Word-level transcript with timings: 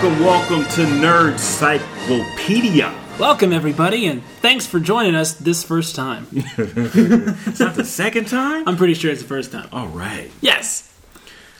Welcome, 0.00 0.24
welcome 0.24 0.62
to 0.62 0.86
Nerdcyclopedia. 0.86 3.18
Welcome, 3.18 3.52
everybody, 3.52 4.06
and 4.06 4.22
thanks 4.40 4.66
for 4.66 4.80
joining 4.80 5.14
us 5.14 5.34
this 5.34 5.62
first 5.62 5.94
time. 5.94 6.26
It's 6.32 7.60
not 7.60 7.74
the 7.74 7.84
second 7.84 8.28
time? 8.28 8.66
I'm 8.66 8.78
pretty 8.78 8.94
sure 8.94 9.10
it's 9.10 9.20
the 9.20 9.28
first 9.28 9.52
time. 9.52 9.68
All 9.74 9.88
right. 9.88 10.30
Yes! 10.40 10.86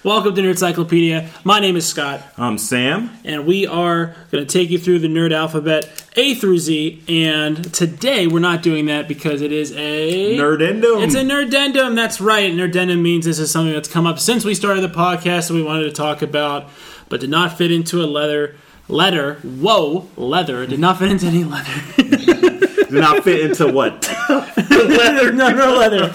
Welcome 0.02 0.34
to 0.36 0.40
Nerdcyclopedia. 0.40 1.28
My 1.44 1.60
name 1.60 1.76
is 1.76 1.86
Scott, 1.86 2.22
I'm 2.38 2.56
Sam. 2.56 3.10
and 3.26 3.44
we 3.44 3.66
are 3.66 4.14
going 4.30 4.46
to 4.46 4.50
take 4.50 4.70
you 4.70 4.78
through 4.78 5.00
the 5.00 5.08
nerd 5.08 5.34
alphabet 5.34 6.06
A 6.16 6.32
through 6.34 6.60
Z. 6.60 7.02
And 7.10 7.74
today 7.74 8.26
we're 8.26 8.38
not 8.38 8.62
doing 8.62 8.86
that 8.86 9.06
because 9.06 9.42
it 9.42 9.52
is 9.52 9.70
a. 9.72 10.38
Nerdendum. 10.38 11.04
It's 11.04 11.14
a 11.14 11.24
nerdendum. 11.24 11.94
That's 11.94 12.22
right. 12.22 12.50
Nerdendum 12.50 13.02
means 13.02 13.26
this 13.26 13.38
is 13.38 13.50
something 13.50 13.74
that's 13.74 13.90
come 13.90 14.06
up 14.06 14.18
since 14.18 14.46
we 14.46 14.54
started 14.54 14.80
the 14.80 14.88
podcast 14.88 15.50
and 15.50 15.58
we 15.58 15.62
wanted 15.62 15.84
to 15.84 15.92
talk 15.92 16.22
about, 16.22 16.70
but 17.10 17.20
did 17.20 17.28
not 17.28 17.58
fit 17.58 17.70
into 17.70 18.02
a 18.02 18.06
leather. 18.06 18.56
letter. 18.88 19.34
Whoa, 19.42 20.08
leather. 20.16 20.66
Did 20.66 20.80
not 20.80 20.98
fit 20.98 21.10
into 21.10 21.26
any 21.26 21.44
leather. 21.44 21.70
Did 22.90 22.98
not 22.98 23.22
fit 23.22 23.50
into 23.50 23.68
what? 23.72 24.08
leather. 24.28 25.30
No, 25.32 25.50
no 25.50 25.74
leather. 25.76 26.12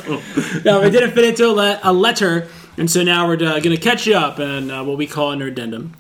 No, 0.66 0.82
it 0.82 0.90
didn't 0.90 1.12
fit 1.12 1.24
into 1.24 1.48
a, 1.48 1.54
le- 1.54 1.80
a 1.84 1.94
letter, 1.94 2.50
and 2.76 2.92
so 2.92 3.02
now 3.02 3.28
we're 3.28 3.36
uh, 3.36 3.60
going 3.62 3.74
to 3.74 3.78
catch 3.78 4.06
you 4.06 4.16
up 4.16 4.40
and 4.40 4.70
uh, 4.70 4.84
what 4.84 4.98
we 4.98 5.08
call 5.08 5.32
a 5.32 5.38
nerdendum. 5.38 5.92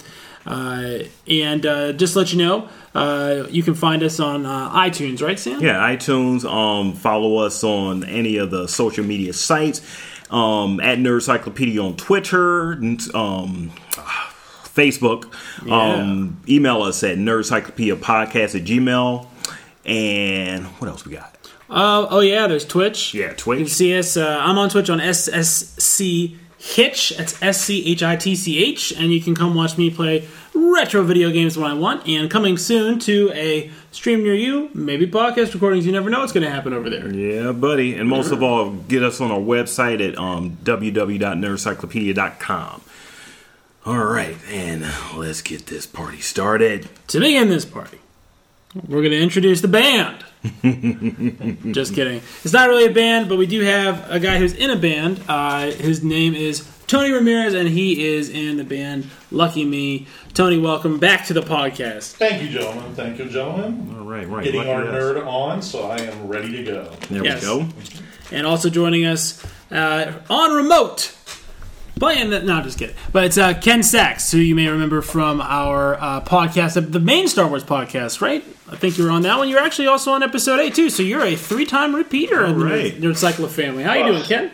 Uh, 0.46 1.06
and 1.30 1.66
uh, 1.66 1.94
just 1.94 2.12
to 2.14 2.20
let 2.20 2.34
you 2.34 2.40
know, 2.40 2.68
uh, 2.94 3.48
you 3.50 3.64
can 3.64 3.74
find 3.74 4.04
us 4.04 4.20
on 4.20 4.46
uh, 4.46 4.70
iTunes, 4.72 5.22
right, 5.22 5.40
Sam? 5.40 5.62
Yeah, 5.62 5.76
iTunes. 5.80 6.44
Um, 6.44 6.94
follow 6.94 7.38
us 7.38 7.64
on 7.64 8.04
any 8.04 8.36
of 8.36 8.52
the 8.52 8.68
social 8.68 9.06
media 9.06 9.32
sites. 9.32 9.82
Um, 10.30 10.82
at 10.82 10.98
Nerdcyclopedia 10.98 11.82
on 11.82 11.96
Twitter, 11.96 12.74
um, 13.14 13.72
Facebook. 14.76 15.34
Um, 15.70 16.42
email 16.48 16.84
us 16.84 17.04
at 17.04 17.18
nerdcyclopedia 17.18 17.96
podcast 17.96 18.56
at 18.60 18.66
gmail. 18.66 19.28
And 19.86 20.66
what 20.66 20.90
else 20.90 21.06
we 21.06 21.14
got? 21.14 21.32
Uh, 21.70 22.08
oh 22.10 22.20
yeah, 22.20 22.48
there's 22.48 22.66
Twitch. 22.66 23.14
Yeah, 23.14 23.34
Twitch. 23.34 23.60
You 23.60 23.66
can 23.66 23.74
see 23.74 23.98
us. 23.98 24.18
Uh, 24.18 24.38
I'm 24.42 24.58
on 24.58 24.70
Twitch 24.70 24.90
on 24.90 25.00
SSC 25.00 26.38
Hitch. 26.58 27.14
That's 27.18 27.42
S 27.42 27.62
C 27.62 27.86
H 27.92 28.04
I 28.04 28.16
T 28.16 28.36
C 28.36 28.64
H, 28.64 28.92
and 28.92 29.12
you 29.14 29.22
can 29.22 29.36
come 29.36 29.56
watch 29.56 29.78
me 29.78 29.90
play 29.90 30.28
retro 30.54 31.04
video 31.04 31.32
games 31.32 31.58
when 31.58 31.70
I 31.70 31.74
want. 31.74 32.08
And 32.08 32.30
coming 32.30 32.58
soon 32.58 33.00
to 33.00 33.32
a 33.34 33.72
stream 33.92 34.24
near 34.24 34.36
you, 34.36 34.70
maybe 34.74 35.08
podcast 35.08 35.54
recordings. 35.54 35.86
You 35.86 35.92
never 35.92 36.10
know 36.10 36.20
what's 36.20 36.32
going 36.34 36.46
to 36.46 36.52
happen 36.52 36.74
over 36.74 36.90
there. 36.90 37.14
Yeah, 37.14 37.52
buddy. 37.52 37.96
And 37.96 38.08
most 38.10 38.32
of 38.32 38.42
all, 38.44 38.72
get 38.72 39.04
us 39.04 39.20
on 39.22 39.32
our 39.32 39.40
website 39.40 40.08
at 40.08 40.18
um, 40.18 40.58
www.nerdcyclopedia.com. 40.64 42.82
All 43.86 44.04
right, 44.04 44.36
and 44.50 44.84
let's 45.16 45.42
get 45.42 45.68
this 45.68 45.86
party 45.86 46.20
started. 46.20 46.90
To 47.10 47.20
begin 47.20 47.50
this 47.50 47.66
party, 47.66 48.00
we're 48.74 49.02
going 49.02 49.12
to 49.12 49.22
introduce 49.22 49.62
the 49.62 49.68
band. 49.68 50.24
Just 51.74 51.94
kidding. 51.94 52.22
It's 52.44 52.54
not 52.54 52.68
really 52.70 52.86
a 52.86 52.92
band, 52.94 53.30
but 53.30 53.38
we 53.38 53.46
do 53.46 53.62
have 53.62 54.10
a 54.10 54.20
guy 54.20 54.40
who's 54.40 54.54
in 54.54 54.72
a 54.72 54.76
band. 54.76 55.22
Uh, 55.28 55.70
his 55.72 56.04
name 56.04 56.34
is 56.34 56.68
Tony 56.88 57.12
Ramirez, 57.12 57.54
and 57.54 57.68
he 57.70 58.08
is 58.08 58.30
in 58.30 58.58
the 58.58 58.64
band 58.64 59.08
Lucky 59.30 59.64
Me. 59.66 60.08
Tony, 60.34 60.58
welcome 60.58 60.98
back 60.98 61.28
to 61.28 61.34
the 61.34 61.42
podcast. 61.42 62.14
Thank 62.14 62.42
you, 62.42 62.50
gentlemen. 62.50 62.96
Thank 62.96 63.20
you, 63.20 63.30
gentlemen. 63.30 63.96
All 64.00 64.04
right, 64.06 64.28
right. 64.28 64.44
Getting 64.44 64.62
lucky 64.62 64.72
our 64.72 64.84
us. 64.88 64.96
nerd 64.96 65.28
on, 65.28 65.62
so 65.62 65.84
I 65.84 65.98
am 66.00 66.28
ready 66.28 66.52
to 66.58 66.64
go. 66.64 66.92
There 67.12 67.24
Yes. 67.24 67.42
we 67.42 67.48
go. 67.48 67.68
And 68.32 68.48
also 68.48 68.72
joining 68.72 69.06
us 69.06 69.46
uh, 69.72 70.12
on 70.28 70.56
remote. 70.56 71.15
Playing 71.98 72.30
the, 72.30 72.42
no, 72.42 72.62
just 72.62 72.78
kidding. 72.78 72.96
But 73.14 73.24
it's 73.24 73.38
uh, 73.38 73.54
Ken 73.54 73.82
Sachs, 73.82 74.30
who 74.32 74.38
you 74.40 74.54
may 74.54 74.68
remember 74.68 75.02
from 75.02 75.40
our 75.40 75.96
uh, 75.96 76.22
podcast, 76.22 76.92
the 76.92 77.00
main 77.00 77.30
Star 77.30 77.48
Wars 77.48 77.64
podcast, 77.64 78.20
right? 78.20 78.44
I 78.70 78.76
think 78.76 78.98
you 78.98 79.06
were 79.06 79.12
on 79.12 79.22
that 79.22 79.38
one. 79.38 79.48
You're 79.48 79.62
actually 79.62 79.88
also 79.88 80.12
on 80.12 80.22
episode 80.22 80.60
eight 80.60 80.76
too, 80.76 80.90
so 80.90 81.04
you're 81.04 81.24
a 81.24 81.36
three-time 81.36 81.96
repeater 81.96 82.44
in 82.44 82.60
the 82.60 82.66
right. 82.66 82.94
Nerd 82.94 83.14
Cyclo 83.14 83.48
family. 83.48 83.84
How 83.84 83.94
you 83.94 84.06
doing, 84.06 84.24
Ken? 84.24 84.52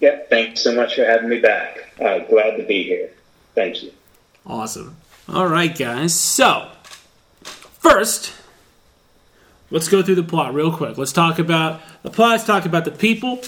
Yeah, 0.00 0.20
thanks 0.28 0.62
so 0.62 0.74
much 0.74 0.96
for 0.96 1.04
having 1.04 1.28
me 1.28 1.38
back. 1.38 1.92
Uh, 2.00 2.20
glad 2.20 2.56
to 2.56 2.64
be 2.64 2.82
here. 2.82 3.10
Thank 3.54 3.82
you. 3.82 3.92
Awesome. 4.44 4.96
All 5.28 5.46
right, 5.46 5.76
guys. 5.76 6.18
So, 6.18 6.68
first, 7.42 8.32
let's 9.70 9.88
go 9.88 10.02
through 10.02 10.16
the 10.16 10.24
plot 10.24 10.52
real 10.54 10.74
quick. 10.74 10.98
Let's 10.98 11.12
talk 11.12 11.38
about 11.38 11.80
the 12.02 12.10
plot. 12.10 12.30
Let's 12.32 12.44
talk 12.44 12.64
about 12.64 12.84
the 12.86 12.90
people. 12.90 13.40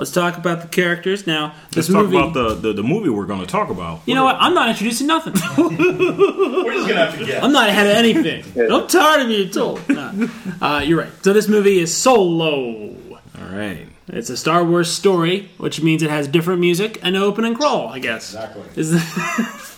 Let's 0.00 0.12
talk 0.12 0.38
about 0.38 0.62
the 0.62 0.68
characters. 0.68 1.26
Now, 1.26 1.54
this 1.72 1.90
Let's 1.90 2.02
talk 2.02 2.08
about 2.08 2.32
the, 2.32 2.54
the, 2.54 2.72
the 2.72 2.82
movie 2.82 3.10
we're 3.10 3.26
going 3.26 3.42
to 3.42 3.46
talk 3.46 3.68
about. 3.68 4.00
you 4.06 4.14
know 4.14 4.24
what? 4.24 4.36
I'm 4.40 4.54
not 4.54 4.70
introducing 4.70 5.06
nothing. 5.06 5.34
We're 5.58 6.72
just 6.72 6.88
gonna 6.88 7.04
have 7.04 7.18
to 7.18 7.26
guess. 7.26 7.44
I'm 7.44 7.52
not 7.52 7.68
ahead 7.68 7.86
of 7.86 7.96
anything. 7.98 8.42
I'm 8.72 8.88
tired 8.88 9.20
of 9.20 9.28
being 9.28 9.50
told. 9.50 9.86
Nah. 9.90 10.26
Uh, 10.58 10.80
you're 10.80 11.00
right. 11.00 11.10
So 11.22 11.34
this 11.34 11.48
movie 11.48 11.80
is 11.80 11.94
Solo. 11.94 12.96
All 13.12 13.48
right. 13.52 13.88
It's 14.08 14.30
a 14.30 14.38
Star 14.38 14.64
Wars 14.64 14.90
story, 14.90 15.50
which 15.58 15.82
means 15.82 16.02
it 16.02 16.08
has 16.08 16.26
different 16.28 16.60
music 16.60 16.98
and 17.02 17.14
open 17.14 17.44
and 17.44 17.54
crawl. 17.54 17.88
I 17.88 17.98
guess. 17.98 18.34
Exactly. 18.34 18.62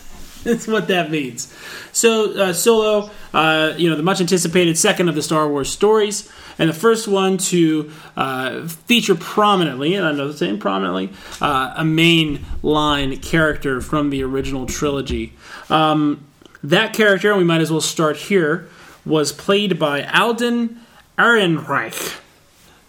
that's 0.45 0.67
what 0.67 0.89
that 0.89 1.09
means. 1.09 1.53
So 1.93 2.33
uh, 2.37 2.53
Solo, 2.53 3.09
uh, 3.33 3.73
you 3.77 3.89
know, 3.89 3.95
the 3.95 4.03
much 4.03 4.19
anticipated 4.19 4.77
second 4.77 5.07
of 5.07 5.15
the 5.15 5.21
Star 5.21 5.47
Wars 5.47 5.71
stories, 5.71 6.29
and 6.59 6.69
the 6.69 6.73
first 6.73 7.07
one 7.07 7.37
to 7.37 7.91
uh, 8.17 8.67
feature 8.67 9.15
prominently, 9.15 9.95
and 9.95 10.05
I 10.05 10.11
know 10.11 10.27
the 10.27 10.37
same 10.37 10.59
prominently, 10.59 11.11
uh, 11.41 11.75
a 11.77 11.85
main 11.85 12.45
line 12.61 13.17
character 13.19 13.79
from 13.79 14.09
the 14.09 14.21
original 14.23 14.65
trilogy. 14.65 15.33
Um, 15.69 16.25
that 16.61 16.93
character, 16.93 17.29
and 17.29 17.37
we 17.37 17.45
might 17.45 17.61
as 17.61 17.71
well 17.71 17.81
start 17.81 18.17
here, 18.17 18.67
was 19.05 19.31
played 19.31 19.79
by 19.79 20.03
Alden 20.03 20.81
Ehrenreich, 21.17 22.19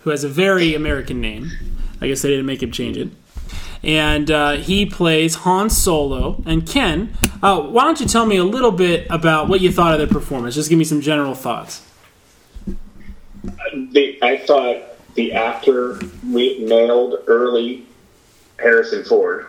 who 0.01 0.11
has 0.11 0.25
a 0.25 0.29
very 0.29 0.75
American 0.75 1.21
name. 1.21 1.53
I 2.01 2.09
guess 2.09 2.23
they 2.23 2.31
didn't 2.31 2.47
make 2.47 2.63
him 2.63 2.73
change 2.73 2.97
it 2.97 3.11
and 3.85 4.31
uh, 4.31 4.53
he 4.53 4.87
plays 4.87 5.37
Han 5.37 5.71
Solo. 5.71 6.43
And 6.47 6.67
Ken, 6.67 7.17
uh, 7.43 7.61
why 7.61 7.85
don't 7.85 8.01
you 8.01 8.07
tell 8.07 8.27
me 8.27 8.37
a 8.37 8.45
little 8.45 8.73
bit 8.73 9.07
about 9.11 9.49
what 9.49 9.61
you 9.61 9.71
thought 9.71 9.99
of 9.99 10.07
the 10.07 10.13
performance? 10.13 10.55
Just 10.55 10.69
give 10.69 10.79
me 10.79 10.85
some 10.85 11.01
general 11.01 11.35
thoughts. 11.35 11.83
The, 13.45 14.19
I 14.23 14.39
thought 14.39 14.83
the 15.15 15.33
actor 15.33 16.01
nailed 16.23 17.17
early 17.27 17.87
Harrison 18.59 19.05
Ford 19.05 19.47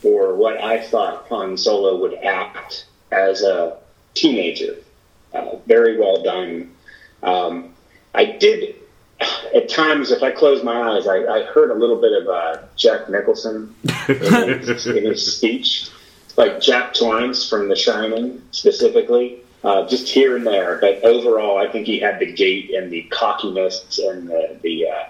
for 0.00 0.34
what 0.34 0.60
I 0.60 0.80
thought 0.80 1.26
Han 1.28 1.56
Solo 1.56 1.96
would 2.00 2.14
act 2.14 2.86
as 3.10 3.42
a 3.42 3.78
teenager. 4.14 4.76
Uh, 5.32 5.56
very 5.66 5.98
well 5.98 6.22
done. 6.22 6.74
Um, 7.22 7.74
I 8.14 8.24
did, 8.24 8.76
at 9.54 9.68
times, 9.68 10.10
if 10.10 10.22
I 10.22 10.30
close 10.30 10.62
my 10.62 10.92
eyes, 10.92 11.06
I, 11.06 11.24
I 11.26 11.42
heard 11.44 11.70
a 11.70 11.74
little 11.74 12.00
bit 12.00 12.12
of 12.12 12.28
uh, 12.28 12.62
Jack 12.76 13.08
Nicholson 13.08 13.74
in 14.08 14.58
his, 14.60 14.86
in 14.86 15.04
his 15.04 15.36
speech, 15.36 15.90
like 16.36 16.60
Jack 16.60 16.94
Torrance 16.94 17.48
from 17.48 17.68
The 17.68 17.76
Shining 17.76 18.42
specifically, 18.50 19.40
uh, 19.64 19.86
just 19.86 20.08
here 20.08 20.36
and 20.36 20.46
there. 20.46 20.78
But 20.80 21.04
overall, 21.04 21.58
I 21.58 21.70
think 21.70 21.86
he 21.86 21.98
had 21.98 22.18
the 22.18 22.32
gait 22.32 22.72
and 22.74 22.90
the 22.90 23.02
cockiness 23.10 23.98
and 23.98 24.28
the 24.28 24.58
the 24.62 24.88
uh, 24.88 25.08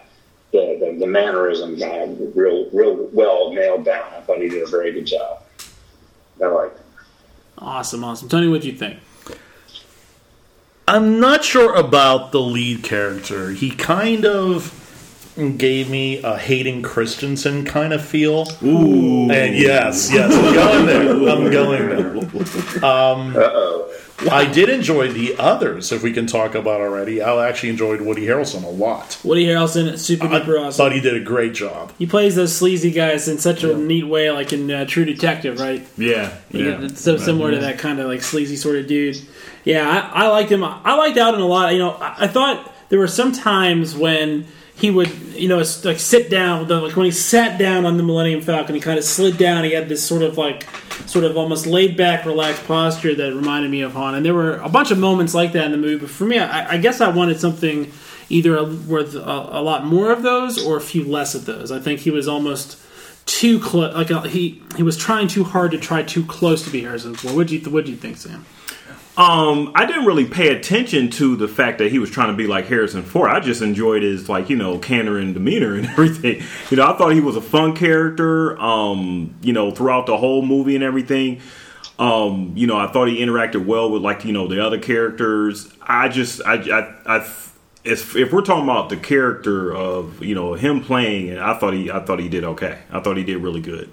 the, 0.52 0.78
the, 0.80 0.98
the 1.00 1.06
mannerisms 1.06 1.80
uh, 1.82 2.14
real 2.34 2.68
real 2.70 3.08
well 3.12 3.52
nailed 3.52 3.84
down. 3.84 4.12
I 4.12 4.20
thought 4.22 4.40
he 4.40 4.48
did 4.48 4.62
a 4.62 4.70
very 4.70 4.92
good 4.92 5.06
job. 5.06 5.42
I 6.42 6.46
liked 6.46 6.78
it. 6.78 6.86
Awesome, 7.58 8.02
awesome. 8.02 8.28
Tony, 8.28 8.48
what'd 8.48 8.64
you 8.64 8.72
think? 8.72 8.98
I'm 10.90 11.20
not 11.20 11.44
sure 11.44 11.72
about 11.76 12.32
the 12.32 12.40
lead 12.40 12.82
character. 12.82 13.50
He 13.50 13.70
kind 13.70 14.24
of 14.26 14.74
gave 15.56 15.88
me 15.88 16.20
a 16.20 16.36
Hayden 16.36 16.82
Christensen 16.82 17.64
kind 17.64 17.92
of 17.92 18.04
feel. 18.04 18.48
Ooh. 18.64 19.30
And 19.30 19.54
yes, 19.54 20.12
yes, 20.12 20.34
I'm 20.34 20.52
going 20.52 20.86
there. 20.86 21.28
I'm 21.28 21.50
going 21.50 21.88
there. 21.88 22.82
Uh 22.82 23.89
oh. 24.22 24.28
I 24.30 24.50
did 24.50 24.68
enjoy 24.68 25.12
the 25.12 25.36
others, 25.38 25.92
if 25.92 26.02
we 26.02 26.12
can 26.12 26.26
talk 26.26 26.54
about 26.54 26.80
already. 26.80 27.22
I 27.22 27.48
actually 27.48 27.70
enjoyed 27.70 28.00
Woody 28.00 28.26
Harrelson 28.26 28.64
a 28.64 28.68
lot. 28.68 29.18
Woody 29.24 29.46
Harrelson, 29.46 29.98
super 29.98 30.26
I 30.26 30.40
duper 30.40 30.60
awesome. 30.60 30.72
thought 30.72 30.92
he 30.92 31.00
did 31.00 31.14
a 31.14 31.24
great 31.24 31.54
job. 31.54 31.92
He 31.98 32.06
plays 32.06 32.34
those 32.34 32.54
sleazy 32.54 32.90
guys 32.90 33.28
in 33.28 33.38
such 33.38 33.64
a 33.64 33.76
neat 33.76 34.06
way, 34.06 34.30
like 34.30 34.52
in 34.52 34.70
uh, 34.70 34.84
True 34.86 35.04
Detective, 35.04 35.58
right? 35.58 35.86
Yeah. 35.96 36.36
Yeah, 36.50 36.82
it's 36.82 37.00
so 37.00 37.16
similar 37.16 37.50
to 37.52 37.58
that 37.58 37.78
kind 37.78 38.00
of 38.00 38.06
like 38.08 38.22
sleazy 38.22 38.56
sort 38.56 38.76
of 38.76 38.86
dude. 38.86 39.20
Yeah, 39.64 40.10
I, 40.12 40.24
I 40.24 40.28
liked 40.28 40.50
him. 40.50 40.64
I 40.64 40.94
liked 40.94 41.18
Alden 41.18 41.40
a 41.40 41.46
lot. 41.46 41.72
You 41.72 41.78
know, 41.78 41.92
I, 41.92 42.24
I 42.24 42.26
thought 42.26 42.72
there 42.88 42.98
were 42.98 43.08
some 43.08 43.32
times 43.32 43.94
when 43.94 44.46
he 44.80 44.90
would, 44.90 45.10
you 45.34 45.48
know, 45.48 45.58
like 45.84 45.98
sit 45.98 46.30
down. 46.30 46.66
Like 46.66 46.96
when 46.96 47.04
he 47.04 47.12
sat 47.12 47.58
down 47.58 47.84
on 47.84 47.98
the 47.98 48.02
Millennium 48.02 48.40
Falcon, 48.40 48.74
he 48.74 48.80
kind 48.80 48.98
of 48.98 49.04
slid 49.04 49.36
down. 49.36 49.64
He 49.64 49.72
had 49.72 49.88
this 49.88 50.02
sort 50.02 50.22
of 50.22 50.38
like, 50.38 50.66
sort 51.06 51.24
of 51.24 51.36
almost 51.36 51.66
laid 51.66 51.96
back, 51.96 52.24
relaxed 52.24 52.64
posture 52.64 53.14
that 53.14 53.34
reminded 53.34 53.70
me 53.70 53.82
of 53.82 53.92
Han. 53.92 54.14
And 54.14 54.24
there 54.24 54.34
were 54.34 54.56
a 54.56 54.68
bunch 54.68 54.90
of 54.90 54.98
moments 54.98 55.34
like 55.34 55.52
that 55.52 55.66
in 55.66 55.72
the 55.72 55.76
movie. 55.76 55.98
But 55.98 56.10
for 56.10 56.24
me, 56.24 56.38
I, 56.38 56.72
I 56.72 56.78
guess 56.78 57.00
I 57.00 57.08
wanted 57.08 57.38
something 57.38 57.92
either 58.30 58.64
worth 58.64 59.14
a, 59.14 59.18
a 59.18 59.62
lot 59.62 59.84
more 59.84 60.10
of 60.10 60.22
those 60.22 60.64
or 60.64 60.78
a 60.78 60.80
few 60.80 61.04
less 61.04 61.34
of 61.34 61.44
those. 61.44 61.70
I 61.70 61.78
think 61.78 62.00
he 62.00 62.10
was 62.10 62.26
almost 62.26 62.78
too 63.26 63.60
close. 63.60 63.94
Like 63.94 64.10
uh, 64.10 64.22
he 64.22 64.62
he 64.76 64.82
was 64.82 64.96
trying 64.96 65.28
too 65.28 65.44
hard 65.44 65.72
to 65.72 65.78
try 65.78 66.02
too 66.02 66.24
close 66.24 66.64
to 66.64 66.70
be 66.70 66.82
Harrison 66.82 67.14
Ford. 67.14 67.36
What 67.36 67.48
do 67.48 67.56
you 67.56 67.70
what 67.70 67.84
do 67.84 67.90
you 67.90 67.96
think, 67.96 68.16
Sam? 68.16 68.46
Um, 69.20 69.72
I 69.74 69.84
didn't 69.84 70.06
really 70.06 70.24
pay 70.24 70.48
attention 70.48 71.10
to 71.10 71.36
the 71.36 71.46
fact 71.46 71.76
that 71.76 71.92
he 71.92 71.98
was 71.98 72.08
trying 72.08 72.28
to 72.28 72.34
be 72.34 72.46
like 72.46 72.68
Harrison 72.68 73.02
Ford. 73.02 73.30
I 73.30 73.38
just 73.40 73.60
enjoyed 73.60 74.02
his 74.02 74.30
like 74.30 74.48
you 74.48 74.56
know 74.56 74.78
candor 74.78 75.18
and 75.18 75.34
demeanor 75.34 75.74
and 75.74 75.84
everything. 75.90 76.42
You 76.70 76.78
know, 76.78 76.86
I 76.90 76.96
thought 76.96 77.10
he 77.10 77.20
was 77.20 77.36
a 77.36 77.42
fun 77.42 77.76
character. 77.76 78.58
Um, 78.58 79.34
you 79.42 79.52
know, 79.52 79.72
throughout 79.72 80.06
the 80.06 80.16
whole 80.16 80.40
movie 80.40 80.74
and 80.74 80.82
everything. 80.82 81.42
Um, 81.98 82.54
you 82.56 82.66
know, 82.66 82.78
I 82.78 82.86
thought 82.86 83.08
he 83.08 83.18
interacted 83.18 83.66
well 83.66 83.90
with 83.90 84.00
like 84.00 84.24
you 84.24 84.32
know 84.32 84.48
the 84.48 84.64
other 84.64 84.78
characters. 84.78 85.70
I 85.82 86.08
just 86.08 86.40
I 86.46 86.54
I. 86.54 87.18
I 87.18 87.30
if, 87.82 88.14
if 88.14 88.30
we're 88.30 88.42
talking 88.42 88.64
about 88.64 88.88
the 88.88 88.96
character 88.96 89.74
of 89.74 90.22
you 90.24 90.34
know 90.34 90.52
him 90.52 90.82
playing 90.82 91.38
I 91.38 91.58
thought 91.58 91.72
he 91.72 91.90
I 91.90 92.00
thought 92.00 92.20
he 92.20 92.28
did 92.28 92.44
okay. 92.44 92.78
I 92.90 93.00
thought 93.00 93.18
he 93.18 93.24
did 93.24 93.38
really 93.38 93.60
good. 93.60 93.90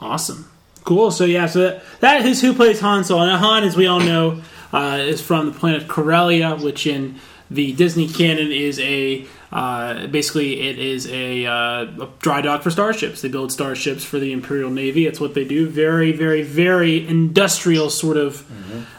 Awesome. 0.00 0.50
Cool. 0.86 1.10
So 1.10 1.24
yeah, 1.24 1.46
so 1.46 1.60
that, 1.60 1.82
that 2.00 2.24
is 2.24 2.40
who 2.40 2.54
plays 2.54 2.80
Han 2.80 3.04
Solo. 3.04 3.24
And 3.24 3.32
Han, 3.32 3.64
as 3.64 3.76
we 3.76 3.86
all 3.86 4.00
know, 4.00 4.40
uh, 4.72 4.98
is 5.00 5.20
from 5.20 5.46
the 5.46 5.58
planet 5.58 5.88
Corellia, 5.88 6.54
which 6.54 6.86
in 6.86 7.16
the 7.50 7.72
Disney 7.74 8.08
canon 8.08 8.52
is 8.52 8.78
a 8.78 9.26
uh, 9.52 10.06
basically 10.06 10.60
it 10.68 10.78
is 10.78 11.08
a, 11.08 11.46
uh, 11.46 11.82
a 11.84 12.08
dry 12.20 12.40
dock 12.40 12.62
for 12.62 12.70
starships. 12.70 13.20
They 13.20 13.28
build 13.28 13.50
starships 13.50 14.04
for 14.04 14.18
the 14.18 14.32
Imperial 14.32 14.70
Navy. 14.70 15.06
It's 15.06 15.18
what 15.18 15.34
they 15.34 15.44
do. 15.44 15.68
Very, 15.68 16.12
very, 16.12 16.42
very 16.42 17.06
industrial 17.06 17.90
sort 17.90 18.16
of 18.16 18.48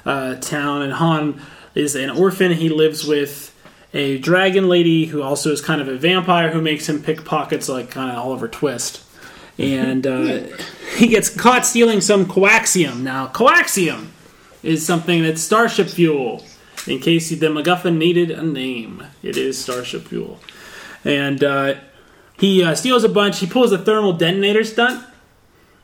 uh, 0.05 0.35
town. 0.35 0.81
And 0.81 0.93
Han 0.93 1.41
is 1.73 1.95
an 1.95 2.09
orphan. 2.09 2.51
He 2.51 2.69
lives 2.69 3.05
with 3.05 3.53
a 3.93 4.17
dragon 4.17 4.67
lady 4.67 5.05
who 5.05 5.21
also 5.21 5.51
is 5.51 5.61
kind 5.61 5.81
of 5.81 5.87
a 5.87 5.95
vampire 5.95 6.51
who 6.51 6.61
makes 6.61 6.87
him 6.89 7.01
pick 7.01 7.23
pockets 7.23 7.69
like 7.69 7.91
kind 7.91 8.11
of 8.11 8.17
Oliver 8.17 8.47
Twist. 8.47 9.03
And 9.57 10.05
uh, 10.05 10.39
he 10.95 11.07
gets 11.07 11.29
caught 11.29 11.65
stealing 11.65 12.01
some 12.01 12.25
coaxium. 12.25 13.01
Now, 13.01 13.27
coaxium 13.27 14.07
is 14.63 14.85
something 14.85 15.23
that's 15.23 15.41
starship 15.41 15.87
fuel. 15.87 16.45
In 16.85 16.99
case 16.99 17.29
the 17.29 17.35
MacGuffin 17.35 17.97
needed 17.97 18.31
a 18.31 18.43
name, 18.43 19.03
it 19.21 19.35
is 19.35 19.61
starship 19.61 20.07
fuel. 20.07 20.39
And 21.03 21.43
uh, 21.43 21.75
he 22.37 22.63
uh, 22.63 22.75
steals 22.75 23.03
a 23.03 23.09
bunch. 23.09 23.39
He 23.39 23.47
pulls 23.47 23.71
a 23.71 23.77
thermal 23.77 24.13
detonator 24.13 24.63
stunt, 24.63 25.03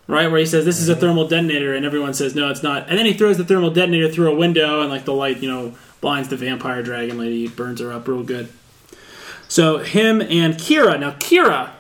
right? 0.08 0.30
Where 0.30 0.40
he 0.40 0.46
says, 0.46 0.66
This 0.66 0.80
is 0.80 0.90
a 0.90 0.96
thermal 0.96 1.28
detonator, 1.28 1.74
and 1.74 1.86
everyone 1.86 2.14
says, 2.14 2.36
No, 2.36 2.50
it's 2.50 2.64
not. 2.64 2.90
And 2.90 2.98
then 2.98 3.06
he 3.06 3.14
throws 3.14 3.38
the 3.38 3.46
thermal 3.46 3.72
detonator 3.72 4.10
through 4.10 4.32
a 4.32 4.36
window, 4.36 4.82
and 4.82 4.90
like 4.90 5.06
the 5.06 5.14
light, 5.14 5.38
you 5.38 5.50
know, 5.50 5.76
blinds 6.00 6.30
the 6.30 6.38
vampire 6.38 6.84
dragon 6.84 7.18
lady, 7.18 7.48
burns 7.48 7.80
her 7.80 7.92
up 7.92 8.08
real 8.08 8.24
good. 8.24 8.50
So, 9.48 9.80
him 9.80 10.22
and 10.22 10.56
Qi'ra. 10.56 11.00
Now, 11.00 11.12
Qi'ra, 11.12 11.72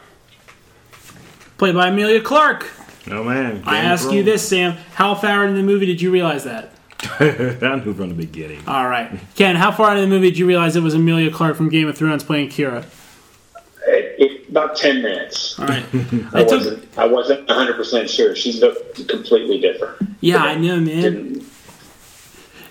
played 1.57 1.75
by 1.75 1.87
Emilia 1.89 2.21
Clarke. 2.21 2.69
Oh 3.11 3.23
man! 3.23 3.63
I 3.65 3.79
ask 3.79 4.11
you 4.11 4.23
this, 4.23 4.47
Sam. 4.47 4.73
How 4.95 5.13
far 5.15 5.43
into 5.45 5.57
the 5.57 5.63
movie 5.63 5.85
did 5.85 6.01
you 6.01 6.09
realize 6.11 6.43
that? 6.45 6.71
I 7.19 7.81
knew 7.83 7.93
from 7.93 8.09
the 8.09 8.15
beginning. 8.15 8.61
All 8.67 8.87
right, 8.87 9.11
Ken. 9.35 9.55
How 9.57 9.71
far 9.71 9.91
into 9.91 10.01
the 10.01 10.07
movie 10.07 10.29
did 10.29 10.37
you 10.37 10.45
realize 10.47 10.75
it 10.77 10.83
was 10.83 10.93
Emilia 10.93 11.29
Clarke 11.31 11.57
from 11.57 11.67
Game 11.69 11.87
of 11.89 11.97
Thrones 11.97 12.23
playing 12.23 12.47
Qi'ra? 12.49 12.85
It, 13.85 14.15
it, 14.21 14.49
about 14.49 14.77
ten 14.77 15.01
minutes. 15.01 15.59
All 15.59 15.65
right. 15.65 15.83
I 15.93 16.41
It 16.41 16.47
took, 16.47 16.51
wasn't. 16.59 16.97
I 16.97 17.05
wasn't 17.05 17.47
100 17.49 17.75
percent 17.75 18.09
sure. 18.09 18.35
She 18.37 18.53
looked 18.61 19.05
completely 19.09 19.59
different. 19.59 19.97
yeah, 20.21 20.37
I 20.43 20.55
know, 20.55 20.79
man. 20.79 21.01
Didn't, 21.01 21.43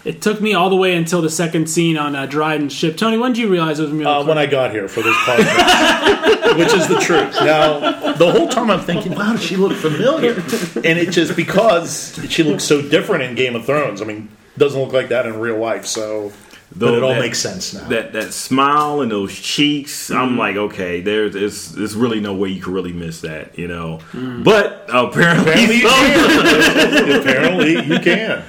It 0.04 0.20
took 0.20 0.40
me 0.40 0.52
all 0.52 0.68
the 0.68 0.74
way 0.76 0.96
until 0.96 1.22
the 1.22 1.30
second 1.30 1.68
scene 1.70 1.96
on 1.96 2.16
uh, 2.16 2.26
Dryden's 2.26 2.72
ship. 2.72 2.96
Tony, 2.96 3.16
when 3.18 3.32
did 3.34 3.40
you 3.40 3.48
realize 3.48 3.78
it 3.78 3.84
was 3.84 3.92
Emilia 3.92 4.08
Uh, 4.08 4.14
Clarke? 4.14 4.28
when 4.28 4.38
I 4.38 4.46
got 4.46 4.70
here 4.72 4.88
for 4.88 5.00
this 5.02 5.14
podcast, 5.18 6.58
which 6.58 6.74
is 6.74 6.88
the 6.88 6.98
truth. 6.98 7.34
Now, 7.44 8.12
the 8.14 8.32
whole 8.32 8.48
time 8.48 8.68
I'm 8.70 8.80
thinking, 8.80 9.14
wow, 9.14 9.32
does 9.32 9.42
she 9.44 9.56
look 9.56 9.72
familiar? 9.74 10.32
And 10.32 10.98
it's 10.98 11.14
just 11.14 11.36
because 11.36 12.18
she 12.28 12.42
looks 12.42 12.64
so 12.64 12.82
different 12.82 13.22
in 13.22 13.34
Game 13.36 13.54
of 13.54 13.64
Thrones. 13.64 14.02
I 14.02 14.04
mean, 14.04 14.28
doesn't 14.58 14.80
look 14.80 14.92
like 14.92 15.08
that 15.10 15.24
in 15.26 15.38
real 15.38 15.58
life. 15.58 15.86
So 15.86 16.32
but 16.74 16.94
it 16.94 17.02
all 17.02 17.10
that- 17.10 17.20
makes 17.20 17.38
sense 17.38 17.72
now. 17.74 17.86
That 17.88 18.12
that 18.14 18.32
smile 18.32 19.02
and 19.02 19.12
those 19.12 19.32
cheeks, 19.38 20.08
Mm-hmm. 20.10 20.20
I'm 20.20 20.36
like, 20.36 20.56
okay, 20.56 21.00
there's 21.00 21.34
there's, 21.34 21.68
there's 21.72 21.94
really 21.94 22.18
no 22.20 22.34
way 22.34 22.48
you 22.48 22.60
could 22.60 22.72
really 22.74 22.92
miss 22.92 23.20
that, 23.20 23.56
you 23.58 23.68
know. 23.68 24.00
Mm. 24.12 24.42
But 24.42 24.86
apparently, 24.92 25.52
Apparently 25.52 25.76
you 25.76 25.82
can. 25.88 27.20
Apparently 27.20 27.86
you 27.86 27.98
can. 28.00 28.42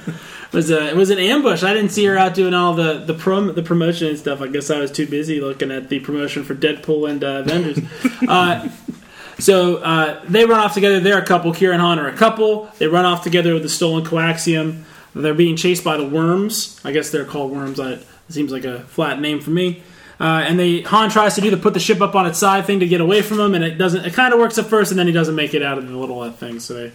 It 0.54 0.58
was 0.58 0.70
a, 0.70 0.88
it 0.90 0.94
was 0.94 1.10
an 1.10 1.18
ambush. 1.18 1.64
I 1.64 1.74
didn't 1.74 1.90
see 1.90 2.04
her 2.04 2.16
out 2.16 2.34
doing 2.34 2.54
all 2.54 2.74
the 2.74 2.98
the 2.98 3.12
prom 3.12 3.52
the 3.52 3.62
promotion 3.62 4.06
and 4.06 4.16
stuff. 4.16 4.40
I 4.40 4.46
guess 4.46 4.70
I 4.70 4.78
was 4.78 4.92
too 4.92 5.04
busy 5.04 5.40
looking 5.40 5.72
at 5.72 5.88
the 5.88 5.98
promotion 5.98 6.44
for 6.44 6.54
Deadpool 6.54 7.10
and 7.10 7.24
uh, 7.24 7.42
Avengers. 7.44 7.80
uh, 8.28 8.68
so 9.40 9.78
uh, 9.78 10.24
they 10.28 10.44
run 10.44 10.60
off 10.60 10.72
together. 10.72 11.00
They're 11.00 11.18
a 11.18 11.26
couple. 11.26 11.52
Qi'ra 11.52 11.72
and 11.72 11.82
Han 11.82 11.98
are 11.98 12.06
a 12.06 12.16
couple. 12.16 12.70
They 12.78 12.86
run 12.86 13.04
off 13.04 13.24
together 13.24 13.52
with 13.52 13.64
the 13.64 13.68
stolen 13.68 14.04
coaxium. 14.04 14.84
They're 15.12 15.34
being 15.34 15.56
chased 15.56 15.82
by 15.82 15.96
the 15.96 16.06
worms. 16.06 16.80
I 16.84 16.92
guess 16.92 17.10
they're 17.10 17.24
called 17.24 17.50
worms. 17.50 17.80
I, 17.80 17.94
it 17.94 18.06
seems 18.28 18.52
like 18.52 18.64
a 18.64 18.82
flat 18.84 19.20
name 19.20 19.40
for 19.40 19.50
me. 19.50 19.82
Uh, 20.20 20.44
and 20.46 20.56
they 20.56 20.82
Han 20.82 21.10
tries 21.10 21.34
to 21.34 21.40
do 21.40 21.50
the 21.50 21.56
put 21.56 21.74
the 21.74 21.80
ship 21.80 22.00
up 22.00 22.14
on 22.14 22.26
its 22.26 22.38
side 22.38 22.64
thing 22.64 22.78
to 22.78 22.86
get 22.86 23.00
away 23.00 23.22
from 23.22 23.38
them, 23.38 23.56
and 23.56 23.64
it 23.64 23.76
doesn't. 23.76 24.04
It 24.04 24.14
kind 24.14 24.32
of 24.32 24.38
works 24.38 24.56
at 24.56 24.66
first, 24.66 24.92
and 24.92 25.00
then 25.00 25.08
he 25.08 25.12
doesn't 25.12 25.34
make 25.34 25.52
it 25.52 25.64
out 25.64 25.78
of 25.78 25.88
the 25.88 25.96
little 25.96 26.20
uh, 26.20 26.30
thing. 26.30 26.60
So 26.60 26.74
they 26.74 26.92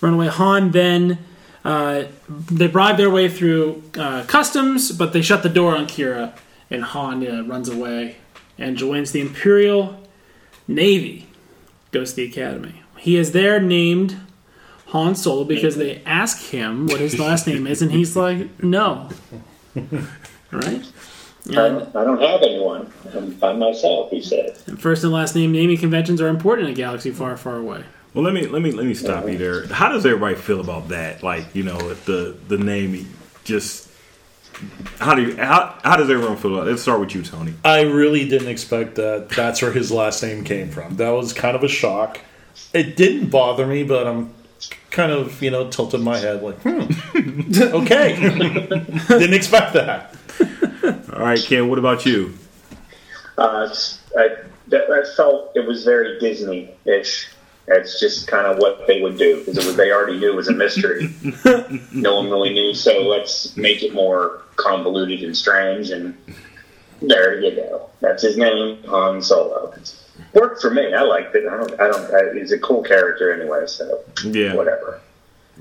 run 0.00 0.14
away. 0.14 0.28
Han 0.28 0.70
then 0.70 1.18
uh, 1.64 2.04
they 2.28 2.66
bribe 2.66 2.96
their 2.96 3.10
way 3.10 3.28
through 3.28 3.82
uh, 3.98 4.24
customs, 4.24 4.92
but 4.92 5.12
they 5.12 5.22
shut 5.22 5.42
the 5.42 5.48
door 5.48 5.74
on 5.76 5.86
Qi'ra, 5.86 6.36
and 6.70 6.84
Han 6.84 7.26
uh, 7.26 7.42
runs 7.44 7.68
away 7.68 8.16
and 8.58 8.76
joins 8.76 9.12
the 9.12 9.20
Imperial 9.20 9.98
Navy. 10.68 11.26
Goes 11.90 12.10
to 12.10 12.16
the 12.16 12.24
academy. 12.24 12.82
He 12.98 13.16
is 13.16 13.32
there 13.32 13.60
named 13.60 14.16
Han 14.88 15.14
Solo 15.14 15.44
because 15.44 15.76
they 15.76 16.02
ask 16.04 16.50
him 16.50 16.86
what 16.86 17.00
his 17.00 17.18
last 17.18 17.46
name 17.48 17.66
is, 17.66 17.80
and 17.82 17.92
he's 17.92 18.16
like, 18.16 18.62
"No." 18.62 19.10
Right? 20.54 20.86
I, 21.50 21.52
don't, 21.54 21.96
I 21.96 22.04
don't 22.04 22.20
have 22.20 22.42
anyone. 22.42 22.92
I'm 23.12 23.34
by 23.34 23.52
myself. 23.54 24.10
He 24.10 24.22
said. 24.22 24.56
And 24.66 24.80
first 24.80 25.02
and 25.02 25.12
last 25.12 25.34
name 25.34 25.50
naming 25.50 25.78
conventions 25.78 26.20
are 26.20 26.28
important 26.28 26.68
in 26.68 26.74
a 26.74 26.76
galaxy 26.76 27.10
far, 27.10 27.36
far 27.36 27.56
away. 27.56 27.82
Well, 28.14 28.24
let 28.24 28.32
me 28.32 28.46
let 28.46 28.62
me 28.62 28.70
let 28.70 28.86
me 28.86 28.94
stop 28.94 29.28
you 29.28 29.36
there. 29.36 29.66
How 29.66 29.90
does 29.90 30.06
everybody 30.06 30.36
feel 30.36 30.60
about 30.60 30.88
that? 30.88 31.22
Like, 31.22 31.54
you 31.54 31.64
know, 31.64 31.90
if 31.90 32.04
the 32.04 32.36
the 32.48 32.58
name 32.58 33.12
just 33.42 33.90
how 34.98 35.14
do 35.14 35.22
you 35.22 35.36
how, 35.36 35.78
how 35.82 35.96
does 35.96 36.08
everyone 36.08 36.36
feel 36.36 36.54
about 36.54 36.68
it? 36.68 36.70
Let's 36.70 36.82
start 36.82 37.00
with 37.00 37.14
you, 37.14 37.22
Tony. 37.22 37.54
I 37.64 37.82
really 37.82 38.28
didn't 38.28 38.48
expect 38.48 38.94
that 38.96 39.30
that's 39.30 39.60
where 39.60 39.72
his 39.72 39.90
last 39.90 40.22
name 40.22 40.44
came 40.44 40.70
from. 40.70 40.96
That 40.96 41.10
was 41.10 41.32
kind 41.32 41.56
of 41.56 41.64
a 41.64 41.68
shock. 41.68 42.20
It 42.72 42.96
didn't 42.96 43.30
bother 43.30 43.66
me, 43.66 43.82
but 43.82 44.06
I'm 44.06 44.32
kind 44.90 45.10
of, 45.10 45.42
you 45.42 45.50
know, 45.50 45.68
tilted 45.68 46.00
my 46.00 46.18
head 46.18 46.42
like, 46.42 46.60
hmm, 46.62 47.52
okay. 47.62 48.16
didn't 49.08 49.34
expect 49.34 49.74
that. 49.74 50.14
All 51.12 51.20
right, 51.20 51.40
Ken. 51.40 51.68
What 51.68 51.78
about 51.78 52.06
you? 52.06 52.34
Uh, 53.36 53.74
I, 54.16 54.36
I 54.72 55.04
felt 55.16 55.50
it 55.56 55.66
was 55.66 55.84
very 55.84 56.20
Disney-ish. 56.20 57.28
That's 57.66 57.98
just 57.98 58.26
kind 58.26 58.46
of 58.46 58.58
what 58.58 58.86
they 58.86 59.00
would 59.00 59.16
do 59.16 59.38
because 59.38 59.56
it 59.56 59.64
was 59.64 59.76
they 59.76 59.90
already 59.90 60.18
knew 60.18 60.32
it 60.32 60.36
was 60.36 60.48
a 60.48 60.52
mystery. 60.52 61.14
no 61.92 62.16
one 62.16 62.30
really 62.30 62.52
knew, 62.52 62.74
so 62.74 63.02
let's 63.02 63.56
make 63.56 63.82
it 63.82 63.94
more 63.94 64.42
convoluted 64.56 65.22
and 65.22 65.34
strange. 65.34 65.90
And 65.90 66.16
there 67.00 67.40
you 67.40 67.56
go. 67.56 67.88
That's 68.00 68.22
his 68.22 68.36
name, 68.36 68.82
Han 68.84 69.22
Solo. 69.22 69.72
It's 69.76 70.04
worked 70.34 70.60
for 70.60 70.70
me. 70.70 70.92
I 70.92 71.02
liked 71.02 71.34
it. 71.34 71.46
I 71.46 71.56
don't. 71.56 71.80
I 71.80 71.88
don't. 71.88 72.14
I, 72.14 72.38
he's 72.38 72.52
a 72.52 72.58
cool 72.58 72.82
character 72.82 73.32
anyway. 73.32 73.66
So 73.66 74.04
Yeah, 74.24 74.54
whatever. 74.54 75.00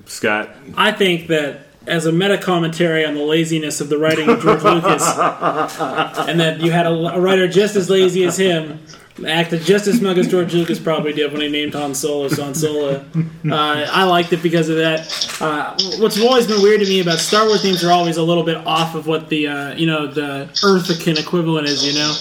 Scott. 0.06 0.50
I 0.76 0.92
think 0.92 1.28
that 1.28 1.68
as 1.88 2.06
a 2.06 2.12
meta 2.12 2.38
commentary 2.38 3.06
on 3.06 3.14
the 3.14 3.24
laziness 3.24 3.80
of 3.80 3.88
the 3.90 3.98
writing 3.98 4.30
of 4.30 4.42
George 4.42 4.64
Lucas, 4.64 5.08
and 5.18 6.40
that 6.40 6.60
you 6.60 6.72
had 6.72 6.86
a, 6.86 7.16
a 7.16 7.22
writer 7.22 7.48
just 7.48 7.78
as 7.78 7.90
lazy 7.90 8.26
as 8.26 8.38
him 8.38 8.80
acted 9.28 9.62
just 9.62 9.88
as 9.88 10.00
smug 10.00 10.18
as 10.18 10.28
George 10.28 10.54
Lucas 10.54 10.80
probably 10.80 11.14
did 11.14 11.32
when 11.32 11.42
he 11.42 11.50
named 11.50 11.74
Han 11.74 11.94
Solo 11.94 12.30
Han 12.30 12.56
Solo. 12.56 13.06
Uh, 13.46 13.86
I 13.92 14.04
liked 14.06 14.34
it 14.34 14.42
because 14.42 14.70
of 14.70 14.78
that. 14.78 15.38
Uh, 15.40 15.76
what's 16.00 16.20
always 16.20 16.48
been 16.48 16.62
weird 16.62 16.80
to 16.80 16.86
me 16.88 17.02
about 17.02 17.20
Star 17.20 17.46
Wars 17.46 17.62
themes 17.62 17.84
are 17.84 17.92
always 17.92 18.18
a 18.18 18.24
little 18.24 18.44
bit 18.44 18.58
off 18.66 18.96
of 18.96 19.06
what 19.06 19.30
the 19.30 19.48
uh, 19.48 19.76
you 19.76 19.86
know 19.86 20.08
the 20.08 20.50
Earthican 20.64 21.18
equivalent 21.18 21.68
is, 21.68 21.86
you 21.86 21.94
know. 21.94 22.16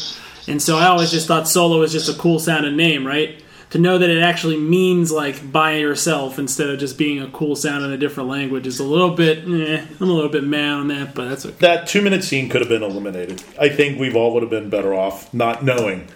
And 0.49 0.61
so 0.61 0.77
I 0.77 0.87
always 0.87 1.11
just 1.11 1.29
thought 1.29 1.49
Solo 1.49 1.79
was 1.79 1.93
just 1.93 2.09
a 2.09 2.19
cool 2.19 2.39
sounding 2.39 2.77
name, 2.77 3.07
right? 3.07 3.43
To 3.71 3.79
know 3.79 3.97
that 3.97 4.11
it 4.11 4.23
actually 4.23 4.59
means 4.59 5.11
like 5.11 5.51
by 5.51 5.77
yourself 5.77 6.39
instead 6.39 6.69
of 6.69 6.79
just 6.79 6.99
being 6.99 7.23
a 7.23 7.29
cool 7.29 7.57
sound 7.57 7.85
in 7.85 7.93
a 7.93 7.97
different 7.97 8.29
language 8.29 8.67
is 8.67 8.81
a 8.81 8.85
little 8.85 9.13
bit. 9.13 9.39
Eh, 9.39 9.87
I'm 9.99 10.11
a 10.11 10.13
little 10.13 10.29
bit 10.29 10.45
mad 10.45 10.75
on 10.75 10.89
that, 10.89 11.15
but 11.15 11.31
that's 11.31 11.47
okay. 11.47 11.57
That 11.61 11.87
two 11.87 12.03
minute 12.03 12.23
scene 12.23 12.51
could 12.51 12.61
have 12.61 12.69
been 12.69 12.83
eliminated. 12.83 13.43
I 13.59 13.71
think 13.71 13.99
we've 13.99 14.15
all 14.17 14.35
would 14.35 14.43
have 14.43 14.51
been 14.51 14.69
better 14.69 14.93
off 14.93 15.33
not 15.33 15.65
knowing 15.65 16.09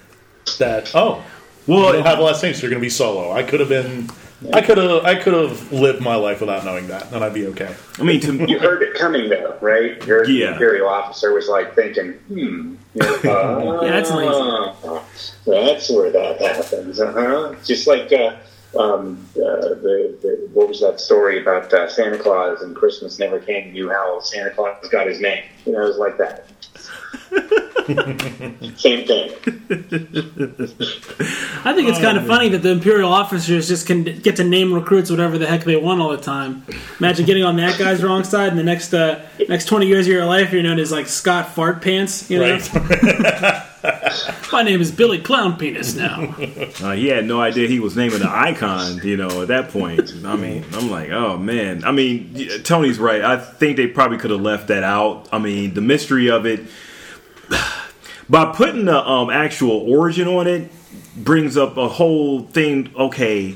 that, 0.58 0.94
oh, 0.94 1.22
Well, 1.66 1.86
you 1.86 1.92
don't 1.94 2.06
have 2.06 2.18
last 2.20 2.42
names, 2.42 2.56
so 2.58 2.62
you're 2.62 2.70
going 2.70 2.80
to 2.80 2.86
be 2.86 2.90
solo. 2.90 3.32
I 3.32 3.42
could 3.42 3.60
have 3.60 3.68
been. 3.68 4.08
I 4.52 4.60
could 4.60 4.76
have 4.76 5.04
I 5.06 5.14
could 5.14 5.32
have 5.32 5.72
lived 5.72 6.02
my 6.02 6.14
life 6.14 6.40
without 6.40 6.62
knowing 6.64 6.88
that, 6.88 7.10
and 7.10 7.24
I'd 7.24 7.32
be 7.32 7.46
okay. 7.48 7.74
I 7.98 8.02
mean, 8.02 8.20
to, 8.20 8.46
You 8.46 8.58
heard 8.58 8.82
it 8.82 8.92
coming 8.94 9.30
though, 9.30 9.56
right? 9.62 10.00
Your 10.06 10.28
Yeah. 10.28 10.52
imperial 10.52 10.88
officer 10.88 11.32
was 11.32 11.48
like 11.48 11.74
thinking, 11.74 12.12
"Hmm, 12.28 12.74
uh, 13.00 13.80
Yeah, 13.82 13.90
that's 13.92 14.10
lazy. 14.10 15.00
That's 15.46 15.90
where 15.90 16.10
that 16.12 16.38
happens, 16.40 17.00
uh 17.00 17.12
huh." 17.12 17.54
Just 17.64 17.86
like 17.86 18.12
uh, 18.12 18.36
um, 18.78 19.26
uh, 19.36 19.40
the, 19.40 20.18
the 20.20 20.48
what 20.52 20.68
was 20.68 20.80
that 20.82 21.00
story 21.00 21.40
about 21.40 21.72
uh, 21.72 21.88
Santa 21.88 22.18
Claus 22.18 22.60
and 22.60 22.76
Christmas 22.76 23.18
never 23.18 23.38
came. 23.40 23.74
You 23.74 23.88
how 23.88 24.20
Santa 24.20 24.50
Claus 24.50 24.86
got 24.90 25.06
his 25.06 25.18
name. 25.18 25.44
You 25.64 25.72
know, 25.72 25.82
it 25.82 25.88
was 25.88 25.96
like 25.96 26.18
that. 26.18 26.44
Same 27.86 29.06
thing. 29.06 29.30
I 31.64 31.72
think 31.72 31.88
it's 31.88 32.00
kind 32.00 32.18
of 32.18 32.26
funny 32.26 32.48
that 32.48 32.58
the 32.62 32.70
Imperial 32.70 33.12
officers 33.12 33.68
just 33.68 33.86
can 33.86 34.02
get 34.02 34.36
to 34.36 34.44
name 34.44 34.72
recruits 34.74 35.08
whatever 35.08 35.38
the 35.38 35.46
heck 35.46 35.62
they 35.64 35.76
want 35.76 36.00
all 36.00 36.10
the 36.10 36.16
time. 36.16 36.64
Imagine 36.98 37.26
getting 37.26 37.44
on 37.44 37.54
that 37.56 37.78
guy's 37.78 38.02
wrong 38.02 38.24
side, 38.24 38.48
and 38.48 38.58
the 38.58 38.64
next 38.64 38.92
uh, 38.92 39.24
next 39.48 39.66
twenty 39.66 39.86
years 39.86 40.06
of 40.08 40.12
your 40.12 40.24
life, 40.24 40.52
you're 40.52 40.64
known 40.64 40.80
as 40.80 40.90
like 40.90 41.06
Scott 41.06 41.54
Fart 41.54 41.80
Pants. 41.80 42.28
You 42.28 42.40
know, 42.40 42.58
Right. 42.58 43.62
my 44.52 44.62
name 44.64 44.80
is 44.80 44.90
Billy 44.90 45.20
Clown 45.20 45.56
Penis 45.56 45.94
now. 45.94 46.34
Uh, 46.82 46.92
he 46.92 47.06
had 47.06 47.24
no 47.24 47.40
idea 47.40 47.68
he 47.68 47.78
was 47.78 47.96
naming 47.96 48.18
the 48.18 48.28
icon, 48.28 48.98
you 49.04 49.16
know, 49.16 49.42
at 49.42 49.48
that 49.48 49.70
point. 49.70 50.12
I 50.24 50.34
mean, 50.34 50.64
I'm 50.72 50.90
like, 50.90 51.10
oh 51.10 51.36
man. 51.38 51.84
I 51.84 51.92
mean, 51.92 52.34
Tony's 52.64 52.98
right. 52.98 53.22
I 53.22 53.36
think 53.38 53.76
they 53.76 53.86
probably 53.86 54.18
could 54.18 54.32
have 54.32 54.40
left 54.40 54.66
that 54.68 54.82
out. 54.82 55.28
I 55.30 55.38
mean, 55.38 55.74
the 55.74 55.80
mystery 55.82 56.28
of 56.30 56.46
it, 56.46 56.60
by 58.28 58.52
putting 58.52 58.84
the 58.86 58.98
um, 59.08 59.30
actual 59.30 59.70
origin 59.90 60.28
on 60.28 60.46
it, 60.46 60.70
brings 61.16 61.56
up 61.56 61.76
a 61.76 61.88
whole 61.88 62.42
thing. 62.42 62.92
Okay, 62.96 63.52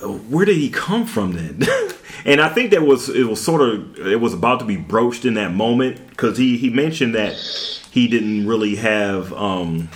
where 0.00 0.44
did 0.44 0.56
he 0.56 0.70
come 0.70 1.06
from 1.06 1.32
then? 1.32 1.62
and 2.24 2.40
I 2.40 2.48
think 2.48 2.70
that 2.70 2.82
was 2.82 3.08
it 3.08 3.24
was 3.24 3.42
sort 3.42 3.62
of 3.62 3.98
it 3.98 4.20
was 4.20 4.34
about 4.34 4.60
to 4.60 4.64
be 4.64 4.76
broached 4.76 5.24
in 5.24 5.34
that 5.34 5.52
moment 5.52 6.08
because 6.10 6.38
he 6.38 6.56
he 6.56 6.70
mentioned 6.70 7.14
that 7.14 7.34
he 7.90 8.08
didn't 8.08 8.46
really 8.46 8.76
have. 8.76 9.32
um 9.32 9.88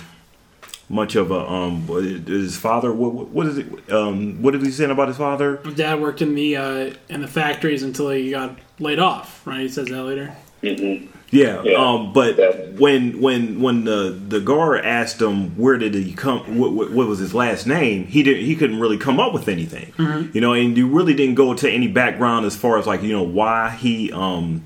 much 0.89 1.15
of 1.15 1.31
a 1.31 1.51
um 1.51 1.85
his 2.27 2.55
father 2.57 2.93
what, 2.93 3.11
what 3.27 3.45
is 3.45 3.57
it 3.57 3.91
um 3.91 4.41
what 4.41 4.51
did 4.51 4.63
he 4.63 4.71
say 4.71 4.85
about 4.85 5.09
his 5.09 5.17
father 5.17 5.57
dad 5.75 5.99
worked 5.99 6.21
in 6.21 6.33
the 6.33 6.55
uh, 6.55 6.93
in 7.09 7.19
the 7.19 7.27
factories 7.27 7.83
until 7.83 8.09
he 8.09 8.31
got 8.31 8.57
laid 8.79 8.99
off. 8.99 9.45
Right? 9.45 9.61
He 9.61 9.69
says 9.69 9.87
that 9.87 10.03
later. 10.03 10.35
Yeah, 10.61 11.61
Yeah. 11.63 11.73
um 11.77 12.13
but 12.13 12.37
Yeah. 12.37 12.51
when 12.77 13.19
when 13.21 13.59
when 13.61 13.83
the 13.83 14.17
the 14.27 14.39
guard 14.39 14.83
asked 14.85 15.21
him 15.21 15.51
where 15.57 15.77
did 15.77 15.93
he 15.93 16.13
come 16.13 16.57
what, 16.57 16.71
what, 16.73 16.91
what 16.91 17.07
was 17.07 17.19
his 17.19 17.33
last 17.33 17.67
name 17.67 18.05
he 18.07 18.23
didn't 18.23 18.45
he 18.45 18.55
couldn't 18.55 18.79
really 18.79 18.97
come 18.97 19.19
up 19.19 19.33
with 19.33 19.47
anything 19.47 19.93
you 20.33 20.41
know 20.41 20.53
and 20.53 20.77
you 20.77 20.87
really 20.87 21.13
didn't 21.13 21.35
go 21.35 21.53
to 21.53 21.69
any 21.69 21.87
background 21.87 22.45
as 22.45 22.55
far 22.55 22.77
as 22.79 22.87
like 22.87 23.01
you 23.03 23.11
know 23.11 23.23
why 23.23 23.69
he 23.71 24.11
um 24.11 24.63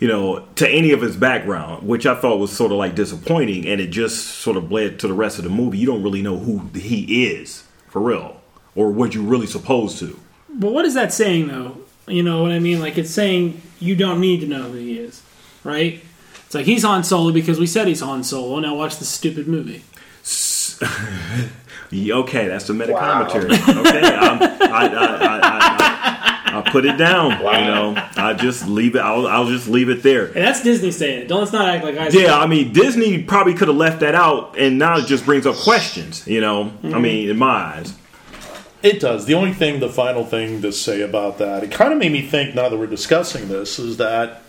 you 0.00 0.06
know, 0.06 0.46
to 0.54 0.68
any 0.68 0.92
of 0.92 1.00
his 1.00 1.16
background, 1.16 1.84
which 1.84 2.06
I 2.06 2.14
thought 2.14 2.38
was 2.38 2.52
sort 2.52 2.70
of 2.70 2.78
like 2.78 2.94
disappointing, 2.94 3.66
and 3.66 3.80
it 3.80 3.88
just 3.88 4.26
sort 4.26 4.56
of 4.56 4.68
bled 4.68 5.00
to 5.00 5.08
the 5.08 5.12
rest 5.12 5.38
of 5.38 5.42
the 5.44 5.50
movie. 5.50 5.76
You 5.78 5.88
don't 5.88 6.04
really 6.04 6.22
know 6.22 6.36
who 6.38 6.68
he 6.78 7.24
is 7.26 7.64
for 7.88 8.00
real, 8.00 8.40
or 8.76 8.92
what 8.92 9.12
you're 9.12 9.24
really 9.24 9.48
supposed 9.48 9.98
to. 9.98 10.16
But 10.48 10.70
what 10.72 10.84
is 10.84 10.94
that 10.94 11.12
saying 11.12 11.48
though? 11.48 11.78
You 12.06 12.22
know 12.22 12.42
what 12.42 12.52
I 12.52 12.60
mean? 12.60 12.78
Like 12.78 12.96
it's 12.96 13.10
saying 13.10 13.60
you 13.78 13.96
don't 13.96 14.20
need 14.20 14.40
to 14.40 14.46
know 14.46 14.62
who 14.62 14.78
he 14.78 14.98
is, 14.98 15.22
right? 15.64 16.02
It's 16.46 16.54
like 16.54 16.66
he's 16.66 16.82
Han 16.82 17.04
Solo 17.04 17.32
because 17.32 17.58
we 17.58 17.66
said 17.66 17.88
he's 17.88 18.00
Han 18.00 18.24
Solo. 18.24 18.58
Now 18.60 18.74
watch 18.74 18.98
this 18.98 19.08
stupid 19.08 19.46
movie. 19.48 19.82
Okay, 21.90 22.48
that's 22.48 22.66
the 22.66 22.74
meta 22.74 22.92
commentary. 22.92 23.46
Okay, 23.46 24.02
I'm, 24.14 24.42
I, 24.42 24.46
I, 24.62 25.06
I, 25.22 26.50
I, 26.52 26.58
I 26.58 26.70
put 26.70 26.84
it 26.84 26.98
down. 26.98 27.42
Wow. 27.42 27.58
You 27.58 27.64
know, 27.64 28.08
I 28.16 28.34
just 28.34 28.68
leave 28.68 28.94
it. 28.94 29.00
I'll, 29.00 29.26
I'll 29.26 29.46
just 29.46 29.68
leave 29.68 29.88
it 29.88 30.02
there. 30.02 30.26
And 30.26 30.36
that's 30.36 30.62
Disney 30.62 30.90
saying 30.90 31.22
it. 31.22 31.28
Don't 31.28 31.40
let's 31.40 31.52
not 31.52 31.68
act 31.68 31.84
like 31.84 31.96
I. 31.96 32.08
Yeah, 32.08 32.38
I 32.38 32.46
mean, 32.46 32.72
Disney 32.72 33.22
probably 33.22 33.54
could 33.54 33.68
have 33.68 33.76
left 33.76 34.00
that 34.00 34.14
out, 34.14 34.58
and 34.58 34.78
now 34.78 34.98
it 34.98 35.06
just 35.06 35.24
brings 35.24 35.46
up 35.46 35.56
questions. 35.56 36.26
You 36.26 36.40
know, 36.40 36.64
I 36.64 36.66
mm-hmm. 36.66 37.02
mean, 37.02 37.30
in 37.30 37.38
my 37.38 37.46
eyes. 37.46 37.94
It 38.82 39.00
does. 39.00 39.26
The 39.26 39.34
only 39.34 39.52
thing, 39.52 39.80
the 39.80 39.88
final 39.88 40.24
thing 40.24 40.62
to 40.62 40.72
say 40.72 41.00
about 41.00 41.38
that, 41.38 41.64
it 41.64 41.72
kind 41.72 41.92
of 41.92 41.98
made 41.98 42.12
me 42.12 42.22
think 42.22 42.54
now 42.54 42.68
that 42.68 42.78
we're 42.78 42.86
discussing 42.86 43.48
this, 43.48 43.78
is 43.78 43.96
that 43.96 44.42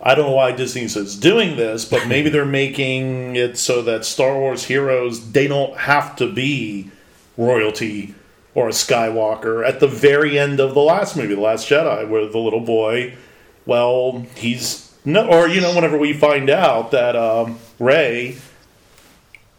I 0.00 0.16
don't 0.16 0.26
know 0.26 0.32
why 0.36 0.50
Disney 0.50 0.82
is 0.82 1.16
doing 1.16 1.56
this, 1.56 1.84
but 1.84 2.08
maybe 2.08 2.28
they're 2.28 2.44
making 2.64 3.36
it 3.36 3.56
so 3.56 3.82
that 3.82 4.04
Star 4.04 4.36
Wars 4.36 4.64
heroes, 4.64 5.30
they 5.30 5.46
don't 5.46 5.76
have 5.76 6.16
to 6.16 6.30
be 6.30 6.90
royalty 7.36 8.14
or 8.54 8.68
a 8.68 8.72
Skywalker. 8.72 9.66
At 9.66 9.80
the 9.80 9.86
very 9.86 10.38
end 10.38 10.58
of 10.58 10.74
the 10.74 10.80
last 10.80 11.16
movie, 11.16 11.34
The 11.34 11.40
Last 11.40 11.68
Jedi, 11.68 12.08
where 12.08 12.26
the 12.26 12.38
little 12.38 12.60
boy, 12.60 13.16
well, 13.64 14.26
he's 14.34 14.92
no, 15.04 15.28
or 15.28 15.48
you 15.48 15.60
know, 15.60 15.74
whenever 15.74 15.98
we 15.98 16.12
find 16.12 16.48
out 16.50 16.92
that 16.92 17.16
um, 17.16 17.58
Rey 17.78 18.36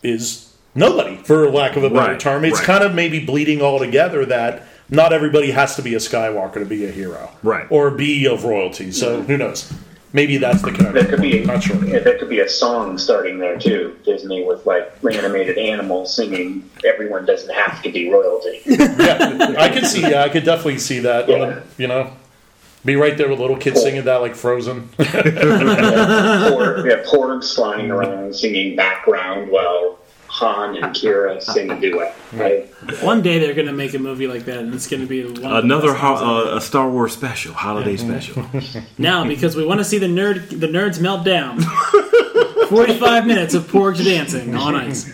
is 0.02 0.54
nobody, 0.74 1.13
for 1.26 1.50
lack 1.50 1.76
of 1.76 1.84
a 1.84 1.90
better 1.90 2.12
Right, 2.12 2.20
term. 2.20 2.46
It's 2.46 2.60
right. 2.60 2.66
kind 2.66 2.84
of 2.84 2.94
maybe 2.94 3.20
bleeding 3.26 3.62
all 3.62 3.80
together 3.80 4.26
that 4.26 4.64
not 4.90 5.14
everybody 5.14 5.52
has 5.52 5.76
to 5.78 5.82
be 5.82 5.94
a 5.96 5.98
Skywalker 6.00 6.56
to 6.56 6.66
be 6.66 6.86
a 6.86 6.92
hero, 6.92 7.30
Right. 7.42 7.66
Or 7.70 7.90
be 7.92 8.26
of 8.28 8.44
royalty. 8.46 8.92
So 8.92 9.22
who 9.24 9.38
knows? 9.38 9.72
Maybe 10.16 10.38
that's 10.38 10.62
the 10.62 10.72
connection. 10.72 10.94
There 10.94 11.06
could 11.06 11.22
be 11.22 11.44
Not 11.44 11.64
sure. 11.64 11.84
yeah, 11.86 11.98
there 12.00 12.20
could 12.20 12.30
be 12.30 12.40
a 12.42 12.48
song 12.48 13.00
starting 13.00 13.40
there 13.40 13.58
too. 13.58 13.98
Disney 14.06 14.44
with 14.44 14.64
like 14.68 14.92
animated 15.04 15.58
animals 15.58 16.16
singing. 16.16 16.70
Everyone 16.86 17.26
doesn't 17.26 17.52
have 17.52 17.82
to 17.82 17.92
be 17.92 18.12
royalty. 18.12 18.62
yeah, 18.66 19.56
I 19.58 19.70
could 19.70 19.88
see. 19.88 20.02
Yeah, 20.02 20.22
I 20.24 20.30
could 20.30 20.44
definitely 20.44 20.78
see 20.78 21.00
that. 21.00 21.28
Yeah. 21.28 21.38
the- 21.38 21.64
you 21.80 21.88
know, 21.88 22.12
be 22.86 22.96
right 22.96 23.18
there 23.18 23.28
with 23.30 23.40
little 23.40 23.58
kids 23.58 23.82
singing 23.82 24.04
that 24.04 24.18
like 24.18 24.36
Frozen. 24.36 24.90
Por- 24.90 25.04
yeah, 26.88 27.04
porgs 27.08 27.52
flying 27.56 27.90
around 27.90 28.36
singing 28.36 28.76
background 28.76 29.50
while 29.50 29.98
Han 30.44 30.76
and 30.76 30.86
Qi'ra 30.96 31.42
sing 31.42 31.72
a 31.72 31.80
duet. 31.80 32.16
Right? 32.34 32.70
One 33.02 33.22
day 33.22 33.40
they're 33.40 33.54
gonna 33.54 33.74
make 33.74 33.94
a 33.94 34.00
movie 34.00 34.28
like 34.28 34.46
that, 34.46 34.60
and 34.60 34.74
it's 34.74 34.88
gonna 34.88 35.06
be 35.06 35.26
one 35.26 35.54
Another 35.64 35.94
ho- 35.94 36.52
uh, 36.54 36.58
a 36.58 36.62
Star 36.62 36.90
Wars 36.90 37.14
special, 37.14 37.54
holiday 37.54 37.98
special. 37.98 38.46
now 38.98 39.26
because 39.26 39.56
we 39.56 39.66
want 39.66 39.80
to 39.80 39.86
see 39.86 39.98
the 39.98 40.08
nerd 40.08 40.50
the 40.50 40.68
nerds 40.68 41.00
melt 41.00 41.24
down. 41.26 41.60
Forty 42.70 42.98
five 42.98 43.26
minutes 43.28 43.54
of 43.54 43.68
porgs 43.68 44.04
dancing 44.04 44.56
on 44.56 44.76
ice. 44.76 45.12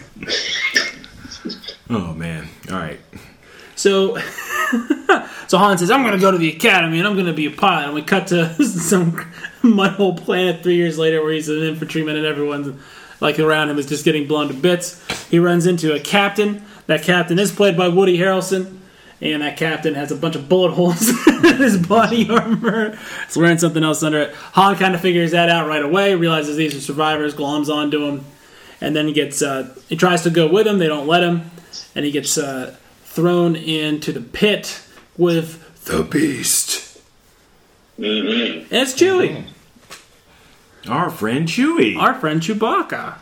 oh 1.90 2.14
man! 2.14 2.48
All 2.72 2.78
right. 2.78 3.00
So, 3.80 4.18
so 5.48 5.58
Han 5.58 5.78
says, 5.78 5.90
"I'm 5.90 6.02
going 6.04 6.14
to 6.14 6.20
go 6.20 6.32
to 6.32 6.38
the 6.38 6.50
academy 6.50 7.00
and 7.00 7.08
I'm 7.08 7.14
going 7.14 7.28
to 7.28 7.34
be 7.34 7.46
a 7.46 7.52
pilot." 7.52 7.86
And 7.86 7.94
we 7.96 8.02
cut 8.02 8.28
to 8.28 8.54
some 8.66 9.14
mudhole 9.62 10.18
planet 10.18 10.64
three 10.64 10.76
years 10.76 10.98
later, 10.98 11.24
where 11.24 11.32
he's 11.32 11.48
an 11.48 11.64
infantryman 11.64 12.18
and 12.18 12.26
everyone's 12.26 12.78
like 13.22 13.40
around 13.40 13.70
him 13.70 13.78
is 13.80 13.86
just 13.86 14.04
getting 14.04 14.28
blown 14.28 14.50
to 14.50 14.54
bits. 14.54 15.02
He 15.30 15.40
runs 15.40 15.66
into 15.66 15.94
a 15.94 16.00
captain. 16.00 16.64
That 16.88 17.04
captain 17.04 17.38
is 17.40 17.52
played 17.52 17.78
by 17.78 17.88
Woody 17.88 18.18
Harrelson. 18.18 18.78
And 19.22 19.42
that 19.42 19.58
captain 19.58 19.96
has 19.96 20.12
a 20.12 20.16
bunch 20.16 20.36
of 20.36 20.48
bullet 20.48 20.72
holes 20.76 21.10
in 21.28 21.58
his 21.58 21.78
body 21.78 22.30
armor. 22.30 22.98
He's 23.26 23.36
wearing 23.36 23.58
something 23.58 23.84
else 23.84 24.02
under 24.02 24.20
it. 24.22 24.34
Han 24.54 24.78
kind 24.78 24.96
of 24.96 25.02
figures 25.02 25.32
that 25.32 25.50
out 25.50 25.68
right 25.68 25.84
away, 25.84 26.16
realizes 26.16 26.56
these 26.56 26.74
are 26.74 26.80
survivors, 26.80 27.36
gloms 27.36 27.68
onto 27.68 28.06
him, 28.06 28.24
and 28.80 28.96
then 28.96 29.08
he 29.08 29.14
gets 29.14 29.42
uh, 29.42 29.76
he 29.90 29.98
tries 29.98 30.22
to 30.24 30.30
go 30.30 30.48
with 30.48 30.66
him. 30.66 30.78
They 30.78 30.88
don't 30.88 31.06
let 31.06 31.22
him, 31.22 31.52
and 31.96 32.06
he 32.06 32.12
gets 32.12 32.38
uh, 32.38 32.78
thrown 33.04 33.58
into 33.58 34.14
the 34.14 34.22
pit 34.22 34.82
with 35.18 35.84
The 35.84 36.04
Beast. 36.04 36.98
hmm 37.98 38.04
and 38.06 38.68
it's 38.72 38.94
Chewie, 38.94 39.44
Our 40.88 41.10
friend 41.10 41.46
Chewie. 41.46 41.98
our 41.98 42.14
friend 42.14 42.40
Chewbacca. 42.42 43.16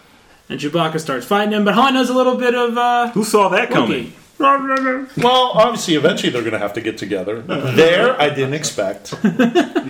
And 0.50 0.60
Chewbacca 0.60 1.00
starts 1.00 1.25
fighting 1.25 1.54
him, 1.54 1.66
but 1.66 1.74
Han 1.74 1.94
knows 1.94 2.10
a 2.10 2.13
little 2.13 2.36
bit 2.38 2.56
of 2.56 2.77
uh, 2.77 3.10
Who 3.12 3.24
saw 3.24 3.50
that 3.50 3.70
coming? 3.70 4.06
Wookiee. 4.06 5.24
Well, 5.24 5.51
obviously, 5.56 5.96
eventually 5.96 6.32
they're 6.32 6.44
going 6.44 6.54
to 6.54 6.60
have 6.60 6.74
to 6.74 6.82
get 6.82 6.98
together. 6.98 7.42
There, 7.42 8.20
I 8.22 8.30
didn't 8.30 8.54
expect. 8.54 9.13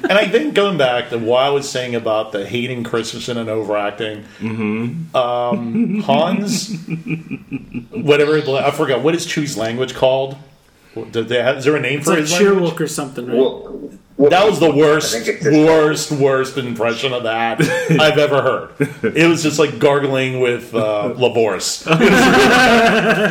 And 0.07 0.17
I 0.17 0.25
think 0.29 0.53
going 0.53 0.77
back 0.77 1.09
to 1.09 1.17
what 1.17 1.43
I 1.43 1.49
was 1.49 1.69
saying 1.69 1.93
about 1.93 2.31
the 2.31 2.47
Hayden 2.47 2.85
Christensen 2.85 3.35
and 3.37 3.49
overacting, 3.49 4.23
hmm 4.39 5.13
um, 5.13 5.99
Hans, 6.01 6.73
whatever, 7.91 8.37
I 8.37 8.71
forgot, 8.71 9.01
what 9.01 9.15
is 9.15 9.25
Chew's 9.25 9.57
language 9.57 9.93
called? 9.93 10.37
Did 11.11 11.27
they 11.27 11.43
have, 11.43 11.57
is 11.57 11.65
there 11.65 11.75
a 11.75 11.81
name 11.81 11.99
It's 11.99 12.05
for 12.07 12.11
like 12.11 12.21
his 12.21 12.31
language? 12.31 12.71
Cheerwolf 12.71 12.79
or 12.79 12.87
something, 12.87 13.27
right? 13.27 13.35
Well, 13.35 13.63
well, 13.69 13.91
That 14.19 14.47
was 14.49 14.59
the 14.59 14.71
worst, 14.71 15.13
I 15.15 15.19
think 15.19 15.35
it's 15.35 15.43
just- 15.45 15.55
worst, 15.55 16.11
worst 16.11 16.57
impression 16.57 17.13
of 17.13 17.23
that 17.23 17.61
I've 18.01 18.17
ever 18.17 18.41
heard. 18.41 18.71
It 19.15 19.27
was 19.27 19.43
just 19.43 19.59
like 19.59 19.77
gargling 19.77 20.39
with 20.39 20.73
uh, 20.73 21.13
Lavorse. 21.15 21.85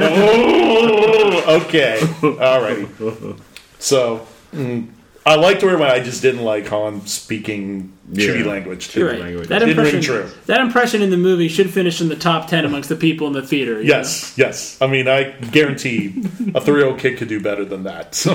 oh, 0.07 1.61
okay, 1.67 1.99
alrighty. 2.23 3.39
So 3.79 4.27
mm, 4.53 4.89
I 5.25 5.35
liked 5.35 5.63
her, 5.63 5.77
but 5.77 5.91
I 5.91 6.01
just 6.01 6.23
didn't 6.23 6.43
like 6.45 6.69
Han 6.69 7.05
speaking 7.07 7.93
Chewie 8.13 8.45
Yeah. 8.45 8.51
language. 8.51 8.95
You're 8.95 9.09
Too. 9.09 9.13
right. 9.15 9.23
language. 9.25 9.49
That 9.49 9.59
Didn't 9.59 9.77
ring 9.77 9.87
impression, 9.87 10.03
true. 10.03 10.31
that 10.47 10.61
impression 10.61 11.03
in 11.03 11.11
the 11.11 11.17
movie 11.17 11.49
should 11.49 11.71
finish 11.71 12.01
in 12.01 12.09
the 12.09 12.15
top 12.17 12.47
ten 12.49 12.65
amongst 12.65 12.89
the 12.89 12.95
people 12.97 13.27
in 13.27 13.33
the 13.33 13.43
theater. 13.43 13.81
you 13.83 13.89
Yes, 13.89 14.35
yes. 14.39 14.81
I 14.81 14.87
mean, 14.87 15.09
I 15.09 15.33
guarantee 15.33 16.23
a 16.55 16.61
three-year-old 16.61 17.01
kid 17.01 17.19
could 17.19 17.27
do 17.29 17.41
better 17.41 17.65
than 17.65 17.83
that. 17.85 18.15
So. 18.15 18.35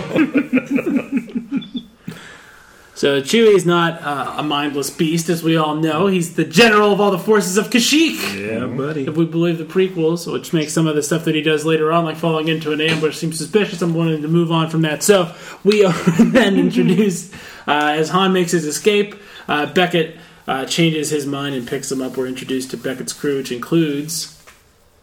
Know? 3.01 3.19
So 3.19 3.19
Chewie 3.19 3.55
is 3.55 3.65
not 3.65 3.99
uh, 4.03 4.35
a 4.37 4.43
mindless 4.43 4.91
beast, 4.91 5.27
as 5.27 5.41
we 5.43 5.57
all 5.57 5.75
know. 5.75 6.05
He's 6.05 6.35
the 6.35 6.45
general 6.45 6.91
of 6.91 7.01
all 7.01 7.09
the 7.09 7.17
forces 7.17 7.57
of 7.57 7.71
Kashyyyk. 7.71 8.39
Yeah, 8.39 8.67
buddy. 8.67 9.07
If 9.07 9.15
we 9.17 9.25
believe 9.25 9.57
the 9.57 9.65
prequels, 9.65 10.31
which 10.31 10.53
makes 10.53 10.71
some 10.71 10.85
of 10.85 10.95
the 10.95 11.01
stuff 11.01 11.25
that 11.25 11.33
he 11.33 11.41
does 11.41 11.65
later 11.65 11.91
on, 11.91 12.05
like 12.05 12.17
falling 12.17 12.47
into 12.47 12.71
an 12.71 12.79
ambush, 12.79 13.17
seem 13.17 13.33
suspicious. 13.33 13.81
I'm 13.81 13.95
wanting 13.95 14.21
to 14.21 14.27
move 14.27 14.51
on 14.51 14.69
from 14.69 14.83
that. 14.83 15.01
So 15.01 15.33
we 15.63 15.83
are 15.83 15.93
then 16.19 16.57
introduced 16.59 17.33
uh, 17.67 17.95
as 17.95 18.09
Han 18.09 18.33
makes 18.33 18.51
his 18.51 18.65
escape. 18.65 19.15
Uh, 19.47 19.65
Beckett 19.73 20.17
uh, 20.47 20.65
changes 20.65 21.09
his 21.09 21.25
mind 21.25 21.55
and 21.55 21.67
picks 21.67 21.91
him 21.91 22.03
up. 22.03 22.17
We're 22.17 22.27
introduced 22.27 22.69
to 22.69 22.77
Beckett's 22.77 23.13
crew, 23.13 23.37
which 23.37 23.51
includes 23.51 24.39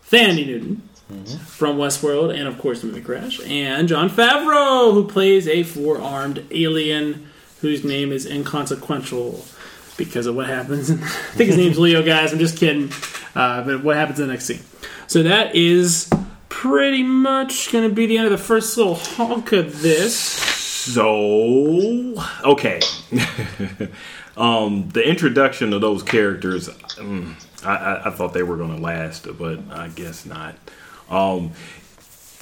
Thandie 0.09 0.47
Newton 0.47 0.88
from 1.47 1.78
Westworld, 1.78 2.33
and 2.33 2.47
of 2.47 2.59
course 2.59 2.83
the 2.83 2.87
movie 2.87 3.00
Crash, 3.00 3.40
and 3.47 3.88
Jon 3.88 4.11
Favreau, 4.11 4.93
who 4.93 5.09
plays 5.09 5.49
a 5.49 5.62
four-armed 5.62 6.45
alien 6.50 7.27
whose 7.61 7.85
name 7.85 8.12
is 8.12 8.27
inconsequential 8.27 9.45
because 9.97 10.27
of 10.27 10.37
what 10.37 10.47
happens. 10.47 10.91
I 10.91 10.95
think 10.95 11.49
his 11.49 11.57
name's 11.57 11.79
Leo, 11.79 12.03
guys. 12.03 12.33
I'm 12.33 12.38
just 12.38 12.57
kidding. 12.57 12.93
Uh, 13.35 13.62
but 13.62 13.85
what 13.85 13.97
happens 13.97 14.21
in 14.21 14.27
the 14.27 14.33
next 14.33 14.47
scene? 14.47 14.62
So 15.07 15.23
that 15.25 15.55
is 15.55 16.11
pretty 16.49 17.03
much 17.03 17.71
going 17.73 17.88
to 17.88 17.95
be 17.95 18.07
the 18.07 18.19
end 18.19 18.27
of 18.27 18.33
the 18.33 18.38
first 18.38 18.77
little 18.77 18.95
honk 18.95 19.53
of 19.53 19.81
this. 19.83 20.19
So 20.19 22.15
okay, 22.45 22.81
um, 24.37 24.88
the 24.88 25.07
introduction 25.07 25.73
of 25.73 25.81
those 25.81 26.03
characters, 26.03 26.69
mm, 26.69 27.35
I, 27.65 27.77
I, 27.77 28.07
I 28.07 28.11
thought 28.11 28.33
they 28.33 28.43
were 28.43 28.57
going 28.57 28.75
to 28.75 28.83
last, 28.83 29.27
but 29.38 29.61
I 29.71 29.88
guess 29.88 30.25
not. 30.25 30.57
Um, 31.11 31.53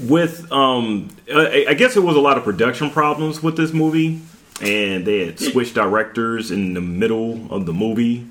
with 0.02 0.50
um, 0.52 1.08
I, 1.32 1.66
I 1.70 1.74
guess 1.74 1.96
it 1.96 2.00
was 2.00 2.16
a 2.16 2.20
lot 2.20 2.38
of 2.38 2.44
production 2.44 2.90
problems 2.90 3.42
with 3.42 3.56
this 3.56 3.72
movie, 3.72 4.20
and 4.60 5.06
they 5.06 5.26
had 5.26 5.38
switched 5.38 5.74
directors 5.74 6.50
in 6.50 6.74
the 6.74 6.80
middle 6.80 7.52
of 7.52 7.66
the 7.66 7.72
movie. 7.72 8.26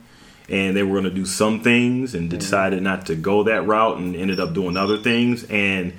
And 0.48 0.78
they 0.78 0.84
were 0.84 0.92
going 0.92 1.06
to 1.06 1.10
do 1.10 1.26
some 1.26 1.62
things, 1.62 2.14
and 2.14 2.30
decided 2.30 2.84
not 2.84 3.08
to 3.08 3.16
go 3.16 3.42
that 3.44 3.66
route, 3.66 3.98
and 3.98 4.16
ended 4.16 4.40
up 4.40 4.54
doing 4.54 4.78
other 4.78 4.98
things. 4.98 5.44
And 5.46 5.94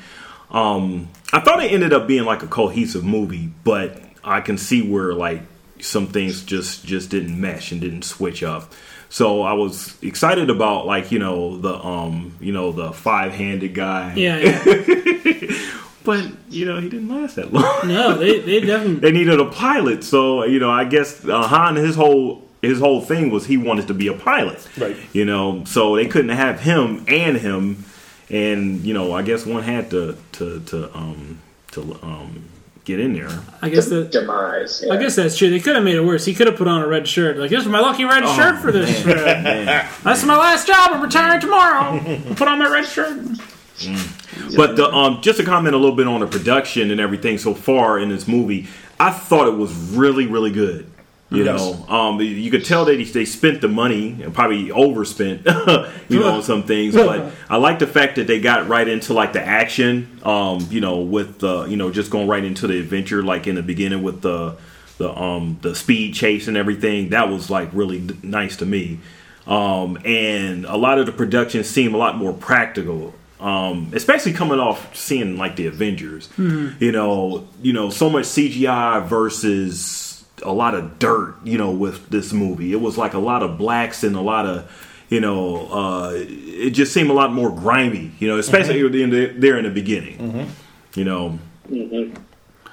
um, 0.53 1.09
I 1.33 1.41
thought 1.41 1.65
it 1.65 1.73
ended 1.73 1.93
up 1.93 2.07
being 2.07 2.25
like 2.25 2.45
a 2.45 2.47
cohesive 2.47 3.05
movie, 3.05 3.51
but 3.65 4.01
I 4.23 4.41
can 4.41 4.57
see 4.57 4.89
where 4.89 5.15
like 5.15 5.43
some 5.81 6.07
things 6.07 6.45
just 6.45 6.87
just 6.87 7.11
didn't 7.11 7.41
mesh 7.41 7.73
and 7.73 7.81
didn't 7.81 8.03
switch 8.03 8.45
up. 8.45 8.73
So 9.09 9.43
I 9.43 9.55
was 9.55 10.01
excited 10.01 10.49
about 10.49 10.87
like 10.87 11.11
you 11.11 11.19
know 11.19 11.59
the 11.59 11.75
um 11.75 12.37
you 12.41 12.53
know 12.53 12.71
the 12.71 12.93
five 12.93 13.33
handed 13.33 13.75
guy, 13.75 14.15
Yeah, 14.15 14.39
yeah. 14.39 15.57
but 16.07 16.25
you 16.49 16.65
know 16.65 16.81
he 16.81 16.89
didn't 16.89 17.09
last 17.09 17.37
that 17.37 17.53
long. 17.53 17.87
No, 17.89 18.17
they, 18.17 18.41
they 18.41 18.61
definitely. 18.67 19.01
they 19.01 19.11
needed 19.13 19.39
a 19.41 19.45
pilot, 19.47 20.03
so 20.05 20.45
you 20.45 20.59
know 20.59 20.71
I 20.71 20.85
guess 20.85 21.25
uh, 21.27 21.47
Han 21.47 21.77
his 21.77 21.97
whole 21.97 22.43
his 22.63 22.79
whole 22.81 23.01
thing 23.03 23.29
was 23.31 23.45
he 23.47 23.57
wanted 23.59 23.87
to 23.89 23.95
be 23.95 24.09
a 24.09 24.15
pilot, 24.15 24.67
Right. 24.79 24.97
You 25.13 25.25
know, 25.27 25.65
so 25.67 25.97
they 25.97 26.07
couldn't 26.07 26.31
have 26.31 26.61
him 26.61 27.05
and 27.09 27.37
him, 27.37 27.85
and 28.31 28.81
you 28.83 28.95
know 28.95 29.13
I 29.13 29.23
guess 29.23 29.45
one 29.45 29.63
had 29.63 29.91
to 29.91 30.17
to 30.33 30.61
to 30.61 30.97
um 30.97 31.41
to 31.73 31.99
um 32.03 32.45
get 32.85 33.01
in 33.01 33.13
there. 33.15 33.29
I 33.61 33.69
guess 33.69 33.89
that. 33.89 34.13
demise. 34.13 34.85
I 34.89 34.97
guess 34.97 35.17
that's 35.17 35.37
true. 35.37 35.51
They 35.51 35.59
could 35.59 35.75
have 35.75 35.85
made 35.85 35.97
it 35.97 36.05
worse. 36.05 36.25
He 36.25 36.33
could 36.35 36.47
have 36.47 36.57
put 36.57 36.69
on 36.69 36.83
a 36.83 36.87
red 36.87 37.09
shirt. 37.09 37.37
Like, 37.37 37.51
this 37.51 37.63
is 37.63 37.69
my 37.69 37.81
lucky 37.81 38.05
red 38.05 38.25
shirt 38.37 38.61
for 38.61 38.71
this. 38.71 39.05
man, 39.05 39.19
uh, 39.19 39.25
man. 39.43 39.89
That's 40.05 40.23
my 40.25 40.37
last 40.37 40.69
job. 40.69 40.93
I'm 40.93 41.03
retiring 41.03 41.41
tomorrow. 41.41 41.99
Put 42.37 42.47
on 42.47 42.61
my 42.61 42.71
red 42.71 42.87
shirt. 42.87 43.19
But 44.57 44.77
the, 44.77 44.89
um, 44.91 45.21
just 45.23 45.39
to 45.39 45.45
comment 45.45 45.75
a 45.75 45.79
little 45.79 45.97
bit 45.97 46.07
on 46.07 46.21
the 46.21 46.27
production 46.27 46.91
and 46.91 47.01
everything 47.01 47.39
so 47.39 47.55
far 47.55 47.99
in 47.99 48.09
this 48.09 48.27
movie, 48.27 48.67
I 48.99 49.11
thought 49.11 49.49
it 49.49 49.57
was 49.57 49.73
really, 49.91 50.27
really 50.27 50.51
good. 50.51 50.91
You 51.29 51.45
Yes. 51.45 51.61
know, 51.61 51.85
um, 51.93 52.21
you 52.21 52.51
could 52.53 52.65
tell 52.65 52.85
that 52.85 53.13
they 53.13 53.25
spent 53.25 53.61
the 53.61 53.67
money 53.69 54.17
and 54.23 54.33
probably 54.33 54.71
overspent, 54.71 55.45
you 56.09 56.21
know, 56.21 56.29
on 56.35 56.43
some 56.43 56.63
things. 56.63 56.95
But 57.07 57.33
I 57.51 57.57
like 57.57 57.81
the 57.81 57.87
fact 57.89 58.15
that 58.17 58.29
they 58.29 58.39
got 58.41 58.69
right 58.69 58.87
into 58.87 59.13
like 59.13 59.33
the 59.33 59.43
action, 59.43 60.21
um, 60.23 60.65
you 60.71 60.81
know, 60.81 61.01
with 61.01 61.41
the, 61.41 61.65
you 61.65 61.77
know, 61.77 61.91
just 61.91 62.11
going 62.13 62.29
right 62.29 62.45
into 62.45 62.69
the 62.69 62.79
adventure, 62.79 63.25
like 63.25 63.49
in 63.49 63.57
the 63.57 63.63
beginning 63.63 64.05
with 64.05 64.21
the, 64.23 64.57
the, 64.99 65.11
um, 65.21 65.59
the 65.63 65.75
speed 65.75 66.15
chase 66.15 66.47
and 66.47 66.57
everything. 66.57 67.09
That 67.09 67.29
was 67.29 67.51
like 67.51 67.71
really 67.73 68.07
nice 68.23 68.57
to 68.59 68.67
me. 68.67 69.01
Um, 69.49 69.99
and 70.05 70.65
a 70.65 70.77
lot 70.77 70.99
of 71.01 71.07
the 71.07 71.13
production 71.13 71.65
seemed 71.65 71.95
a 71.95 71.99
lot 71.99 72.17
more 72.17 72.33
practical 72.33 73.15
um, 73.47 73.91
especially 73.95 74.33
coming 74.33 74.59
off 74.59 74.95
seeing 74.97 75.37
like 75.39 75.55
the 75.57 75.67
Avengers. 75.67 76.29
You 76.39 76.93
know, 76.93 77.47
you 77.63 77.73
know, 77.73 77.91
so 77.91 78.11
much 78.11 78.25
CGI 78.25 79.07
versus 79.07 80.25
a 80.43 80.53
lot 80.53 80.75
of 80.75 80.99
dirt. 80.99 81.37
You 81.45 81.59
know, 81.59 81.71
with 81.71 82.09
this 82.11 82.33
movie, 82.33 82.73
it 82.73 82.81
was 82.81 82.99
like 82.99 83.15
a 83.15 83.19
lot 83.19 83.43
of 83.43 83.57
blacks 83.59 84.03
and 84.05 84.17
a 84.17 84.21
lot 84.21 84.47
of. 84.47 84.83
You 85.09 85.21
know, 85.21 85.69
uh, 85.71 86.13
it 86.17 86.71
just 86.71 86.93
seemed 86.93 87.11
a 87.11 87.13
lot 87.13 87.33
more 87.33 87.51
grimy. 87.55 88.11
You 88.19 88.27
know, 88.29 88.39
especially 88.39 88.81
in 89.03 89.11
the, 89.11 89.27
there 89.27 89.57
in 89.57 89.65
the 89.65 89.71
beginning. 89.71 90.51
You 90.95 91.05
know, 91.05 91.39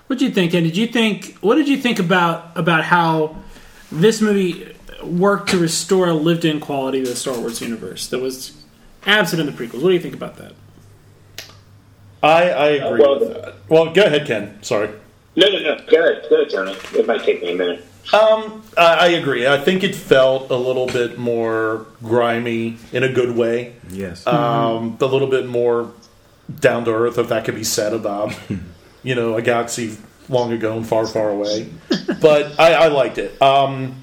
What 0.08 0.18
did 0.20 0.22
you 0.22 0.32
think? 0.32 0.54
And 0.56 0.66
did 0.66 0.76
you 0.76 0.88
think? 0.88 1.38
What 1.42 1.56
did 1.56 1.68
you 1.68 1.78
think 1.78 2.00
about 2.00 2.58
about 2.58 2.84
how 2.86 3.36
this 3.92 4.22
movie 4.22 4.74
worked 5.04 5.50
to 5.52 5.58
restore 5.60 6.08
a 6.08 6.14
lived-in 6.14 6.60
quality 6.60 7.04
to 7.04 7.10
the 7.10 7.16
Star 7.16 7.38
Wars 7.38 7.62
universe 7.62 8.08
that 8.08 8.20
was 8.20 8.54
absent 9.06 9.40
in 9.40 9.46
the 9.46 9.52
prequels? 9.52 9.82
What 9.84 9.90
do 9.90 9.94
you 9.94 10.00
think 10.00 10.16
about 10.16 10.38
that? 10.38 10.54
I, 12.24 12.50
I 12.50 12.68
agree 12.70 13.02
well, 13.02 13.20
with 13.20 13.34
that. 13.34 13.56
Well, 13.68 13.94
go 13.94 14.04
ahead, 14.04 14.26
Ken. 14.26 14.58
Sorry. 14.64 14.90
No, 15.36 15.48
no, 15.50 15.60
no. 15.60 15.78
Go 15.90 16.10
ahead, 16.10 16.26
go 16.30 16.42
ahead, 16.42 16.50
Tony. 16.52 16.76
It 16.98 17.06
might 17.06 17.22
take 17.24 17.42
me 17.42 17.52
a 17.52 17.56
minute. 17.56 17.86
Um, 18.14 18.64
I, 18.78 18.96
I 18.96 19.08
agree. 19.10 19.48
I 19.48 19.58
think 19.58 19.84
it 19.84 19.96
felt 19.96 20.50
a 20.52 20.56
little 20.56 20.88
bit 20.88 21.18
more 21.18 21.86
grimy 22.02 22.78
in 22.92 23.04
a 23.04 23.12
good 23.12 23.36
way. 23.36 23.76
yes, 23.90 24.26
Um, 24.28 24.98
a 25.00 25.06
little 25.06 25.30
bit 25.30 25.48
more 25.48 25.92
down 26.60 26.86
to 26.86 26.92
earth, 26.92 27.18
if 27.18 27.30
that 27.30 27.46
could 27.46 27.56
be 27.56 27.64
said 27.64 27.94
about, 27.94 28.38
you 29.04 29.16
know, 29.16 29.36
a 29.36 29.42
galaxy 29.42 29.98
long 30.30 30.52
ago 30.52 30.78
and 30.78 30.88
far, 30.88 31.06
far 31.06 31.30
away. 31.30 31.70
But 32.22 32.60
I, 32.60 32.74
I 32.74 32.88
liked 32.88 33.18
it. 33.18 33.42
Um, 33.42 34.03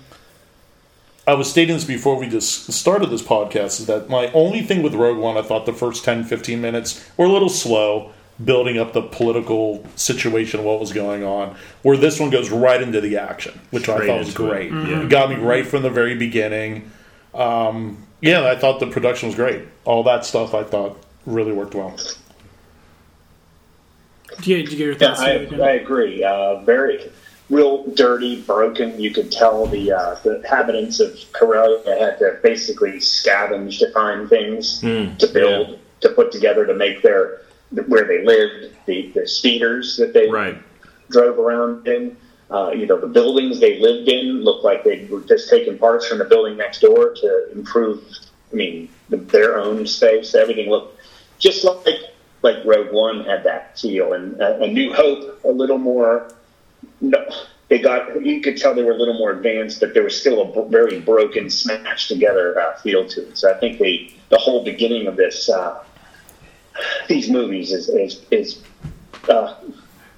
I 1.26 1.34
was 1.34 1.50
stating 1.50 1.74
this 1.74 1.84
before 1.84 2.16
we 2.16 2.28
just 2.28 2.72
started 2.72 3.10
this 3.10 3.22
podcast 3.22 3.78
is 3.80 3.86
that 3.86 4.08
my 4.08 4.30
only 4.32 4.62
thing 4.62 4.82
with 4.82 4.94
Rogue 4.94 5.18
One, 5.18 5.36
I 5.36 5.42
thought 5.42 5.66
the 5.66 5.72
first 5.72 6.04
10, 6.04 6.24
15 6.24 6.60
minutes 6.60 7.08
were 7.16 7.26
a 7.26 7.28
little 7.28 7.48
slow 7.48 8.12
building 8.42 8.78
up 8.78 8.94
the 8.94 9.02
political 9.02 9.84
situation, 9.96 10.64
what 10.64 10.80
was 10.80 10.92
going 10.92 11.22
on. 11.22 11.54
Where 11.82 11.96
this 11.96 12.18
one 12.18 12.30
goes 12.30 12.50
right 12.50 12.80
into 12.82 13.00
the 13.00 13.18
action, 13.18 13.60
which 13.70 13.88
I 13.88 14.06
thought 14.06 14.18
was 14.20 14.28
into 14.30 14.46
it. 14.46 14.48
great. 14.48 14.72
Yeah. 14.72 15.02
It 15.02 15.08
got 15.10 15.28
me 15.28 15.36
right 15.36 15.66
from 15.66 15.82
the 15.82 15.90
very 15.90 16.14
beginning. 16.14 16.90
Um, 17.34 18.06
yeah, 18.22 18.46
I 18.46 18.56
thought 18.56 18.80
the 18.80 18.86
production 18.86 19.28
was 19.28 19.36
great. 19.36 19.64
All 19.84 20.02
that 20.04 20.24
stuff 20.24 20.54
I 20.54 20.64
thought 20.64 20.96
really 21.26 21.52
worked 21.52 21.74
well. 21.74 21.94
Did 24.38 24.46
you, 24.46 24.56
did 24.62 24.72
you 24.72 24.78
get 24.78 24.84
your 24.84 24.92
Yeah, 24.92 24.98
thoughts? 24.98 25.20
I, 25.20 25.32
I 25.62 25.72
agree. 25.72 26.24
Uh, 26.24 26.60
very, 26.62 27.10
real 27.50 27.84
dirty, 27.94 28.40
broken. 28.42 28.98
You 28.98 29.10
could 29.10 29.30
tell 29.30 29.66
the 29.66 29.92
uh, 29.92 30.14
the 30.22 30.36
inhabitants 30.36 31.00
of 31.00 31.18
Corellia 31.32 31.98
had 31.98 32.18
to 32.20 32.38
basically 32.42 32.92
scavenge 32.92 33.78
to 33.80 33.92
find 33.92 34.28
things 34.28 34.80
to 35.18 35.26
build, 35.26 35.78
to 36.00 36.08
put 36.10 36.32
together 36.32 36.64
to 36.64 36.74
make 36.74 37.02
their 37.02 37.42
where 37.86 38.04
they 38.04 38.24
lived, 38.24 38.74
the, 38.86 39.08
the 39.14 39.28
speeders 39.28 39.96
that 39.96 40.12
they 40.12 40.28
right. 40.28 40.56
drove 41.10 41.38
around 41.38 41.86
in. 41.86 42.16
Uh, 42.50 42.72
you 42.72 42.84
know, 42.84 42.98
the 42.98 43.06
buildings 43.06 43.60
they 43.60 43.78
lived 43.78 44.08
in 44.08 44.42
looked 44.42 44.64
like 44.64 44.82
they 44.82 45.04
were 45.04 45.20
just 45.20 45.48
taking 45.48 45.78
parts 45.78 46.08
from 46.08 46.18
the 46.18 46.24
building 46.24 46.56
next 46.56 46.80
door 46.80 47.14
to 47.14 47.52
improve. 47.52 48.02
I 48.52 48.56
mean, 48.56 48.88
the, 49.08 49.18
their 49.18 49.60
own 49.60 49.86
space. 49.86 50.34
Everything 50.34 50.68
looked 50.68 50.98
just 51.38 51.64
like 51.64 51.86
like 52.42 52.64
Rogue 52.64 52.92
One 52.92 53.24
had 53.24 53.44
that 53.44 53.78
feel, 53.78 54.14
and 54.14 54.40
uh, 54.40 54.58
A 54.60 54.66
New 54.66 54.92
Hope 54.92 55.44
a 55.44 55.48
little 55.48 55.78
more. 55.78 56.32
No, 57.00 57.24
they 57.68 57.78
got. 57.78 58.24
You 58.24 58.40
could 58.40 58.56
tell 58.56 58.74
they 58.74 58.82
were 58.82 58.92
a 58.92 58.96
little 58.96 59.14
more 59.18 59.30
advanced, 59.30 59.80
but 59.80 59.94
there 59.94 60.02
was 60.02 60.18
still 60.18 60.42
a 60.42 60.68
very 60.68 61.00
broken, 61.00 61.48
smashed 61.50 62.08
together 62.08 62.58
uh, 62.60 62.76
feel 62.78 63.06
to 63.08 63.28
it. 63.28 63.38
So 63.38 63.50
I 63.50 63.54
think 63.54 63.78
the 63.78 64.12
the 64.28 64.38
whole 64.38 64.64
beginning 64.64 65.06
of 65.06 65.16
this 65.16 65.48
uh, 65.48 65.82
these 67.08 67.28
movies 67.30 67.72
is 67.72 67.88
is, 67.88 68.20
is 68.30 68.62
uh, 69.28 69.54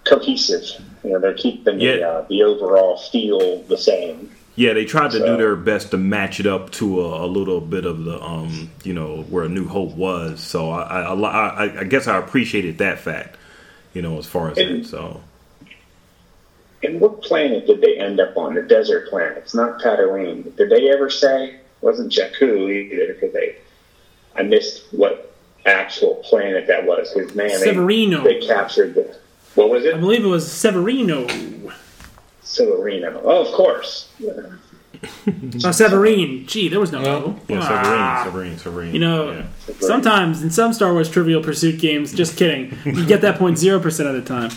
cohesive. 0.04 0.64
You 1.04 1.10
know, 1.10 1.18
they're 1.18 1.34
keeping 1.34 1.78
the, 1.78 1.84
Yeah. 1.84 2.06
uh, 2.06 2.26
the 2.28 2.42
overall 2.42 2.98
feel 2.98 3.62
the 3.64 3.76
same. 3.76 4.30
Yeah, 4.54 4.74
they 4.74 4.84
tried 4.84 5.12
to 5.12 5.18
do 5.18 5.36
their 5.38 5.56
best 5.56 5.92
to 5.92 5.96
match 5.96 6.38
it 6.38 6.46
up 6.46 6.70
to 6.72 7.00
a, 7.00 7.24
a 7.24 7.28
little 7.28 7.60
bit 7.60 7.86
of 7.86 8.04
the, 8.04 8.20
um, 8.22 8.70
you 8.84 8.92
know, 8.92 9.22
where 9.30 9.44
A 9.44 9.48
New 9.48 9.66
Hope 9.66 9.92
was. 9.96 10.40
So 10.40 10.70
I, 10.70 11.00
I, 11.00 11.14
I, 11.14 11.80
I 11.80 11.84
guess 11.84 12.06
I 12.06 12.18
appreciated 12.18 12.76
that 12.78 12.98
fact, 13.00 13.36
you 13.94 14.02
know, 14.02 14.18
as 14.18 14.26
far 14.26 14.50
as 14.50 14.58
And- 14.58 14.84
that. 14.84 14.88
So 14.88 15.22
And 16.82 17.00
what 17.00 17.22
planet 17.22 17.66
did 17.66 17.80
they 17.80 17.96
end 17.96 18.20
up 18.20 18.36
on? 18.36 18.54
The 18.54 18.62
desert 18.62 19.08
planet. 19.08 19.38
It's 19.38 19.54
not 19.54 19.80
Tatooine. 19.80 20.54
Did 20.56 20.70
they 20.70 20.90
ever 20.90 21.08
say? 21.08 21.54
It 21.54 21.60
wasn't 21.80 22.12
Jakku 22.12 22.70
either, 22.70 23.14
because 23.14 23.32
they. 23.32 23.56
I 24.34 24.42
missed 24.42 24.84
what 24.92 25.32
actual 25.66 26.16
planet 26.24 26.66
that 26.66 26.84
was. 26.84 27.12
Because 27.12 27.34
man, 27.34 27.50
Severino. 27.50 28.24
They, 28.24 28.40
they 28.40 28.46
captured 28.46 28.94
the. 28.94 29.16
What 29.54 29.70
was 29.70 29.84
it? 29.84 29.94
I 29.94 29.98
believe 29.98 30.24
it 30.24 30.28
was 30.28 30.50
Severino. 30.50 31.26
Severino. 32.42 33.20
Oh, 33.24 33.46
of 33.46 33.52
course. 33.54 34.10
Oh, 35.64 35.70
Severine. 35.72 36.46
Gee, 36.46 36.68
there 36.68 36.80
was 36.80 36.92
no 36.92 37.00
No. 37.02 37.10
O. 37.16 37.40
Yeah, 37.48 37.58
Ah. 37.62 38.22
Severine, 38.24 38.56
Severine, 38.56 38.58
Severine. 38.58 38.92
You 38.94 39.00
know, 39.00 39.32
yeah. 39.32 39.46
sometimes 39.80 40.42
in 40.42 40.50
some 40.50 40.72
Star 40.72 40.92
Wars 40.92 41.08
Trivial 41.10 41.42
Pursuit 41.42 41.80
games, 41.80 42.12
just 42.12 42.36
kidding, 42.36 42.76
you 42.84 43.04
get 43.06 43.20
that 43.22 43.38
point 43.38 43.58
zero 43.58 43.80
percent 43.80 44.08
of 44.08 44.14
the 44.14 44.22
time. 44.22 44.50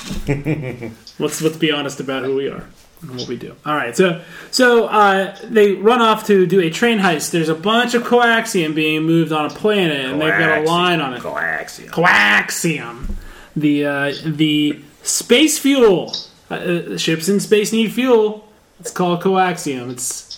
let's 1.19 1.41
let's 1.41 1.57
be 1.57 1.71
honest 1.71 1.99
about 1.99 2.23
who 2.23 2.35
we 2.35 2.47
are 2.49 2.63
and 3.01 3.17
what 3.17 3.27
we 3.27 3.35
do. 3.37 3.55
All 3.65 3.75
right, 3.75 3.95
so 3.95 4.21
so 4.51 4.85
uh, 4.87 5.35
they 5.43 5.73
run 5.73 6.01
off 6.01 6.25
to 6.27 6.45
do 6.45 6.59
a 6.61 6.69
train 6.69 6.99
heist. 6.99 7.31
There's 7.31 7.49
a 7.49 7.55
bunch 7.55 7.93
of 7.95 8.03
coaxium 8.03 8.75
being 8.75 9.03
moved 9.03 9.31
on 9.31 9.45
a 9.45 9.49
planet, 9.49 10.05
and 10.05 10.21
they've 10.21 10.29
got 10.29 10.59
a 10.59 10.61
line 10.61 11.01
on 11.01 11.13
it. 11.13 11.21
Coaxium. 11.21 11.89
Coaxium. 11.89 13.15
The 13.55 13.85
uh, 13.85 14.13
the 14.25 14.79
space 15.03 15.57
fuel. 15.59 16.13
Uh, 16.51 16.55
Uh, 16.55 16.97
ships 16.97 17.27
in 17.27 17.39
space 17.39 17.73
need 17.73 17.91
fuel. 17.91 18.47
It's 18.79 18.91
called 18.91 19.21
coaxium. 19.23 19.89
It's 19.91 20.34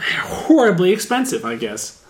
horribly 0.00 0.92
expensive, 0.92 1.44
I 1.44 1.56
guess. 1.56 2.02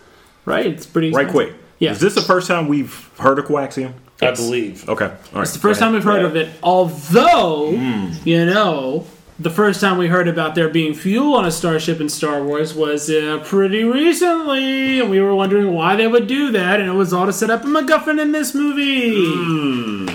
Right? 0.45 0.65
It's 0.65 0.85
pretty 0.85 1.11
Right 1.11 1.27
quick. 1.27 1.53
Yeah. 1.79 1.91
Is 1.91 1.99
this 1.99 2.15
the 2.15 2.21
first 2.21 2.47
time 2.47 2.67
we've 2.67 3.09
heard 3.19 3.39
of 3.39 3.45
coaxium? 3.45 3.93
I 4.21 4.31
believe. 4.31 4.87
Okay. 4.89 5.05
All 5.05 5.11
right. 5.33 5.41
It's 5.43 5.53
the 5.53 5.59
first 5.59 5.79
time 5.79 5.93
we've 5.93 6.03
heard 6.03 6.23
of 6.25 6.35
it, 6.35 6.49
although, 6.61 7.71
Hmm. 7.75 8.07
you 8.25 8.45
know, 8.45 9.05
the 9.39 9.49
first 9.49 9.79
time 9.79 9.97
we 9.97 10.07
heard 10.07 10.27
about 10.27 10.55
there 10.55 10.67
being 10.67 10.93
fuel 10.93 11.35
on 11.35 11.45
a 11.45 11.51
starship 11.51 12.01
in 12.01 12.09
Star 12.09 12.43
Wars 12.43 12.73
was 12.73 13.09
uh, 13.09 13.41
pretty 13.45 13.85
recently, 13.85 14.99
and 14.99 15.09
we 15.09 15.21
were 15.21 15.33
wondering 15.33 15.73
why 15.73 15.95
they 15.95 16.07
would 16.07 16.27
do 16.27 16.51
that, 16.51 16.81
and 16.81 16.89
it 16.89 16.93
was 16.93 17.13
all 17.13 17.25
to 17.27 17.31
set 17.31 17.49
up 17.49 17.63
a 17.63 17.67
MacGuffin 17.67 18.19
in 18.21 18.33
this 18.33 18.53
movie. 18.53 19.15
Hmm. 19.15 20.09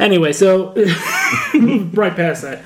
Anyway, 0.00 0.32
so 0.32 0.74
right 1.92 2.14
past 2.14 2.42
that. 2.42 2.62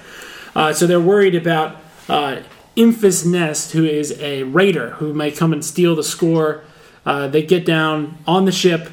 Uh, 0.54 0.72
so 0.74 0.86
they're 0.86 1.00
worried 1.00 1.34
about 1.34 1.76
uh, 2.10 2.40
Enfys 2.76 3.26
Nest, 3.26 3.72
who 3.72 3.84
is 3.84 4.18
a 4.20 4.44
raider 4.44 4.90
who 4.90 5.12
may 5.12 5.30
come 5.30 5.52
and 5.52 5.64
steal 5.64 5.94
the 5.94 6.02
score. 6.02 6.62
Uh, 7.04 7.28
they 7.28 7.42
get 7.42 7.66
down 7.66 8.18
on 8.26 8.44
the 8.44 8.52
ship, 8.52 8.90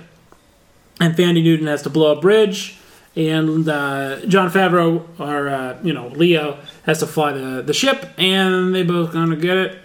and 1.00 1.16
Thandie 1.16 1.44
Newton 1.44 1.68
has 1.68 1.84
to 1.84 1.90
blow 1.90 2.18
a 2.18 2.20
bridge, 2.20 2.78
and 3.16 3.68
uh, 3.70 4.26
Jon 4.26 4.50
Favreau, 4.50 5.08
or 5.20 5.50
uh, 5.50 5.80
you 5.84 5.94
know 5.94 6.08
Leo, 6.10 6.60
has 6.84 7.00
to 7.00 7.08
fly 7.08 7.32
the 7.32 7.62
the 7.62 7.74
ship, 7.74 8.10
and 8.18 8.74
they 8.74 8.84
both 8.84 9.16
of 9.16 9.42
get 9.42 9.58
it. 9.58 9.80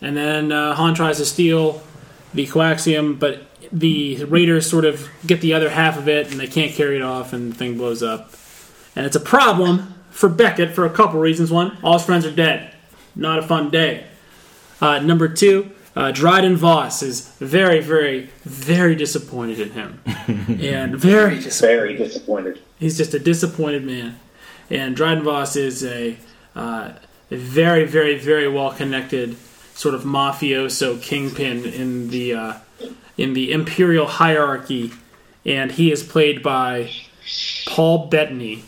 And 0.00 0.16
then 0.16 0.52
uh, 0.52 0.74
Han 0.74 0.94
tries 0.94 1.18
to 1.18 1.24
steal 1.24 1.82
the 2.34 2.46
coaxium, 2.46 3.18
but 3.18 3.42
the 3.70 4.24
raiders 4.24 4.68
sort 4.68 4.84
of 4.84 5.08
get 5.26 5.40
the 5.40 5.54
other 5.54 5.70
half 5.70 5.96
of 5.96 6.08
it, 6.08 6.30
and 6.30 6.40
they 6.40 6.46
can't 6.46 6.72
carry 6.72 6.96
it 6.96 7.02
off, 7.02 7.32
and 7.32 7.52
the 7.52 7.56
thing 7.56 7.76
blows 7.76 8.02
up. 8.02 8.32
And 8.94 9.06
it's 9.06 9.16
a 9.16 9.20
problem 9.20 9.94
for 10.10 10.28
Beckett 10.28 10.74
for 10.74 10.84
a 10.84 10.90
couple 10.90 11.20
reasons. 11.20 11.50
One, 11.50 11.78
all 11.82 11.94
his 11.94 12.04
friends 12.04 12.26
are 12.26 12.34
dead. 12.34 12.74
Not 13.14 13.38
a 13.38 13.42
fun 13.42 13.70
day. 13.70 14.06
Uh, 14.80 14.98
number 14.98 15.28
two, 15.28 15.70
uh, 15.94 16.10
Dryden 16.10 16.56
Voss 16.56 17.02
is 17.02 17.28
very, 17.38 17.80
very, 17.80 18.30
very 18.44 18.94
disappointed 18.94 19.60
in 19.60 19.70
him. 19.70 20.00
and 20.06 20.96
very 20.96 21.36
disappointed. 21.36 21.76
Very 21.76 21.96
disappointed. 21.96 22.60
He's 22.78 22.96
just 22.96 23.14
a 23.14 23.18
disappointed 23.18 23.84
man. 23.84 24.18
And 24.70 24.96
Dryden 24.96 25.22
Voss 25.22 25.56
is 25.56 25.84
a, 25.84 26.16
uh, 26.56 26.92
a 27.30 27.36
very, 27.36 27.84
very, 27.84 28.18
very 28.18 28.48
well 28.48 28.72
connected 28.72 29.36
sort 29.74 29.94
of 29.94 30.02
mafioso 30.02 31.00
kingpin 31.00 31.64
in 31.64 32.08
the 32.10 32.34
uh, 32.34 32.54
in 33.18 33.34
the 33.34 33.52
imperial 33.52 34.06
hierarchy, 34.06 34.92
and 35.44 35.72
he 35.72 35.92
is 35.92 36.02
played 36.02 36.42
by 36.42 36.90
Paul 37.66 38.06
Bettany, 38.06 38.64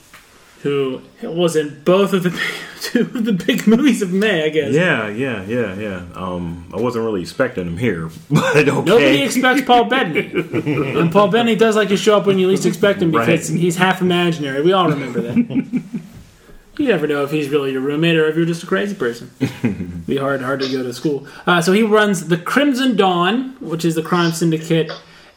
who 0.64 1.00
was 1.22 1.54
in 1.54 1.80
both 1.84 2.12
of 2.12 2.24
the 2.24 2.30
two 2.80 3.02
of 3.02 3.24
the 3.24 3.32
big 3.32 3.66
movies 3.66 4.02
of 4.02 4.12
May, 4.12 4.44
I 4.44 4.48
guess. 4.48 4.72
Yeah, 4.72 5.08
yeah, 5.08 5.44
yeah, 5.44 5.74
yeah. 5.78 6.06
Um, 6.14 6.66
I 6.74 6.76
wasn't 6.80 7.04
really 7.04 7.20
expecting 7.20 7.66
him 7.66 7.76
here, 7.76 8.10
but 8.30 8.56
okay. 8.56 8.64
Nobody 8.82 9.22
expects 9.22 9.62
Paul 9.62 9.84
Bettany, 9.84 10.30
and 10.98 11.12
Paul 11.12 11.28
Bettany 11.28 11.54
does 11.54 11.76
like 11.76 11.88
to 11.90 11.96
show 11.96 12.16
up 12.16 12.26
when 12.26 12.38
you 12.38 12.48
least 12.48 12.66
expect 12.66 13.00
him 13.00 13.10
because 13.12 13.50
Right. 13.50 13.60
he's 13.60 13.76
half 13.76 14.00
imaginary. 14.00 14.62
We 14.62 14.72
all 14.72 14.88
remember 14.88 15.20
that. 15.20 15.36
you 16.78 16.88
never 16.88 17.06
know 17.06 17.22
if 17.22 17.30
he's 17.30 17.48
really 17.50 17.70
your 17.72 17.82
roommate 17.82 18.16
or 18.16 18.26
if 18.26 18.34
you're 18.34 18.46
just 18.46 18.64
a 18.64 18.66
crazy 18.66 18.94
person. 18.96 19.30
Be 20.06 20.16
hard, 20.16 20.42
hard 20.42 20.60
to 20.60 20.68
go 20.72 20.82
to 20.82 20.92
school. 20.92 21.26
Uh, 21.46 21.60
so 21.62 21.72
he 21.72 21.82
runs 21.84 22.26
the 22.28 22.36
Crimson 22.36 22.96
Dawn, 22.96 23.56
which 23.60 23.84
is 23.84 23.94
the 23.94 24.02
crime 24.02 24.32
syndicate, 24.32 24.90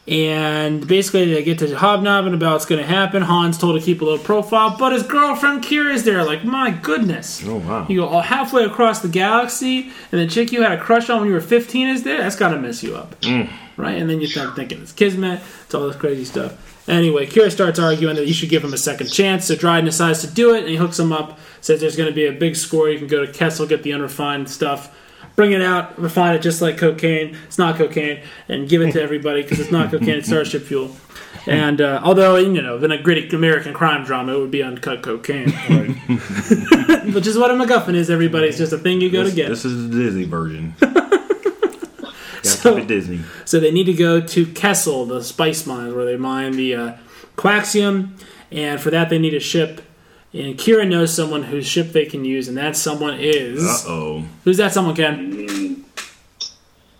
and 0.08 0.86
basically 0.88 1.34
they 1.34 1.42
get 1.42 1.58
to 1.58 1.76
hobnobbing 1.76 2.32
about 2.32 2.54
what's 2.54 2.64
going 2.64 2.80
to 2.80 2.86
happen. 2.86 3.20
Han's 3.20 3.58
told 3.58 3.78
to 3.78 3.84
keep 3.84 4.00
a 4.00 4.04
low 4.06 4.16
profile, 4.16 4.74
but 4.78 4.92
his 4.92 5.02
girlfriend 5.02 5.62
Qi'ra's 5.62 6.04
there. 6.04 6.24
Like, 6.24 6.44
my 6.44 6.70
goodness. 6.70 7.42
Oh 7.44 7.56
wow. 7.56 7.86
You 7.88 8.00
go 8.00 8.06
all 8.06 8.22
halfway 8.22 8.64
across 8.64 9.02
the 9.02 9.08
galaxy, 9.08 9.90
and 10.10 10.20
the 10.20 10.26
chick 10.26 10.50
you 10.50 10.62
had 10.62 10.72
a 10.72 10.80
crush 10.80 11.10
on 11.10 11.20
when 11.20 11.28
you 11.28 11.34
were 11.34 11.42
15 11.42 11.88
is 11.88 12.04
there. 12.04 12.18
That's 12.18 12.36
got 12.36 12.50
to 12.50 12.58
mess 12.58 12.82
you 12.82 12.96
up, 12.96 13.20
mm. 13.20 13.50
right? 13.76 13.98
And 13.98 14.08
then 14.08 14.22
you 14.22 14.26
start 14.26 14.56
thinking 14.56 14.80
it's 14.80 14.92
kismet. 14.92 15.42
It's 15.64 15.74
all 15.74 15.86
this 15.86 15.96
crazy 15.96 16.24
stuff. 16.24 16.88
Anyway, 16.88 17.26
Qi'ra 17.26 17.52
starts 17.52 17.78
arguing 17.78 18.16
that 18.16 18.26
you 18.26 18.32
should 18.32 18.48
give 18.48 18.64
him 18.64 18.72
a 18.72 18.78
second 18.78 19.08
chance. 19.08 19.44
So 19.44 19.56
Dryden 19.56 19.84
decides 19.84 20.22
to 20.22 20.26
do 20.26 20.54
it, 20.54 20.60
and 20.60 20.68
he 20.68 20.76
hooks 20.76 20.98
him 20.98 21.12
up. 21.12 21.38
Says 21.60 21.82
there's 21.82 21.96
going 21.96 22.08
to 22.08 22.14
be 22.14 22.26
a 22.26 22.32
big 22.32 22.56
score. 22.56 22.88
You 22.88 22.98
can 22.98 23.08
go 23.08 23.26
to 23.26 23.30
Kessel, 23.30 23.66
get 23.66 23.82
the 23.82 23.92
unrefined 23.92 24.48
stuff, 24.48 24.96
bring 25.38 25.52
it 25.52 25.62
out, 25.62 25.96
refine 26.00 26.34
it 26.34 26.42
just 26.42 26.60
like 26.60 26.76
cocaine. 26.78 27.36
It's 27.46 27.58
not 27.58 27.76
cocaine, 27.76 28.24
and 28.48 28.68
give 28.68 28.82
it 28.82 28.90
to 28.94 29.00
everybody 29.00 29.42
because 29.42 29.60
it's 29.60 29.70
not 29.70 29.88
cocaine. 29.92 30.16
It's 30.18 30.26
starship 30.26 30.64
fuel. 30.64 30.96
And 31.46 31.80
uh, 31.80 32.00
although 32.02 32.34
you 32.34 32.60
know, 32.60 32.76
in 32.76 32.90
a 32.90 33.00
gritty 33.00 33.28
American 33.36 33.72
crime 33.72 34.04
drama, 34.04 34.34
it 34.34 34.40
would 34.40 34.50
be 34.50 34.64
uncut 34.64 35.00
cocaine, 35.00 35.50
which 37.14 37.28
is 37.28 37.38
what 37.38 37.52
a 37.52 37.54
MacGuffin 37.54 37.94
is. 37.94 38.10
Everybody, 38.10 38.48
it's 38.48 38.58
just 38.58 38.72
a 38.72 38.78
thing 38.78 39.00
you 39.00 39.10
go 39.12 39.22
this, 39.22 39.30
to 39.30 39.36
get. 39.36 39.48
this 39.48 39.64
is 39.64 39.88
the 39.88 39.96
Disney 39.96 40.24
version. 40.24 40.74
So- 42.42 42.82
Disney. 42.82 43.20
So 43.44 43.60
they 43.60 43.70
need 43.70 43.84
to 43.84 43.92
go 43.92 44.20
to 44.20 44.46
Kessel, 44.46 45.04
the 45.04 45.22
spice 45.22 45.66
mines, 45.66 45.92
where 45.92 46.04
they 46.06 46.16
mine 46.16 46.52
the 46.52 46.74
uh, 46.74 46.96
coaxium, 47.36 48.18
and 48.50 48.80
for 48.80 48.90
that 48.90 49.10
they 49.10 49.18
need 49.18 49.34
a 49.34 49.40
ship. 49.40 49.82
And 50.32 50.58
Qi'ra 50.58 50.86
knows 50.88 51.14
someone 51.14 51.42
whose 51.44 51.66
ship 51.66 51.92
they 51.92 52.04
can 52.04 52.24
use, 52.24 52.48
and 52.48 52.56
that 52.58 52.76
someone 52.76 53.14
is 53.18 53.62
Uh 53.64 53.82
oh. 53.90 54.24
who's 54.44 54.58
that 54.58 54.72
someone? 54.74 54.94
Ken? 54.94 55.84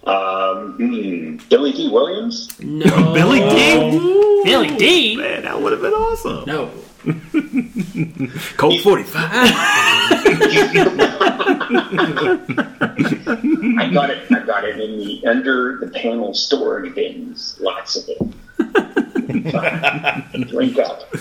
Um, 0.05 0.73
hmm, 0.79 1.37
Billy 1.51 1.73
Dee 1.73 1.91
Williams? 1.91 2.49
No, 2.61 3.13
Billy 3.15 3.41
Dee. 3.41 4.45
Billy 4.45 4.77
Dee. 4.79 5.17
Man, 5.17 5.43
that 5.43 5.61
would 5.61 5.73
have 5.73 5.83
been 5.83 5.93
awesome. 5.93 6.45
No, 6.47 6.71
Colt 8.57 8.81
45. 8.81 9.31
I 13.79 13.91
got 13.93 14.11
it. 14.11 14.33
I 14.33 14.41
got 14.47 14.65
it 14.65 14.81
in 14.81 14.99
the 14.99 15.27
under 15.27 15.77
the 15.79 15.89
panel 15.89 16.33
storage 16.35 16.95
bins. 16.95 17.59
Lots 17.61 17.97
of 17.97 18.05
it. 18.09 18.19
Drink 20.49 20.79
up. 20.79 21.13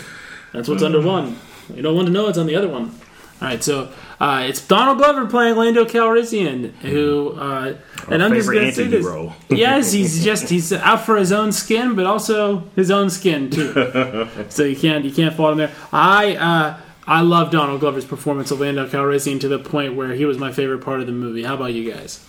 that's 0.53 0.69
what's 0.69 0.83
under 0.83 1.01
one. 1.01 1.37
You 1.73 1.81
don't 1.81 1.95
want 1.95 2.07
to 2.07 2.13
know 2.13 2.27
it's 2.27 2.37
on 2.37 2.47
the 2.47 2.55
other 2.55 2.69
one. 2.69 2.91
All 3.39 3.47
right, 3.47 3.63
so 3.63 3.91
uh, 4.19 4.45
it's 4.47 4.65
Donald 4.65 4.97
Glover 4.97 5.27
playing 5.27 5.57
Lando 5.57 5.85
Calrissian, 5.85 6.71
who 6.77 7.33
uh, 7.37 7.77
and 8.09 8.23
I'm 8.23 8.33
just 8.33 8.49
going 8.49 8.65
to 8.65 8.73
say 8.73 8.87
this. 8.87 9.05
yes, 9.49 9.91
he's 9.91 10.23
just 10.23 10.49
he's 10.49 10.73
out 10.73 11.01
for 11.05 11.17
his 11.17 11.31
own 11.31 11.51
skin, 11.51 11.93
but 11.93 12.07
also 12.07 12.63
his 12.75 12.89
own 12.89 13.11
skin 13.11 13.51
too. 13.51 14.27
so 14.49 14.63
you 14.63 14.75
can't 14.75 15.05
you 15.05 15.11
can't 15.11 15.35
fault 15.35 15.51
him 15.51 15.57
there. 15.59 15.71
I 15.93 16.35
uh, 16.35 16.79
I 17.05 17.21
love 17.21 17.51
Donald 17.51 17.79
Glover's 17.79 18.05
performance 18.05 18.49
of 18.49 18.59
Lando 18.59 18.87
Calrissian 18.87 19.39
to 19.41 19.47
the 19.47 19.59
point 19.59 19.95
where 19.95 20.13
he 20.13 20.25
was 20.25 20.39
my 20.39 20.51
favorite 20.51 20.79
part 20.79 20.99
of 20.99 21.05
the 21.05 21.13
movie. 21.13 21.43
How 21.43 21.53
about 21.53 21.73
you 21.73 21.91
guys? 21.91 22.25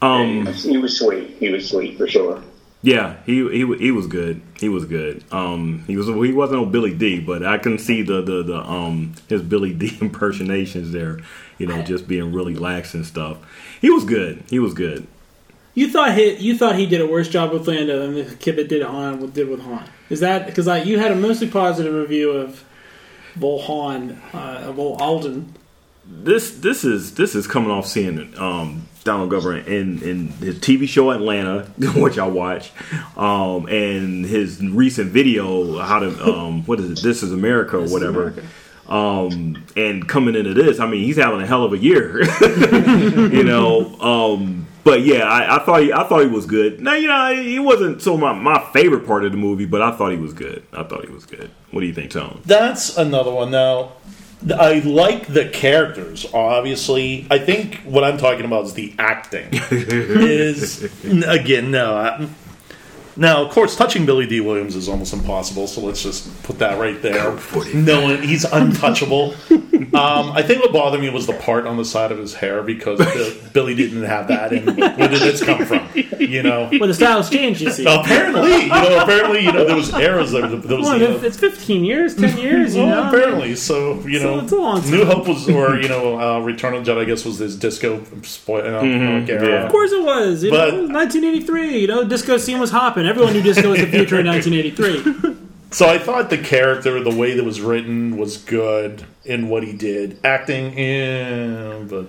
Um, 0.00 0.46
He 0.46 0.78
was 0.78 0.96
sweet. 0.96 1.30
He 1.40 1.48
was 1.50 1.68
sweet 1.68 1.98
for 1.98 2.06
sure. 2.06 2.40
Yeah, 2.84 3.16
he 3.24 3.36
he 3.48 3.76
he 3.78 3.90
was 3.90 4.06
good. 4.06 4.42
He 4.60 4.68
was 4.68 4.84
good. 4.84 5.24
Um, 5.32 5.84
he 5.86 5.96
was 5.96 6.06
he 6.06 6.32
wasn't 6.34 6.60
no 6.60 6.66
Billy 6.66 6.92
Dee, 6.92 7.18
but 7.18 7.42
I 7.42 7.56
can 7.56 7.78
see 7.78 8.02
the 8.02 8.20
the 8.20 8.42
the 8.42 8.58
um 8.58 9.14
his 9.26 9.40
Billy 9.40 9.72
Dee 9.72 9.96
impersonations 10.02 10.92
there. 10.92 11.20
You 11.56 11.66
know, 11.66 11.80
just 11.80 12.06
being 12.06 12.34
really 12.34 12.54
lax 12.54 12.92
and 12.92 13.06
stuff. 13.06 13.38
He 13.80 13.88
was 13.88 14.04
good. 14.04 14.44
He 14.50 14.58
was 14.58 14.74
good. 14.74 15.06
You 15.72 15.90
thought 15.90 16.14
he 16.14 16.34
you 16.34 16.58
thought 16.58 16.76
he 16.76 16.84
did 16.84 17.00
a 17.00 17.06
worse 17.06 17.30
job 17.30 17.52
with 17.52 17.66
Lando 17.66 18.00
than 18.00 18.14
the 18.16 18.34
kid 18.34 18.56
that 18.56 18.68
did 18.68 18.80
did 19.32 19.48
with 19.48 19.60
Han. 19.62 19.88
Is 20.10 20.20
that 20.20 20.44
because 20.44 20.66
like 20.66 20.84
you 20.84 20.98
had 20.98 21.10
a 21.10 21.16
mostly 21.16 21.48
positive 21.48 21.94
review 21.94 22.32
of 22.32 22.66
Vol 23.36 23.62
Han, 23.62 24.20
uh, 24.34 24.70
Vol 24.72 24.96
Alden? 25.00 25.54
This 26.06 26.52
this 26.58 26.84
is 26.84 27.14
this 27.14 27.34
is 27.34 27.46
coming 27.46 27.70
off 27.70 27.86
seeing 27.86 28.36
um, 28.38 28.88
Donald 29.04 29.30
Glover 29.30 29.56
in 29.56 30.02
in 30.02 30.28
his 30.28 30.58
TV 30.58 30.88
show 30.88 31.10
Atlanta, 31.10 31.62
which 31.96 32.18
I 32.18 32.26
watch, 32.26 32.72
um, 33.16 33.66
and 33.68 34.24
his 34.24 34.64
recent 34.64 35.10
video 35.10 35.78
how 35.78 36.00
to 36.00 36.24
um, 36.24 36.64
what 36.64 36.80
is 36.80 36.90
it? 36.90 37.02
This 37.02 37.22
is 37.22 37.32
America 37.32 37.78
or 37.78 37.88
whatever. 37.88 38.34
Um, 38.86 39.64
and 39.76 40.06
coming 40.06 40.34
into 40.34 40.52
this, 40.52 40.78
I 40.78 40.86
mean, 40.86 41.04
he's 41.04 41.16
having 41.16 41.40
a 41.40 41.46
hell 41.46 41.64
of 41.64 41.72
a 41.72 41.78
year, 41.78 42.22
you 43.32 43.42
know. 43.42 43.98
Um, 43.98 44.66
but 44.84 45.00
yeah, 45.00 45.22
I, 45.22 45.56
I 45.56 45.64
thought 45.64 45.82
he, 45.82 45.92
I 45.92 46.04
thought 46.04 46.20
he 46.20 46.28
was 46.28 46.44
good. 46.44 46.82
Now, 46.82 46.92
you 46.92 47.08
know, 47.08 47.34
he 47.34 47.58
wasn't 47.58 48.02
so 48.02 48.18
my, 48.18 48.34
my 48.34 48.62
favorite 48.74 49.06
part 49.06 49.24
of 49.24 49.32
the 49.32 49.38
movie, 49.38 49.64
but 49.64 49.80
I 49.80 49.96
thought 49.96 50.12
he 50.12 50.18
was 50.18 50.34
good. 50.34 50.62
I 50.74 50.82
thought 50.82 51.06
he 51.06 51.10
was 51.10 51.24
good. 51.24 51.50
What 51.70 51.80
do 51.80 51.86
you 51.86 51.94
think, 51.94 52.10
Tone? 52.10 52.42
That's 52.44 52.98
another 52.98 53.32
one. 53.32 53.50
Now, 53.50 53.92
I 54.52 54.80
like 54.80 55.26
the 55.26 55.48
characters. 55.48 56.26
Obviously, 56.34 57.26
I 57.30 57.38
think 57.38 57.76
what 57.84 58.04
I'm 58.04 58.18
talking 58.18 58.44
about 58.44 58.66
is 58.66 58.74
the 58.74 58.94
acting. 58.98 59.48
is 59.70 60.82
again 61.04 61.70
no. 61.70 61.96
I, 61.96 62.28
now, 63.16 63.44
of 63.44 63.50
course, 63.52 63.76
touching 63.76 64.06
Billy 64.06 64.26
Dee 64.26 64.40
Williams 64.40 64.74
is 64.76 64.88
almost 64.88 65.12
impossible. 65.12 65.66
So 65.66 65.80
let's 65.80 66.02
just 66.02 66.42
put 66.42 66.58
that 66.58 66.78
right 66.78 67.00
there. 67.02 67.36
No 67.74 68.02
one, 68.02 68.22
he's 68.22 68.44
untouchable. 68.44 69.34
um, 69.50 70.32
I 70.32 70.42
think 70.42 70.60
what 70.62 70.72
bothered 70.72 71.00
me 71.00 71.10
was 71.10 71.26
the 71.26 71.32
part 71.34 71.66
on 71.66 71.76
the 71.76 71.84
side 71.84 72.12
of 72.12 72.18
his 72.18 72.34
hair 72.34 72.62
because 72.62 72.98
Bi- 72.98 73.48
Billy 73.52 73.74
didn't 73.74 74.02
have 74.04 74.28
that. 74.28 74.52
And 74.52 74.76
where 74.76 75.08
did 75.08 75.20
this 75.20 75.42
come 75.44 75.64
from? 75.64 75.88
You 76.18 76.42
know. 76.42 76.68
Well, 76.72 76.88
the 76.88 76.94
style's 76.94 77.30
changed, 77.30 77.60
you 77.60 77.70
see. 77.70 77.84
Apparently, 77.84 78.62
you 78.62 78.68
know, 78.68 78.98
apparently, 79.02 79.40
you 79.44 79.52
know, 79.52 79.64
there 79.64 79.76
was 79.76 79.92
eras 79.94 80.32
there. 80.32 80.48
There 80.48 80.76
was, 80.78 80.86
Well, 80.86 80.98
you 81.00 81.08
know, 81.08 81.16
it's 81.22 81.36
15 81.36 81.84
years, 81.84 82.14
10 82.16 82.38
years, 82.38 82.74
you 82.74 82.82
well, 82.82 83.04
know. 83.04 83.08
apparently, 83.08 83.54
so 83.56 84.00
you 84.06 84.18
So 84.20 84.36
know, 84.36 84.42
it's 84.42 84.52
a 84.52 84.56
long 84.56 84.80
time. 84.80 84.90
New 84.90 85.04
Hope 85.04 85.28
was, 85.28 85.48
or 85.48 85.78
you 85.80 85.88
know, 85.88 86.18
uh, 86.18 86.40
Return 86.40 86.74
of 86.74 86.84
the 86.84 86.92
Jedi, 86.92 86.98
I 87.02 87.04
guess, 87.04 87.24
was 87.24 87.38
this 87.38 87.54
disco 87.54 88.02
spoil. 88.22 88.64
Uh, 88.76 88.82
Mm-hmm. 88.84 89.30
era. 89.30 89.48
yeah. 89.48 89.64
Of 89.66 89.70
course 89.72 89.92
it 89.92 90.02
was. 90.04 90.42
You 90.44 90.50
But- 90.50 90.70
know, 90.74 90.78
it 90.78 90.82
was 90.82 90.90
1983. 90.90 91.78
You 91.80 91.86
know, 91.86 92.04
disco 92.04 92.36
scene 92.38 92.58
was 92.58 92.70
hopping. 92.70 93.03
Everyone 93.06 93.32
knew 93.32 93.42
disco 93.42 93.70
was 93.70 93.80
the 93.80 93.86
future 93.86 94.20
in 94.20 94.26
1983. 94.26 95.36
So 95.74 95.88
I 95.88 95.98
thought 95.98 96.30
the 96.30 96.38
character, 96.38 97.02
the 97.02 97.12
way 97.12 97.34
that 97.34 97.42
was 97.42 97.60
written, 97.60 98.16
was 98.16 98.36
good 98.36 99.04
in 99.24 99.48
what 99.48 99.64
he 99.64 99.72
did. 99.72 100.24
Acting, 100.24 100.78
eh, 100.78 101.82
but 101.88 102.06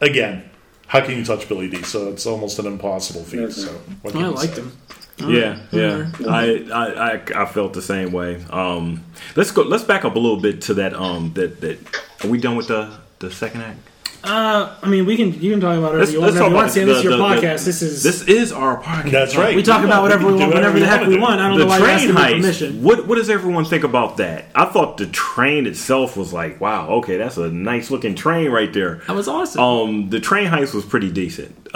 again, 0.00 0.50
how 0.88 1.00
can 1.00 1.16
you 1.16 1.24
touch 1.24 1.48
Billy 1.48 1.68
Dee? 1.68 1.84
So 1.84 2.08
it's 2.08 2.26
almost 2.26 2.58
an 2.58 2.66
impossible 2.66 3.22
feat. 3.22 3.52
So 3.52 3.70
what 4.02 4.14
can 4.14 4.24
I 4.24 4.28
liked 4.30 4.56
say? 4.56 4.62
him. 4.62 4.72
Yeah, 5.18 5.60
yeah. 5.70 6.10
I, 6.28 6.66
I, 6.72 7.12
I, 7.12 7.42
I 7.42 7.46
felt 7.46 7.72
the 7.72 7.82
same 7.82 8.10
way. 8.10 8.44
Um, 8.50 9.04
let's 9.36 9.52
go. 9.52 9.62
Let's 9.62 9.84
back 9.84 10.04
up 10.04 10.16
a 10.16 10.18
little 10.18 10.40
bit 10.40 10.60
to 10.62 10.74
that. 10.74 10.92
Um, 10.92 11.32
that 11.34 11.60
that. 11.60 11.78
Are 12.24 12.28
we 12.28 12.38
done 12.38 12.56
with 12.56 12.66
the 12.66 12.98
the 13.20 13.30
second 13.30 13.60
act? 13.60 13.78
Uh, 14.24 14.72
I 14.82 14.88
mean, 14.88 15.04
we 15.04 15.16
can 15.16 15.32
you 15.40 15.50
can 15.50 15.60
talk 15.60 15.76
about 15.76 15.94
whatever 15.94 15.98
Let's, 15.98 16.12
you 16.12 16.20
want. 16.20 16.34
let's 16.34 16.36
Whenever 16.36 16.38
talk 16.38 16.50
you 16.50 16.54
want. 16.54 16.64
about 16.64 16.72
Sam, 16.74 16.86
this 16.86 16.98
is 16.98 17.04
your 17.04 17.12
the- 17.12 17.18
the- 17.18 17.24
podcast. 17.24 17.64
this 17.64 17.82
is 17.82 18.02
this 18.04 18.22
is 18.28 18.52
our 18.52 18.80
podcast. 18.80 19.10
That's 19.10 19.36
right. 19.36 19.56
we 19.56 19.62
talk 19.64 19.84
about 19.84 20.02
whatever 20.02 20.26
we 20.28 20.34
can 20.34 20.40
want 20.40 20.52
do 20.52 20.56
whenever 20.58 20.78
the 20.78 20.86
heck 20.86 21.00
wanna 21.00 21.10
we 21.10 21.18
want. 21.20 21.40
I 21.40 21.48
don't 21.48 21.58
the 21.58 21.64
know 21.64 21.68
why 21.68 21.78
you're 21.78 21.88
asking 21.88 22.12
for 22.12 22.18
heist. 22.20 22.40
permission. 22.40 22.82
What 22.84 23.06
what 23.08 23.16
does 23.16 23.28
everyone 23.30 23.64
think 23.64 23.82
about 23.82 24.18
that? 24.18 24.44
I 24.54 24.66
thought 24.66 24.96
the 24.98 25.06
train 25.06 25.66
itself 25.66 26.16
was 26.16 26.32
like, 26.32 26.60
wow, 26.60 26.88
okay, 26.98 27.16
that's 27.16 27.36
a 27.36 27.48
nice 27.50 27.90
looking 27.90 28.14
train 28.14 28.50
right 28.50 28.72
there. 28.72 29.02
That 29.08 29.16
was 29.16 29.26
awesome. 29.26 29.60
Um, 29.60 30.10
the 30.10 30.20
train 30.20 30.46
heist 30.48 30.72
was 30.72 30.84
pretty 30.84 31.10
decent. 31.10 31.56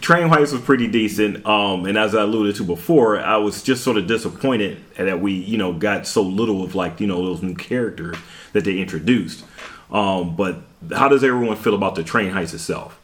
train 0.00 0.28
heist 0.28 0.52
was 0.52 0.60
pretty 0.62 0.88
decent. 0.88 1.44
Um, 1.46 1.86
and 1.86 1.96
as 1.96 2.14
I 2.14 2.22
alluded 2.22 2.56
to 2.56 2.64
before, 2.64 3.18
I 3.20 3.36
was 3.36 3.62
just 3.62 3.84
sort 3.84 3.96
of 3.96 4.06
disappointed 4.06 4.78
that 4.96 5.20
we, 5.20 5.32
you 5.32 5.58
know, 5.58 5.72
got 5.72 6.06
so 6.06 6.22
little 6.22 6.62
of 6.64 6.74
like, 6.74 7.00
you 7.00 7.06
know, 7.06 7.24
those 7.24 7.42
new 7.42 7.54
characters 7.54 8.16
that 8.52 8.64
they 8.64 8.78
introduced. 8.78 9.44
Um, 9.92 10.34
but 10.36 10.56
how 10.92 11.08
does 11.08 11.22
everyone 11.22 11.56
feel 11.56 11.74
about 11.74 11.94
the 11.94 12.02
train 12.02 12.32
heist 12.32 12.54
itself? 12.54 12.98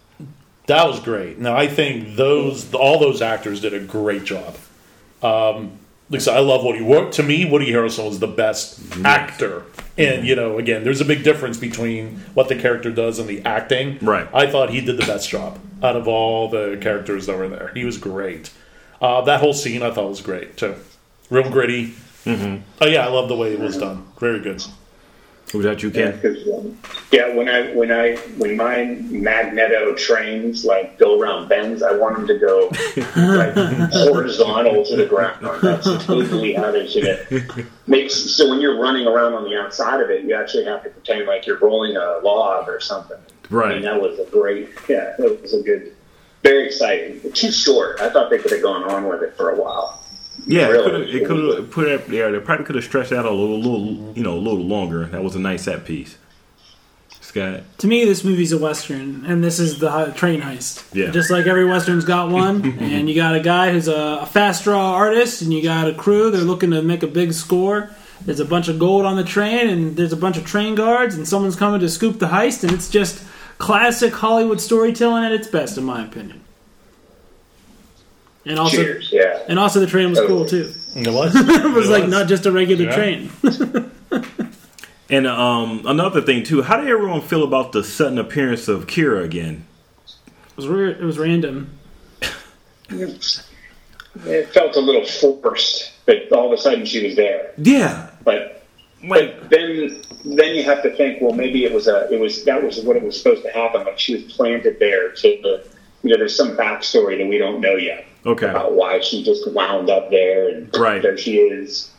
That 0.66 0.86
was 0.86 1.00
great. 1.00 1.38
Now 1.38 1.54
I 1.56 1.66
think 1.68 2.16
those 2.16 2.72
all 2.74 2.98
those 2.98 3.22
actors 3.22 3.60
did 3.60 3.74
a 3.74 3.80
great 3.80 4.24
job. 4.24 4.56
Um, 5.22 5.72
like 6.10 6.20
I 6.20 6.24
said, 6.24 6.36
I 6.36 6.40
love 6.40 6.64
Woody. 6.64 6.80
Wo- 6.80 7.10
To 7.10 7.22
me, 7.22 7.44
Woody 7.44 7.70
Harrelson 7.70 8.06
was 8.08 8.18
the 8.18 8.26
best 8.26 8.80
actor. 9.04 9.64
And 9.98 10.26
you 10.26 10.34
know, 10.34 10.58
again, 10.58 10.84
there's 10.84 11.00
a 11.00 11.04
big 11.04 11.22
difference 11.24 11.58
between 11.58 12.16
what 12.34 12.48
the 12.48 12.54
character 12.56 12.90
does 12.90 13.18
and 13.18 13.28
the 13.28 13.42
acting. 13.44 13.98
Right. 14.00 14.28
I 14.32 14.46
thought 14.46 14.70
he 14.70 14.80
did 14.80 14.96
the 14.96 15.04
best 15.06 15.28
job 15.28 15.58
out 15.82 15.96
of 15.96 16.08
all 16.08 16.48
the 16.48 16.78
characters 16.80 17.26
that 17.26 17.36
were 17.36 17.48
there. 17.48 17.70
He 17.74 17.84
was 17.84 17.98
great. 17.98 18.50
Uh, 19.02 19.20
that 19.22 19.40
whole 19.40 19.52
scene 19.54 19.82
I 19.82 19.90
thought 19.90 20.08
was 20.08 20.20
great 20.20 20.56
too. 20.56 20.76
Real 21.30 21.50
gritty. 21.50 21.94
Mm-hmm. 22.24 22.62
Oh 22.80 22.86
yeah, 22.86 23.04
I 23.06 23.08
love 23.10 23.28
the 23.28 23.36
way 23.36 23.52
it 23.52 23.60
was 23.60 23.76
done. 23.76 24.06
Very 24.18 24.40
good. 24.40 24.62
Was 25.54 25.64
that 25.64 25.82
you, 25.82 25.88
Yeah, 25.90 26.08
um, 26.56 26.78
yeah, 27.10 27.34
when 27.34 27.48
I 27.48 27.72
when 27.74 27.90
I 27.90 28.16
when 28.36 28.56
my 28.56 28.84
Magneto 28.84 29.94
trains 29.94 30.64
like 30.64 30.98
go 30.98 31.18
around 31.18 31.48
bends, 31.48 31.82
I 31.82 31.92
want 31.92 32.16
them 32.16 32.26
to 32.26 32.38
go 32.38 32.68
like 33.16 33.54
horizontal 33.92 34.84
to 34.84 34.96
the 34.96 35.06
ground. 35.06 35.46
That's 35.62 35.84
totally 36.04 36.52
how 36.52 36.70
they 36.70 36.86
should 36.86 37.04
it 37.04 37.50
Makes 37.86 38.14
so 38.14 38.50
when 38.50 38.60
you're 38.60 38.78
running 38.78 39.06
around 39.06 39.32
on 39.32 39.44
the 39.44 39.58
outside 39.58 40.02
of 40.02 40.10
it, 40.10 40.24
you 40.24 40.34
actually 40.34 40.64
have 40.66 40.82
to 40.84 40.90
pretend 40.90 41.26
like 41.26 41.46
you're 41.46 41.58
rolling 41.58 41.96
a 41.96 42.18
log 42.22 42.68
or 42.68 42.80
something. 42.80 43.16
I 43.18 43.54
Right. 43.54 43.74
mean, 43.76 43.82
that 43.82 44.00
was 44.02 44.18
a 44.18 44.24
great. 44.30 44.68
Yeah, 44.88 45.14
it 45.18 45.40
was 45.40 45.54
a 45.54 45.62
good, 45.62 45.94
very 46.42 46.66
exciting. 46.66 47.32
Too 47.32 47.50
short. 47.50 47.98
I 48.02 48.10
thought 48.10 48.28
they 48.28 48.36
could 48.36 48.52
have 48.52 48.60
gone 48.62 48.84
on 48.84 49.08
with 49.08 49.22
it 49.22 49.34
for 49.38 49.48
a 49.50 49.56
while. 49.56 50.04
Yeah, 50.46 50.68
Really? 50.68 51.10
it 51.12 51.26
could 51.26 51.58
have 51.58 51.70
put 51.70 51.88
it. 51.88 52.08
there. 52.08 52.32
they 52.32 52.38
probably 52.40 52.64
could 52.64 52.74
have 52.76 52.84
stretched 52.84 53.12
out 53.12 53.24
a 53.26 53.30
little, 53.30 53.58
little, 53.58 54.12
you 54.16 54.22
know, 54.22 54.34
a 54.34 54.38
little 54.40 54.64
longer. 54.64 55.04
That 55.06 55.22
was 55.22 55.34
a 55.36 55.38
nice 55.38 55.64
set 55.64 55.84
piece. 55.84 56.16
Scott. 57.20 57.60
to 57.78 57.86
me, 57.86 58.06
this 58.06 58.24
movie's 58.24 58.52
a 58.52 58.58
western, 58.58 59.26
and 59.26 59.44
this 59.44 59.58
is 59.58 59.78
the 59.80 60.12
train 60.16 60.40
heist. 60.40 60.82
Yeah. 60.94 61.10
Just 61.10 61.30
like 61.30 61.46
every 61.46 61.66
western's 61.66 62.06
got 62.06 62.30
one, 62.30 62.64
and 62.80 63.06
you 63.08 63.14
got 63.14 63.34
a 63.34 63.40
guy 63.40 63.70
who's 63.72 63.86
a, 63.88 64.20
a 64.22 64.26
fast 64.26 64.64
draw 64.64 64.94
artist, 64.94 65.42
and 65.42 65.52
you 65.52 65.62
got 65.62 65.88
a 65.88 65.94
crew. 65.94 66.30
They're 66.30 66.40
looking 66.40 66.70
to 66.70 66.80
make 66.80 67.02
a 67.02 67.06
big 67.06 67.34
score. 67.34 67.90
There's 68.24 68.40
a 68.40 68.46
bunch 68.46 68.68
of 68.68 68.78
gold 68.78 69.04
on 69.04 69.16
the 69.16 69.24
train, 69.24 69.68
and 69.68 69.94
there's 69.96 70.12
a 70.14 70.16
bunch 70.16 70.38
of 70.38 70.46
train 70.46 70.74
guards, 70.74 71.14
and 71.16 71.28
someone's 71.28 71.56
coming 71.56 71.80
to 71.80 71.88
scoop 71.90 72.18
the 72.18 72.28
heist, 72.28 72.62
and 72.64 72.72
it's 72.72 72.88
just 72.88 73.22
classic 73.58 74.14
Hollywood 74.14 74.60
storytelling 74.60 75.24
at 75.24 75.32
its 75.32 75.48
best, 75.48 75.76
in 75.76 75.84
my 75.84 76.04
opinion. 76.06 76.40
And 78.48 78.58
also, 78.58 78.78
Cheers. 78.82 79.10
Yeah. 79.12 79.42
and 79.46 79.58
also 79.58 79.78
the 79.78 79.86
train 79.86 80.10
was 80.10 80.20
cool 80.20 80.46
too. 80.46 80.72
It 80.96 81.08
was. 81.12 81.34
It 81.36 81.72
was 81.74 81.88
like 81.90 82.08
not 82.08 82.26
just 82.28 82.46
a 82.46 82.52
regular 82.52 82.86
Yeah. 82.86 82.94
train. 82.94 83.30
And 85.10 85.26
um, 85.26 85.84
another 85.86 86.20
thing 86.20 86.42
too, 86.42 86.60
how 86.60 86.76
did 86.76 86.86
everyone 86.88 87.22
feel 87.22 87.42
about 87.42 87.72
the 87.72 87.82
sudden 87.82 88.18
appearance 88.18 88.68
of 88.68 88.86
Qi'ra 88.86 89.24
again? 89.24 89.64
It 90.06 90.56
was 90.56 90.68
weird. 90.68 91.00
It 91.00 91.04
was 91.04 91.18
random. 91.18 91.70
It 94.26 94.48
felt 94.52 94.76
a 94.76 94.80
little 94.80 95.04
forced 95.06 95.92
that 96.06 96.30
all 96.32 96.52
of 96.52 96.58
a 96.58 96.60
sudden 96.60 96.84
she 96.84 97.06
was 97.06 97.16
there, 97.16 97.52
Yeah, 97.56 98.10
but 98.24 98.66
But 99.08 99.48
then, 99.48 100.02
then 100.24 100.54
you 100.56 100.64
have 100.64 100.82
to 100.82 100.94
think. 100.96 101.20
Well, 101.22 101.32
maybe 101.32 101.64
it 101.64 101.72
was 101.72 101.86
a. 101.86 102.08
It 102.12 102.18
was 102.18 102.44
that 102.44 102.62
was 102.62 102.80
what 102.80 102.96
it 102.96 103.02
was 103.02 103.16
supposed 103.16 103.44
to 103.44 103.50
happen. 103.52 103.84
Like 103.84 103.98
she 103.98 104.14
was 104.14 104.24
planted 104.24 104.78
there 104.80 105.12
to 105.12 105.28
the. 105.42 105.64
You 106.02 106.10
know, 106.10 106.16
there's 106.16 106.36
some 106.36 106.56
backstory 106.56 107.18
that 107.18 107.26
we 107.26 107.38
don't 107.38 107.60
know 107.60 107.74
yet 107.74 108.06
okay, 108.24 108.48
about 108.48 108.74
why 108.74 109.00
she 109.00 109.22
just 109.24 109.50
wound 109.52 109.90
up 109.90 110.10
there, 110.10 110.48
and 110.48 110.74
Right. 110.76 111.02
there 111.02 111.16
she 111.18 111.38
is, 111.38 111.90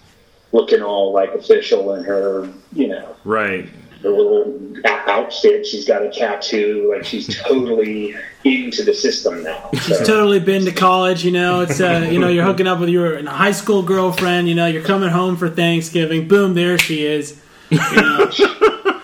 looking 0.52 0.82
all 0.82 1.14
like 1.14 1.34
official 1.34 1.94
in 1.96 2.04
her. 2.04 2.50
You 2.74 2.88
know, 2.88 3.16
right, 3.26 3.68
the 4.02 4.10
little 4.10 4.58
outfit. 4.86 5.66
She's 5.66 5.86
got 5.86 6.04
a 6.04 6.10
tattoo. 6.10 6.94
Like 6.96 7.06
she's 7.06 7.38
totally 7.44 8.16
into 8.44 8.84
the 8.84 8.94
system 8.94 9.44
now. 9.44 9.70
She's 9.74 10.00
totally 10.00 10.40
been 10.40 10.64
to 10.66 10.72
college, 10.72 11.26
you 11.26 11.32
know. 11.32 11.62
It's 11.62 11.82
uh, 11.82 12.08
you 12.12 12.20
know, 12.20 12.30
you're 12.30 12.46
hooking 12.46 12.68
up 12.68 12.80
with 12.80 12.90
your 12.90 13.24
high 13.30 13.52
school 13.52 13.84
girlfriend. 13.84 14.48
You 14.48 14.56
know, 14.56 14.68
you're 14.68 14.84
coming 14.84 15.10
home 15.10 15.36
for 15.36 15.50
Thanksgiving. 15.50 16.28
Boom, 16.28 16.54
there 16.54 16.78
she 16.78 17.06
is. 17.06 17.42
You 17.72 17.78
know? 17.78 18.32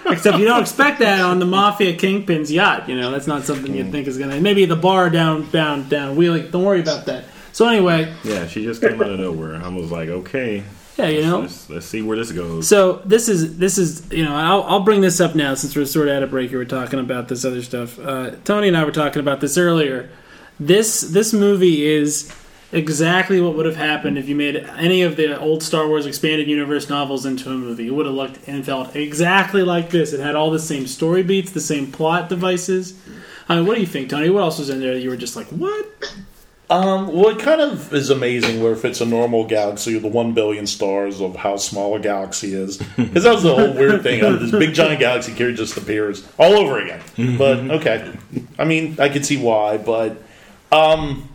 Except 0.07 0.37
you 0.37 0.45
don't 0.45 0.61
expect 0.61 0.99
that 0.99 1.21
on 1.21 1.39
the 1.39 1.45
mafia 1.45 1.95
kingpin's 1.95 2.51
yacht. 2.51 2.87
You 2.87 2.99
know, 2.99 3.11
that's 3.11 3.27
not 3.27 3.43
something 3.43 3.73
you'd 3.73 3.91
think 3.91 4.07
is 4.07 4.17
gonna. 4.17 4.39
Maybe 4.39 4.65
the 4.65 4.75
bar 4.75 5.09
down, 5.09 5.49
down, 5.51 5.89
down 5.89 6.15
wheeling. 6.15 6.51
Don't 6.51 6.63
worry 6.63 6.81
about 6.81 7.05
that. 7.07 7.25
So 7.51 7.67
anyway, 7.67 8.13
yeah, 8.23 8.47
she 8.47 8.63
just 8.63 8.81
came 8.81 9.01
out 9.01 9.09
of 9.09 9.19
nowhere. 9.19 9.55
I 9.55 9.69
was 9.69 9.91
like, 9.91 10.09
okay, 10.09 10.63
yeah, 10.97 11.07
you 11.07 11.21
know. 11.21 11.39
let's, 11.39 11.69
let's 11.69 11.85
see 11.85 12.01
where 12.01 12.17
this 12.17 12.31
goes. 12.31 12.67
So 12.67 13.01
this 13.05 13.27
is 13.27 13.57
this 13.57 13.77
is 13.77 14.11
you 14.11 14.23
know 14.23 14.35
I'll, 14.35 14.63
I'll 14.63 14.79
bring 14.81 15.01
this 15.01 15.19
up 15.19 15.35
now 15.35 15.53
since 15.55 15.75
we're 15.75 15.85
sort 15.85 16.07
of 16.07 16.15
at 16.15 16.23
a 16.23 16.27
break 16.27 16.49
here. 16.49 16.59
We're 16.59 16.65
talking 16.65 16.99
about 16.99 17.27
this 17.27 17.43
other 17.43 17.61
stuff. 17.61 17.99
Uh, 17.99 18.31
Tony 18.43 18.67
and 18.67 18.77
I 18.77 18.83
were 18.83 18.91
talking 18.91 19.19
about 19.19 19.41
this 19.41 19.57
earlier. 19.57 20.09
This 20.59 21.01
this 21.01 21.33
movie 21.33 21.85
is 21.85 22.31
exactly 22.71 23.39
what 23.39 23.55
would 23.55 23.65
have 23.65 23.75
happened 23.75 24.17
if 24.17 24.27
you 24.27 24.35
made 24.35 24.57
any 24.77 25.01
of 25.01 25.15
the 25.15 25.39
old 25.39 25.63
Star 25.63 25.87
Wars 25.87 26.05
expanded 26.05 26.47
universe 26.47 26.89
novels 26.89 27.25
into 27.25 27.49
a 27.49 27.53
movie. 27.53 27.87
It 27.87 27.91
would 27.91 28.05
have 28.05 28.15
looked 28.15 28.47
and 28.47 28.65
felt 28.65 28.95
exactly 28.95 29.63
like 29.63 29.89
this. 29.89 30.13
It 30.13 30.19
had 30.19 30.35
all 30.35 30.51
the 30.51 30.59
same 30.59 30.87
story 30.87 31.23
beats, 31.23 31.51
the 31.51 31.61
same 31.61 31.91
plot 31.91 32.29
devices. 32.29 32.99
I 33.47 33.57
mean, 33.57 33.65
what 33.65 33.75
do 33.75 33.81
you 33.81 33.87
think, 33.87 34.09
Tony? 34.09 34.29
What 34.29 34.41
else 34.41 34.59
was 34.59 34.69
in 34.69 34.79
there 34.79 34.93
that 34.95 35.01
you 35.01 35.09
were 35.09 35.17
just 35.17 35.35
like, 35.35 35.47
what? 35.47 35.85
Um, 36.67 37.13
well, 37.13 37.29
it 37.29 37.39
kind 37.39 37.61
of 37.61 37.93
is 37.93 38.09
amazing 38.09 38.61
where 38.61 38.73
if 38.73 38.83
it's 38.85 38.99
a 38.99 39.05
normal 39.05 39.45
galaxy, 39.45 39.99
the 39.99 40.07
one 40.07 40.33
billion 40.33 40.65
stars 40.65 41.21
of 41.21 41.35
how 41.35 41.57
small 41.57 41.95
a 41.95 41.99
galaxy 41.99 42.55
is, 42.55 42.77
because 42.97 43.23
that 43.23 43.35
was 43.35 43.43
the 43.43 43.53
whole 43.53 43.73
weird 43.73 44.01
thing. 44.01 44.23
Uh, 44.23 44.37
this 44.37 44.51
big 44.51 44.73
giant 44.73 44.99
galaxy 44.99 45.31
here 45.33 45.51
just 45.51 45.77
appears 45.77 46.27
all 46.39 46.53
over 46.53 46.79
again. 46.79 47.01
But 47.37 47.59
okay, 47.71 48.11
I 48.57 48.65
mean, 48.65 48.99
I 48.99 49.09
could 49.09 49.25
see 49.25 49.37
why, 49.37 49.77
but 49.77 50.17
um, 50.71 51.29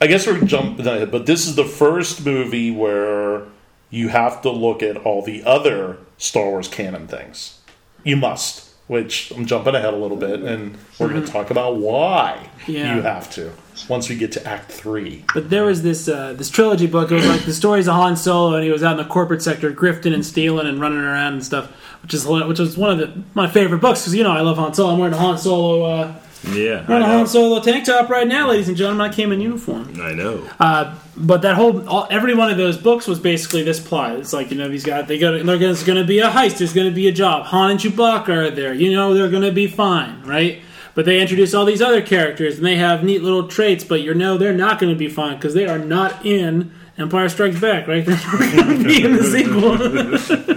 I 0.00 0.06
guess 0.06 0.26
we're 0.26 0.40
jumping 0.44 0.86
ahead. 0.86 1.10
But 1.10 1.26
this 1.26 1.46
is 1.46 1.56
the 1.56 1.64
first 1.64 2.24
movie 2.24 2.70
where 2.70 3.42
you 3.90 4.08
have 4.08 4.42
to 4.42 4.50
look 4.50 4.82
at 4.82 4.96
all 4.98 5.22
the 5.22 5.42
other 5.44 5.98
Star 6.18 6.50
Wars 6.50 6.68
canon 6.68 7.08
things. 7.08 7.58
You 8.04 8.16
must. 8.16 8.66
which 8.86 9.30
I'm 9.32 9.44
jumping 9.44 9.74
ahead 9.74 9.92
a 9.92 9.96
little 9.98 10.16
bit, 10.16 10.40
and 10.40 10.78
we're 10.98 11.08
going 11.10 11.22
to 11.22 11.30
talk 11.30 11.50
about 11.50 11.76
why 11.76 12.48
Yeah. 12.66 12.96
you 12.96 13.02
have 13.02 13.30
to 13.32 13.52
once 13.86 14.08
we 14.08 14.16
get 14.16 14.32
to 14.32 14.46
Act 14.46 14.72
Three. 14.72 15.24
But 15.34 15.50
there 15.50 15.64
was 15.64 15.82
this 15.82 16.08
uh, 16.08 16.32
this 16.32 16.48
trilogy 16.48 16.86
book. 16.86 17.10
It 17.10 17.16
was 17.16 17.26
like 17.26 17.44
the 17.44 17.52
stories 17.52 17.86
of 17.86 17.94
Han 17.96 18.16
Solo, 18.16 18.54
and 18.54 18.64
he 18.64 18.70
was 18.70 18.82
out 18.82 18.92
in 18.98 19.04
the 19.06 19.12
corporate 19.12 19.42
sector, 19.42 19.70
grifting 19.72 20.14
and 20.14 20.24
stealing 20.24 20.66
and 20.66 20.80
running 20.80 21.00
around 21.00 21.34
and 21.34 21.44
stuff, 21.44 21.66
which 22.02 22.14
is 22.14 22.26
which 22.26 22.58
was 22.58 22.78
one 22.78 22.90
of 22.90 22.96
the, 22.98 23.22
my 23.34 23.46
favorite 23.46 23.80
books 23.82 24.00
because 24.00 24.14
you 24.14 24.22
know 24.24 24.32
I 24.32 24.40
love 24.40 24.56
Han 24.56 24.72
Solo. 24.72 24.94
I'm 24.94 24.98
wearing 24.98 25.14
a 25.14 25.18
Han 25.18 25.36
Solo 25.36 25.82
uh, 25.84 26.14
Yeah, 26.44 26.86
wearing 26.86 27.04
a. 27.04 27.06
Han 27.06 27.26
Solo 27.26 27.60
tank 27.60 27.84
top 27.84 28.08
right 28.08 28.26
now, 28.26 28.48
ladies 28.48 28.68
and 28.68 28.76
gentlemen. 28.76 29.10
I 29.10 29.12
came 29.12 29.32
in 29.32 29.40
uniform. 29.40 30.00
I 30.00 30.12
know. 30.12 30.48
Uh, 30.58 30.96
but 31.16 31.42
that 31.42 31.56
whole 31.56 31.86
all, 31.88 32.06
every 32.10 32.34
one 32.34 32.50
of 32.50 32.56
those 32.56 32.78
books 32.78 33.06
was 33.06 33.18
basically 33.18 33.62
this 33.64 33.80
plot. 33.80 34.16
It's 34.16 34.32
like 34.32 34.50
you 34.50 34.56
know 34.56 34.68
these 34.68 34.84
guys 34.84 35.08
they 35.08 35.18
go 35.18 35.36
to, 35.36 35.44
there's 35.44 35.82
going 35.82 35.98
to 35.98 36.06
be 36.06 36.20
a 36.20 36.28
heist. 36.28 36.58
There's 36.58 36.72
going 36.72 36.88
to 36.88 36.94
be 36.94 37.08
a 37.08 37.12
job. 37.12 37.46
Han 37.46 37.72
and 37.72 37.80
Chewbacca 37.80 38.28
are 38.28 38.50
there. 38.50 38.72
You 38.72 38.92
know 38.92 39.14
they're 39.14 39.30
going 39.30 39.42
to 39.42 39.52
be 39.52 39.66
fine, 39.66 40.22
right? 40.22 40.62
But 40.94 41.04
they 41.04 41.20
introduce 41.20 41.54
all 41.54 41.64
these 41.64 41.82
other 41.82 42.02
characters 42.02 42.56
and 42.56 42.66
they 42.66 42.76
have 42.76 43.04
neat 43.04 43.22
little 43.22 43.48
traits. 43.48 43.84
But 43.84 44.02
you 44.02 44.14
know 44.14 44.38
they're 44.38 44.52
not 44.52 44.78
going 44.78 44.92
to 44.92 44.98
be 44.98 45.08
fine 45.08 45.36
because 45.36 45.54
they 45.54 45.66
are 45.66 45.78
not 45.78 46.24
in 46.24 46.72
Empire 46.98 47.28
Strikes 47.28 47.60
Back, 47.60 47.86
right? 47.86 48.04
They're 48.06 48.16
not 48.16 48.66
going 48.66 48.78
to 48.78 48.84
be 48.84 49.04
in 49.04 49.16
the 49.16 49.24
sequel. 49.24 49.78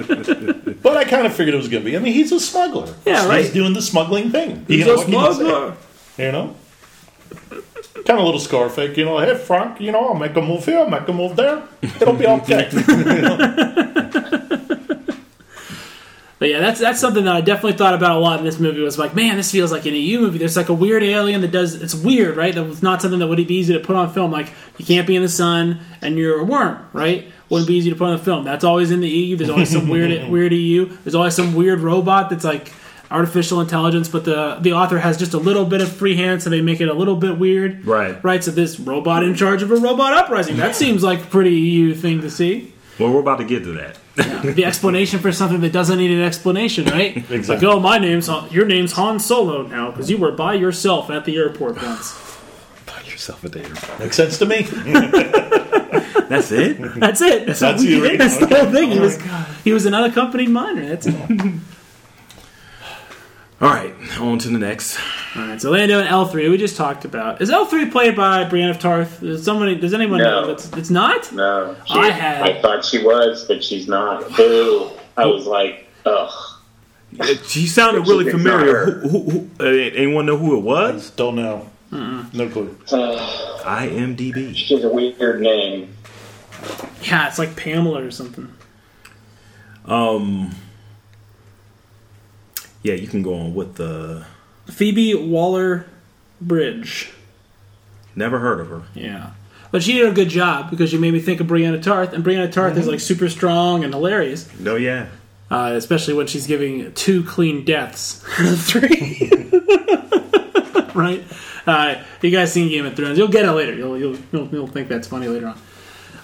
But 0.93 1.07
I 1.07 1.09
kind 1.09 1.25
of 1.25 1.33
figured 1.33 1.53
it 1.53 1.57
was 1.57 1.69
going 1.69 1.83
to 1.83 1.89
be. 1.89 1.95
I 1.95 1.99
mean, 1.99 2.13
he's 2.13 2.31
a 2.31 2.39
smuggler. 2.39 2.93
Yeah, 3.05 3.27
right. 3.27 3.43
He's 3.43 3.53
doing 3.53 3.73
the 3.73 3.81
smuggling 3.81 4.29
thing. 4.31 4.65
He's 4.67 4.79
You 4.79 4.85
know, 4.85 4.95
a 4.95 4.97
you 4.99 5.03
smuggler. 5.05 5.77
You 6.17 6.31
know? 6.31 6.55
Kind 7.49 8.09
of 8.09 8.19
a 8.19 8.23
little 8.23 8.39
Scarface, 8.39 8.97
you 8.97 9.05
know. 9.05 9.19
Hey, 9.19 9.35
Frank, 9.37 9.79
you 9.79 9.91
know, 9.91 10.07
I'll 10.07 10.15
make 10.15 10.35
a 10.35 10.41
move 10.41 10.65
here, 10.65 10.79
I'll 10.79 10.89
make 10.89 11.07
a 11.07 11.13
move 11.13 11.35
there. 11.35 11.63
It'll 11.81 12.13
be 12.13 12.27
okay. 12.27 12.69
But 16.41 16.49
yeah, 16.49 16.59
that's 16.59 16.79
that's 16.79 16.99
something 16.99 17.25
that 17.25 17.35
I 17.35 17.41
definitely 17.41 17.77
thought 17.77 17.93
about 17.93 18.17
a 18.17 18.19
lot 18.19 18.39
in 18.39 18.45
this 18.45 18.59
movie. 18.59 18.81
Was 18.81 18.97
like, 18.97 19.13
man, 19.13 19.37
this 19.37 19.51
feels 19.51 19.71
like 19.71 19.85
an 19.85 19.93
EU 19.93 20.21
movie. 20.21 20.39
There's 20.39 20.57
like 20.57 20.69
a 20.69 20.73
weird 20.73 21.03
alien 21.03 21.41
that 21.41 21.51
does. 21.51 21.79
It's 21.79 21.93
weird, 21.93 22.35
right? 22.35 22.55
That 22.55 22.63
was 22.63 22.81
not 22.81 22.99
something 22.99 23.19
that 23.19 23.27
would 23.27 23.37
be 23.37 23.53
easy 23.53 23.73
to 23.73 23.79
put 23.79 23.95
on 23.95 24.11
film. 24.11 24.31
Like 24.31 24.51
you 24.79 24.83
can't 24.83 25.05
be 25.05 25.15
in 25.15 25.21
the 25.21 25.29
sun 25.29 25.81
and 26.01 26.17
you're 26.17 26.39
a 26.39 26.43
worm, 26.43 26.83
right? 26.93 27.31
Wouldn't 27.51 27.67
be 27.67 27.75
easy 27.75 27.89
to 27.91 27.95
put 27.95 28.05
on 28.07 28.17
the 28.17 28.23
film. 28.23 28.43
That's 28.45 28.63
always 28.63 28.89
in 28.91 29.01
the 29.01 29.09
EU. 29.09 29.35
There's 29.35 29.49
always 29.51 29.69
some 29.69 29.87
weird 29.89 30.29
weird 30.35 30.53
EU. 30.53 30.85
There's 31.03 31.13
always 31.15 31.35
some 31.35 31.53
weird 31.53 31.81
robot 31.81 32.29
that's 32.31 32.45
like 32.45 32.71
artificial 33.11 33.59
intelligence, 33.59 34.07
but 34.07 34.23
the 34.23 34.55
the 34.61 34.71
author 34.71 34.97
has 34.99 35.17
just 35.17 35.33
a 35.33 35.37
little 35.37 35.65
bit 35.65 35.81
of 35.81 35.91
free 35.91 36.15
hand, 36.15 36.41
so 36.41 36.49
they 36.49 36.61
make 36.61 36.79
it 36.81 36.87
a 36.87 36.93
little 36.93 37.17
bit 37.17 37.37
weird. 37.37 37.85
Right. 37.85 38.23
Right. 38.23 38.41
So 38.43 38.51
this 38.51 38.79
robot 38.79 39.23
in 39.23 39.35
charge 39.35 39.61
of 39.63 39.69
a 39.71 39.75
robot 39.75 40.13
uprising. 40.13 40.55
That 40.57 40.75
seems 40.77 41.03
like 41.03 41.23
a 41.23 41.27
pretty 41.27 41.51
EU 41.51 41.93
thing 41.93 42.21
to 42.21 42.31
see 42.31 42.73
Well, 42.97 43.11
we're 43.11 43.19
about 43.19 43.39
to 43.39 43.43
get 43.43 43.63
to 43.65 43.73
that. 43.73 43.97
the 44.55 44.63
explanation 44.65 45.19
for 45.19 45.31
something 45.33 45.59
that 45.61 45.73
doesn't 45.73 45.97
need 45.97 46.11
an 46.11 46.21
explanation, 46.21 46.85
right? 46.85 47.17
It's 47.17 47.29
like, 47.29 47.39
Exactly. 47.39 47.67
oh, 47.67 47.79
my 47.81 47.97
name's 47.97 48.29
your 48.51 48.65
name's 48.65 48.93
Han 48.93 49.19
Solo 49.19 49.63
now 49.67 49.91
because 49.91 50.09
you 50.09 50.17
were 50.17 50.31
by 50.31 50.53
yourself 50.53 51.09
at 51.09 51.25
the 51.25 51.35
airport 51.37 51.81
once. 51.83 52.13
Buy 52.85 53.01
yourself 53.09 53.43
a 53.43 53.49
data. 53.49 53.75
Makes 53.99 54.15
sense 54.15 54.37
to 54.37 54.45
me. 54.45 54.67
That's 56.31 56.51
it. 56.51 56.77
That's 56.99 57.21
it. 57.21 57.45
That's, 57.45 57.59
That's 57.59 57.81
all 57.81 57.85
he 57.87 57.93
you, 57.95 58.01
did. 58.01 58.09
right? 58.09 58.17
That's 58.19 58.37
the 58.37 58.47
whole 58.47 58.71
thing. 58.71 58.91
He 58.91 58.99
was 58.99 59.19
he 59.63 59.73
was 59.73 59.85
an 59.85 59.93
unaccompanied 59.93 60.49
minor. 60.49 60.87
That's 60.87 61.07
it. 61.07 61.15
All 63.61 63.69
right, 63.69 63.93
on 64.19 64.39
to 64.39 64.49
the 64.49 64.57
next. 64.57 64.97
All 65.35 65.43
right. 65.47 65.61
So 65.61 65.69
Lando 65.69 65.99
and 65.99 66.07
L 66.07 66.25
three 66.25 66.49
we 66.49 66.57
just 66.57 66.75
talked 66.77 67.05
about. 67.05 67.41
Is 67.43 67.51
L 67.51 67.65
three 67.67 67.85
played 67.91 68.15
by 68.15 68.43
Brienne 68.45 68.69
of 68.71 68.79
Tarth? 68.79 69.19
Does 69.19 69.45
somebody? 69.45 69.75
Does 69.75 69.93
anyone 69.93 70.17
No. 70.17 70.41
know? 70.41 70.47
That's 70.47 70.71
it's 70.73 70.89
not. 70.89 71.31
No, 71.31 71.75
she, 71.85 71.93
I 71.93 72.09
had- 72.09 72.41
I 72.41 72.59
thought 72.61 72.83
she 72.83 73.03
was, 73.03 73.45
but 73.45 73.63
she's 73.63 73.87
not. 73.87 74.35
Boo! 74.35 74.89
I 75.15 75.27
was 75.27 75.45
like, 75.45 75.87
ugh. 76.07 76.31
She 77.45 77.67
sounded 77.67 78.07
really 78.07 78.25
It's 78.25 78.33
familiar. 78.33 78.73
her. 78.73 78.91
Who, 79.01 79.09
who, 79.09 79.29
who, 79.29 79.49
uh, 79.59 79.65
anyone 79.65 80.25
know 80.25 80.37
who 80.37 80.57
it 80.57 80.61
was? 80.61 81.11
Don't 81.11 81.35
know. 81.35 81.69
No 81.91 82.49
clue. 82.49 82.75
Uh, 82.91 83.77
IMDb. 83.77 84.55
she 84.55 84.73
has 84.73 84.83
a 84.83 84.89
weird 84.89 85.39
name. 85.39 85.95
Yeah, 87.03 87.27
it's 87.27 87.39
like 87.39 87.55
Pamela 87.55 88.03
or 88.03 88.11
something. 88.11 88.51
Um. 89.85 90.55
Yeah, 92.83 92.93
you 92.95 93.07
can 93.07 93.21
go 93.21 93.33
on 93.35 93.53
with 93.53 93.75
the. 93.75 94.25
Phoebe 94.69 95.15
Waller 95.15 95.85
Bridge. 96.39 97.11
Never 98.15 98.39
heard 98.39 98.59
of 98.59 98.69
her. 98.69 98.83
Yeah. 98.93 99.31
But 99.71 99.83
she 99.83 99.93
did 99.93 100.07
a 100.09 100.11
good 100.13 100.29
job 100.29 100.69
because 100.69 100.89
she 100.89 100.97
made 100.97 101.13
me 101.13 101.19
think 101.19 101.39
of 101.39 101.47
Brianna 101.47 101.81
Tarth, 101.81 102.13
and 102.13 102.23
Brianna 102.25 102.51
Tarth 102.51 102.77
is 102.77 102.87
like 102.87 102.99
super 102.99 103.29
strong 103.29 103.83
and 103.85 103.93
hilarious, 103.93 104.49
No, 104.59 104.75
yeah. 104.75 105.07
uh, 105.49 105.71
especially 105.75 106.13
when 106.13 106.27
she's 106.27 106.45
giving 106.45 106.91
two 106.93 107.23
clean 107.23 107.63
deaths. 107.63 108.21
Three. 108.69 109.29
right? 110.93 111.23
Uh, 111.65 111.95
you 112.21 112.31
guys 112.31 112.51
seen 112.51 112.67
Game 112.69 112.85
of 112.85 112.95
Thrones? 112.95 113.17
You'll 113.17 113.29
get 113.29 113.45
it 113.45 113.51
later. 113.51 113.73
You'll 113.73 113.97
you'll 113.97 114.17
you'll, 114.33 114.47
you'll 114.49 114.67
think 114.67 114.89
that's 114.89 115.07
funny 115.07 115.27
later 115.27 115.47
on. 115.47 115.57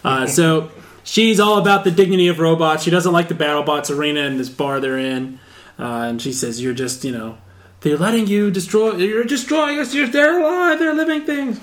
Uh, 0.07 0.27
so 0.39 0.71
she's 1.03 1.39
all 1.39 1.57
about 1.57 1.83
the 1.83 1.91
dignity 1.91 2.27
of 2.27 2.39
robots. 2.39 2.83
She 2.83 2.91
doesn't 2.91 3.11
like 3.11 3.27
the 3.27 3.35
BattleBots 3.35 3.95
arena 3.95 4.21
and 4.21 4.39
this 4.39 4.49
bar 4.49 4.79
they're 4.79 4.97
in, 4.97 5.39
uh, 5.77 5.83
and 5.83 6.21
she 6.21 6.33
says, 6.33 6.61
"You're 6.61 6.73
just 6.73 7.03
you 7.03 7.11
know." 7.11 7.37
They're 7.81 7.97
letting 7.97 8.25
you 8.25 8.49
destroy. 8.49 8.95
You're 8.95 9.23
destroying 9.23 9.79
us. 9.79 9.93
You're, 9.93 10.07
they're 10.07 10.39
alive. 10.39 10.79
They're 10.79 10.95
living 10.95 11.21
things. 11.21 11.59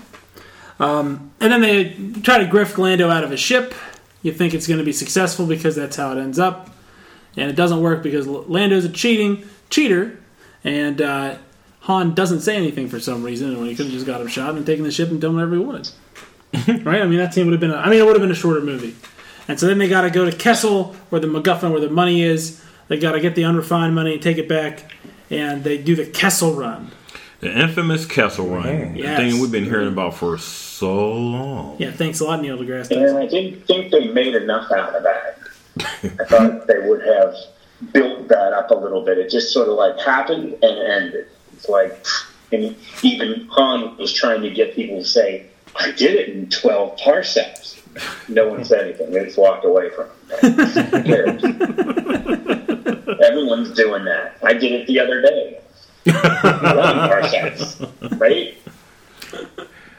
Um, 0.79 1.33
and 1.41 1.53
then 1.53 1.61
they 1.61 1.91
try 2.23 2.39
to 2.39 2.47
grift 2.47 2.79
Lando 2.79 3.11
out 3.11 3.25
of 3.25 3.31
his 3.31 3.41
ship. 3.41 3.75
You 4.23 4.33
think 4.33 4.55
it's 4.55 4.67
going 4.67 4.79
to 4.79 4.85
be 4.85 4.93
successful 4.93 5.45
because 5.47 5.75
that's 5.77 5.97
how 5.97 6.17
it 6.17 6.21
ends 6.21 6.39
up, 6.39 6.71
and 7.37 7.51
it 7.51 7.57
doesn't 7.57 7.81
work 7.81 8.03
because 8.03 8.27
Lando's 8.27 8.85
a 8.85 8.89
cheating 8.89 9.47
cheater, 9.71 10.19
and 10.63 11.03
uh, 11.03 11.37
Han 11.81 12.15
doesn't 12.15 12.41
say 12.41 12.57
anything 12.57 12.89
for 12.89 12.99
some 12.99 13.23
reason 13.23 13.51
And 13.51 13.59
when 13.59 13.69
he 13.69 13.75
could 13.75 13.87
have 13.87 13.95
just 13.95 14.07
got 14.07 14.23
him 14.23 14.29
shot 14.29 14.55
and 14.55 14.65
taken 14.65 14.85
the 14.85 14.91
ship 14.91 15.11
and 15.11 15.21
done 15.21 15.35
whatever 15.35 15.57
he 15.57 15.61
wanted. 15.61 15.91
right? 16.85 17.03
I 17.03 17.07
mean, 17.07 17.19
that 17.19 17.35
scene 17.35 17.47
would 17.47 17.53
have 17.53 17.61
been. 17.61 17.73
A, 17.73 17.77
I 17.77 17.91
mean, 17.91 18.01
it 18.01 18.05
would 18.05 18.15
have 18.15 18.23
been 18.23 18.31
a 18.31 18.35
shorter 18.35 18.61
movie. 18.61 18.95
And 19.49 19.61
so 19.61 19.67
then 19.67 19.79
they 19.79 19.89
got 19.89 20.03
to 20.03 20.11
go 20.11 20.29
to 20.29 20.35
Kessel, 20.37 20.95
where 21.11 21.21
the 21.21 21.27
MacGuffin, 21.27 21.71
where 21.71 21.81
the 21.81 21.91
money 21.91 22.23
is. 22.23 22.63
They 22.89 22.99
got 22.99 23.13
to 23.13 23.21
get 23.21 23.35
the 23.35 23.45
unrefined 23.45 23.95
money, 23.95 24.19
take 24.19 24.39
it 24.39 24.49
back, 24.49 24.93
and 25.31 25.65
they 25.65 25.79
do 25.79 25.97
the 25.97 26.07
Kessel 26.07 26.53
Run. 26.55 26.91
The 27.41 27.51
infamous 27.51 28.07
Kessel 28.07 28.47
Run. 28.47 28.97
Yes. 28.97 29.19
The 29.19 29.31
thing 29.31 29.41
we've 29.41 29.53
been 29.53 29.65
hearing 29.65 29.89
about 29.89 30.15
for 30.15 30.39
so 30.39 31.13
long. 31.13 31.77
Yeah, 31.79 31.93
thanks 31.93 32.21
a 32.21 32.25
lot, 32.25 32.41
Neil 32.41 32.57
deGrasse 32.59 32.91
And 32.91 33.01
Tyson. 33.01 33.17
I 33.17 33.27
didn't 33.27 33.67
think 33.67 33.91
they 33.91 34.09
made 34.09 34.35
enough 34.35 34.71
out 34.71 34.95
of 34.95 35.03
that. 35.03 35.39
I 35.79 36.25
thought 36.29 36.67
they 36.67 36.79
would 36.79 37.03
have 37.03 37.35
built 37.93 38.29
that 38.29 38.53
up 38.53 38.71
a 38.71 38.75
little 38.75 39.05
bit. 39.05 39.19
It 39.19 39.31
just 39.31 39.53
sort 39.53 39.69
of 39.69 39.75
like 39.75 39.99
happened 39.99 40.57
and 40.63 40.79
ended. 40.79 41.27
It's 41.53 41.69
like, 41.69 42.07
and 42.53 42.77
even 43.03 43.47
Han 43.51 43.97
was 43.97 44.13
trying 44.13 44.43
to 44.43 44.51
get 44.51 44.75
people 44.75 44.99
to 44.99 45.05
say, 45.05 45.47
I 45.77 45.91
did 45.93 46.15
it 46.15 46.29
in 46.31 46.49
12 46.51 46.97
parsecs. 46.99 47.81
No 48.29 48.49
one 48.49 48.65
said 48.65 48.85
anything. 48.87 49.13
They 49.13 49.25
just 49.25 49.39
walked 49.39 49.65
away 49.65 49.91
from 49.91 50.07
it. 50.31 51.05
Everyone's 53.23 53.71
doing 53.73 54.05
that. 54.05 54.37
I 54.43 54.53
did 54.55 54.73
it 54.73 54.87
the 54.87 54.99
other 55.01 55.23
day. 55.23 55.61
11 56.07 57.09
parsecs, 57.09 57.81
right? 58.19 58.57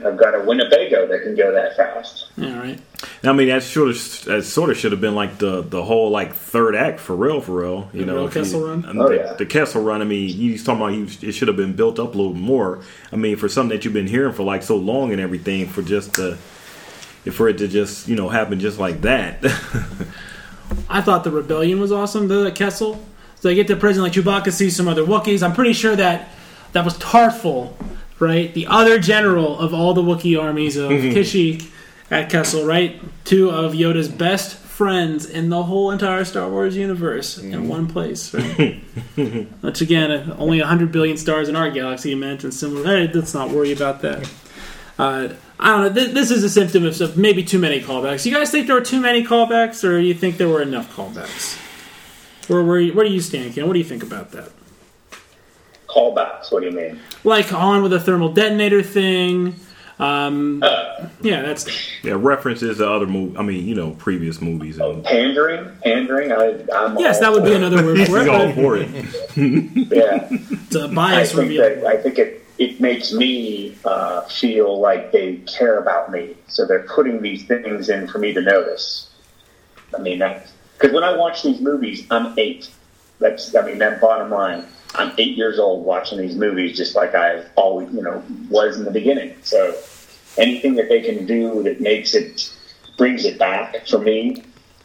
I've 0.04 0.18
got 0.18 0.36
a 0.36 0.40
Winnebago 0.44 1.08
that 1.08 1.24
can 1.24 1.36
go 1.36 1.52
that 1.54 1.78
fast. 1.78 2.28
All 2.38 2.46
right. 2.46 2.56
right. 2.58 2.80
I 3.24 3.32
mean, 3.34 3.48
that 3.48 3.64
sort 3.64 3.90
of 3.90 4.26
that 4.26 4.44
sort 4.44 4.70
of 4.70 4.78
should 4.78 4.92
have 4.92 5.00
been 5.02 5.16
like 5.16 5.38
the 5.38 5.62
the 5.62 5.84
whole 5.84 6.10
like 6.10 6.34
third 6.34 6.76
act 6.76 7.00
for 7.00 7.16
real, 7.16 7.40
for 7.40 7.62
real. 7.62 7.90
You 7.94 8.02
The 8.02 8.06
know, 8.08 8.16
real 8.28 8.28
if 8.28 8.36
you- 8.52 8.68
Run? 8.68 8.86
Oh, 9.00 9.08
the, 9.10 9.16
yeah. 9.16 9.34
the 9.34 9.46
Kessel 9.46 9.82
Run. 9.84 10.02
I 10.02 10.06
mean, 10.06 10.30
you 10.38 10.58
talking 10.58 10.82
about 10.82 10.94
you, 10.94 11.28
it 11.28 11.32
should 11.32 11.48
have 11.48 11.56
been 11.58 11.74
built 11.74 11.98
up 12.00 12.14
a 12.14 12.18
little 12.18 12.34
more. 12.34 12.82
I 13.12 13.16
mean, 13.16 13.38
for 13.38 13.48
something 13.48 13.76
that 13.76 13.86
you've 13.86 13.94
been 13.94 14.08
hearing 14.08 14.34
for 14.34 14.44
like 14.44 14.64
so 14.64 14.76
long 14.76 15.12
and 15.14 15.22
everything, 15.22 15.68
for 15.68 15.82
just 15.82 16.14
the 16.16 16.36
for 17.32 17.48
it 17.48 17.58
to 17.60 17.68
just 17.68 18.08
you 18.08 18.16
know 18.16 18.28
happen 18.30 18.60
just 18.60 18.80
like 18.80 19.02
that. 19.02 19.44
I 20.90 21.02
thought 21.02 21.24
the 21.24 21.32
rebellion 21.32 21.80
was 21.80 21.92
awesome. 21.92 22.28
The 22.28 22.52
Kessel. 22.52 23.04
So 23.36 23.50
they 23.50 23.56
get 23.56 23.68
to 23.68 23.76
prison 23.76 24.04
like 24.04 24.14
Chewbacca 24.14 24.52
sees 24.52 24.76
some 24.76 24.88
other 24.88 25.04
Wookiees. 25.04 25.44
I'm 25.44 25.54
pretty 25.54 25.74
sure 25.74 25.96
that 25.96 26.30
that 26.74 26.84
was 26.84 26.98
Tarfful, 26.98 27.74
right? 28.20 28.54
The 28.54 28.68
other 28.68 29.00
general 29.00 29.58
of 29.60 29.74
all 29.74 29.94
the 29.94 30.02
Wookiee 30.02 30.42
armies 30.42 30.78
of 30.78 30.92
Kashyyyk 30.92 31.70
at 32.12 32.30
Kessel, 32.30 32.66
right? 32.66 33.02
Two 33.26 33.50
of 33.50 33.74
Yoda's 33.74 34.10
best 34.10 34.56
friends 34.56 35.26
in 35.26 35.50
the 35.50 35.64
whole 35.64 35.90
entire 35.90 36.26
Star 36.26 36.50
Wars 36.50 36.76
universe 36.76 37.38
in 37.38 37.68
one 37.68 37.88
place, 37.88 38.34
right? 38.34 38.84
Which 39.62 39.82
again, 39.82 40.34
only 40.38 40.60
100 40.60 40.92
billion 40.92 41.18
stars 41.18 41.50
in 41.50 41.56
our 41.56 41.70
galaxy 41.70 42.14
meant, 42.14 42.44
and 42.44 42.54
similar. 42.54 42.86
Hey, 42.86 43.12
let's 43.14 43.34
not 43.34 43.52
worry 43.52 43.72
about 43.72 44.02
that. 44.02 44.30
Uh, 45.00 45.30
I 45.60 45.70
don't 45.70 45.82
know. 45.82 45.90
This, 45.90 46.14
this 46.14 46.32
is 46.32 46.44
a 46.44 46.50
symptom 46.50 46.86
of, 46.86 47.00
of 47.00 47.18
maybe 47.18 47.44
too 47.44 47.60
many 47.60 47.82
callbacks. 47.82 48.26
You 48.26 48.34
guys 48.34 48.52
think 48.52 48.68
there 48.68 48.76
were 48.76 48.82
too 48.82 49.02
many 49.02 49.24
callbacks, 49.24 49.88
or 49.88 49.98
you 49.98 50.14
think 50.14 50.38
there 50.38 50.50
were 50.50 50.62
enough 50.62 50.96
callbacks? 50.96 51.58
Where, 52.50 52.64
where, 52.64 52.86
where 52.90 53.06
do 53.06 53.12
you 53.12 53.22
stand, 53.22 53.56
Ken? 53.56 53.68
What 53.68 53.74
do 53.74 53.80
you 53.80 53.86
think 53.86 54.04
about 54.04 54.32
that? 54.32 54.52
Callbacks, 55.96 56.52
what 56.52 56.62
do 56.62 56.66
you 56.70 56.76
mean? 56.76 57.00
Like 57.24 57.54
on 57.54 57.82
with 57.84 57.94
a 57.94 58.00
thermal 58.00 58.30
detonator 58.34 58.84
thing, 58.84 59.56
Um, 59.98 60.62
yeah, 61.22 61.42
that's 61.42 61.68
Yeah, 62.04 62.16
references 62.18 62.80
to 62.80 62.92
other 62.92 63.06
movie. 63.08 63.38
I 63.38 63.44
mean, 63.44 63.66
you 63.66 63.76
know, 63.76 63.92
previous 63.92 64.42
movies. 64.42 64.78
And 64.78 65.04
Pandering, 65.06 65.72
pandering. 65.84 66.32
I, 66.34 66.66
I'm 66.76 66.98
yes, 67.00 67.20
that 67.22 67.32
would 67.32 67.46
be 67.46 67.52
it. 67.52 67.58
another 67.64 67.84
word 67.84 67.98
for 68.08 68.20
he's 68.20 68.28
all 68.28 68.52
for 68.54 68.78
it. 68.78 68.90
Yeah. 69.38 70.28
It's 70.66 70.76
a 70.76 70.86
I 70.90 70.94
bias 70.94 71.30
think 71.32 71.42
reveal. 71.44 71.62
that 71.62 71.86
I 71.86 71.96
think 72.02 72.18
it 72.20 72.42
it 72.58 72.82
makes 72.82 73.14
me 73.14 73.78
uh, 73.86 74.22
feel 74.22 74.80
like 74.82 75.12
they 75.14 75.36
care 75.46 75.78
about 75.80 76.12
me, 76.12 76.36
so 76.48 76.66
they're 76.66 76.84
putting 76.84 77.22
these 77.22 77.46
things 77.46 77.88
in 77.90 78.08
for 78.08 78.18
me 78.20 78.34
to 78.34 78.42
notice. 78.42 79.10
I 79.96 80.00
mean, 80.02 80.20
that 80.20 80.48
because 80.78 80.94
when 80.94 81.04
I 81.06 81.16
watch 81.16 81.44
these 81.44 81.62
movies, 81.62 82.06
I'm 82.12 82.38
eight. 82.38 82.70
That's 83.20 83.56
I 83.56 83.62
mean 83.66 83.78
that 83.78 84.02
bottom 84.02 84.30
line. 84.32 84.66
I'm 84.98 85.14
eight 85.18 85.38
years 85.38 85.60
old 85.60 85.86
watching 85.86 86.18
these 86.18 86.36
movies, 86.36 86.78
just 86.78 86.96
like 86.96 87.16
I 87.16 87.44
always 87.56 87.92
you 87.94 88.02
know 88.02 88.24
was 88.50 88.78
in 88.78 88.86
the 88.86 88.92
beginning. 88.92 89.36
So 89.44 89.76
anything 90.38 90.76
that 90.76 90.90
they 90.90 91.02
can 91.02 91.26
do 91.26 91.64
that 91.64 91.82
makes 91.82 92.14
it 92.14 92.52
brings 92.98 93.26
it 93.26 93.38
back 93.38 93.88
for 93.88 94.00
me, 94.00 94.44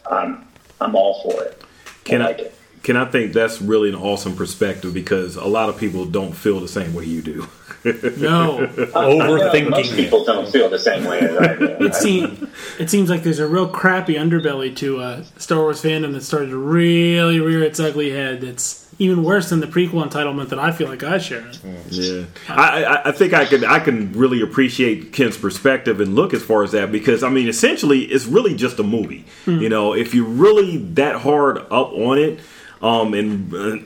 um, 0.09 0.45
I'm 0.79 0.95
all 0.95 1.21
for 1.23 1.43
it. 1.43 1.61
Can 2.03 2.21
I 2.21 2.25
I? 2.25 2.27
like 2.27 2.39
it. 2.39 2.55
Can 2.83 2.97
I 2.97 3.05
think 3.05 3.33
that's 3.33 3.61
really 3.61 3.89
an 3.89 3.95
awesome 3.95 4.35
perspective 4.35 4.91
because 4.91 5.35
a 5.35 5.45
lot 5.45 5.69
of 5.69 5.77
people 5.77 6.05
don't 6.05 6.31
feel 6.31 6.59
the 6.59 6.67
same 6.67 6.93
way 6.93 7.05
you 7.05 7.21
do. 7.21 7.47
No, 7.83 8.59
I 8.95 9.07
know 9.07 9.17
most 9.17 9.55
Overthinking. 9.55 9.95
people 9.95 10.23
don't 10.23 10.47
feel 10.51 10.69
the 10.69 10.77
same 10.77 11.03
way 11.03 11.19
as 11.19 11.35
it 11.39 11.95
seems 11.95 12.47
it 12.79 12.91
seems 12.91 13.09
like 13.09 13.23
there's 13.23 13.39
a 13.39 13.47
real 13.47 13.67
crappy 13.67 14.13
underbelly 14.13 14.75
to 14.75 14.99
uh, 14.99 15.23
Star 15.37 15.57
Wars 15.61 15.81
fandom 15.81 16.13
that 16.13 16.21
started 16.21 16.49
to 16.51 16.57
really 16.57 17.39
rear 17.39 17.63
its 17.63 17.79
ugly 17.79 18.11
head. 18.11 18.41
That's 18.41 18.80
even 19.01 19.23
worse 19.23 19.49
than 19.49 19.61
the 19.61 19.67
prequel 19.67 20.07
entitlement 20.07 20.49
that 20.49 20.59
I 20.59 20.71
feel 20.71 20.87
like 20.87 21.01
I 21.01 21.17
share. 21.17 21.51
Yeah, 21.89 22.25
I, 22.47 22.83
I, 22.83 23.09
I 23.09 23.11
think 23.11 23.33
I 23.33 23.45
can 23.45 23.65
I 23.65 23.79
can 23.79 24.13
really 24.13 24.41
appreciate 24.41 25.11
Ken's 25.11 25.37
perspective 25.37 25.99
and 25.99 26.13
look 26.13 26.35
as 26.35 26.43
far 26.43 26.63
as 26.63 26.71
that 26.73 26.91
because 26.91 27.23
I 27.23 27.29
mean 27.29 27.47
essentially 27.47 28.01
it's 28.01 28.27
really 28.27 28.55
just 28.55 28.77
a 28.77 28.83
movie. 28.83 29.25
You 29.59 29.69
know, 29.69 29.93
if 29.95 30.13
you're 30.13 30.27
really 30.27 30.77
that 30.93 31.15
hard 31.15 31.57
up 31.57 31.91
on 31.93 32.19
it, 32.19 32.39
um, 32.83 33.15
and 33.15 33.53
uh, 33.55 33.77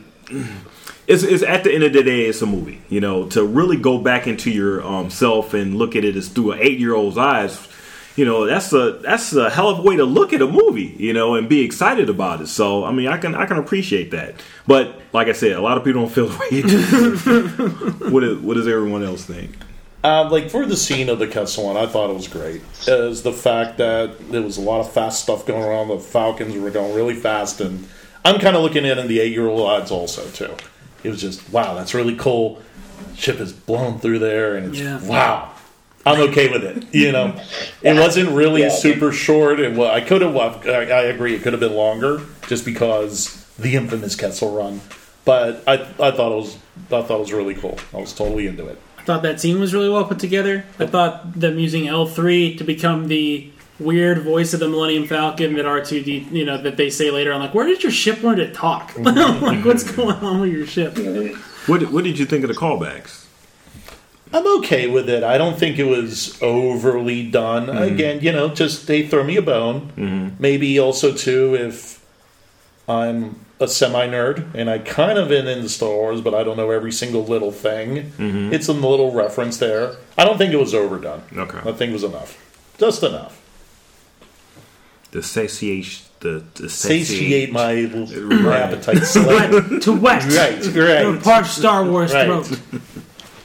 it's, 1.06 1.22
it's 1.22 1.42
at 1.42 1.64
the 1.64 1.72
end 1.72 1.84
of 1.84 1.94
the 1.94 2.02
day 2.02 2.26
it's 2.26 2.42
a 2.42 2.46
movie. 2.46 2.82
You 2.90 3.00
know, 3.00 3.26
to 3.30 3.42
really 3.42 3.78
go 3.78 3.96
back 3.96 4.26
into 4.26 4.50
your 4.50 4.84
um, 4.84 5.08
self 5.08 5.54
and 5.54 5.76
look 5.76 5.96
at 5.96 6.04
it 6.04 6.14
as 6.16 6.28
through 6.28 6.52
an 6.52 6.58
eight 6.60 6.78
year 6.78 6.94
old's 6.94 7.16
eyes. 7.16 7.66
You 8.16 8.24
know 8.24 8.46
that's 8.46 8.72
a 8.72 8.92
that's 9.02 9.34
a 9.34 9.50
hell 9.50 9.68
of 9.68 9.78
a 9.80 9.82
way 9.82 9.96
to 9.96 10.04
look 10.04 10.32
at 10.32 10.40
a 10.40 10.46
movie, 10.46 10.94
you 10.98 11.12
know, 11.12 11.34
and 11.34 11.48
be 11.48 11.60
excited 11.62 12.08
about 12.08 12.40
it. 12.40 12.46
So 12.48 12.84
I 12.84 12.90
mean, 12.92 13.08
I 13.08 13.18
can 13.18 13.34
I 13.34 13.44
can 13.46 13.58
appreciate 13.58 14.10
that. 14.12 14.34
But 14.66 15.00
like 15.12 15.28
I 15.28 15.32
said, 15.32 15.52
a 15.52 15.60
lot 15.60 15.76
of 15.76 15.84
people 15.84 16.02
don't 16.02 16.10
feel 16.12 16.28
the 16.28 16.38
way 16.38 16.46
you 16.50 16.62
do. 16.62 18.10
what, 18.10 18.24
is, 18.24 18.38
what 18.38 18.54
does 18.54 18.66
everyone 18.66 19.02
else 19.02 19.24
think? 19.24 19.56
Uh, 20.02 20.28
like 20.30 20.50
for 20.50 20.64
the 20.64 20.76
scene 20.76 21.08
of 21.08 21.18
the 21.18 21.26
Kessel 21.26 21.64
one, 21.64 21.76
I 21.76 21.86
thought 21.86 22.10
it 22.10 22.14
was 22.14 22.28
great. 22.28 22.62
Is 22.86 23.22
the 23.22 23.32
fact 23.32 23.76
that 23.78 24.30
there 24.30 24.42
was 24.42 24.56
a 24.56 24.60
lot 24.60 24.80
of 24.80 24.92
fast 24.92 25.22
stuff 25.22 25.44
going 25.44 25.64
around. 25.64 25.88
The 25.88 25.98
Falcons 25.98 26.56
were 26.56 26.70
going 26.70 26.94
really 26.94 27.14
fast, 27.14 27.60
and 27.60 27.88
I'm 28.24 28.38
kind 28.40 28.56
of 28.56 28.62
looking 28.62 28.86
at 28.86 28.98
it 28.98 29.00
in 29.00 29.08
the 29.08 29.20
eight 29.20 29.32
year 29.32 29.46
old 29.46 29.68
eyes 29.68 29.90
also 29.90 30.26
too. 30.30 30.54
It 31.02 31.10
was 31.10 31.20
just 31.20 31.50
wow, 31.52 31.74
that's 31.74 31.92
really 31.92 32.16
cool. 32.16 32.62
Ship 33.14 33.38
is 33.40 33.52
blown 33.52 33.98
through 33.98 34.20
there, 34.20 34.56
and 34.56 34.68
it's 34.68 34.78
Yeah. 34.80 35.04
wow. 35.06 35.52
I'm 36.06 36.20
okay 36.28 36.48
with 36.48 36.64
it. 36.64 36.94
You 36.94 37.12
know, 37.12 37.38
it 37.82 37.94
wasn't 37.94 38.30
really 38.30 38.62
Yeah. 38.62 38.68
super 38.70 39.12
short. 39.12 39.60
It 39.60 39.74
was, 39.74 39.90
I 39.90 40.00
could 40.00 40.22
have. 40.22 40.36
I, 40.36 40.84
I 40.84 41.02
agree. 41.02 41.34
It 41.34 41.42
could 41.42 41.52
have 41.52 41.60
been 41.60 41.74
longer, 41.74 42.22
just 42.46 42.64
because 42.64 43.44
the 43.58 43.74
infamous 43.74 44.14
Kessel 44.14 44.54
run. 44.54 44.80
But 45.24 45.64
I, 45.66 45.74
I 45.74 46.12
thought 46.12 46.32
it 46.32 46.36
was. 46.36 46.56
I 46.86 47.02
thought 47.02 47.10
it 47.10 47.20
was 47.20 47.32
really 47.32 47.54
cool. 47.54 47.78
I 47.92 47.98
was 47.98 48.12
totally 48.12 48.46
into 48.46 48.66
it. 48.66 48.80
I 48.98 49.02
thought 49.02 49.22
that 49.22 49.40
scene 49.40 49.58
was 49.58 49.74
really 49.74 49.88
well 49.88 50.04
put 50.04 50.18
together. 50.18 50.64
I 50.78 50.86
thought 50.86 51.38
them 51.38 51.58
using 51.58 51.88
L 51.88 52.06
three 52.06 52.56
to 52.56 52.64
become 52.64 53.08
the 53.08 53.50
weird 53.78 54.22
voice 54.22 54.54
of 54.54 54.60
the 54.60 54.68
Millennium 54.68 55.06
Falcon 55.06 55.54
that 55.54 55.66
R 55.66 55.84
two 55.84 56.02
D 56.02 56.28
you 56.30 56.44
know 56.44 56.56
that 56.62 56.76
they 56.76 56.90
say 56.90 57.10
later. 57.10 57.32
I'm 57.32 57.40
like, 57.40 57.54
where 57.54 57.66
did 57.66 57.82
your 57.82 57.92
ship 57.92 58.22
learn 58.22 58.36
to 58.36 58.52
talk? 58.52 58.96
like, 58.98 59.64
what's 59.64 59.82
mm-hmm. 59.82 59.96
going 59.96 60.16
on 60.16 60.40
with 60.40 60.52
your 60.52 60.66
ship? 60.66 60.96
What 61.66 61.90
what 61.90 62.04
did 62.04 62.18
you 62.18 62.26
think 62.26 62.44
of 62.44 62.48
the 62.48 62.54
callbacks? 62.54 63.25
I'm 64.32 64.58
okay 64.58 64.86
with 64.88 65.08
it. 65.08 65.22
I 65.22 65.38
don't 65.38 65.58
think 65.58 65.78
it 65.78 65.84
was 65.84 66.40
overly 66.42 67.28
done. 67.30 67.66
Mm-hmm. 67.66 67.94
Again, 67.94 68.20
you 68.20 68.32
know, 68.32 68.48
just 68.48 68.86
they 68.86 69.06
throw 69.06 69.22
me 69.24 69.36
a 69.36 69.42
bone. 69.42 69.92
Mm-hmm. 69.96 70.36
Maybe 70.40 70.78
also 70.78 71.12
too 71.14 71.54
if 71.54 72.04
I'm 72.88 73.40
a 73.60 73.68
semi 73.68 74.06
nerd 74.08 74.54
and 74.54 74.68
I 74.68 74.78
kind 74.80 75.18
of 75.18 75.32
am 75.32 75.46
into 75.46 75.68
Star 75.68 75.90
Wars, 75.90 76.20
but 76.20 76.34
I 76.34 76.42
don't 76.42 76.56
know 76.56 76.70
every 76.70 76.92
single 76.92 77.24
little 77.24 77.52
thing. 77.52 78.10
Mm-hmm. 78.12 78.52
It's 78.52 78.68
a 78.68 78.72
little 78.72 79.12
reference 79.12 79.58
there. 79.58 79.96
I 80.18 80.24
don't 80.24 80.36
think 80.38 80.52
it 80.52 80.58
was 80.58 80.74
overdone. 80.74 81.22
Okay. 81.34 81.58
I 81.58 81.72
think 81.72 81.90
it 81.90 81.94
was 81.94 82.04
enough, 82.04 82.36
just 82.78 83.02
enough. 83.02 83.40
The 85.12 85.22
satiate 85.22 86.02
the, 86.20 86.42
the 86.54 86.68
Satiate 86.68 87.52
my, 87.52 87.84
Right. 87.84 88.40
my 88.40 88.58
appetite 88.58 89.02
slightly. 89.04 89.60
Wet 89.60 89.82
to 89.82 89.92
wet. 89.92 90.24
right, 90.32 90.62
To 90.62 91.12
right. 91.14 91.22
parch 91.22 91.48
Star 91.50 91.84
Wars 91.84 92.12
Right. 92.12 92.24
throat. 92.44 92.60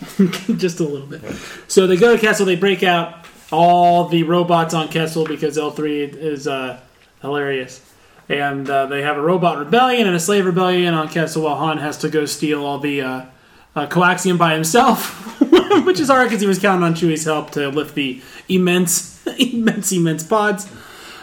Just 0.57 0.79
a 0.79 0.83
little 0.83 1.07
bit. 1.07 1.21
So 1.67 1.87
they 1.87 1.97
go 1.97 2.15
to 2.15 2.21
Kessel. 2.21 2.45
They 2.45 2.55
break 2.55 2.83
out 2.83 3.25
all 3.51 4.07
the 4.07 4.23
robots 4.23 4.73
on 4.73 4.87
Kessel 4.87 5.25
because 5.25 5.57
L 5.57 5.71
three 5.71 6.03
is 6.03 6.47
uh, 6.47 6.79
hilarious, 7.21 7.81
and 8.27 8.69
uh, 8.69 8.87
they 8.87 9.01
have 9.03 9.17
a 9.17 9.21
robot 9.21 9.59
rebellion 9.59 10.07
and 10.07 10.15
a 10.15 10.19
slave 10.19 10.45
rebellion 10.45 10.93
on 10.93 11.07
Kessel. 11.09 11.43
While 11.43 11.57
Han 11.57 11.77
has 11.77 11.97
to 11.99 12.09
go 12.09 12.25
steal 12.25 12.65
all 12.65 12.79
the 12.79 13.01
uh, 13.01 13.25
uh, 13.75 13.87
coaxium 13.87 14.37
by 14.37 14.53
himself, 14.53 15.39
which 15.85 15.99
is 15.99 16.09
hard 16.09 16.29
because 16.29 16.41
he 16.41 16.47
was 16.47 16.59
counting 16.59 16.83
on 16.83 16.93
Chewie's 16.95 17.25
help 17.25 17.51
to 17.51 17.69
lift 17.69 17.95
the 17.95 18.21
immense, 18.49 19.25
immense, 19.37 19.91
immense 19.91 20.23
pods. 20.23 20.69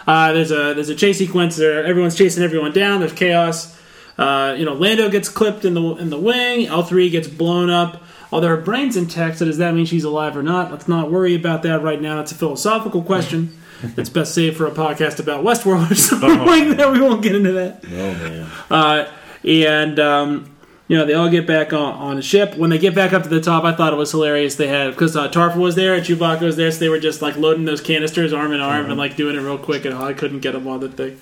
Uh, 0.06 0.32
there's 0.32 0.50
a 0.50 0.74
there's 0.74 0.88
a 0.88 0.94
chase 0.94 1.18
sequence 1.18 1.56
there. 1.56 1.84
Everyone's 1.84 2.16
chasing 2.16 2.42
everyone 2.42 2.72
down. 2.72 3.00
There's 3.00 3.12
chaos. 3.12 3.76
Uh, 4.16 4.54
you 4.58 4.64
know, 4.64 4.74
Lando 4.74 5.08
gets 5.08 5.28
clipped 5.28 5.64
in 5.64 5.74
the 5.74 5.82
in 5.96 6.10
the 6.10 6.18
wing. 6.18 6.66
L 6.66 6.82
three 6.82 7.10
gets 7.10 7.28
blown 7.28 7.70
up. 7.70 8.02
Although 8.30 8.48
her 8.48 8.56
brain's 8.56 8.96
intact, 8.96 9.38
so 9.38 9.44
does 9.44 9.58
that 9.58 9.74
mean 9.74 9.86
she's 9.86 10.04
alive 10.04 10.36
or 10.36 10.42
not? 10.42 10.70
Let's 10.70 10.88
not 10.88 11.10
worry 11.10 11.34
about 11.34 11.62
that 11.62 11.82
right 11.82 12.00
now. 12.00 12.20
It's 12.20 12.32
a 12.32 12.34
philosophical 12.34 13.02
question. 13.02 13.56
That's 13.82 14.10
best 14.10 14.34
saved 14.34 14.56
for 14.56 14.66
a 14.66 14.70
podcast 14.70 15.20
about 15.20 15.44
Westworld 15.44 15.90
or 15.90 15.94
something 15.96 16.44
like 16.44 16.76
that. 16.76 16.92
We 16.92 17.00
won't 17.00 17.22
get 17.22 17.34
into 17.34 17.52
that. 17.52 17.84
Oh 17.84 17.88
man. 17.88 18.50
Uh, 18.70 19.12
and 19.44 20.00
um, 20.00 20.56
you 20.88 20.96
know 20.96 21.06
they 21.06 21.14
all 21.14 21.28
get 21.28 21.46
back 21.46 21.72
on, 21.72 21.94
on 21.94 22.16
the 22.16 22.22
ship. 22.22 22.56
When 22.56 22.70
they 22.70 22.78
get 22.78 22.94
back 22.94 23.12
up 23.12 23.22
to 23.22 23.28
the 23.28 23.40
top, 23.40 23.64
I 23.64 23.72
thought 23.72 23.92
it 23.92 23.96
was 23.96 24.10
hilarious. 24.10 24.56
They 24.56 24.66
had 24.66 24.90
because 24.90 25.16
uh, 25.16 25.28
Tarfful 25.30 25.58
was 25.58 25.76
there 25.76 25.94
and 25.94 26.04
Chewbacca 26.04 26.40
was 26.40 26.56
there, 26.56 26.70
so 26.72 26.80
they 26.80 26.88
were 26.88 26.98
just 26.98 27.22
like 27.22 27.36
loading 27.36 27.66
those 27.66 27.80
canisters 27.80 28.32
arm 28.32 28.52
in 28.52 28.60
arm 28.60 28.86
and 28.86 28.98
like 28.98 29.16
doing 29.16 29.36
it 29.36 29.40
real 29.40 29.58
quick. 29.58 29.84
And 29.84 29.94
I 29.94 30.12
couldn't 30.12 30.40
get 30.40 30.52
them 30.52 30.66
on 30.66 30.80
the 30.80 30.88
thing. 30.88 31.20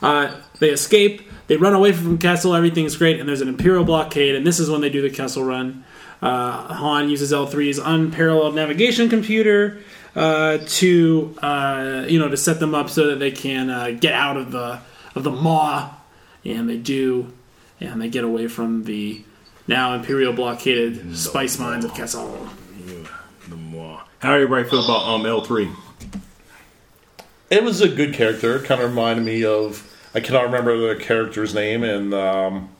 Uh, 0.00 0.40
they 0.60 0.70
escape. 0.70 1.22
They 1.48 1.56
run 1.56 1.74
away 1.74 1.92
from 1.92 2.18
Kessel. 2.18 2.54
Everything's 2.54 2.96
great, 2.96 3.18
and 3.18 3.28
there's 3.28 3.40
an 3.40 3.48
Imperial 3.48 3.84
blockade. 3.84 4.34
And 4.34 4.46
this 4.46 4.60
is 4.60 4.70
when 4.70 4.80
they 4.80 4.90
do 4.90 5.02
the 5.02 5.10
Kessel 5.10 5.42
run. 5.44 5.84
Uh, 6.22 6.74
Han 6.74 7.10
uses 7.10 7.32
L3's 7.32 7.78
unparalleled 7.78 8.54
navigation 8.54 9.08
computer 9.08 9.78
uh, 10.14 10.58
to 10.66 11.36
uh, 11.42 12.06
you 12.08 12.18
know 12.18 12.28
to 12.28 12.36
set 12.36 12.58
them 12.58 12.74
up 12.74 12.88
so 12.88 13.08
that 13.08 13.18
they 13.18 13.30
can 13.30 13.68
uh, 13.70 13.90
get 13.90 14.14
out 14.14 14.36
of 14.36 14.50
the 14.50 14.80
of 15.14 15.24
the 15.24 15.30
maw, 15.30 15.90
and 16.44 16.68
they 16.68 16.78
do, 16.78 17.32
and 17.80 18.00
they 18.00 18.08
get 18.08 18.24
away 18.24 18.48
from 18.48 18.84
the 18.84 19.22
now 19.68 19.94
Imperial 19.94 20.32
blockaded 20.32 21.16
spice 21.16 21.58
mines 21.58 21.84
of 21.84 21.94
Kessel. 21.94 22.48
The 23.48 23.56
moi. 23.56 24.02
How 24.20 24.32
everybody 24.32 24.68
feel 24.68 24.84
about 24.84 25.06
um 25.06 25.26
L 25.26 25.42
three? 25.42 25.70
It 27.50 27.62
was 27.62 27.80
a 27.80 27.88
good 27.88 28.14
character. 28.14 28.56
It 28.56 28.64
kind 28.64 28.80
of 28.80 28.90
reminded 28.90 29.24
me 29.24 29.44
of 29.44 29.92
I 30.14 30.20
cannot 30.20 30.44
remember 30.44 30.94
the 30.94 31.00
character's 31.00 31.54
name 31.54 31.84
in 31.84 32.14
um, 32.14 32.70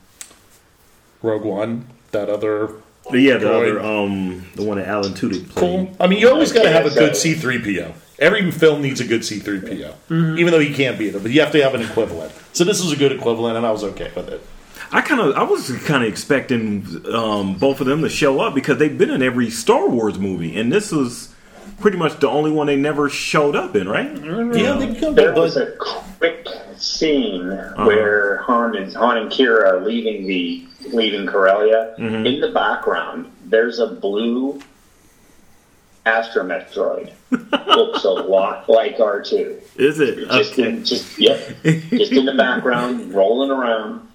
Rogue 1.21 1.45
One. 1.45 1.87
That 2.11 2.29
other 2.29 2.71
Yeah, 3.11 3.37
the 3.37 3.53
other 3.53 3.79
um 3.81 4.45
the 4.55 4.63
one 4.63 4.77
that 4.77 4.87
Alan 4.87 5.13
Tudyk 5.13 5.49
played. 5.49 5.55
cool. 5.55 5.95
I 5.99 6.07
mean, 6.07 6.19
you 6.19 6.29
always 6.29 6.51
got 6.51 6.63
to 6.63 6.69
have 6.69 6.85
a 6.85 6.89
good 6.89 7.15
C 7.15 7.33
three 7.33 7.59
PO. 7.59 7.93
Every 8.19 8.49
film 8.51 8.81
needs 8.81 8.99
a 8.99 9.05
good 9.05 9.23
C 9.23 9.39
three 9.39 9.61
PO, 9.61 9.93
even 10.09 10.47
though 10.51 10.59
he 10.59 10.73
can't 10.73 10.97
beat 10.97 11.13
it. 11.15 11.21
But 11.21 11.31
you 11.31 11.39
have 11.41 11.51
to 11.51 11.61
have 11.63 11.75
an 11.75 11.81
equivalent. 11.81 12.31
So 12.53 12.63
this 12.63 12.81
was 12.83 12.91
a 12.91 12.95
good 12.95 13.11
equivalent, 13.11 13.57
and 13.57 13.65
I 13.65 13.71
was 13.71 13.83
okay 13.83 14.11
with 14.15 14.29
it. 14.29 14.45
I 14.91 15.01
kind 15.01 15.21
of 15.21 15.35
I 15.35 15.43
was 15.43 15.69
kind 15.85 16.03
of 16.03 16.09
expecting 16.09 16.85
um, 17.13 17.55
both 17.57 17.81
of 17.81 17.87
them 17.87 18.01
to 18.01 18.09
show 18.09 18.39
up 18.39 18.55
because 18.55 18.77
they've 18.77 18.97
been 18.97 19.09
in 19.11 19.21
every 19.21 19.49
Star 19.49 19.87
Wars 19.87 20.17
movie, 20.17 20.57
and 20.57 20.71
this 20.71 20.91
was 20.91 21.33
pretty 21.79 21.97
much 21.97 22.19
the 22.19 22.29
only 22.29 22.51
one 22.51 22.67
they 22.67 22.75
never 22.75 23.09
showed 23.09 23.55
up 23.55 23.75
in, 23.75 23.87
right? 23.87 24.09
Yeah, 24.55 24.73
they 24.73 24.87
become 24.93 25.15
There 25.15 25.33
was 25.33 25.57
a 25.57 25.73
quick 25.77 26.47
scene 26.77 27.49
where 27.49 28.37
Han 28.43 28.75
and 28.75 28.93
Han 28.95 29.17
and 29.17 29.31
Qi'ra 29.31 29.73
are 29.73 29.85
leaving 29.85 30.27
the 30.27 30.67
leaving 30.93 31.27
Corellia. 31.27 31.93
In 31.97 32.39
the 32.39 32.51
background, 32.53 33.31
there's 33.45 33.79
a 33.79 33.87
blue 33.87 34.59
astromech 36.05 36.71
droid. 36.73 37.11
Looks 37.67 38.03
a 38.05 38.09
lot 38.09 38.69
like 38.69 38.99
R 38.99 39.21
two. 39.21 39.59
Is 39.75 39.99
it? 39.99 40.27
Just 40.29 40.53
Okay. 40.53 40.69
in 40.69 40.85
just 40.85 41.19
yep, 41.19 41.39
just 41.63 42.11
in 42.11 42.25
the 42.25 42.33
background, 42.35 43.13
rolling 43.13 43.51
around. 43.51 44.07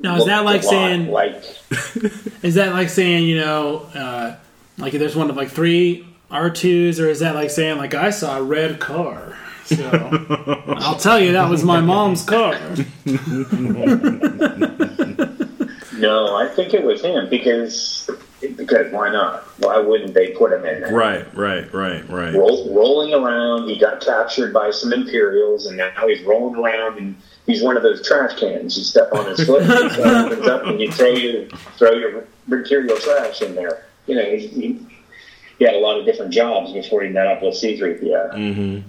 Now 0.00 0.16
is 0.16 0.26
that 0.26 0.44
like 0.44 0.62
Looked 0.62 0.72
a 0.72 0.76
lot 0.76 0.88
saying 0.88 1.10
like 1.10 1.34
is 2.42 2.54
that 2.54 2.72
like 2.72 2.88
saying 2.88 3.24
you 3.24 3.38
know 3.40 3.78
uh, 3.94 4.36
like 4.76 4.92
there's 4.92 5.16
one 5.16 5.30
of 5.30 5.36
like 5.36 5.48
three 5.50 6.06
R2s, 6.30 7.00
or 7.00 7.08
is 7.08 7.20
that 7.20 7.34
like 7.34 7.50
saying 7.50 7.78
like 7.78 7.94
I 7.94 8.10
saw 8.10 8.38
a 8.38 8.42
red 8.42 8.80
car? 8.80 9.36
So 9.64 9.84
I'll 10.78 10.98
tell 10.98 11.20
you 11.20 11.32
that 11.32 11.50
was 11.50 11.62
my 11.64 11.80
mom's 11.80 12.24
car. 12.24 12.58
No, 15.98 16.36
I 16.36 16.48
think 16.48 16.74
it 16.74 16.84
was 16.84 17.02
him 17.02 17.28
because 17.28 18.08
because 18.40 18.92
why 18.92 19.10
not? 19.10 19.42
Why 19.58 19.78
wouldn't 19.78 20.14
they 20.14 20.28
put 20.28 20.52
him 20.52 20.64
in 20.64 20.80
there? 20.80 20.94
Right, 20.94 21.26
right, 21.36 21.72
right, 21.74 22.08
right. 22.08 22.32
Roll, 22.32 22.72
rolling 22.72 23.12
around, 23.12 23.68
he 23.68 23.78
got 23.78 24.00
captured 24.00 24.52
by 24.52 24.70
some 24.70 24.92
Imperials, 24.92 25.66
and 25.66 25.76
now 25.76 25.90
he's 26.06 26.22
rolling 26.22 26.60
around 26.60 26.98
and 26.98 27.16
he's 27.46 27.62
one 27.62 27.76
of 27.76 27.82
those 27.82 28.06
trash 28.06 28.38
cans. 28.38 28.78
You 28.78 28.84
step 28.84 29.12
on 29.12 29.26
his 29.26 29.44
foot, 29.44 29.62
and 29.62 29.72
it 29.72 29.98
opens 29.98 30.46
up, 30.46 30.66
and 30.66 30.80
you 30.80 30.90
throw 30.92 31.08
your 31.08 31.46
throw 31.76 31.92
your 31.92 32.24
material 32.46 32.96
trash 32.98 33.42
in 33.42 33.56
there. 33.56 33.84
You 34.06 34.14
know, 34.14 34.24
he, 34.24 34.46
he, 34.46 34.80
he 35.58 35.64
had 35.64 35.74
a 35.74 35.78
lot 35.78 35.98
of 35.98 36.06
different 36.06 36.32
jobs 36.32 36.72
before 36.72 37.02
he 37.02 37.08
met 37.10 37.26
up 37.26 37.42
with 37.42 37.56
C 37.56 37.76
three 37.76 37.94
PO. 37.94 38.82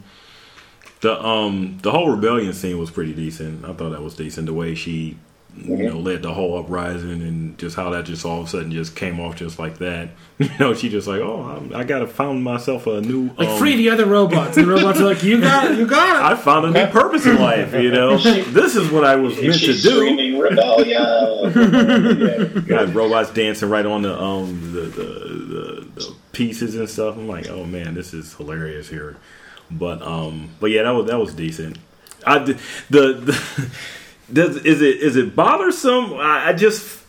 The 1.02 1.26
um 1.26 1.78
the 1.82 1.92
whole 1.92 2.10
rebellion 2.10 2.54
scene 2.54 2.78
was 2.78 2.92
pretty 2.92 3.14
decent. 3.14 3.64
I 3.66 3.74
thought 3.74 3.90
that 3.92 4.02
was 4.04 4.16
decent. 4.16 4.46
The 4.48 4.54
way 4.54 4.76
she 4.76 5.18
you 5.58 5.90
know 5.90 5.98
led 5.98 6.22
the 6.22 6.32
whole 6.34 6.58
uprising 6.60 7.22
and 7.24 7.58
just 7.58 7.76
how 7.76 7.90
that 7.90 8.06
just 8.06 8.24
all 8.24 8.42
of 8.42 8.48
a 8.48 8.50
sudden 8.50 8.72
just 8.72 8.96
came 8.96 9.20
off 9.20 9.36
just 9.36 9.58
like 9.60 9.80
that. 9.80 10.10
You 10.40 10.50
know, 10.58 10.74
she 10.74 10.88
just 10.88 11.06
like, 11.06 11.20
oh, 11.20 11.42
I'm, 11.44 11.76
I 11.76 11.84
gotta 11.84 12.08
found 12.08 12.46
myself 12.46 12.88
a 12.88 13.02
new 13.02 13.30
Like 13.38 13.50
um, 13.50 13.60
free 13.60 13.76
the 13.76 13.90
other 13.90 14.06
robots, 14.06 14.56
and 14.56 14.66
the 14.68 14.72
robots 14.72 15.02
are 15.02 15.06
like, 15.06 15.22
"You 15.22 15.42
got 15.42 15.70
it, 15.72 15.78
you 15.78 15.86
got 15.86 16.32
I 16.32 16.36
found 16.38 16.66
a 16.66 16.72
new 16.72 16.88
purpose 16.92 17.26
in 17.26 17.38
life. 17.42 17.74
You 17.74 17.92
know, 17.92 18.18
this 18.18 18.78
is 18.78 18.90
what 18.90 19.04
I 19.04 19.18
was 19.18 19.38
And 19.38 19.50
meant 19.50 19.60
to 19.60 19.66
do. 19.68 19.74
screaming 19.74 20.40
rebellion. 20.40 22.64
Got 22.68 22.94
robots 22.94 23.32
dancing 23.32 23.70
right 23.70 23.86
on 23.86 24.02
the 24.04 24.18
um 24.18 24.72
the, 24.74 24.82
the 24.82 25.04
the 25.04 25.29
the 25.29 25.29
pieces 26.32 26.76
and 26.76 26.90
stuff. 26.90 27.18
I'm 27.18 27.28
like, 27.28 27.48
oh 27.50 27.66
man, 27.66 27.94
this 27.94 28.14
is 28.14 28.34
hilarious 28.34 28.90
here. 28.90 29.18
But 29.72 30.02
um, 30.02 30.50
but 30.60 30.68
yeah, 30.72 30.84
that 30.84 30.92
was 30.92 31.06
that 31.08 31.20
was 31.20 31.34
decent. 31.34 31.78
I 32.26 32.40
the, 32.40 32.54
the 32.90 33.72
does 34.34 34.58
is 34.58 34.82
it 34.82 34.98
is 34.98 35.16
it 35.16 35.36
bothersome? 35.36 36.14
I, 36.16 36.50
I 36.50 36.54
just 36.54 37.00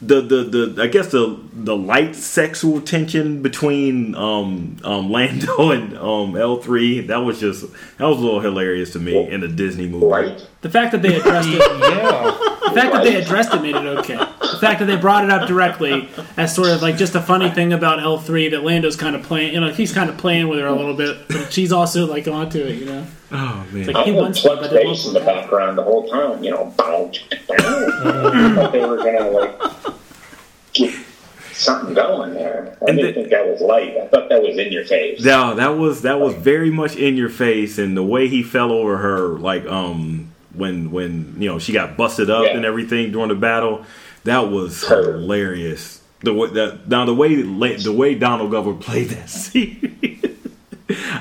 the, 0.00 0.20
the 0.20 0.44
the 0.44 0.82
I 0.82 0.86
guess 0.86 1.08
the 1.08 1.38
the 1.52 1.76
light 1.76 2.14
sexual 2.16 2.80
tension 2.80 3.42
between 3.42 4.14
um 4.14 4.76
um 4.84 5.10
Lando 5.10 5.70
and 5.70 5.96
um 5.96 6.36
L 6.36 6.56
three 6.56 7.00
that 7.02 7.18
was 7.18 7.40
just 7.40 7.62
that 7.98 8.04
was 8.06 8.18
a 8.18 8.20
little 8.20 8.40
hilarious 8.40 8.92
to 8.92 8.98
me 8.98 9.28
in 9.28 9.42
a 9.42 9.48
Disney 9.48 9.86
movie. 9.86 10.06
Right? 10.06 10.48
The 10.64 10.70
fact 10.70 10.92
that 10.92 11.02
they 11.02 11.14
addressed 11.20 11.48
it, 11.50 11.58
Yeah. 11.80 12.22
the 12.64 12.70
fact 12.74 12.94
that 12.94 13.04
they 13.04 13.16
addressed 13.16 13.52
it 13.52 13.60
made 13.60 13.76
it 13.76 13.84
okay. 13.98 14.16
The 14.16 14.58
fact 14.58 14.78
that 14.80 14.86
they 14.86 14.96
brought 14.96 15.22
it 15.24 15.30
up 15.30 15.46
directly 15.46 16.08
as 16.38 16.54
sort 16.54 16.70
of 16.70 16.80
like 16.80 16.96
just 16.96 17.14
a 17.14 17.20
funny 17.20 17.50
thing 17.50 17.74
about 17.74 18.00
L 18.00 18.18
three 18.18 18.48
that 18.48 18.64
Lando's 18.64 18.96
kind 18.96 19.14
of 19.14 19.22
playing, 19.22 19.52
you 19.52 19.60
know, 19.60 19.70
he's 19.70 19.92
kind 19.92 20.08
of 20.08 20.16
playing 20.16 20.48
with 20.48 20.58
her 20.60 20.66
a 20.66 20.72
little 20.74 20.94
bit, 20.94 21.28
but 21.28 21.52
she's 21.52 21.70
also 21.70 22.06
like 22.06 22.26
onto 22.26 22.60
it, 22.60 22.76
you 22.78 22.86
know. 22.86 23.06
Oh 23.30 23.66
man, 23.72 23.86
Like, 23.88 23.96
I 23.96 24.02
He 24.04 24.12
wants 24.12 24.40
to, 24.42 24.56
but 24.56 24.70
bass 24.70 25.06
in 25.06 25.12
the 25.12 25.18
work 25.20 25.26
background 25.26 25.76
the 25.76 25.82
whole 25.82 26.08
time, 26.08 26.42
you 26.42 26.50
know. 26.50 26.72
bow, 26.78 27.10
bow. 27.46 27.54
I 27.58 28.54
thought 28.54 28.72
they 28.72 28.86
were 28.86 28.96
gonna 28.96 29.28
like 29.30 29.60
get 30.72 30.94
something 31.52 31.92
going 31.94 32.32
there. 32.32 32.78
I 32.80 32.88
And 32.88 32.96
didn't 32.98 33.14
the- 33.14 33.20
think 33.20 33.30
that 33.32 33.46
was 33.46 33.60
light. 33.60 33.96
I 34.02 34.06
thought 34.06 34.30
that 34.30 34.40
was 34.42 34.56
in 34.56 34.72
your 34.72 34.84
face. 34.86 35.20
Yeah, 35.22 35.52
that 35.54 35.76
was 35.76 36.00
that 36.02 36.20
was 36.20 36.32
very 36.34 36.70
much 36.70 36.96
in 36.96 37.18
your 37.18 37.28
face, 37.28 37.76
and 37.76 37.94
the 37.94 38.02
way 38.02 38.28
he 38.28 38.42
fell 38.42 38.72
over 38.72 38.96
her, 38.96 39.28
like 39.38 39.66
um 39.66 40.30
when 40.56 40.90
when 40.90 41.36
you 41.40 41.48
know 41.48 41.58
she 41.58 41.72
got 41.72 41.96
busted 41.96 42.30
up 42.30 42.44
Yeah. 42.44 42.56
and 42.56 42.64
everything 42.64 43.12
during 43.12 43.28
the 43.28 43.34
battle, 43.34 43.84
that 44.24 44.50
was 44.50 44.86
hilarious. 44.86 46.00
The 46.20 46.32
way 46.32 46.48
that 46.50 46.88
now 46.88 47.04
the 47.04 47.14
way 47.14 47.34
the 47.42 47.92
way 47.92 48.14
Donald 48.14 48.50
Glover 48.50 48.74
played 48.80 49.08
that 49.10 49.28
scene. 49.28 49.90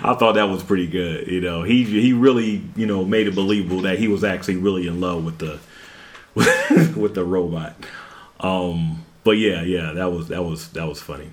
I 0.06 0.14
thought 0.16 0.34
that 0.34 0.44
was 0.50 0.62
pretty 0.62 0.88
good. 0.88 1.28
You 1.28 1.40
know, 1.42 1.64
he 1.64 1.84
he 1.84 2.14
really 2.14 2.64
you 2.76 2.86
know 2.86 3.04
made 3.06 3.28
it 3.28 3.36
believable 3.36 3.82
that 3.82 3.98
he 4.00 4.08
was 4.08 4.24
actually 4.24 4.58
really 4.58 4.88
in 4.88 5.00
love 5.02 5.24
with 5.24 5.38
the 5.40 5.60
with 7.00 7.14
the 7.16 7.24
robot. 7.24 7.76
Um, 8.40 9.04
but 9.24 9.32
yeah, 9.38 9.62
yeah, 9.62 9.94
that 9.94 10.12
was 10.12 10.28
that 10.30 10.44
was 10.44 10.68
that 10.70 10.86
was 10.88 11.02
funny. 11.02 11.30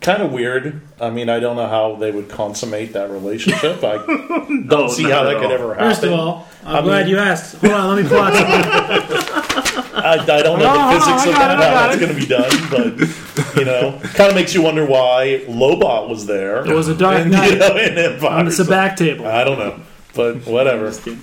Kind 0.00 0.22
of 0.22 0.30
weird. 0.32 0.80
I 1.00 1.10
mean, 1.10 1.28
I 1.28 1.40
don't 1.40 1.56
know 1.56 1.66
how 1.66 1.96
they 1.96 2.10
would 2.12 2.28
consummate 2.28 2.92
that 2.92 3.10
relationship. 3.10 3.82
I 3.82 3.96
don't 4.68 4.90
see 4.90 5.02
how 5.04 5.22
at 5.22 5.32
that 5.34 5.40
could 5.40 5.50
ever 5.50 5.74
happen. 5.74 5.90
First 5.90 6.04
of 6.04 6.12
all, 6.12 6.46
I'm 6.64 6.76
I 6.76 6.80
glad 6.82 7.06
mean- 7.06 7.14
you 7.16 7.18
asked. 7.20 7.56
Hold 7.56 7.72
on, 7.72 7.96
let 7.96 8.02
me 8.04 8.08
pull 8.08 8.18
out 8.18 8.32
something. 8.34 9.94
I, 9.98 10.12
I 10.12 10.42
don't 10.42 10.58
know 10.60 10.68
Hold 10.68 10.78
on, 10.78 10.92
the 10.94 11.00
hold 11.00 11.02
on, 11.02 11.18
physics 11.18 11.26
of 11.26 11.34
that, 11.34 11.50
it, 11.50 11.58
I 11.58 11.64
how 11.64 11.74
got 11.74 11.88
that's 11.88 12.00
going 12.00 12.14
to 12.14 12.20
be 12.20 12.26
done, 12.26 12.70
but 12.70 13.56
you 13.58 13.64
know, 13.64 13.98
kind 14.14 14.30
of 14.30 14.34
makes 14.36 14.54
you 14.54 14.62
wonder 14.62 14.86
why 14.86 15.44
Lobot 15.48 16.08
was 16.08 16.26
there. 16.26 16.64
It 16.64 16.72
was 16.74 16.86
a 16.88 16.94
dark 16.96 17.18
and, 17.22 17.32
night 17.32 17.50
you 17.52 17.58
know, 17.58 17.76
in 17.76 17.98
Empire. 17.98 18.30
on 18.30 18.44
the 18.44 18.52
So- 18.52 18.64
back 18.68 18.96
table. 18.96 19.26
I 19.26 19.42
don't 19.42 19.58
know, 19.58 19.80
but 20.14 20.46
whatever. 20.46 20.86
Just 20.90 21.02
kidding. 21.02 21.20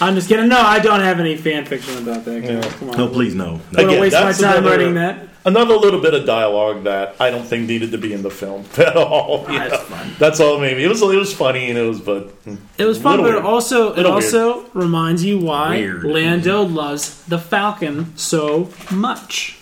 I'm 0.00 0.14
just 0.14 0.28
kidding. 0.28 0.48
No, 0.48 0.60
I 0.60 0.78
don't 0.80 1.00
have 1.00 1.18
any 1.20 1.36
fan 1.36 1.64
fiction 1.64 1.96
about 2.06 2.24
that. 2.26 2.42
Yeah. 2.42 2.60
Come 2.78 2.90
on. 2.90 2.96
No, 2.98 3.08
please 3.08 3.34
no. 3.34 3.60
I 3.70 3.76
don't 3.82 3.88
Again, 3.90 4.00
waste 4.00 4.14
my 4.16 4.32
time 4.32 4.58
another- 4.58 4.70
writing 4.70 4.94
that. 4.94 5.27
Another 5.44 5.74
little 5.76 6.00
bit 6.00 6.12
of 6.14 6.26
dialogue 6.26 6.84
that 6.84 7.16
I 7.20 7.30
don't 7.30 7.44
think 7.44 7.68
needed 7.68 7.92
to 7.92 7.98
be 7.98 8.12
in 8.12 8.22
the 8.22 8.30
film 8.30 8.64
at 8.78 8.96
all. 8.96 9.46
you 9.48 9.58
That's 9.58 9.72
know. 9.72 9.78
fine. 9.96 10.10
That's 10.18 10.40
all. 10.40 10.58
Maybe 10.58 10.84
it 10.84 10.88
was. 10.88 11.00
It 11.00 11.06
was 11.16 11.32
funny, 11.34 11.68
and 11.70 11.78
it 11.78 11.82
was, 11.86 12.00
but 12.00 12.34
It 12.76 12.84
was 12.84 13.00
fun, 13.00 13.22
Little 13.22 13.40
but 13.40 13.46
it 13.46 13.50
also 13.50 13.92
it 13.92 13.96
Little 13.98 14.12
also 14.12 14.66
reminds 14.74 15.24
you 15.24 15.38
why 15.38 15.70
Weird. 15.78 16.04
Lando 16.04 16.62
loves 16.62 17.24
the 17.26 17.38
Falcon 17.38 18.16
so 18.16 18.68
much. 18.90 19.58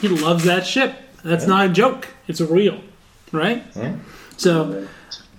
He 0.00 0.08
loves 0.08 0.44
that 0.44 0.66
ship. 0.66 0.94
That's 1.22 1.46
not 1.46 1.66
a 1.66 1.68
joke. 1.72 2.08
It's 2.28 2.40
real, 2.40 2.80
right? 3.32 3.62
Yeah. 3.76 3.96
So 4.36 4.88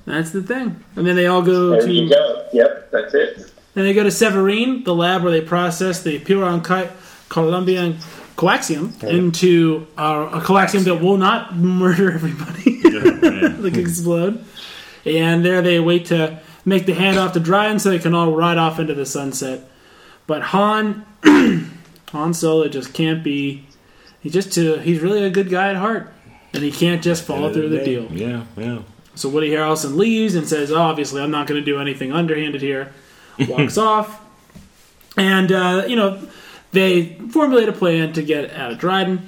that's 0.06 0.32
the 0.32 0.42
thing. 0.44 0.84
And 0.96 1.06
then 1.06 1.16
they 1.16 1.28
all 1.28 1.42
go 1.42 1.72
There 1.72 1.88
you 1.89 2.08
to 2.10 2.16
go. 2.16 2.48
Yep, 2.54 2.92
that's 2.92 3.14
it. 3.14 3.52
then 3.74 3.86
they 3.86 3.94
go 3.94 4.04
to 4.04 4.10
Savareen, 4.10 4.84
the 4.86 4.94
lab 4.96 5.24
where 5.24 5.32
they 5.32 5.42
process 5.42 6.02
the 6.04 6.20
pure 6.20 6.44
uncut 6.46 6.92
Colombian 7.30 7.98
coaxium 8.42 9.04
into 9.04 9.86
uh, 9.98 10.30
a 10.34 10.42
coaxium 10.42 10.84
that 10.86 10.96
will 10.96 11.18
not 11.18 11.56
murder 11.56 12.12
everybody. 12.12 12.82
like 13.62 13.78
explode. 13.78 14.44
And 15.06 15.46
there 15.46 15.62
they 15.62 15.80
wait 15.80 16.08
to 16.08 16.39
make 16.66 16.88
the 16.88 16.94
handoff 16.94 17.34
to 17.34 17.39
Dryden 17.39 17.78
so 17.80 17.92
they 17.92 18.00
can 18.00 18.16
all 18.16 18.32
ride 18.34 18.58
off 18.58 18.80
into 18.80 18.96
the 18.96 19.06
sunset. 19.06 19.70
But 20.26 20.42
Han, 20.42 21.06
Han 22.10 22.34
Solo 22.34 22.68
just 22.68 22.94
can't 22.94 23.24
be. 23.24 23.68
He 24.22 24.30
just 24.30 24.58
uh, 24.58 24.78
he's 24.78 25.02
really 25.02 25.24
a 25.24 25.30
good 25.30 25.50
guy 25.50 25.70
at 25.70 25.76
heart, 25.76 26.12
and 26.54 26.64
he 26.64 26.72
can't 26.72 27.04
just 27.04 27.24
follow 27.24 27.54
through 27.54 27.70
the 27.70 27.84
deal. 27.84 28.06
Yeah, 28.12 28.46
yeah. 28.58 28.80
So 29.16 29.30
Woody 29.30 29.50
Harrelson 29.50 29.96
leaves 29.96 30.36
and 30.36 30.48
says, 30.48 30.72
"Obviously, 30.72 31.22
I'm 31.22 31.32
not 31.32 31.48
going 31.48 31.60
to 31.60 31.66
do 31.66 31.80
anything 31.80 32.12
underhanded 32.12 32.62
here." 32.62 32.94
Walks 33.48 33.78
off, 33.78 34.24
and 35.18 35.52
uh, 35.52 35.86
you 35.88 35.96
know 35.96 36.22
they 36.72 37.17
formulate 37.30 37.69
a 37.69 37.74
plan 37.74 38.13
to 38.13 38.22
get 38.22 38.53
out 38.53 38.72
of 38.72 38.80
Dryden. 38.80 39.28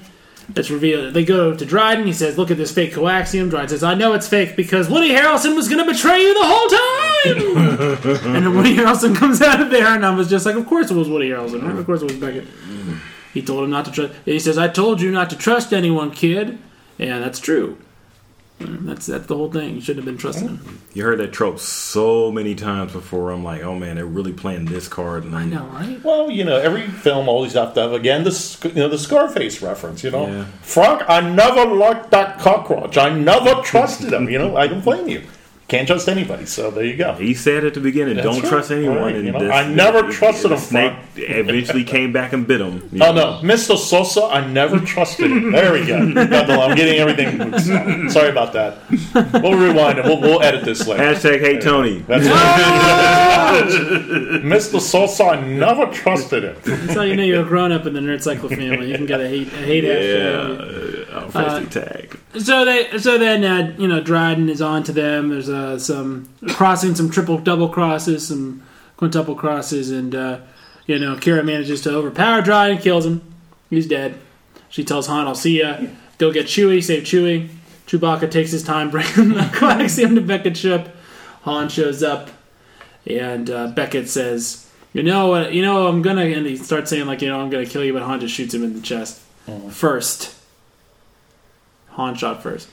It's 0.56 0.70
revealed. 0.70 1.14
They 1.14 1.24
go 1.24 1.56
to 1.56 1.66
Dryden. 1.66 2.06
He 2.06 2.14
says, 2.14 2.38
"Look 2.38 2.52
at 2.52 2.58
this 2.58 2.72
fake 2.72 2.94
coaxium." 2.94 3.50
Dryden 3.50 3.70
says, 3.70 3.84
"I 3.84 3.94
know 3.94 4.14
it's 4.14 4.28
fake 4.28 4.56
because 4.56 4.90
Woody 4.90 5.10
Harrelson 5.10 5.56
was 5.56 5.70
going 5.70 5.84
to 5.84 5.92
betray 5.92 6.22
you 6.22 6.34
the 6.34 6.46
whole 6.46 6.68
time." 6.68 8.26
and 8.36 8.46
then 8.46 8.56
Woody 8.56 8.76
Harrelson 8.76 9.16
comes 9.16 9.42
out 9.42 9.62
of 9.62 9.70
there, 9.70 9.88
and 9.88 10.06
I 10.06 10.14
was 10.14 10.30
just 10.30 10.46
like, 10.46 10.56
"Of 10.56 10.68
course 10.68 10.92
it 10.92 10.96
was 10.96 11.10
Woody 11.10 11.30
Harrelson. 11.30 11.64
Right? 11.64 11.76
Of 11.78 11.86
course 11.86 12.02
it 12.02 12.12
was 12.12 12.18
Beckett." 12.18 12.46
He 13.34 13.42
told 13.42 13.64
him 13.64 13.70
not 13.70 13.86
to 13.86 13.92
trust. 13.92 14.14
He 14.26 14.38
says, 14.40 14.58
"I 14.58 14.68
told 14.68 15.02
you 15.02 15.12
not 15.12 15.30
to 15.30 15.38
trust 15.38 15.74
anyone, 15.74 16.12
kid." 16.12 16.60
Yeah, 16.98 17.20
that's 17.20 17.40
true. 17.40 17.78
That's 18.66 19.06
that's 19.06 19.28
the 19.28 19.36
whole 19.36 19.52
thing. 19.52 19.76
You 19.76 19.82
shouldn't 19.82 20.06
have 20.06 20.14
been 20.14 20.18
trusting 20.18 20.48
him. 20.48 20.80
You 20.94 21.04
heard 21.04 21.20
that 21.20 21.32
trope 21.34 21.60
so 21.60 22.32
many 22.32 22.56
times 22.56 22.94
before. 22.94 23.32
I'm 23.32 23.44
like, 23.44 23.64
oh 23.64 23.76
man, 23.78 23.96
they're 23.96 24.06
really 24.06 24.34
playing 24.34 24.66
this 24.66 24.88
card. 24.88 25.24
And 25.24 25.36
I 25.36 25.46
know, 25.46 25.66
right? 25.68 26.04
Well, 26.04 26.30
you 26.32 26.44
know, 26.44 26.58
every 26.58 26.88
film 26.88 27.28
always 27.30 27.54
have 27.54 27.74
to 27.76 27.82
have 27.82 27.94
again 27.94 28.24
the 28.24 28.58
you 28.74 28.76
know 28.82 28.90
the 28.90 28.98
Scarface 28.98 29.62
reference. 29.62 30.04
You 30.04 30.12
know, 30.12 30.28
Yeah. 30.28 30.46
Frank, 30.62 31.04
I 31.10 31.22
never 31.22 31.66
liked 31.66 32.12
that 32.12 32.40
cockroach. 32.40 32.98
I 32.98 33.10
never 33.10 33.62
trusted 33.62 34.12
him. 34.14 34.30
You 34.30 34.40
know, 34.40 34.58
I 34.58 34.68
don't 34.68 34.84
blame 34.84 35.08
you. 35.08 35.24
Can't 35.74 35.88
trust 35.88 36.08
anybody. 36.08 36.46
So 36.46 36.70
there 36.70 36.84
you 36.86 36.96
go. 36.96 37.14
He 37.16 37.34
said 37.34 37.66
at 37.66 37.74
the 37.74 37.80
beginning, 37.80 38.16
That's 38.18 38.28
"Don't 38.28 38.42
right. 38.42 38.50
trust 38.50 38.70
anyone." 38.72 38.98
Right, 38.98 39.16
And 39.16 39.26
you 39.26 39.32
know, 39.32 39.40
this- 39.40 39.52
I 39.52 39.68
never 39.68 40.04
the- 40.04 40.14
trusted 40.14 40.52
the 40.52 40.56
him, 40.56 40.62
Snake 40.62 40.94
eventually 41.16 41.84
came 41.84 42.12
back 42.14 42.32
and 42.32 42.46
bit 42.46 42.62
him. 42.62 42.88
Oh 43.02 43.12
know. 43.12 43.14
no, 43.14 43.42
Mr. 43.42 43.76
Sosa, 43.78 44.24
I 44.26 44.46
never 44.46 44.80
trusted 44.80 45.32
him. 45.32 45.52
There 45.52 45.74
we 45.74 45.86
go. 45.86 45.98
I'm 45.98 46.76
getting 46.76 47.00
everything. 47.00 47.38
mixed. 47.40 48.14
Sorry 48.14 48.30
about 48.30 48.54
that. 48.54 48.78
We'll 49.42 49.58
rewind 49.58 49.98
it. 49.98 50.06
We'll, 50.06 50.22
we'll 50.22 50.42
edit 50.44 50.64
this 50.64 50.86
later. 50.88 51.02
Hashtag 51.04 51.40
Hey 51.40 51.60
Tony. 51.60 52.00
That's 52.08 52.26
right. 52.28 53.68
Mr. 54.44 54.80
Sosa, 54.80 55.24
I 55.26 55.42
never 55.42 55.86
trusted 55.88 56.44
him. 56.44 56.56
That's 56.64 56.94
how 56.94 57.02
you 57.04 57.16
know 57.16 57.24
you're 57.24 57.46
a 57.46 57.48
grown 57.48 57.72
up 57.72 57.86
in 57.86 57.94
the 57.94 58.00
Nerd 58.00 58.22
Cycle 58.22 58.50
family. 58.50 58.90
You 58.92 58.96
can 58.98 59.06
get 59.06 59.22
a 59.22 59.28
hate 59.28 59.48
a 59.48 59.58
hate 59.58 59.84
hashtag. 59.84 60.98
Yeah, 61.00 61.03
uh, 61.14 61.28
first 61.30 61.72
tag. 61.72 62.20
So 62.40 62.66
they 62.66 62.98
so 62.98 63.18
then 63.18 63.44
uh, 63.44 63.76
you 63.78 63.88
know 63.88 64.02
Dryden 64.02 64.50
is 64.50 64.62
on 64.62 64.84
to 64.84 64.92
them. 64.92 65.30
There's 65.30 65.50
uh, 65.50 65.80
some 65.80 66.30
crossing, 66.50 66.96
some 66.96 67.10
triple 67.10 67.38
double 67.38 67.70
crosses, 67.70 68.28
some 68.28 68.64
quintuple 68.98 69.36
crosses, 69.36 69.92
and 69.92 70.16
uh, 70.16 70.40
you 70.88 71.00
know 71.00 71.16
Qi'ra 71.16 71.44
manages 71.46 71.82
to 71.82 71.92
overpower 71.92 72.42
Dryden, 72.42 72.78
kills 72.80 73.06
him. 73.06 73.22
He's 73.70 73.88
dead. 73.88 74.16
She 74.70 74.84
tells 74.84 75.08
Han, 75.08 75.28
"I'll 75.28 75.36
see 75.36 75.60
ya." 75.60 75.78
go 76.18 76.32
get 76.32 76.46
Chewie, 76.46 76.84
save 76.84 77.04
Chewie. 77.04 77.50
Chewbacca 77.88 78.32
takes 78.32 78.52
his 78.52 78.64
time 78.64 78.90
bringing 78.92 79.30
the 79.30 79.42
coaxium 79.54 80.16
to 80.16 80.22
Beckett's 80.22 80.60
ship. 80.60 80.96
Han 81.42 81.68
shows 81.68 82.02
up, 82.02 82.30
and 83.06 83.50
uh, 83.50 83.68
Beckett 83.68 84.10
says, 84.10 84.70
"You 84.94 85.04
know 85.04 85.28
what? 85.28 85.54
You 85.54 85.62
know 85.62 85.88
I'm 85.88 86.02
gonna." 86.02 86.24
And 86.24 86.46
he 86.46 86.56
starts 86.56 86.90
saying 86.90 87.06
like, 87.06 87.22
"You 87.22 87.28
know 87.28 87.42
I'm 87.42 87.50
gonna 87.50 87.66
kill 87.66 87.84
you," 87.84 87.94
but 87.94 88.02
Han 88.04 88.22
just 88.22 88.34
shoots 88.34 88.54
him 88.54 88.64
in 88.64 88.74
the 88.74 88.82
chest 88.82 89.22
first. 89.70 90.34
Han 91.94 92.16
shot 92.16 92.44
first, 92.44 92.68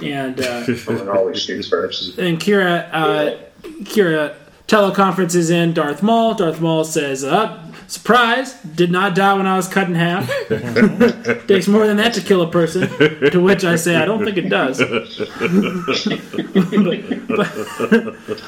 and 0.00 0.38
uh, 0.40 0.76
Someone 0.76 1.08
always 1.08 1.42
shoots 1.42 1.68
first. 1.68 2.18
and 2.18 2.38
Qi'ra, 2.38 2.88
uh, 2.92 3.36
Qi'ra 3.84 4.34
teleconferences 4.68 5.50
in 5.50 5.72
Darth 5.72 6.02
Maul. 6.02 6.34
Darth 6.34 6.60
Maul 6.60 6.84
says, 6.84 7.22
"Up, 7.24 7.60
surprise! 7.86 8.54
Did 8.62 8.90
not 8.90 9.14
die 9.14 9.34
when 9.34 9.46
I 9.46 9.56
was 9.56 9.68
cut 9.68 9.86
in 9.88 9.94
half. 9.94 10.28
Takes 11.46 11.68
more 11.68 11.86
than 11.86 11.96
that 11.98 12.12
to 12.14 12.20
kill 12.20 12.42
a 12.42 12.50
person." 12.50 12.88
To 13.30 13.38
which 13.40 13.64
I 13.64 13.76
say, 13.76 13.94
"I 13.96 14.04
don't 14.04 14.24
think 14.24 14.36
it 14.38 14.48
does." 14.48 14.78
but, 14.78 14.88
but, 17.28 17.54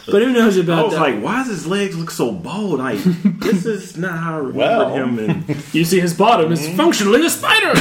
but 0.07 0.23
who 0.23 0.33
knows 0.33 0.59
I 0.59 0.63
about 0.63 0.87
was 0.87 0.95
that? 0.95 1.01
like, 1.01 1.23
why 1.23 1.37
does 1.39 1.49
his 1.49 1.67
legs 1.67 1.97
look 1.97 2.11
so 2.11 2.33
bold? 2.33 2.81
Like, 2.81 2.99
this 3.05 3.65
is 3.67 3.97
not 3.97 4.19
how 4.19 4.35
I 4.35 4.39
remembered 4.39 4.57
Well. 4.57 4.95
him. 4.95 5.19
And 5.21 5.49
you 5.73 5.85
see, 5.85 6.01
his 6.01 6.15
bottom 6.15 6.51
is 6.53 6.69
functionally 6.77 7.25
a 7.25 7.31
spider. 7.31 7.73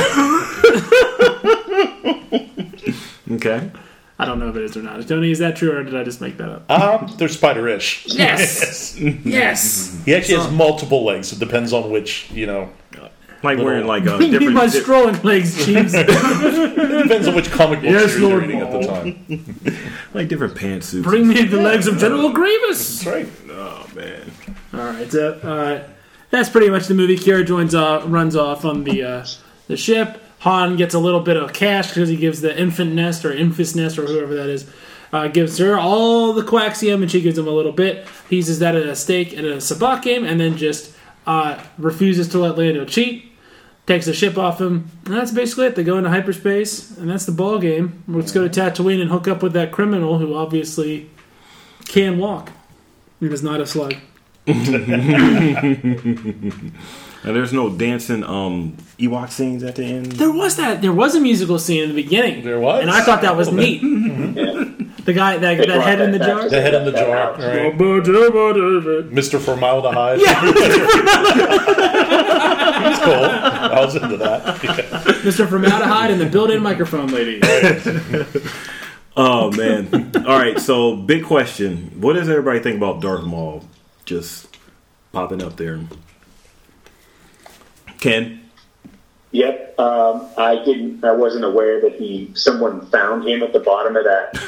okay, 3.31 3.71
I 4.19 4.25
don't 4.25 4.39
know 4.39 4.49
if 4.49 4.55
it 4.55 4.63
is 4.63 4.77
or 4.77 4.81
not. 4.81 5.05
Tony, 5.07 5.31
is 5.31 5.39
that 5.39 5.55
true, 5.55 5.71
or 5.71 5.83
did 5.83 5.95
I 5.95 6.03
just 6.03 6.21
make 6.21 6.37
that 6.37 6.49
up? 6.49 6.71
Um, 6.71 7.13
they're 7.17 7.27
spider-ish. 7.29 8.05
Yes, 8.15 8.97
yes. 8.99 10.01
He 10.05 10.15
actually 10.15 10.37
has 10.41 10.51
multiple 10.51 11.03
legs. 11.05 11.31
It 11.33 11.39
depends 11.39 11.73
on 11.73 11.91
which, 11.91 12.29
you 12.31 12.45
know, 12.47 12.71
like 13.43 13.59
wearing 13.59 13.85
like 13.85 14.05
a 14.05 14.11
What 14.13 14.19
do 14.19 14.25
you 14.25 14.31
mean 14.31 14.39
different. 14.39 14.55
by 14.57 14.65
di- 14.67 14.79
strolling 14.81 15.21
legs, 15.21 15.65
Jeeves? 15.65 15.93
it 15.93 16.07
depends 16.07 17.27
on 17.27 17.35
which 17.35 17.51
comic 17.51 17.81
book 17.81 17.89
Yes, 17.91 18.17
you're 18.17 18.39
reading 18.39 18.61
at 18.61 18.71
the 18.71 18.87
time. 18.87 19.55
like 20.15 20.27
different 20.27 20.55
pantsuits. 20.55 21.03
Bring 21.03 21.27
me 21.27 21.43
the 21.43 21.61
legs 21.61 21.85
of 21.87 21.97
General 21.99 22.31
Grievous. 22.31 23.03
That's 23.03 23.05
right. 23.15 23.29
Oh 23.51 23.87
man. 23.95 24.31
All 24.73 24.79
right, 24.79 25.11
so 25.11 25.33
uh, 25.33 25.87
that's 26.31 26.49
pretty 26.49 26.69
much 26.69 26.87
the 26.87 26.93
movie. 26.95 27.15
Qi'ra 27.17 27.45
joins 27.45 27.75
off, 27.75 28.03
runs 28.07 28.35
off 28.35 28.65
on 28.65 28.83
the 28.83 29.03
uh, 29.03 29.25
the 29.67 29.77
ship. 29.77 30.21
Han 30.39 30.75
gets 30.75 30.93
a 30.93 30.99
little 30.99 31.19
bit 31.19 31.37
of 31.37 31.53
cash 31.53 31.89
because 31.89 32.09
he 32.09 32.15
gives 32.15 32.41
the 32.41 32.59
infant 32.59 32.93
nest 32.93 33.25
or 33.25 33.33
infus 33.33 33.75
nest 33.75 33.97
or 33.97 34.05
whoever 34.05 34.35
that 34.35 34.49
is. 34.49 34.69
Uh, 35.11 35.27
gives 35.27 35.57
her 35.57 35.79
all 35.79 36.33
the 36.33 36.43
coaxium 36.43 37.01
and 37.01 37.09
she 37.09 37.21
gives 37.21 37.37
him 37.37 37.47
a 37.47 37.51
little 37.51 37.71
bit. 37.71 38.05
He 38.29 38.37
uses 38.37 38.59
that 38.59 38.75
at 38.75 38.85
a 38.85 38.95
stake 38.95 39.33
at 39.33 39.45
a 39.45 39.57
sabacc 39.57 40.03
game 40.03 40.25
and 40.25 40.39
then 40.39 40.57
just 40.57 40.93
uh, 41.25 41.61
refuses 41.77 42.27
to 42.29 42.39
let 42.39 42.57
Lando 42.57 42.85
cheat. 42.85 43.31
Takes 43.85 44.05
the 44.05 44.13
ship 44.13 44.37
off 44.37 44.59
him. 44.59 44.91
And 45.05 45.13
that's 45.13 45.31
basically 45.31 45.67
it. 45.67 45.75
They 45.75 45.83
go 45.83 45.97
into 45.97 46.09
hyperspace 46.09 46.97
and 46.97 47.09
that's 47.09 47.25
the 47.25 47.31
ball 47.31 47.57
game. 47.57 48.03
Let's 48.07 48.33
go 48.33 48.45
to 48.45 48.61
Tatooine 48.61 49.01
and 49.01 49.09
hook 49.09 49.29
up 49.29 49.41
with 49.41 49.53
that 49.53 49.71
criminal 49.71 50.19
who 50.19 50.35
obviously 50.35 51.09
can 51.85 52.19
walk. 52.19 52.51
And 53.21 53.31
is 53.31 53.41
not 53.41 53.61
a 53.61 53.65
slug. 53.65 53.95
And 57.23 57.35
there's 57.35 57.53
no 57.53 57.69
dancing 57.69 58.23
um 58.23 58.77
Ewok 58.99 59.31
scenes 59.31 59.63
at 59.63 59.75
the 59.75 59.83
end. 59.83 60.13
There 60.13 60.31
was 60.31 60.55
that. 60.57 60.81
There 60.81 60.93
was 60.93 61.15
a 61.15 61.19
musical 61.19 61.59
scene 61.59 61.83
in 61.83 61.89
the 61.89 62.03
beginning. 62.03 62.43
There 62.43 62.59
was? 62.59 62.81
and 62.81 62.91
I 62.91 63.01
thought 63.01 63.21
that 63.21 63.35
was 63.35 63.51
neat. 63.61 63.81
The 65.07 65.13
guy, 65.13 65.37
that, 65.37 65.67
that 65.69 65.81
head 65.83 66.01
in 66.01 66.11
the 66.11 66.19
jar. 66.19 66.49
The 66.49 66.61
head 66.61 66.73
in 66.73 66.83
the 66.83 66.91
jar. 66.91 67.31
All 67.31 67.37
right. 67.37 67.77
Mr. 67.77 69.39
Formaldehyde. 69.39 70.19
Yeah, 70.19 70.41
He's 72.89 72.99
cool. 72.99 73.13
I 73.13 73.79
was 73.79 73.95
into 73.95 74.17
that. 74.17 74.57
Mr. 75.23 75.47
Formaldehyde 75.47 76.11
and 76.11 76.19
the 76.19 76.25
built-in 76.25 76.61
microphone 76.61 77.07
lady. 77.07 77.39
Oh 79.15 79.49
man. 79.51 80.11
All 80.27 80.37
right. 80.37 80.59
So 80.59 80.97
big 80.97 81.23
question: 81.23 82.01
What 82.01 82.13
does 82.13 82.27
everybody 82.27 82.59
think 82.59 82.75
about 82.75 83.01
Darth 83.01 83.23
Maul 83.23 83.63
just 84.03 84.57
popping 85.13 85.41
up 85.41 85.55
there? 85.55 85.79
Ken. 87.99 88.41
Yep. 89.31 89.79
Um, 89.79 90.27
I 90.37 90.55
didn't. 90.63 91.03
I 91.03 91.11
wasn't 91.11 91.43
aware 91.45 91.81
that 91.81 91.93
he. 91.95 92.31
Someone 92.33 92.85
found 92.87 93.27
him 93.27 93.43
at 93.43 93.53
the 93.53 93.59
bottom 93.59 93.95
of 93.95 94.03
that 94.05 94.41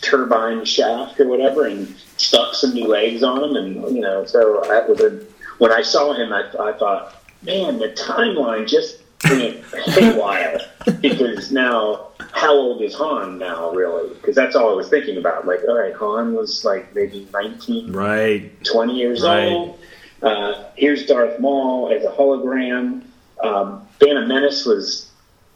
turbine 0.00 0.64
shaft 0.64 1.18
or 1.20 1.26
whatever, 1.26 1.66
and 1.66 1.88
stuck 2.16 2.54
some 2.54 2.72
new 2.74 2.86
legs 2.86 3.22
on 3.22 3.42
him, 3.44 3.56
and 3.56 3.94
you 3.96 4.00
know. 4.00 4.24
So 4.24 4.62
that 4.68 4.88
was 4.88 5.00
a. 5.00 5.22
When 5.58 5.72
I 5.72 5.82
saw 5.82 6.12
him, 6.12 6.32
I, 6.32 6.42
I 6.60 6.72
thought, 6.78 7.22
man, 7.42 7.78
the 7.78 7.88
timeline 7.90 8.68
just 8.68 8.98
went 9.28 9.64
haywire. 9.86 10.60
because 11.00 11.50
now, 11.50 12.08
how 12.32 12.52
old 12.54 12.82
is 12.82 12.94
Han 12.94 13.38
now, 13.38 13.70
really? 13.72 14.14
Because 14.14 14.36
that's 14.36 14.54
all 14.54 14.70
I 14.70 14.74
was 14.74 14.88
thinking 14.88 15.16
about. 15.16 15.46
Like, 15.46 15.60
all 15.66 15.78
right, 15.78 15.94
Han 15.94 16.34
was 16.34 16.64
like 16.64 16.94
maybe 16.94 17.26
nineteen. 17.32 17.92
Right. 17.92 18.52
20 18.64 18.94
years 18.94 19.22
Right. 19.22 19.48
old. 19.48 19.78
Uh, 20.22 20.64
here's 20.76 21.06
Darth 21.06 21.38
Maul 21.40 21.92
as 21.92 22.04
a 22.04 22.10
hologram. 22.10 23.02
Um, 23.42 23.86
Phantom 24.00 24.26
Menace 24.26 24.64
was 24.64 25.10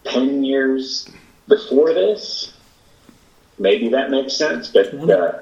10 0.05 0.43
years 0.43 1.09
before 1.47 1.93
this. 1.93 2.53
Maybe 3.57 3.89
that 3.89 4.09
makes 4.09 4.35
sense, 4.35 4.69
but 4.69 4.93
uh, 4.93 5.41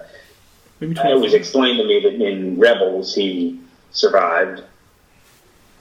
Maybe 0.80 1.00
it 1.00 1.20
was 1.20 1.34
explained 1.34 1.78
to 1.78 1.86
me 1.86 2.00
that 2.02 2.14
in 2.14 2.58
Rebels 2.58 3.14
he 3.14 3.60
survived. 3.92 4.64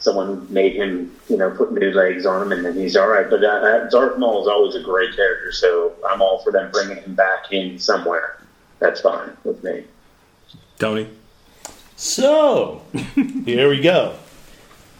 Someone 0.01 0.53
made 0.53 0.77
him, 0.77 1.15
you 1.29 1.37
know, 1.37 1.51
put 1.51 1.73
new 1.73 1.91
legs 1.91 2.25
on 2.25 2.43
him, 2.43 2.53
and 2.53 2.65
then 2.65 2.77
he's 2.77 2.97
all 2.97 3.09
right. 3.09 3.29
But 3.29 3.43
uh, 3.43 3.49
uh, 3.49 3.91
Darth 3.91 4.19
Maul 4.19 4.43
is 4.43 4.49
always 4.49 4.75
a 4.77 4.83
great 4.83 5.15
character, 5.17 5.51
so 5.53 5.93
I'm 6.09 6.23
all 6.23 6.39
for 6.43 6.53
them 6.53 6.71
bringing 6.71 7.03
him 7.03 7.15
back 7.15 7.53
in 7.53 7.79
somewhere. 7.79 8.41
That's 8.79 9.01
fine 9.01 9.37
with 9.43 9.63
me. 9.65 9.85
Tony. 10.79 11.09
So, 12.01 12.83
here 13.45 13.69
we 13.69 13.81
go. 13.81 14.15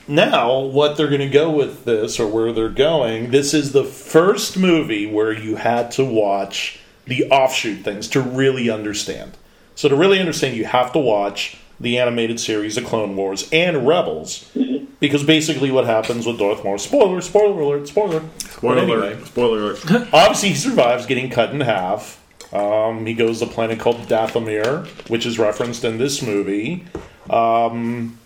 Now, 0.09 0.59
what 0.59 0.97
they're 0.97 1.07
going 1.07 1.21
to 1.21 1.29
go 1.29 1.49
with 1.49 1.85
this, 1.85 2.19
or 2.19 2.27
where 2.27 2.53
they're 2.53 2.69
going, 2.69 3.31
this 3.31 3.55
is 3.55 3.71
the 3.71 3.85
first 3.85 4.57
movie 4.59 5.07
where 5.07 5.31
you 5.31 5.55
had 5.55 5.93
to 5.93 6.05
watch 6.05 6.81
the 7.07 7.31
offshoot 7.31 7.85
things 7.85 8.09
to 8.09 8.21
really 8.21 8.69
understand. 8.69 9.39
So, 9.77 9.89
to 9.89 9.95
really 9.95 10.19
understand, 10.19 10.57
you 10.57 10.65
have 10.65 10.93
to 10.93 10.99
watch 10.99 11.59
the 11.79 12.01
animated 12.01 12.41
series, 12.41 12.75
The 12.75 12.83
Clone 12.83 13.15
Wars, 13.15 13.49
and 13.53 13.87
Rebels, 13.87 14.51
because 14.99 15.23
basically 15.23 15.71
what 15.71 15.85
happens 15.85 16.27
with 16.27 16.41
Darth 16.41 16.65
Maul, 16.65 16.79
spoiler, 16.79 17.21
spoiler 17.21 17.61
alert, 17.61 17.87
spoiler. 17.87 18.25
Spoiler 18.39 18.79
anyway, 18.79 19.13
alert. 19.13 19.27
Spoiler 19.27 19.59
alert. 19.61 19.87
obviously 20.13 20.49
he 20.49 20.55
survives 20.57 21.07
getting 21.07 21.31
cut 21.31 21.53
in 21.53 21.61
half. 21.61 22.21
Um, 22.53 23.05
he 23.07 23.15
goes 23.15 23.41
to 23.41 23.47
a 23.47 23.49
planet 23.49 23.79
called 23.79 23.97
Dathomir, 24.09 24.87
which 25.09 25.27
is 25.27 25.39
referenced 25.39 25.85
in 25.85 25.99
this 25.99 26.23
movie. 26.23 26.87
Um, 27.29 28.19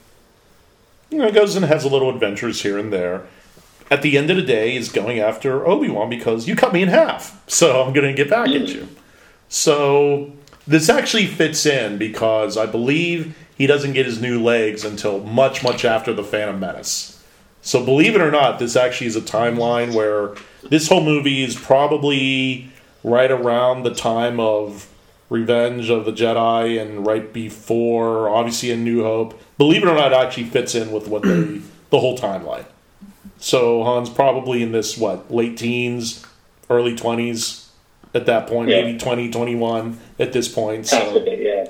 you 1.10 1.18
know, 1.18 1.30
goes 1.30 1.56
and 1.56 1.64
has 1.64 1.84
a 1.84 1.88
little 1.88 2.10
adventures 2.10 2.62
here 2.62 2.78
and 2.78 2.92
there. 2.92 3.26
At 3.90 4.02
the 4.02 4.16
end 4.16 4.30
of 4.30 4.36
the 4.36 4.42
day, 4.42 4.72
he's 4.72 4.90
going 4.90 5.18
after 5.18 5.66
Obi 5.66 5.90
Wan 5.90 6.08
because 6.08 6.48
you 6.48 6.56
cut 6.56 6.72
me 6.72 6.82
in 6.82 6.88
half, 6.88 7.42
so 7.48 7.82
I'm 7.82 7.92
going 7.92 8.08
to 8.08 8.14
get 8.14 8.30
back 8.30 8.48
at 8.48 8.68
you. 8.68 8.88
So 9.48 10.32
this 10.66 10.88
actually 10.88 11.26
fits 11.26 11.66
in 11.66 11.98
because 11.98 12.56
I 12.56 12.66
believe 12.66 13.36
he 13.56 13.66
doesn't 13.66 13.92
get 13.92 14.06
his 14.06 14.20
new 14.20 14.42
legs 14.42 14.84
until 14.84 15.20
much, 15.20 15.62
much 15.62 15.84
after 15.84 16.14
the 16.14 16.24
Phantom 16.24 16.58
Menace. 16.58 17.22
So 17.60 17.84
believe 17.84 18.14
it 18.14 18.20
or 18.20 18.30
not, 18.30 18.58
this 18.58 18.74
actually 18.74 19.08
is 19.08 19.16
a 19.16 19.20
timeline 19.20 19.94
where 19.94 20.34
this 20.68 20.88
whole 20.88 21.04
movie 21.04 21.44
is 21.44 21.54
probably 21.54 22.71
right 23.04 23.30
around 23.30 23.82
the 23.82 23.94
time 23.94 24.38
of 24.40 24.88
Revenge 25.28 25.88
of 25.90 26.04
the 26.04 26.12
Jedi 26.12 26.80
and 26.80 27.06
right 27.06 27.32
before, 27.32 28.28
obviously, 28.28 28.70
A 28.70 28.76
New 28.76 29.02
Hope. 29.02 29.40
Believe 29.58 29.82
it 29.82 29.88
or 29.88 29.94
not, 29.94 30.12
it 30.12 30.16
actually 30.16 30.44
fits 30.44 30.74
in 30.74 30.92
with 30.92 31.08
what 31.08 31.22
they 31.22 31.60
the 31.90 32.00
whole 32.00 32.18
timeline. 32.18 32.66
So 33.38 33.82
Han's 33.84 34.10
probably 34.10 34.62
in 34.62 34.72
this 34.72 34.96
what 34.96 35.32
late 35.32 35.56
teens, 35.56 36.24
early 36.70 36.94
twenties 36.94 37.70
at 38.14 38.26
that 38.26 38.46
point, 38.46 38.68
Yeah. 38.68 38.82
maybe 38.82 38.98
20, 38.98 39.30
21 39.30 39.98
at 40.18 40.32
this 40.34 40.46
point. 40.48 40.86
So 40.86 41.24
yeah. 41.26 41.66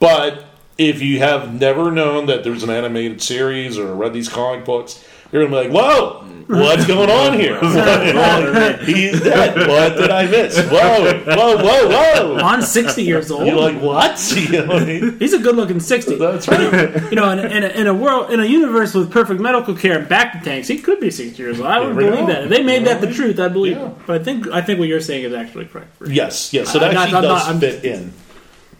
but 0.00 0.44
if 0.76 1.00
you 1.00 1.20
have 1.20 1.54
never 1.58 1.92
known 1.92 2.26
that 2.26 2.42
there's 2.42 2.64
an 2.64 2.70
animated 2.70 3.22
series 3.22 3.78
or 3.78 3.94
read 3.94 4.12
these 4.12 4.28
comic 4.28 4.64
books, 4.64 5.02
you're 5.34 5.46
gonna 5.48 5.62
be 5.62 5.68
like, 5.68 5.76
"Whoa, 5.76 6.20
what's 6.46 6.86
going 6.86 7.10
on 7.10 7.38
here? 7.38 7.58
He's 8.84 9.20
dead. 9.20 9.56
What 9.68 9.96
did 9.96 10.10
I 10.10 10.26
miss? 10.26 10.56
Whoa, 10.70 11.20
whoa, 11.24 11.56
whoa, 11.56 11.88
whoa!" 11.88 12.36
Han's 12.38 12.68
60 12.70 13.02
years 13.02 13.30
old. 13.30 13.46
You're 13.46 13.56
like, 13.56 13.80
"What?" 13.80 14.14
You 14.36 14.60
know 14.60 14.66
what 14.74 14.82
I 14.82 14.84
mean? 14.86 15.18
He's 15.18 15.32
a 15.32 15.38
good-looking 15.38 15.80
60. 15.80 16.16
That's 16.16 16.46
right. 16.48 17.02
You 17.10 17.16
know, 17.16 17.30
in, 17.30 17.38
in, 17.40 17.64
a, 17.64 17.68
in 17.68 17.86
a 17.88 17.94
world, 17.94 18.30
in 18.30 18.38
a 18.40 18.44
universe 18.44 18.94
with 18.94 19.10
perfect 19.10 19.40
medical 19.40 19.74
care 19.74 19.98
and 19.98 20.08
bacta 20.08 20.42
tanks, 20.42 20.68
he 20.68 20.78
could 20.78 21.00
be 21.00 21.10
60 21.10 21.42
years 21.42 21.58
old. 21.58 21.66
I 21.68 21.80
would 21.80 21.88
Never 21.96 22.00
believe 22.12 22.20
know. 22.20 22.26
that. 22.26 22.42
If 22.44 22.50
they 22.50 22.62
made 22.62 22.84
that 22.86 23.00
the 23.00 23.12
truth, 23.12 23.40
I 23.40 23.48
believe 23.48 23.76
Yeah. 23.76 23.90
But 24.06 24.20
I 24.20 24.24
think 24.24 24.46
I 24.48 24.60
think 24.62 24.78
what 24.78 24.86
you're 24.88 25.00
saying 25.00 25.24
is 25.24 25.32
actually 25.32 25.64
correct. 25.66 25.88
Yes, 26.06 26.52
yes. 26.52 26.70
So 26.72 26.78
that 26.78 26.90
I'm 26.90 26.94
not- 26.94 27.02
actually 27.04 27.16
I'm 27.18 27.24
not- 27.24 27.38
does 27.38 27.48
I'm- 27.48 27.60
fit 27.60 27.84
in, 27.84 28.12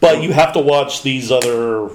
but 0.01 0.23
you 0.23 0.33
have 0.33 0.53
to 0.53 0.61
watch 0.61 1.03
these 1.03 1.33
other, 1.33 1.89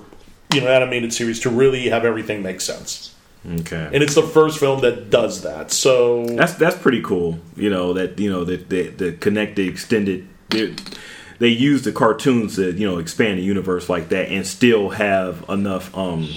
you 0.53 0.61
know, 0.61 0.67
animated 0.67 1.13
series 1.13 1.39
to 1.41 1.49
really 1.49 1.87
have 1.89 2.03
everything 2.05 2.41
make 2.43 2.59
sense. 2.59 3.15
Okay. 3.47 3.89
and 3.93 4.03
it's 4.03 4.15
the 4.15 4.23
first 4.23 4.59
film 4.59 4.81
that 4.81 5.09
does 5.09 5.43
that. 5.43 5.71
So 5.71 6.25
That's 6.25 6.53
that's 6.53 6.77
pretty 6.77 7.01
cool. 7.01 7.39
You 7.55 7.69
know 7.69 7.93
that 7.93 8.19
you 8.19 8.29
know 8.29 8.43
that 8.43 8.69
the, 8.69 8.89
the 8.89 9.11
connect 9.13 9.55
the 9.55 9.67
extended. 9.67 10.27
They, 10.49 11.47
use 11.47 11.83
the 11.83 11.93
cartoons 11.93 12.57
to 12.57 12.73
you 12.73 12.85
know 12.85 12.97
expand 12.97 13.39
the 13.39 13.43
universe 13.43 13.87
like 13.87 14.09
that 14.09 14.29
and 14.29 14.45
still 14.45 14.89
have 14.89 15.45
enough 15.47 15.95
um 15.95 16.27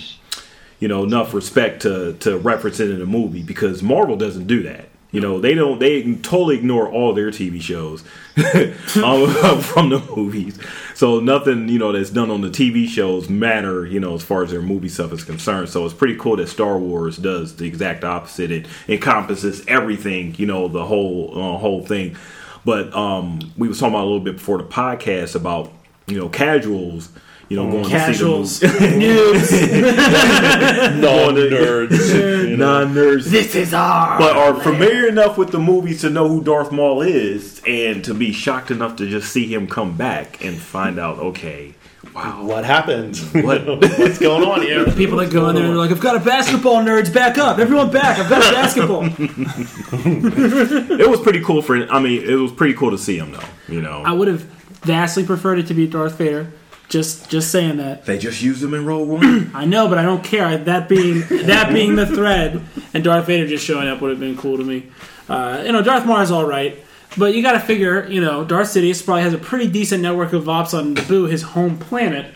you 0.78 0.86
know 0.86 1.03
enough 1.03 1.34
respect 1.34 1.82
to 1.82 2.12
to 2.20 2.38
reference 2.38 2.78
it 2.78 2.90
in 2.90 3.00
a 3.00 3.07
movie 3.07 3.42
because 3.42 3.82
Marvel 3.82 4.16
doesn't 4.16 4.46
do 4.46 4.62
that. 4.62 4.88
You 5.12 5.20
know 5.20 5.40
they 5.40 5.54
don't 5.54 5.78
they 5.78 6.02
totally 6.16 6.56
ignore 6.56 6.90
all 6.90 7.12
their 7.12 7.30
TV 7.30 7.60
shows 7.60 8.00
from 8.34 9.90
the 9.90 10.02
movies. 10.16 10.58
So 10.94 11.20
nothing 11.20 11.68
you 11.68 11.78
know 11.78 11.92
that's 11.92 12.08
done 12.10 12.30
on 12.30 12.40
the 12.40 12.48
TV 12.48 12.88
shows 12.88 13.28
matter 13.28 13.84
you 13.84 14.00
know 14.00 14.14
as 14.14 14.22
far 14.22 14.42
as 14.42 14.50
their 14.50 14.62
movie 14.62 14.88
stuff 14.88 15.12
is 15.12 15.22
concerned. 15.22 15.68
So 15.68 15.84
it's 15.84 15.94
pretty 15.94 16.16
cool 16.16 16.36
that 16.36 16.48
Star 16.48 16.78
Wars 16.78 17.18
does 17.18 17.56
the 17.56 17.66
exact 17.66 18.04
opposite. 18.04 18.50
It 18.50 18.66
encompasses 18.88 19.64
everything 19.68 20.34
you 20.36 20.46
know 20.46 20.66
the 20.68 20.84
whole 20.84 21.30
uh, 21.34 21.58
whole 21.58 21.84
thing. 21.84 22.16
But 22.64 22.94
um, 22.94 23.52
we 23.58 23.68
was 23.68 23.78
talking 23.78 23.94
about 23.94 24.04
a 24.04 24.10
little 24.10 24.20
bit 24.20 24.36
before 24.36 24.58
the 24.58 24.64
podcast 24.64 25.34
about 25.34 25.72
you 26.06 26.18
know 26.18 26.30
casuals. 26.30 27.10
You 27.53 27.59
know, 27.59 27.70
going 27.70 27.84
Casuals, 27.84 28.61
to 28.61 28.68
see 28.68 28.78
the 28.78 28.86
noobs. 28.96 31.00
non 31.03 31.34
nerds. 31.34 32.48
you 32.48 32.57
know. 32.57 32.86
non-nerds. 32.86 33.26
this 33.26 33.55
is 33.55 33.74
our. 33.74 34.18
but 34.18 34.34
are 34.34 34.59
familiar 34.59 35.07
enough 35.07 35.36
with 35.36 35.50
the 35.50 35.59
movies 35.59 36.00
to 36.00 36.09
know 36.09 36.28
who 36.28 36.42
Darth 36.42 36.72
Maul 36.72 37.03
is 37.03 37.61
and 37.66 38.03
to 38.07 38.14
be 38.14 38.32
shocked 38.32 38.70
enough 38.70 38.96
to 38.96 39.07
just 39.07 39.30
see 39.30 39.53
him 39.53 39.66
come 39.66 39.98
back 39.98 40.42
and 40.42 40.57
find 40.57 40.98
out, 40.98 41.18
okay, 41.18 41.74
wow, 42.14 42.42
What 42.42 42.64
happened? 42.64 43.18
What- 43.32 43.66
What's 43.98 44.18
going 44.18 44.48
on 44.48 44.62
here? 44.62 44.86
People 44.86 45.18
that 45.18 45.30
go 45.30 45.50
in 45.50 45.55
there 45.55 45.64
and 45.64 45.72
they're 45.74 45.78
like, 45.78 45.90
I've 45.90 46.00
got 46.00 46.16
a 46.16 46.20
basketball, 46.20 46.76
nerds, 46.76 47.12
back 47.12 47.36
up. 47.36 47.59
Everyone 47.59 47.90
back, 47.90 48.18
I've 48.18 48.30
got 48.30 48.48
a 48.48 48.50
basketball. 48.50 49.05
it 50.98 51.11
was 51.11 51.20
pretty 51.20 51.42
cool 51.42 51.61
for. 51.61 51.76
I 51.76 52.00
mean, 52.00 52.22
it 52.22 52.36
was 52.36 52.50
pretty 52.50 52.72
cool 52.72 52.92
to 52.92 52.98
see 52.98 53.18
him 53.18 53.32
though. 53.32 53.44
You 53.68 53.82
know, 53.82 54.03
I 54.07 54.12
would 54.12 54.28
have 54.28 54.40
vastly 54.40 55.26
preferred 55.26 55.59
it 55.59 55.66
to 55.66 55.74
be 55.74 55.86
Darth 55.86 56.16
Vader. 56.16 56.50
Just 56.93 57.30
just 57.30 57.51
saying 57.51 57.78
that. 57.78 58.05
they 58.05 58.18
just 58.18 58.43
used 58.43 58.62
him 58.62 58.74
in 58.74 58.84
Rogue 58.84 59.09
One. 59.09 59.51
I 59.55 59.64
know, 59.64 59.88
but 59.88 59.97
I 59.97 60.03
don't 60.03 60.22
care. 60.22 60.59
That 60.59 60.90
being 60.90 61.20
that 61.47 61.72
being 61.72 61.97
the 61.97 62.05
thread, 62.05 62.62
and 62.93 63.03
Darth 63.03 63.24
Vader 63.24 63.47
just 63.47 63.64
showing 63.64 63.88
up 63.88 64.03
would 64.03 64.11
have 64.11 64.20
been 64.20 64.36
cool 64.36 64.59
to 64.59 64.62
me. 64.64 64.90
Uh, 65.26 65.62
you 65.64 65.72
know, 65.72 65.80
Darth 65.82 66.05
Maul 66.05 66.20
is 66.20 66.30
all 66.30 66.45
right, 66.45 66.76
but 67.16 67.34
you 67.34 67.43
got 67.43 67.53
to 67.53 67.61
figure, 67.61 68.07
you 68.11 68.20
know, 68.20 68.45
Darth 68.45 68.68
Sidious 68.68 69.03
probably 69.03 69.22
has 69.22 69.32
a 69.32 69.38
pretty 69.38 69.70
decent 69.70 70.03
network 70.03 70.34
of 70.34 70.47
ops 70.51 70.74
on 70.74 70.95
Naboo, 70.95 71.30
his 71.30 71.40
home 71.40 71.78
planet. 71.78 72.34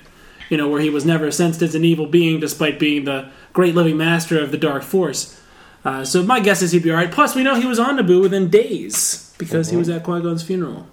You 0.48 0.56
know, 0.56 0.70
where 0.70 0.80
he 0.80 0.88
was 0.88 1.04
never 1.04 1.30
sensed 1.30 1.60
as 1.60 1.74
an 1.74 1.84
evil 1.84 2.06
being, 2.06 2.40
despite 2.40 2.78
being 2.78 3.04
the 3.04 3.28
great 3.52 3.74
living 3.74 3.98
master 3.98 4.40
of 4.42 4.52
the 4.52 4.56
Dark 4.56 4.84
Force. 4.84 5.38
Uh, 5.84 6.02
so 6.02 6.22
my 6.22 6.40
guess 6.40 6.62
is 6.62 6.72
he'd 6.72 6.82
be 6.82 6.90
all 6.90 6.96
right. 6.96 7.12
Plus, 7.12 7.34
we 7.34 7.42
know 7.42 7.56
he 7.56 7.66
was 7.66 7.78
on 7.78 7.98
Naboo 7.98 8.22
within 8.22 8.48
days 8.48 9.34
because 9.36 9.68
he 9.68 9.76
was 9.76 9.90
at 9.90 10.02
Qui 10.02 10.22
Gon's 10.22 10.42
funeral. 10.42 10.86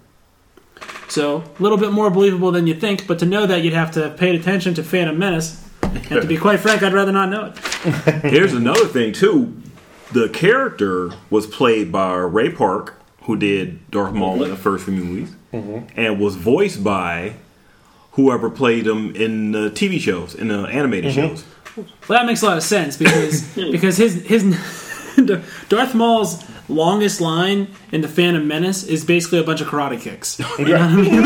So 1.14 1.44
a 1.60 1.62
little 1.62 1.78
bit 1.78 1.92
more 1.92 2.10
believable 2.10 2.50
than 2.50 2.66
you 2.66 2.74
think, 2.74 3.06
but 3.06 3.20
to 3.20 3.24
know 3.24 3.46
that 3.46 3.62
you'd 3.62 3.72
have 3.72 3.92
to 3.92 4.02
have 4.02 4.16
paid 4.16 4.34
attention 4.34 4.74
to 4.74 4.82
Phantom 4.82 5.16
Menace. 5.16 5.64
And 5.80 6.20
to 6.20 6.26
be 6.26 6.36
quite 6.36 6.58
frank, 6.58 6.82
I'd 6.82 6.92
rather 6.92 7.12
not 7.12 7.28
know 7.28 7.52
it. 7.54 7.58
Here's 8.24 8.52
another 8.52 8.86
thing 8.86 9.12
too. 9.12 9.56
The 10.10 10.28
character 10.28 11.12
was 11.30 11.46
played 11.46 11.92
by 11.92 12.16
Ray 12.16 12.50
Park, 12.50 13.00
who 13.22 13.36
did 13.36 13.88
Darth 13.92 14.12
Maul 14.12 14.42
in 14.42 14.50
the 14.50 14.56
first 14.56 14.86
few 14.86 14.94
movies, 14.94 15.32
mm-hmm. 15.52 15.86
and 15.96 16.18
was 16.18 16.34
voiced 16.34 16.82
by 16.82 17.34
whoever 18.12 18.50
played 18.50 18.84
him 18.84 19.14
in 19.14 19.52
the 19.52 19.70
TV 19.70 20.00
shows, 20.00 20.34
in 20.34 20.48
the 20.48 20.64
animated 20.64 21.12
mm-hmm. 21.12 21.28
shows. 21.28 21.44
Well, 22.08 22.18
that 22.18 22.26
makes 22.26 22.42
a 22.42 22.46
lot 22.46 22.56
of 22.56 22.64
sense 22.64 22.96
because 22.96 23.54
because 23.54 23.96
his 23.96 24.26
his 24.26 24.42
Darth 25.68 25.94
Maul's 25.94 26.42
longest 26.68 27.20
line 27.20 27.68
in 27.92 28.00
the 28.00 28.08
Phantom 28.08 28.46
Menace 28.46 28.82
is 28.84 29.04
basically 29.04 29.38
a 29.38 29.44
bunch 29.44 29.60
of 29.60 29.68
karate 29.68 30.00
kicks. 30.00 30.38
You 30.58 30.64
know 30.66 30.78
what 30.78 30.80
I 30.82 30.96
mean? 30.96 31.22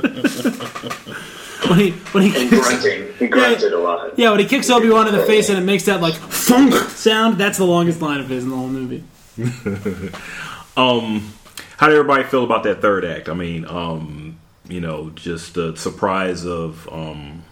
when 1.68 1.78
he 1.78 1.90
when 2.12 2.22
he 2.24 2.28
And 2.40 2.50
kicks, 2.50 2.68
grunting. 2.68 3.12
He 3.18 3.26
grunted 3.28 3.72
a 3.72 3.78
lot. 3.78 4.18
yeah 4.18 4.30
when 4.30 4.40
he 4.40 4.46
kicks 4.46 4.68
Obi 4.70 4.90
Wan 4.90 5.06
in 5.08 5.14
the 5.14 5.24
face 5.24 5.48
and 5.48 5.58
it 5.58 5.62
makes 5.62 5.84
that 5.84 6.00
like 6.00 6.14
funk 6.14 6.74
sound, 6.90 7.38
that's 7.38 7.58
the 7.58 7.64
longest 7.64 8.00
line 8.02 8.20
of 8.20 8.28
his 8.28 8.44
in 8.44 8.50
the 8.50 8.56
whole 8.56 8.68
movie. 8.68 9.04
Um, 10.76 11.32
how 11.76 11.88
did 11.88 11.96
everybody 11.98 12.22
feel 12.24 12.44
about 12.44 12.62
that 12.62 12.80
third 12.80 13.04
act? 13.04 13.28
I 13.28 13.34
mean, 13.34 13.66
um, 13.66 14.38
you 14.68 14.80
know, 14.80 15.10
just 15.10 15.54
the 15.54 15.76
surprise 15.76 16.46
of, 16.46 16.88
um, 16.90 17.42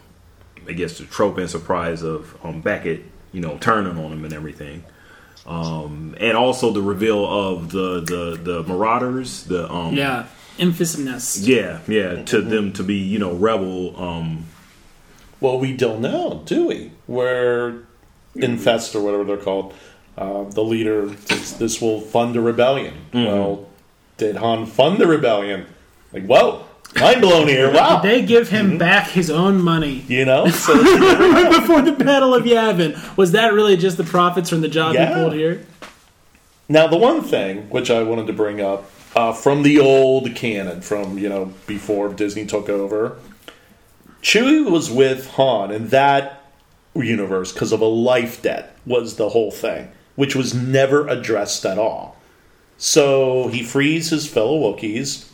I 0.69 0.73
guess, 0.73 0.99
the 0.99 1.05
trope 1.05 1.37
and 1.37 1.51
surprise 1.51 2.03
of 2.03 2.35
um, 2.45 2.61
Beckett, 2.63 3.03
you 3.33 3.41
know, 3.41 3.59
turning 3.59 3.99
on 4.03 4.13
him 4.13 4.25
and 4.25 4.33
everything, 4.33 4.85
um, 5.49 6.15
and 6.21 6.37
also 6.37 6.71
the 6.73 6.83
reveal 6.83 7.25
of 7.27 7.71
the 7.73 8.01
the 8.01 8.39
the 8.41 8.63
Marauders, 8.65 9.45
the 9.45 9.69
um, 9.73 9.95
Yeah, 9.95 10.27
infamousness. 10.59 11.39
yeah, 11.41 11.81
yeah, 11.89 12.23
to 12.25 12.41
them 12.43 12.73
to 12.75 12.83
be 12.85 12.97
you 12.97 13.19
know 13.19 13.33
rebel. 13.33 13.97
Um, 14.01 14.45
Well, 15.41 15.59
we 15.59 15.73
don't 15.77 16.01
know, 16.01 16.43
do 16.47 16.67
we? 16.67 16.91
Where 17.07 17.83
Infest 18.35 18.95
or 18.95 19.03
whatever 19.03 19.25
they're 19.25 19.37
called, 19.37 19.73
uh, 20.17 20.45
the 20.51 20.63
leader, 20.63 21.15
says 21.27 21.57
this 21.59 21.81
will 21.81 22.01
fund 22.01 22.37
a 22.37 22.41
rebellion. 22.41 22.95
Well, 23.15 23.67
did 24.17 24.37
Han 24.37 24.67
fund 24.67 24.99
the 24.99 25.07
rebellion? 25.07 25.67
Like, 26.13 26.27
whoa, 26.27 26.65
mind 26.97 27.21
blown 27.21 27.49
here. 27.49 27.73
Wow. 27.73 28.01
They 28.01 28.23
give 28.23 28.49
him 28.49 28.79
back 28.79 29.09
his 29.09 29.31
own 29.31 29.61
money 29.61 30.05
You 30.09 30.25
know? 30.25 30.47
So, 30.51 30.75
before 31.61 31.83
the 31.83 31.93
Battle 31.93 32.35
of 32.35 32.45
Yavin. 32.45 33.17
Was 33.17 33.33
that 33.33 33.53
really 33.53 33.77
just 33.77 33.97
the 33.97 34.05
profits 34.05 34.49
from 34.51 34.61
the 34.61 34.69
job 34.69 34.95
Yeah. 34.95 35.09
he 35.09 35.15
pulled 35.15 35.35
here? 35.35 35.67
now, 36.69 36.87
the 36.87 36.97
one 36.99 37.23
thing 37.23 37.69
which 37.71 37.91
I 37.91 38.03
wanted 38.03 38.27
to 38.27 38.33
bring 38.33 38.61
up 38.61 38.91
uh, 39.17 39.33
from 39.33 39.63
the 39.63 39.79
old 39.81 40.35
canon, 40.35 40.81
from, 40.83 41.19
you 41.19 41.29
know, 41.29 41.53
before 41.67 42.09
Disney 42.11 42.45
took 42.47 42.69
over, 42.69 43.17
Chewie 44.23 44.71
was 44.71 44.91
with 44.91 45.29
Han 45.33 45.71
in 45.71 45.89
that 45.89 46.43
universe 46.95 47.53
because 47.53 47.73
of 47.73 47.81
a 47.81 47.87
life 47.87 48.43
debt, 48.43 48.77
was 48.85 49.17
the 49.17 49.31
whole 49.31 49.51
thing, 49.51 49.91
which 50.17 50.35
was 50.37 50.53
never 50.55 51.07
addressed 51.09 51.65
at 51.65 51.79
all. 51.79 52.17
So 52.77 53.49
he 53.49 53.63
frees 53.63 54.11
his 54.11 54.29
fellow 54.29 54.59
Wookiees. 54.61 55.28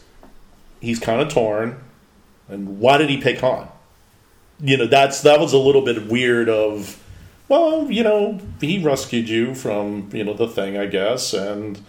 He's 0.85 1.01
kind 1.01 1.21
of 1.21 1.29
torn. 1.29 1.83
And 2.49 2.79
why 2.79 2.99
did 2.99 3.11
he 3.11 3.17
pick 3.17 3.41
Han? 3.41 3.69
You 4.61 4.77
know, 4.77 4.87
that's 4.87 5.23
that 5.23 5.41
was 5.41 5.53
a 5.53 5.59
little 5.59 5.83
bit 5.83 6.07
weird 6.07 6.49
of 6.49 7.01
well, 7.49 7.91
you 7.91 8.03
know, 8.03 8.41
he 8.61 8.83
rescued 8.83 9.29
you 9.29 9.55
from, 9.55 10.09
you 10.13 10.25
know, 10.25 10.35
the 10.35 10.49
thing, 10.49 10.77
I 10.79 10.87
guess, 10.87 11.35
and 11.35 11.81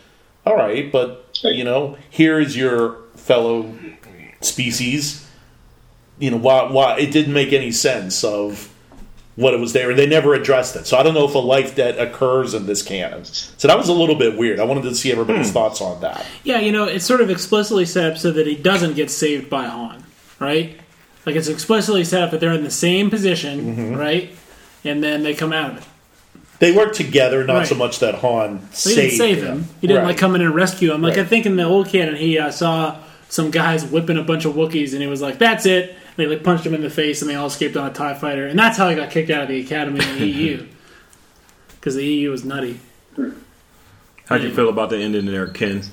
all 0.45 0.55
right, 0.55 0.91
but 0.91 1.39
you 1.43 1.63
know, 1.63 1.97
here 2.09 2.39
is 2.39 2.57
your 2.57 2.97
fellow 3.15 3.73
species. 4.41 5.27
You 6.19 6.31
know, 6.31 6.37
why 6.37 6.71
why 6.71 6.97
it 6.97 7.11
didn't 7.11 7.33
make 7.33 7.51
any 7.53 7.71
sense 7.71 8.23
of 8.23 8.73
what 9.35 9.53
it 9.53 9.59
was 9.59 9.73
there, 9.73 9.89
and 9.89 9.99
they 9.99 10.05
never 10.05 10.33
addressed 10.33 10.75
it. 10.77 10.87
So 10.87 10.97
I 10.97 11.03
don't 11.03 11.13
know 11.13 11.25
if 11.27 11.35
a 11.35 11.39
life 11.39 11.75
debt 11.75 11.99
occurs 11.99 12.53
in 12.53 12.65
this 12.67 12.81
canon. 12.81 13.25
So 13.25 13.67
that 13.67 13.77
was 13.77 13.89
a 13.89 13.93
little 13.93 14.15
bit 14.15 14.37
weird. 14.37 14.59
I 14.59 14.63
wanted 14.63 14.83
to 14.83 14.95
see 14.95 15.11
everybody's 15.11 15.51
thoughts 15.51 15.81
on 15.81 15.99
that. 16.01 16.25
Yeah, 16.45 16.59
you 16.59 16.71
know, 16.71 16.85
it's 16.85 17.05
sort 17.05 17.19
of 17.21 17.29
explicitly 17.29 17.85
set 17.85 18.11
up 18.13 18.17
so 18.17 18.31
that 18.31 18.47
he 18.47 18.55
doesn't 18.55 18.93
get 18.95 19.11
saved 19.11 19.49
by 19.49 19.65
Han, 19.65 20.03
right? 20.39 20.79
Like 21.25 21.35
it's 21.35 21.47
explicitly 21.49 22.05
set 22.05 22.21
up 22.23 22.31
that 22.31 22.39
they're 22.39 22.53
in 22.53 22.63
the 22.63 22.71
same 22.71 23.09
position, 23.09 23.75
Mm-hmm. 23.75 23.95
right? 23.95 24.29
And 24.85 25.03
then 25.03 25.23
they 25.23 25.33
come 25.33 25.51
out 25.51 25.71
of 25.71 25.77
it. 25.79 25.83
They 26.59 26.71
work 26.71 26.93
together, 26.93 27.43
not 27.43 27.53
Right. 27.57 27.67
so 27.67 27.75
much 27.75 27.99
that 27.99 28.15
Han 28.15 28.59
He 28.69 28.75
saved 28.75 28.95
didn't 28.95 29.17
save 29.17 29.43
him. 29.43 29.67
He 29.81 29.87
didn't 29.87 30.03
Right. 30.03 30.09
like 30.11 30.17
come 30.17 30.35
in 30.35 30.41
and 30.41 30.55
rescue 30.55 30.93
him. 30.93 31.01
Like 31.01 31.17
I 31.17 31.25
think 31.25 31.45
in 31.45 31.57
the 31.57 31.63
old 31.63 31.89
canon, 31.89 32.15
he 32.15 32.39
uh, 32.39 32.51
saw 32.51 32.95
some 33.27 33.51
guys 33.51 33.83
whipping 33.83 34.17
a 34.17 34.23
bunch 34.23 34.45
of 34.45 34.53
Wookiees, 34.53 34.93
and 34.93 35.01
he 35.01 35.07
was 35.07 35.21
like, 35.21 35.39
"That's 35.39 35.65
it." 35.65 35.95
And 36.17 36.25
they 36.25 36.27
like 36.27 36.43
punched 36.43 36.65
him 36.65 36.73
in 36.73 36.81
the 36.81 36.89
face, 36.89 37.21
and 37.21 37.29
they 37.29 37.35
all 37.35 37.47
escaped 37.47 37.75
on 37.75 37.89
a 37.89 37.93
Tie 37.93 38.13
Fighter, 38.13 38.47
and 38.47 38.57
that's 38.57 38.77
how 38.77 38.89
he 38.89 38.95
got 38.95 39.11
kicked 39.11 39.29
out 39.29 39.43
of 39.43 39.47
the 39.49 39.59
academy 39.59 40.05
in 40.05 40.19
the 40.19 40.27
EU. 40.27 40.67
Because 41.75 41.97
the 41.97 42.03
EU 42.03 42.31
was 42.31 42.43
nutty. 42.43 42.79
how'd 44.25 44.41
you 44.41 44.51
feel 44.51 44.69
about 44.69 44.89
the 44.89 44.97
ending 44.97 45.27
there, 45.27 45.45
Ken? 45.45 45.83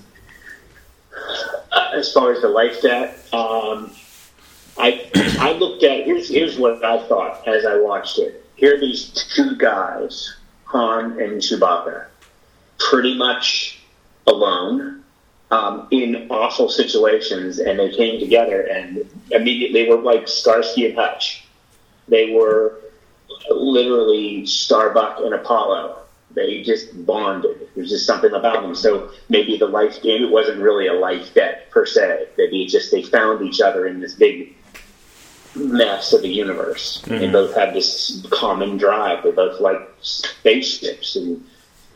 Uh, 1.71 1.91
as 1.93 2.11
far 2.15 2.33
as 2.33 2.41
the 2.41 2.49
life 2.49 2.81
debt, 2.81 3.11
um, 3.35 3.93
I 4.79 5.11
I 5.39 5.53
looked 5.53 5.83
at 5.85 6.07
here's 6.07 6.31
here's 6.31 6.59
what 6.59 6.83
I 6.83 7.07
thought 7.09 7.47
as 7.47 7.67
I 7.67 7.77
watched 7.77 8.19
it. 8.19 8.43
Here 8.57 8.77
are 8.77 8.81
these 8.81 9.11
two 9.35 9.55
guys, 9.57 10.35
Han 10.65 11.21
and 11.21 11.43
Chewbacca, 11.43 12.07
pretty 12.79 13.15
much 13.15 13.81
alone 14.27 15.02
um, 15.53 15.87
in 15.91 16.29
awful 16.31 16.71
situations, 16.71 17.59
and 17.59 17.79
they 17.79 17.91
came 17.91 18.19
together 18.19 18.63
and 18.63 19.07
immediately 19.31 19.87
were 19.87 20.01
like 20.01 20.27
Starsky 20.27 20.87
and 20.87 20.95
Hutch. 20.97 21.45
They 22.09 22.33
were 22.33 22.81
literally 23.51 24.47
Starbuck 24.47 25.21
and 25.21 25.35
Apollo. 25.35 25.99
They 26.35 26.63
just 26.63 27.05
bonded. 27.05 27.69
There's 27.75 27.91
just 27.91 28.07
something 28.07 28.33
about 28.33 28.63
them. 28.63 28.75
So 28.75 29.11
maybe 29.29 29.59
the 29.59 29.67
life 29.67 30.03
game, 30.03 30.25
it 30.25 30.31
wasn't 30.31 30.61
really 30.61 30.87
a 30.87 30.95
life 30.95 31.35
debt 31.35 31.71
per 31.71 31.85
se. 31.85 32.29
Maybe 32.39 32.63
it 32.63 32.71
just 32.71 32.91
they 32.91 33.03
found 33.03 33.47
each 33.47 33.61
other 33.61 33.87
in 33.87 34.01
this 34.01 34.15
big 34.15 34.57
mess 35.55 36.15
of 36.15 36.23
the 36.23 36.31
universe. 36.31 37.03
They 37.07 37.31
both 37.31 37.55
have 37.55 37.75
this 37.75 38.27
common 38.31 38.79
drive. 38.79 39.23
They 39.23 39.33
both 39.33 39.61
like 39.61 39.87
spaceships 40.01 41.15
and 41.17 41.47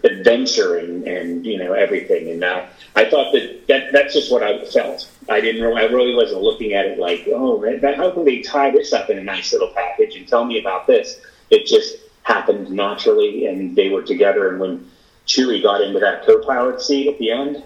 adventure 0.06 0.76
and, 0.78 1.06
and 1.06 1.44
you 1.44 1.58
know 1.58 1.72
everything. 1.72 2.30
And 2.30 2.44
uh, 2.44 2.66
I 2.94 3.04
thought 3.10 3.32
that, 3.32 3.66
that 3.68 3.92
that's 3.92 4.14
just 4.14 4.30
what 4.32 4.42
I 4.42 4.64
felt. 4.66 5.10
I 5.28 5.40
didn't. 5.40 5.62
Really, 5.62 5.80
I 5.80 5.86
really 5.86 6.14
wasn't 6.14 6.42
looking 6.42 6.72
at 6.72 6.86
it 6.86 6.98
like, 6.98 7.26
oh, 7.28 7.60
that, 7.80 7.96
how 7.96 8.10
can 8.10 8.24
they 8.24 8.40
tie 8.40 8.70
this 8.70 8.92
up 8.92 9.10
in 9.10 9.18
a 9.18 9.22
nice 9.22 9.52
little 9.52 9.72
package 9.74 10.16
and 10.16 10.26
tell 10.26 10.44
me 10.44 10.60
about 10.60 10.86
this? 10.86 11.20
It 11.50 11.66
just 11.66 11.96
happened 12.22 12.70
naturally, 12.70 13.46
and 13.46 13.76
they 13.76 13.88
were 13.88 14.02
together. 14.02 14.48
And 14.50 14.60
when 14.60 14.90
Chewie 15.26 15.62
got 15.62 15.80
into 15.80 15.98
that 16.00 16.24
co-pilot 16.26 16.80
seat 16.80 17.08
at 17.08 17.18
the 17.18 17.30
end, 17.30 17.64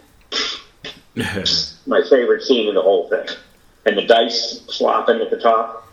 my 1.87 2.03
favorite 2.09 2.43
scene 2.43 2.69
in 2.69 2.75
the 2.75 2.83
whole 2.83 3.09
thing. 3.09 3.27
And 3.87 3.97
the 3.97 4.07
dice 4.07 4.61
flopping 4.77 5.21
at 5.21 5.31
the 5.31 5.39
top, 5.39 5.89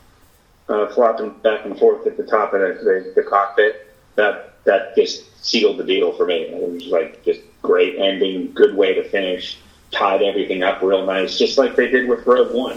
uh, 0.68 0.88
flopping 0.88 1.30
back 1.38 1.64
and 1.64 1.78
forth 1.78 2.06
at 2.06 2.16
the 2.16 2.24
top 2.24 2.52
of 2.52 2.60
the, 2.60 2.66
the, 2.84 3.12
the 3.16 3.22
cockpit. 3.22 3.86
That 4.16 4.64
that 4.64 4.94
just 4.96 5.24
sealed 5.48 5.78
the 5.78 5.84
deal 5.84 6.12
for 6.12 6.26
me. 6.26 6.34
It 6.42 6.72
was 6.72 6.86
like 6.86 7.24
just 7.24 7.40
great 7.62 7.98
ending, 7.98 8.52
good 8.52 8.76
way 8.76 8.94
to 8.94 9.02
finish. 9.08 9.58
Tied 9.90 10.22
everything 10.22 10.62
up 10.62 10.82
real 10.82 11.06
nice, 11.06 11.38
just 11.38 11.56
like 11.56 11.74
they 11.74 11.88
did 11.88 12.08
with 12.10 12.26
Rogue 12.26 12.54
One, 12.54 12.76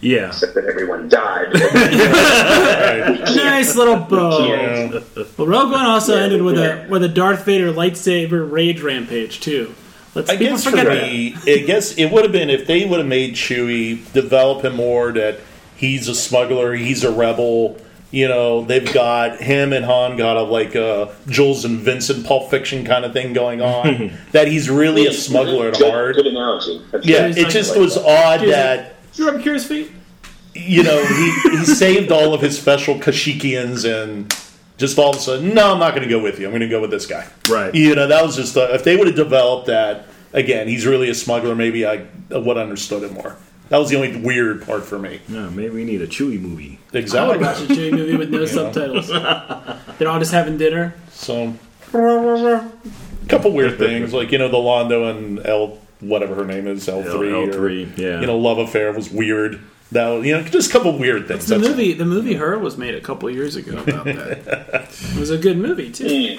Yeah. 0.00 0.28
except 0.28 0.54
that 0.54 0.64
everyone 0.66 1.08
died. 1.08 1.48
Nice 3.34 3.74
little 3.76 3.96
bow. 3.96 4.46
Yeah. 4.46 5.00
Well, 5.36 5.46
Rogue 5.46 5.72
One 5.72 5.84
also 5.86 6.16
Yeah, 6.16 6.22
ended 6.22 6.42
with 6.42 6.56
yeah. 6.58 6.86
a 6.86 6.88
with 6.88 7.02
a 7.02 7.08
Darth 7.08 7.44
Vader 7.44 7.72
lightsaber 7.72 8.48
rage 8.50 8.80
rampage 8.80 9.40
too. 9.40 9.74
Let's 10.14 10.30
I 10.30 10.36
people 10.36 10.54
guess 10.54 10.64
for 10.64 10.70
forget 10.70 10.86
that. 10.86 11.02
me, 11.02 11.34
I 11.46 11.58
guess 11.66 11.98
it 11.98 12.06
would 12.12 12.22
have 12.22 12.32
been 12.32 12.48
if 12.50 12.66
they 12.68 12.84
would 12.84 12.98
have 13.00 13.08
made 13.08 13.34
Chewie 13.34 14.10
develop 14.12 14.64
him 14.64 14.76
more 14.76 15.10
that 15.12 15.40
he's 15.76 16.06
a 16.08 16.14
smuggler, 16.14 16.74
he's 16.74 17.02
a 17.02 17.10
rebel. 17.12 17.76
You 18.14 18.28
know, 18.28 18.64
they've 18.64 18.92
got 18.92 19.40
him 19.40 19.72
and 19.72 19.84
Han 19.84 20.16
got 20.16 20.36
a 20.36 20.42
like 20.42 20.76
a 20.76 21.14
Jules 21.26 21.64
and 21.64 21.80
Vincent 21.80 22.24
Pulp 22.24 22.48
Fiction 22.48 22.84
kind 22.84 23.04
of 23.04 23.12
thing 23.12 23.32
going 23.32 23.60
on. 23.60 24.16
that 24.32 24.46
he's 24.46 24.70
really 24.70 25.06
a 25.06 25.12
smuggler 25.12 25.68
at 25.68 25.78
good, 25.78 25.90
heart. 25.90 26.14
Good 26.14 26.28
analogy. 26.28 26.80
That's 26.92 27.04
Yeah, 27.04 27.26
it 27.26 27.50
just 27.50 27.76
was 27.76 27.96
odd 27.96 28.40
Cheers. 28.40 28.52
that 28.52 28.96
You 29.14 29.28
rub 29.28 29.42
Curious 29.42 29.66
Feet? 29.66 29.90
you 30.54 30.84
know 30.84 31.04
he, 31.04 31.50
he 31.50 31.64
saved 31.64 32.12
all 32.12 32.32
of 32.32 32.40
his 32.40 32.56
special 32.56 32.94
Kashyyykians 32.94 33.84
and 33.84 34.32
just 34.76 34.96
all 34.98 35.10
of 35.10 35.16
a 35.16 35.18
sudden, 35.18 35.52
no, 35.52 35.72
I'm 35.72 35.80
not 35.80 35.94
going 35.96 36.06
to 36.06 36.08
go 36.08 36.22
with 36.22 36.38
you. 36.38 36.46
I'm 36.46 36.52
going 36.52 36.60
to 36.60 36.68
go 36.68 36.80
with 36.80 36.90
this 36.90 37.06
guy. 37.06 37.26
Right. 37.48 37.74
You 37.74 37.94
know, 37.96 38.06
that 38.06 38.24
was 38.24 38.36
just 38.36 38.56
uh, 38.56 38.68
if 38.72 38.84
they 38.84 38.96
would 38.96 39.08
have 39.08 39.16
developed 39.16 39.66
that 39.66 40.06
again. 40.32 40.68
He's 40.68 40.86
really 40.86 41.10
a 41.10 41.14
smuggler. 41.14 41.56
Maybe 41.56 41.84
I 41.84 42.06
would 42.30 42.56
have 42.56 42.58
understood 42.58 43.02
it 43.02 43.12
more. 43.12 43.36
That 43.74 43.80
was 43.80 43.90
the 43.90 43.96
only 43.96 44.16
weird 44.20 44.62
part 44.64 44.84
for 44.84 45.00
me. 45.00 45.18
Yeah, 45.28 45.48
maybe 45.50 45.70
we 45.74 45.82
need 45.84 46.00
a 46.00 46.06
Chewie 46.06 46.40
movie. 46.40 46.78
I 46.92 46.94
would 46.94 47.02
Exactly. 47.02 47.38
watch 47.38 47.60
a 47.62 47.66
Chewie 47.66 47.90
movie 47.90 48.16
with 48.16 48.30
no 48.30 48.44
subtitles. 48.46 49.08
They're 49.08 50.08
all 50.08 50.20
just 50.20 50.30
having 50.30 50.56
dinner. 50.58 50.94
So, 51.10 51.52
a 51.92 52.70
couple 53.28 53.50
weird 53.50 53.76
things 53.76 54.12
like 54.12 54.30
you 54.30 54.38
know 54.38 54.46
the 54.48 54.58
Lando 54.58 55.08
and 55.10 55.44
L 55.44 55.78
whatever 55.98 56.36
her 56.36 56.44
name 56.44 56.68
is 56.68 56.88
L 56.88 57.02
three 57.02 57.32
L- 57.34 57.48
L3, 57.48 57.98
yeah. 57.98 58.20
you 58.20 58.28
know 58.28 58.38
love 58.38 58.58
affair 58.58 58.92
was 58.92 59.10
weird. 59.10 59.60
That 59.90 60.06
was, 60.10 60.24
you 60.24 60.36
know 60.38 60.44
just 60.44 60.70
a 60.70 60.72
couple 60.72 60.96
weird 60.96 61.26
things. 61.26 61.46
The 61.46 61.56
That's- 61.58 61.68
movie, 61.76 61.94
the 61.94 62.04
movie 62.04 62.34
Her 62.34 62.56
was 62.56 62.78
made 62.78 62.94
a 62.94 63.00
couple 63.00 63.28
years 63.28 63.56
ago 63.56 63.78
about 63.78 64.04
that. 64.04 64.86
it 64.88 65.18
was 65.18 65.30
a 65.30 65.38
good 65.38 65.58
movie 65.58 65.90
too. 65.90 66.38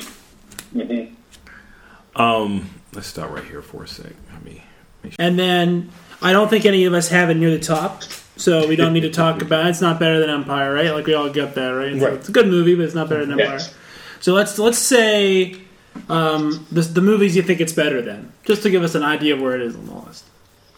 Um, 2.15 2.69
let's 2.93 3.07
stop 3.07 3.29
right 3.29 3.43
here 3.43 3.61
for 3.61 3.83
a 3.83 3.87
sec. 3.89 4.13
Let 4.31 4.45
me. 4.45 4.63
Make 5.03 5.11
sure. 5.13 5.17
And 5.19 5.37
then 5.37 5.91
I 6.21 6.31
don't 6.33 6.49
think 6.49 6.65
any 6.65 6.85
of 6.85 6.93
us 6.93 7.09
have 7.09 7.29
it 7.29 7.35
near 7.35 7.51
the 7.51 7.59
top, 7.59 8.03
so 8.37 8.67
we 8.67 8.75
don't 8.75 8.93
need 8.93 9.01
to 9.01 9.09
talk 9.11 9.41
about. 9.41 9.65
it. 9.65 9.69
It's 9.69 9.81
not 9.81 9.99
better 9.99 10.19
than 10.19 10.29
Empire, 10.29 10.73
right? 10.73 10.91
Like 10.91 11.05
we 11.05 11.13
all 11.13 11.29
get 11.29 11.55
that, 11.55 11.69
right? 11.69 11.97
So 11.99 12.05
Right. 12.05 12.13
It's 12.15 12.29
a 12.29 12.31
good 12.31 12.47
movie, 12.47 12.75
but 12.75 12.85
it's 12.85 12.95
not 12.95 13.09
better 13.09 13.25
than 13.25 13.39
Empire. 13.39 13.57
Yes. 13.57 13.73
So 14.21 14.33
let's 14.33 14.57
let's 14.57 14.79
say 14.79 15.55
um, 16.09 16.65
the, 16.71 16.81
the 16.81 17.01
movies 17.01 17.35
you 17.35 17.41
think 17.43 17.61
it's 17.61 17.73
better 17.73 18.01
than, 18.01 18.31
just 18.43 18.63
to 18.63 18.69
give 18.69 18.83
us 18.83 18.95
an 18.95 19.03
idea 19.03 19.35
of 19.35 19.41
where 19.41 19.55
it 19.55 19.61
is 19.61 19.75
on 19.75 19.85
the 19.85 19.93
list. 19.93 20.25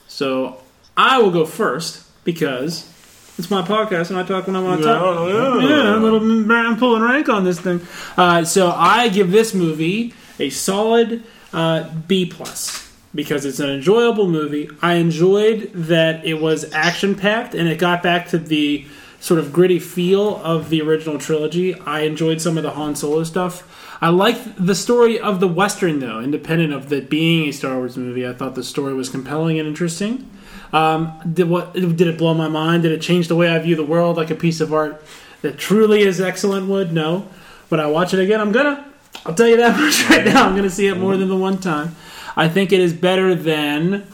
So 0.07 0.61
I 0.95 1.19
will 1.19 1.31
go 1.31 1.45
first 1.45 2.03
because 2.23 2.91
it's 3.37 3.49
my 3.51 3.61
podcast 3.61 4.09
and 4.09 4.19
I 4.19 4.23
talk 4.23 4.47
when 4.47 4.55
I 4.55 4.61
want 4.61 4.81
to 4.81 4.87
talk. 4.87 5.29
Yeah, 5.69 5.95
I'm, 5.95 6.03
a 6.03 6.05
little, 6.09 6.51
I'm 6.51 6.77
pulling 6.77 7.03
rank 7.03 7.29
on 7.29 7.43
this 7.43 7.59
thing. 7.59 7.81
Uh, 8.17 8.43
so 8.43 8.71
I 8.71 9.09
give 9.09 9.31
this 9.31 9.53
movie 9.53 10.13
a 10.39 10.49
solid 10.49 11.23
uh, 11.53 11.89
B 12.07 12.25
plus 12.25 12.86
because 13.17 13.45
it's 13.45 13.59
an 13.59 13.71
enjoyable 13.71 14.29
movie. 14.29 14.69
I 14.79 14.93
enjoyed 14.93 15.71
that 15.73 16.23
it 16.23 16.35
was 16.35 16.71
action 16.71 17.15
packed 17.15 17.55
and 17.55 17.67
it 17.67 17.79
got 17.79 18.03
back 18.03 18.27
to 18.27 18.37
the 18.37 18.85
sort 19.19 19.39
of 19.39 19.51
gritty 19.51 19.79
feel 19.79 20.37
of 20.37 20.69
the 20.69 20.83
original 20.83 21.17
trilogy. 21.17 21.73
I 21.73 22.01
enjoyed 22.01 22.41
some 22.41 22.57
of 22.57 22.63
the 22.63 22.69
Han 22.69 22.95
Solo 22.95 23.23
stuff. 23.23 23.97
I 23.99 24.09
liked 24.09 24.63
the 24.63 24.75
story 24.75 25.19
of 25.19 25.39
the 25.39 25.47
Western, 25.47 25.99
though, 25.99 26.19
independent 26.19 26.71
of 26.73 26.93
it 26.93 27.09
being 27.09 27.49
a 27.49 27.51
Star 27.51 27.77
Wars 27.77 27.97
movie. 27.97 28.27
I 28.27 28.33
thought 28.33 28.53
the 28.53 28.63
story 28.63 28.93
was 28.93 29.09
compelling 29.09 29.57
and 29.57 29.67
interesting. 29.67 30.29
Um, 30.71 31.19
did 31.33 31.49
what 31.49 31.73
did 31.73 32.01
it 32.01 32.19
blow 32.19 32.35
my 32.35 32.47
mind? 32.47 32.83
Did 32.83 32.91
it 32.91 33.01
change 33.01 33.29
the 33.29 33.35
way 33.35 33.49
I 33.49 33.57
view 33.57 33.75
the 33.75 33.83
world 33.83 34.15
like 34.15 34.29
a 34.29 34.35
piece 34.35 34.61
of 34.61 34.71
art 34.71 35.03
that 35.41 35.57
truly 35.57 36.01
is 36.01 36.21
excellent? 36.21 36.67
Would 36.67 36.93
no. 36.93 37.27
but 37.67 37.79
I 37.79 37.87
watch 37.87 38.13
it 38.13 38.19
again? 38.19 38.39
I'm 38.39 38.51
gonna. 38.51 38.85
I'll 39.25 39.33
tell 39.33 39.47
you 39.47 39.57
that 39.57 39.75
much 39.79 40.07
right 40.07 40.23
now. 40.23 40.47
I'm 40.47 40.55
gonna 40.55 40.69
see 40.69 40.85
it 40.85 40.99
more 40.99 41.17
than 41.17 41.29
the 41.29 41.35
one 41.35 41.57
time. 41.57 41.95
I 42.37 42.47
think 42.47 42.71
it 42.71 42.79
is 42.79 42.93
better 42.93 43.33
than 43.33 44.07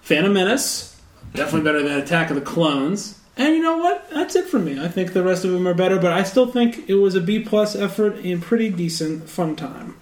Phantom 0.00 0.32
Menace. 0.32 1.00
Definitely 1.34 1.62
better 1.62 1.82
than 1.82 1.98
Attack 1.98 2.30
of 2.30 2.36
the 2.36 2.42
Clones. 2.42 3.20
And 3.36 3.54
you 3.54 3.62
know 3.62 3.76
what? 3.76 4.10
That's 4.10 4.34
it 4.34 4.46
for 4.46 4.58
me. 4.58 4.82
I 4.82 4.88
think 4.88 5.12
the 5.12 5.22
rest 5.22 5.44
of 5.44 5.52
them 5.52 5.68
are 5.68 5.74
better, 5.74 5.98
but 5.98 6.12
I 6.12 6.22
still 6.22 6.46
think 6.46 6.88
it 6.88 6.94
was 6.94 7.14
a 7.14 7.20
B 7.20 7.38
plus 7.38 7.76
effort 7.76 8.16
and 8.16 8.42
pretty 8.42 8.70
decent 8.70 9.28
fun 9.28 9.56
time. 9.56 9.96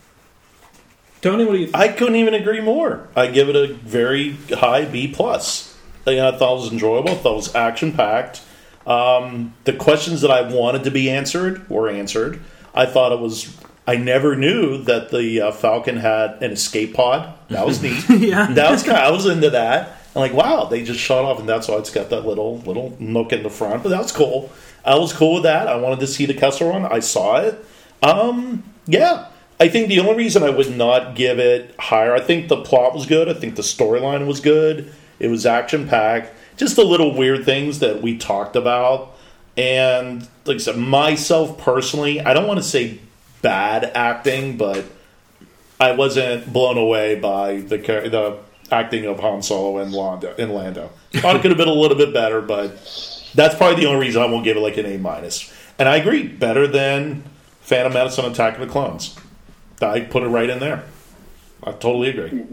Tony, 1.20 1.44
what 1.44 1.52
do 1.52 1.58
you 1.58 1.66
think? 1.66 1.76
I 1.76 1.88
couldn't 1.88 2.16
even 2.16 2.34
agree 2.34 2.60
more. 2.60 3.08
I 3.14 3.26
give 3.26 3.48
it 3.48 3.56
a 3.56 3.74
very 3.74 4.36
high 4.52 4.84
B 4.84 5.08
plus. 5.08 5.76
I 6.06 6.30
thought 6.30 6.58
it 6.58 6.60
was 6.60 6.72
enjoyable. 6.72 7.10
I 7.10 7.14
thought 7.14 7.32
it 7.32 7.36
was 7.36 7.54
action 7.54 7.92
packed. 7.92 8.42
Um, 8.86 9.54
the 9.64 9.72
questions 9.72 10.22
that 10.22 10.30
I 10.30 10.42
wanted 10.42 10.84
to 10.84 10.90
be 10.90 11.10
answered 11.10 11.68
were 11.68 11.88
answered. 11.88 12.40
I 12.74 12.86
thought 12.86 13.12
it 13.12 13.18
was. 13.20 13.56
I 13.90 13.96
never 13.96 14.36
knew 14.36 14.84
that 14.84 15.10
the 15.10 15.40
uh, 15.40 15.50
Falcon 15.50 15.96
had 15.96 16.44
an 16.44 16.52
escape 16.52 16.94
pod. 16.94 17.34
That 17.48 17.66
was 17.66 17.82
neat. 17.82 18.08
yeah. 18.08 18.46
that 18.52 18.70
was 18.70 18.84
kind. 18.84 18.96
Of, 18.96 19.02
I 19.02 19.10
was 19.10 19.26
into 19.26 19.50
that. 19.50 19.96
I'm 20.14 20.20
like, 20.20 20.32
wow, 20.32 20.66
they 20.66 20.84
just 20.84 21.00
shot 21.00 21.24
off, 21.24 21.40
and 21.40 21.48
that's 21.48 21.66
why 21.66 21.74
it's 21.74 21.90
got 21.90 22.08
that 22.10 22.24
little 22.24 22.58
little 22.58 22.96
nook 23.00 23.32
in 23.32 23.42
the 23.42 23.50
front. 23.50 23.82
But 23.82 23.88
that 23.88 23.98
was 23.98 24.12
cool. 24.12 24.52
I 24.84 24.94
was 24.96 25.12
cool 25.12 25.34
with 25.34 25.42
that. 25.42 25.66
I 25.66 25.74
wanted 25.74 25.98
to 26.00 26.06
see 26.06 26.24
the 26.24 26.34
Kessel 26.34 26.70
Run. 26.70 26.86
I 26.86 27.00
saw 27.00 27.38
it. 27.38 27.64
Um, 28.00 28.62
yeah, 28.86 29.26
I 29.58 29.66
think 29.66 29.88
the 29.88 29.98
only 29.98 30.14
reason 30.14 30.44
I 30.44 30.50
would 30.50 30.70
not 30.70 31.16
give 31.16 31.40
it 31.40 31.74
higher, 31.80 32.14
I 32.14 32.20
think 32.20 32.46
the 32.46 32.62
plot 32.62 32.94
was 32.94 33.06
good. 33.06 33.28
I 33.28 33.34
think 33.34 33.56
the 33.56 33.62
storyline 33.62 34.24
was 34.24 34.38
good. 34.38 34.94
It 35.18 35.30
was 35.30 35.46
action 35.46 35.88
packed. 35.88 36.32
Just 36.56 36.76
the 36.76 36.84
little 36.84 37.16
weird 37.16 37.44
things 37.44 37.80
that 37.80 38.02
we 38.02 38.18
talked 38.18 38.54
about. 38.54 39.16
And 39.56 40.28
like 40.44 40.56
I 40.56 40.58
said, 40.58 40.76
myself 40.76 41.58
personally, 41.58 42.20
I 42.20 42.34
don't 42.34 42.46
want 42.46 42.58
to 42.58 42.64
say 42.64 43.00
bad 43.42 43.84
acting, 43.94 44.56
but 44.56 44.84
I 45.78 45.92
wasn't 45.92 46.52
blown 46.52 46.78
away 46.78 47.14
by 47.14 47.60
the 47.60 47.78
the 47.78 48.38
acting 48.70 49.06
of 49.06 49.20
Han 49.20 49.42
Solo 49.42 49.78
and 49.78 49.92
Lando. 49.92 50.34
In 50.36 50.50
Lando, 50.50 50.90
thought 51.12 51.36
it 51.36 51.42
could 51.42 51.50
have 51.50 51.58
been 51.58 51.68
a 51.68 51.72
little 51.72 51.96
bit 51.96 52.12
better, 52.12 52.40
but 52.40 52.70
that's 53.34 53.54
probably 53.54 53.82
the 53.82 53.88
only 53.88 54.06
reason 54.06 54.22
I 54.22 54.26
won't 54.26 54.44
give 54.44 54.56
it 54.56 54.60
like 54.60 54.76
an 54.76 54.86
A 54.86 54.98
minus. 54.98 55.52
And 55.78 55.88
I 55.88 55.96
agree, 55.96 56.26
better 56.26 56.66
than 56.66 57.24
Phantom 57.62 57.92
Menace 57.92 58.18
and 58.18 58.26
Attack 58.26 58.54
of 58.54 58.60
the 58.60 58.66
Clones. 58.66 59.16
I 59.80 60.00
put 60.00 60.22
it 60.22 60.28
right 60.28 60.50
in 60.50 60.58
there. 60.58 60.84
I 61.62 61.72
totally 61.72 62.10
agree. 62.10 62.44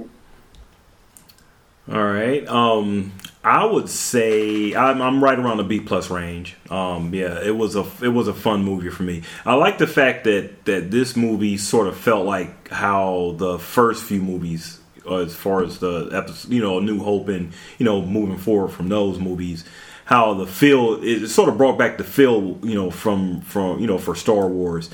All 1.91 2.03
right. 2.03 2.47
Um, 2.47 3.13
I 3.47 3.63
would 3.63 3.89
say 3.89 4.75
I'm, 4.75 5.01
I'm 5.01 5.23
right 5.23 5.39
around 5.39 5.57
the 5.57 5.63
B 5.63 5.79
plus 5.79 6.09
range. 6.09 6.57
Um, 6.69 7.13
yeah, 7.13 7.41
it 7.41 7.55
was 7.55 7.77
a 7.77 7.85
it 8.01 8.09
was 8.09 8.27
a 8.27 8.33
fun 8.33 8.65
movie 8.65 8.89
for 8.89 9.03
me. 9.03 9.23
I 9.45 9.53
like 9.53 9.77
the 9.77 9.87
fact 9.87 10.25
that 10.25 10.65
that 10.65 10.91
this 10.91 11.15
movie 11.15 11.55
sort 11.55 11.87
of 11.87 11.95
felt 11.95 12.25
like 12.25 12.67
how 12.67 13.35
the 13.37 13.57
first 13.57 14.03
few 14.03 14.21
movies, 14.21 14.81
uh, 15.09 15.19
as 15.19 15.33
far 15.33 15.63
as 15.63 15.79
the 15.79 16.09
episode, 16.11 16.51
you 16.51 16.61
know, 16.61 16.81
New 16.81 16.99
Hope 16.99 17.29
and 17.29 17.53
you 17.77 17.85
know 17.85 18.01
moving 18.01 18.37
forward 18.37 18.67
from 18.67 18.89
those 18.89 19.17
movies, 19.17 19.63
how 20.03 20.33
the 20.33 20.45
feel 20.45 21.01
it 21.01 21.29
sort 21.29 21.47
of 21.47 21.57
brought 21.57 21.77
back 21.77 21.97
the 21.97 22.03
feel, 22.03 22.59
you 22.63 22.75
know, 22.75 22.91
from 22.91 23.39
from 23.39 23.79
you 23.79 23.87
know 23.87 23.97
for 23.97 24.13
Star 24.13 24.49
Wars. 24.49 24.89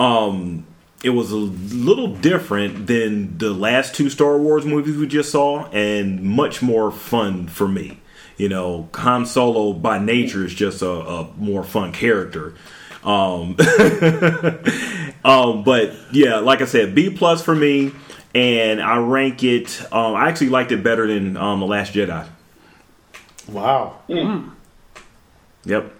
Um, 0.00 0.66
it 1.04 1.10
was 1.10 1.30
a 1.30 1.36
little 1.36 2.08
different 2.08 2.86
than 2.86 3.36
the 3.36 3.52
last 3.52 3.94
two 3.94 4.08
Star 4.08 4.38
Wars 4.38 4.64
movies 4.64 4.96
we 4.96 5.06
just 5.06 5.30
saw, 5.30 5.66
and 5.66 6.22
much 6.22 6.62
more 6.62 6.90
fun 6.90 7.46
for 7.46 7.68
me. 7.68 8.00
You 8.38 8.48
know, 8.48 8.88
Han 8.94 9.26
Solo 9.26 9.74
by 9.74 9.98
nature 9.98 10.44
is 10.44 10.54
just 10.54 10.80
a, 10.80 10.88
a 10.88 11.30
more 11.36 11.62
fun 11.62 11.92
character. 11.92 12.54
Um, 13.04 13.56
um, 15.24 15.62
but 15.62 15.94
yeah, 16.10 16.36
like 16.36 16.62
I 16.62 16.64
said, 16.64 16.94
B 16.94 17.10
plus 17.10 17.42
for 17.42 17.54
me, 17.54 17.92
and 18.34 18.80
I 18.80 18.96
rank 18.96 19.44
it. 19.44 19.82
Um, 19.92 20.14
I 20.14 20.28
actually 20.30 20.48
liked 20.48 20.72
it 20.72 20.82
better 20.82 21.06
than 21.06 21.36
um, 21.36 21.60
the 21.60 21.66
Last 21.66 21.92
Jedi. 21.92 22.26
Wow. 23.46 24.00
Yep. 25.66 25.92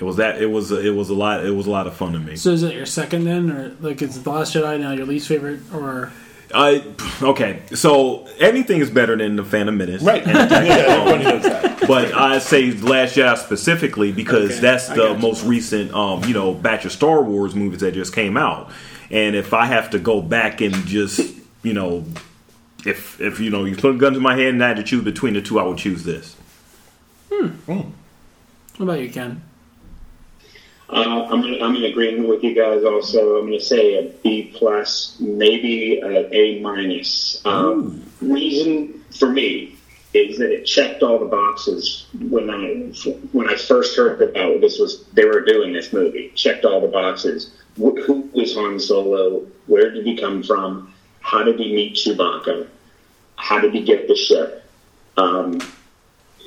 It 0.00 0.04
was 0.04 0.16
that. 0.16 0.40
It 0.40 0.46
was. 0.46 0.72
It 0.72 0.94
was 0.94 1.10
a 1.10 1.14
lot. 1.14 1.44
It 1.44 1.50
was 1.50 1.66
a 1.66 1.70
lot 1.70 1.86
of 1.86 1.94
fun 1.94 2.14
to 2.14 2.18
me. 2.18 2.34
So 2.36 2.50
is 2.52 2.62
it 2.62 2.74
your 2.74 2.86
second 2.86 3.24
then, 3.24 3.50
or 3.50 3.76
like 3.80 4.00
is 4.00 4.22
the 4.22 4.30
Last 4.30 4.54
Jedi 4.54 4.80
now 4.80 4.92
your 4.92 5.04
least 5.04 5.28
favorite, 5.28 5.60
or 5.74 6.10
I 6.54 6.82
okay. 7.22 7.60
So 7.74 8.26
anything 8.38 8.80
is 8.80 8.90
better 8.90 9.14
than 9.14 9.36
the 9.36 9.44
Phantom 9.44 9.76
Menace, 9.76 10.02
Right. 10.02 10.26
yeah, 10.26 10.48
everybody 10.48 11.24
knows 11.24 11.42
that. 11.42 11.86
But 11.86 12.14
I 12.14 12.38
say 12.38 12.70
Last 12.72 13.14
Jedi 13.16 13.36
specifically 13.38 14.10
because 14.10 14.52
Okay, 14.52 14.60
that's 14.60 14.88
the 14.88 14.94
got 14.96 15.12
you. 15.16 15.18
most 15.18 15.44
recent, 15.44 15.92
um, 15.92 16.24
you 16.24 16.32
know, 16.34 16.54
batch 16.54 16.84
of 16.86 16.92
Star 16.92 17.22
Wars 17.22 17.54
movies 17.54 17.80
that 17.80 17.92
just 17.92 18.14
came 18.14 18.36
out. 18.38 18.70
And 19.10 19.36
if 19.36 19.52
I 19.52 19.66
have 19.66 19.90
to 19.90 19.98
go 19.98 20.22
back 20.22 20.60
and 20.62 20.74
just, 20.86 21.20
you 21.62 21.74
know, 21.74 22.04
if 22.86 23.20
if 23.20 23.38
you 23.38 23.50
know 23.50 23.64
you 23.66 23.76
put 23.76 23.94
a 23.96 23.98
gun 23.98 24.14
to 24.14 24.20
my 24.20 24.34
head 24.34 24.54
and 24.54 24.64
I 24.64 24.68
had 24.68 24.76
to 24.78 24.82
choose 24.82 25.04
between 25.04 25.34
the 25.34 25.42
two, 25.42 25.58
I 25.60 25.64
would 25.64 25.76
choose 25.78 26.04
this. 26.04 26.36
Hmm. 27.30 27.48
What 27.66 27.84
about 28.80 29.00
you, 29.00 29.10
Ken? 29.10 29.42
Uh, 30.92 31.28
I'm 31.30 31.44
in, 31.44 31.62
I'm 31.62 31.76
in 31.76 31.84
agreement 31.84 32.28
with 32.28 32.42
you 32.42 32.54
guys. 32.54 32.82
Also, 32.84 33.36
I'm 33.38 33.46
going 33.46 33.58
to 33.58 33.64
say 33.64 33.94
a 33.96 34.10
B 34.22 34.52
plus, 34.56 35.16
maybe 35.20 36.00
a 36.00 36.28
A 36.34 36.60
minus. 36.60 37.40
Um, 37.44 38.02
reason 38.20 39.04
for 39.18 39.30
me 39.30 39.76
is 40.14 40.38
that 40.38 40.50
it 40.50 40.64
checked 40.64 41.04
all 41.04 41.20
the 41.20 41.26
boxes 41.26 42.06
when 42.28 42.50
I 42.50 42.92
when 43.30 43.48
I 43.48 43.54
first 43.56 43.96
heard 43.96 44.20
about 44.20 44.60
this 44.60 44.80
was 44.80 45.04
they 45.12 45.24
were 45.24 45.42
doing 45.44 45.72
this 45.72 45.92
movie. 45.92 46.32
Checked 46.34 46.64
all 46.64 46.80
the 46.80 46.88
boxes. 46.88 47.54
Wh- 47.76 47.98
Who 48.06 48.28
was 48.32 48.54
Han 48.56 48.80
Solo? 48.80 49.46
Where 49.66 49.92
did 49.92 50.04
he 50.04 50.16
come 50.16 50.42
from? 50.42 50.92
How 51.20 51.44
did 51.44 51.60
he 51.60 51.72
meet 51.72 51.94
Chewbacca? 51.94 52.66
How 53.36 53.60
did 53.60 53.72
he 53.72 53.84
get 53.84 54.08
the 54.08 54.16
ship? 54.16 54.64
Um, 55.16 55.60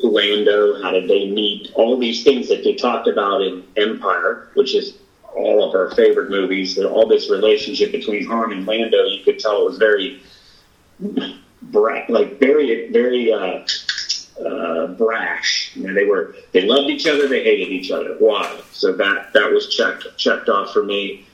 Lando, 0.02 0.82
how 0.82 0.92
did 0.92 1.08
they 1.08 1.30
meet? 1.30 1.72
All 1.76 1.98
these 1.98 2.24
things 2.24 2.50
that 2.50 2.64
they 2.64 2.76
talked 2.76 3.08
about 3.08 3.42
in 3.42 3.64
Empire, 3.78 4.50
which 4.54 4.76
is 4.76 4.98
all 5.36 5.68
of 5.68 5.76
our 5.76 5.92
favorite 5.96 6.30
movies. 6.30 6.76
that 6.76 6.90
All 6.90 7.08
this 7.08 7.30
relationship 7.30 7.92
between 7.92 8.26
Han 8.28 8.52
and 8.52 8.66
Lando, 8.66 9.04
you 9.06 9.24
could 9.24 9.40
tell 9.40 9.62
it 9.62 9.66
was 9.66 9.78
very, 9.78 10.22
like 12.10 12.40
very, 12.40 12.92
very 12.92 13.32
uh, 13.32 13.66
uh, 14.46 14.88
brash. 14.88 15.72
You 15.76 15.88
know, 15.88 15.94
they 15.94 16.06
were 16.06 16.36
they 16.52 16.62
loved 16.62 16.90
each 16.90 17.08
other, 17.08 17.28
they 17.28 17.44
hated 17.44 17.70
each 17.70 17.92
other. 17.92 18.16
Why? 18.20 18.60
So 18.72 18.94
that 18.94 19.34
that 19.34 19.52
was 19.52 19.74
checked 19.74 20.18
checked 20.18 20.50
off 20.50 20.74
for 20.74 20.84
me. 20.84 21.26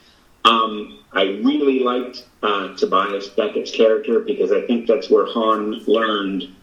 Um, 0.44 0.98
I 1.12 1.22
really 1.42 1.80
liked 1.80 2.24
uh, 2.42 2.74
Tobias 2.76 3.28
Beckett's 3.28 3.70
character 3.70 4.20
because 4.20 4.52
I 4.52 4.62
think 4.62 4.86
that's 4.86 5.10
where 5.10 5.26
Han 5.26 5.82
learned 5.86 6.54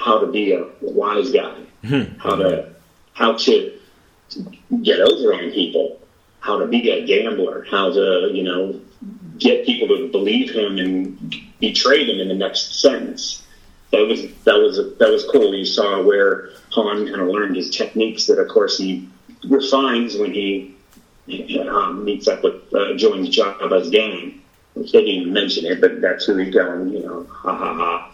how 0.00 0.18
to 0.18 0.26
be 0.26 0.52
a 0.52 0.66
wise 0.80 1.30
guy, 1.30 1.56
how 2.18 2.36
to 2.36 2.72
how 3.12 3.36
to 3.36 3.78
get 4.82 5.00
over 5.00 5.34
on 5.34 5.50
people, 5.50 6.00
how 6.40 6.58
to 6.58 6.66
be 6.66 6.90
a 6.90 7.06
gambler, 7.06 7.66
how 7.70 7.92
to 7.92 8.30
you 8.32 8.42
know 8.42 8.80
get 9.38 9.64
people 9.64 9.88
to 9.88 10.10
believe 10.10 10.50
him 10.50 10.78
and 10.78 11.34
betray 11.60 12.06
them 12.06 12.20
in 12.20 12.28
the 12.28 12.34
next 12.34 12.80
sentence. 12.80 13.46
That 13.92 14.06
was 14.06 14.22
that 14.44 14.56
was 14.56 14.76
that 14.98 15.08
was 15.08 15.24
cool. 15.30 15.54
You 15.54 15.64
saw 15.64 16.02
where 16.02 16.50
Han 16.72 17.06
kind 17.06 17.20
of 17.20 17.28
learned 17.28 17.56
his 17.56 17.70
techniques 17.70 18.26
that, 18.26 18.38
of 18.38 18.48
course, 18.48 18.78
he 18.78 19.08
refines 19.48 20.16
when 20.16 20.32
he 20.32 20.76
um, 21.68 22.04
meets 22.04 22.28
up 22.28 22.42
with 22.42 22.72
uh, 22.72 22.94
joins 22.96 23.28
Jabba's 23.36 23.90
gang. 23.90 24.36
Which 24.74 24.92
they 24.92 25.00
didn't 25.00 25.22
even 25.22 25.32
mention 25.32 25.66
it, 25.66 25.80
but 25.80 26.00
that's 26.00 26.26
who 26.26 26.36
he's 26.36 26.54
going. 26.54 26.90
You 26.90 27.00
know, 27.00 27.26
ha 27.28 27.56
ha 27.56 27.74
ha. 27.74 28.12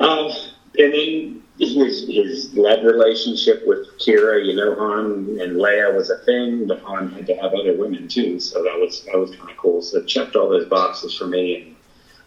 Uh, 0.00 0.34
and 0.80 0.92
then 0.92 1.42
his 1.58 2.08
his 2.08 2.54
love 2.54 2.84
relationship 2.84 3.66
with 3.66 3.86
Qi'ra, 3.98 4.44
you 4.44 4.56
know, 4.56 4.74
Han 4.76 5.38
and 5.40 5.56
Leia 5.56 5.94
was 5.94 6.10
a 6.10 6.18
thing, 6.18 6.66
but 6.66 6.80
Han 6.80 7.12
had 7.12 7.26
to 7.26 7.34
have 7.36 7.52
other 7.52 7.76
women 7.76 8.08
too, 8.08 8.40
so 8.40 8.62
that 8.62 8.78
was 8.78 9.04
that 9.04 9.18
was 9.18 9.34
kind 9.36 9.50
of 9.50 9.56
cool. 9.56 9.82
So 9.82 9.98
it 9.98 10.06
checked 10.06 10.36
all 10.36 10.48
those 10.48 10.68
boxes 10.68 11.16
for 11.16 11.26
me. 11.26 11.56
And, 11.56 11.76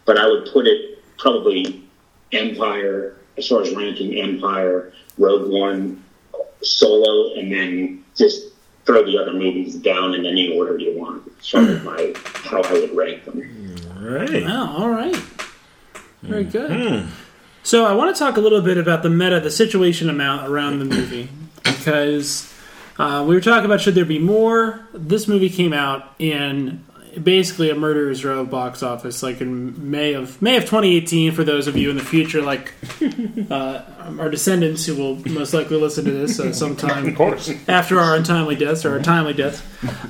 but 0.04 0.18
I 0.18 0.26
would 0.26 0.50
put 0.52 0.66
it 0.66 1.02
probably 1.18 1.82
Empire 2.32 3.16
as 3.36 3.48
far 3.48 3.62
as 3.62 3.74
ranking 3.74 4.20
Empire, 4.20 4.92
Rogue 5.18 5.50
One, 5.50 6.02
Solo, 6.62 7.34
and 7.34 7.50
then 7.50 8.04
just 8.16 8.52
throw 8.86 9.04
the 9.04 9.18
other 9.18 9.32
movies 9.32 9.76
down 9.76 10.14
in 10.14 10.26
any 10.26 10.56
order 10.56 10.78
you 10.78 10.96
want. 10.96 11.22
as 11.40 11.48
far 11.48 11.62
as 11.62 11.82
my 11.82 12.14
how 12.44 12.62
I 12.62 12.72
would 12.74 12.94
rank 12.94 13.24
them. 13.24 13.76
All 13.96 14.10
right. 14.10 14.44
Oh, 14.46 14.74
all 14.78 14.90
right. 14.90 15.16
Very 16.22 16.44
hmm. 16.44 16.50
good. 16.50 17.06
So 17.64 17.86
I 17.86 17.94
want 17.94 18.14
to 18.14 18.18
talk 18.18 18.36
a 18.36 18.40
little 18.40 18.60
bit 18.60 18.76
about 18.76 19.02
the 19.02 19.08
meta, 19.08 19.40
the 19.40 19.50
situation 19.50 20.10
amount 20.10 20.46
around 20.46 20.80
the 20.80 20.84
movie, 20.84 21.30
because 21.64 22.52
uh, 22.98 23.24
we 23.26 23.34
were 23.34 23.40
talking 23.40 23.64
about 23.64 23.80
should 23.80 23.94
there 23.94 24.04
be 24.04 24.18
more. 24.18 24.86
This 24.92 25.26
movie 25.26 25.48
came 25.48 25.72
out 25.72 26.14
in 26.18 26.84
basically 27.22 27.70
a 27.70 27.74
murderer's 27.74 28.22
row 28.22 28.44
box 28.44 28.82
office, 28.82 29.22
like 29.22 29.40
in 29.40 29.90
May 29.90 30.12
of 30.12 30.42
May 30.42 30.56
of 30.58 30.64
2018. 30.64 31.32
For 31.32 31.42
those 31.42 31.66
of 31.66 31.74
you 31.74 31.88
in 31.88 31.96
the 31.96 32.04
future, 32.04 32.42
like 32.42 32.74
uh, 33.50 33.80
our 34.18 34.28
descendants 34.28 34.84
who 34.84 34.96
will 34.96 35.16
most 35.30 35.54
likely 35.54 35.78
listen 35.80 36.04
to 36.04 36.10
this 36.10 36.38
uh, 36.38 36.52
sometime 36.52 37.06
Of 37.08 37.14
course. 37.14 37.50
after 37.66 37.98
our 37.98 38.14
untimely 38.14 38.56
deaths 38.56 38.84
or 38.84 38.92
our 38.92 39.00
timely 39.02 39.32
deaths. 39.32 39.62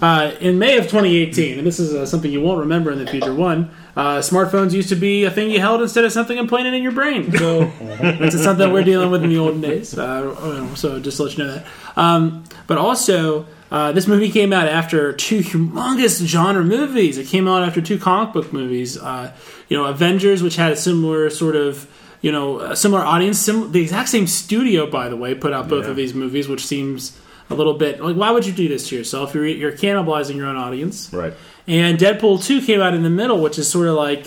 Uh, 0.03 0.33
in 0.41 0.59
May 0.59 0.77
of 0.77 0.85
2018, 0.87 1.59
and 1.59 1.67
this 1.67 1.79
is 1.79 1.95
uh, 1.95 2.05
something 2.05 2.33
you 2.33 2.41
won't 2.41 2.59
remember 2.59 2.91
in 2.91 2.99
the 2.99 3.07
future. 3.09 3.33
One, 3.33 3.71
uh, 3.97 4.19
smartphones 4.19 4.73
used 4.73 4.89
to 4.89 4.97
be 4.97 5.25
a 5.25 5.31
thing 5.31 5.51
you 5.51 5.61
held 5.61 5.83
instead 5.83 6.05
of 6.05 6.13
something 6.13 6.37
implanted 6.37 6.75
in 6.75 6.83
your 6.83 6.93
brain. 6.93 7.31
So 7.45 7.71
it's 7.81 8.43
something 8.43 8.73
we're 8.73 8.85
dealing 8.85 9.11
with 9.11 9.23
in 9.23 9.31
the 9.31 9.39
olden 9.39 9.61
days. 9.61 9.97
Uh, 9.97 10.75
so 10.75 10.99
just 10.99 11.19
to 11.19 11.25
let 11.25 11.37
you 11.37 11.45
know 11.45 11.55
that. 11.55 11.67
Um, 11.97 12.45
but 12.67 12.79
also, 12.79 13.47
uh, 13.71 13.93
this 13.93 14.07
movie 14.07 14.31
came 14.31 14.53
out 14.53 14.67
after 14.69 15.13
two 15.13 15.41
humongous 15.41 16.25
genre 16.25 16.65
movies. 16.65 17.19
It 17.19 17.27
came 17.27 17.47
out 17.47 17.63
after 17.63 17.81
two 17.81 17.99
comic 17.99 18.33
book 18.33 18.53
movies. 18.53 18.97
Uh, 18.99 19.33
you 19.69 19.77
know, 19.77 19.85
Avengers, 19.85 20.43
which 20.43 20.57
had 20.57 20.73
a 20.73 20.77
similar 20.77 21.31
sort 21.31 21.57
of 21.57 21.91
you 22.25 22.33
know, 22.33 22.61
a 22.61 22.75
similar 22.75 23.03
audience. 23.05 23.39
Sim- 23.39 23.71
the 23.73 23.83
exact 23.83 24.09
same 24.09 24.27
studio, 24.27 24.91
by 24.91 25.11
the 25.11 25.17
way, 25.17 25.35
put 25.35 25.53
out 25.53 25.69
both 25.69 25.85
of 25.85 25.95
these 25.95 26.15
movies, 26.15 26.49
which 26.49 26.65
seems 26.65 27.19
a 27.51 27.55
little 27.55 27.75
bit 27.75 28.01
like 28.01 28.17
why 28.17 28.31
would 28.31 28.47
you 28.47 28.53
do 28.55 28.67
this 28.67 28.89
to 28.89 28.97
yourself? 28.97 29.35
You're 29.35 29.47
you're 29.47 29.73
cannibalizing 29.73 30.37
your 30.37 30.47
own 30.47 30.57
audience. 30.57 31.13
Right. 31.13 31.35
And 31.67 31.99
Deadpool 31.99 32.45
two 32.45 32.61
came 32.61 32.81
out 32.81 32.95
in 32.95 33.03
the 33.03 33.11
middle, 33.11 33.41
which 33.41 33.59
is 33.59 33.71
sort 33.71 33.89
of 33.89 33.95
like 33.95 34.27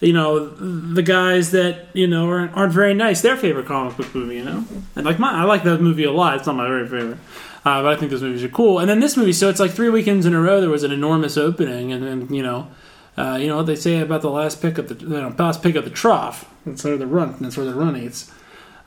you 0.00 0.12
know 0.12 0.48
the 0.48 1.02
guys 1.02 1.50
that 1.52 1.86
you 1.94 2.06
know 2.06 2.28
aren't, 2.28 2.56
aren't 2.56 2.72
very 2.72 2.94
nice. 2.94 3.22
Their 3.22 3.36
favorite 3.36 3.66
comic 3.66 3.96
book 3.96 4.14
movie, 4.14 4.36
you 4.36 4.44
know, 4.44 4.64
and 4.94 5.04
like 5.04 5.18
my 5.18 5.32
I 5.32 5.44
like 5.44 5.64
that 5.64 5.80
movie 5.80 6.04
a 6.04 6.12
lot. 6.12 6.36
It's 6.36 6.46
not 6.46 6.56
my 6.56 6.68
very 6.68 6.86
favorite. 6.86 7.18
Uh, 7.64 7.82
but 7.82 7.92
I 7.92 7.96
think 7.96 8.12
those 8.12 8.22
movies 8.22 8.44
are 8.44 8.48
cool. 8.48 8.78
And 8.78 8.88
then 8.88 9.00
this 9.00 9.16
movie, 9.16 9.32
so 9.32 9.48
it's 9.48 9.58
like 9.58 9.72
three 9.72 9.88
weekends 9.88 10.24
in 10.24 10.34
a 10.34 10.40
row. 10.40 10.60
There 10.60 10.70
was 10.70 10.84
an 10.84 10.92
enormous 10.92 11.36
opening, 11.36 11.90
and 11.90 12.00
then 12.00 12.32
you 12.32 12.42
know, 12.42 12.68
uh, 13.16 13.38
you 13.40 13.48
know 13.48 13.56
what 13.56 13.66
they 13.66 13.74
say 13.74 13.98
about 13.98 14.22
the 14.22 14.30
last 14.30 14.62
pick 14.62 14.78
of 14.78 14.88
the 14.88 14.94
you 14.94 15.20
know, 15.20 15.34
last 15.36 15.64
pick 15.64 15.74
of 15.74 15.82
the 15.82 15.90
trough. 15.90 16.48
That's 16.64 16.84
where 16.84 16.96
the 16.96 17.08
run. 17.08 17.34
That's 17.40 17.56
where 17.56 17.66
the 17.66 17.74
run 17.74 17.96
eats. 17.96 18.30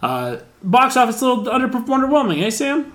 Uh, 0.01 0.37
box 0.63 0.95
office 0.95 1.21
a 1.21 1.27
little 1.27 1.49
under 1.49 1.67
underwhelming, 1.67 2.41
eh, 2.41 2.49
Sam? 2.49 2.93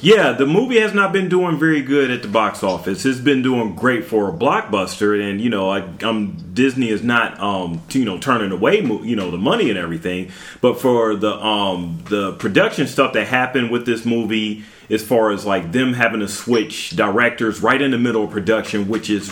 Yeah, 0.00 0.32
the 0.32 0.44
movie 0.44 0.80
has 0.80 0.92
not 0.92 1.12
been 1.12 1.28
doing 1.28 1.58
very 1.58 1.80
good 1.80 2.10
at 2.10 2.20
the 2.20 2.28
box 2.28 2.62
office. 2.62 3.06
It's 3.06 3.20
been 3.20 3.42
doing 3.42 3.74
great 3.74 4.04
for 4.04 4.28
a 4.28 4.32
blockbuster, 4.32 5.18
and 5.18 5.40
you 5.40 5.48
know, 5.48 5.70
I, 5.70 5.80
um, 6.02 6.36
Disney 6.52 6.90
is 6.90 7.02
not, 7.02 7.40
um, 7.40 7.80
you 7.90 8.04
know, 8.04 8.18
turning 8.18 8.52
away, 8.52 8.80
you 8.82 9.16
know, 9.16 9.30
the 9.30 9.38
money 9.38 9.70
and 9.70 9.78
everything. 9.78 10.30
But 10.60 10.80
for 10.80 11.14
the 11.14 11.34
um, 11.34 12.02
the 12.10 12.32
production 12.34 12.86
stuff 12.86 13.14
that 13.14 13.28
happened 13.28 13.70
with 13.70 13.86
this 13.86 14.04
movie, 14.04 14.64
as 14.90 15.02
far 15.02 15.30
as 15.30 15.46
like 15.46 15.72
them 15.72 15.94
having 15.94 16.20
to 16.20 16.28
switch 16.28 16.90
directors 16.90 17.62
right 17.62 17.80
in 17.80 17.90
the 17.90 17.98
middle 17.98 18.24
of 18.24 18.30
production, 18.30 18.88
which 18.88 19.08
is 19.08 19.30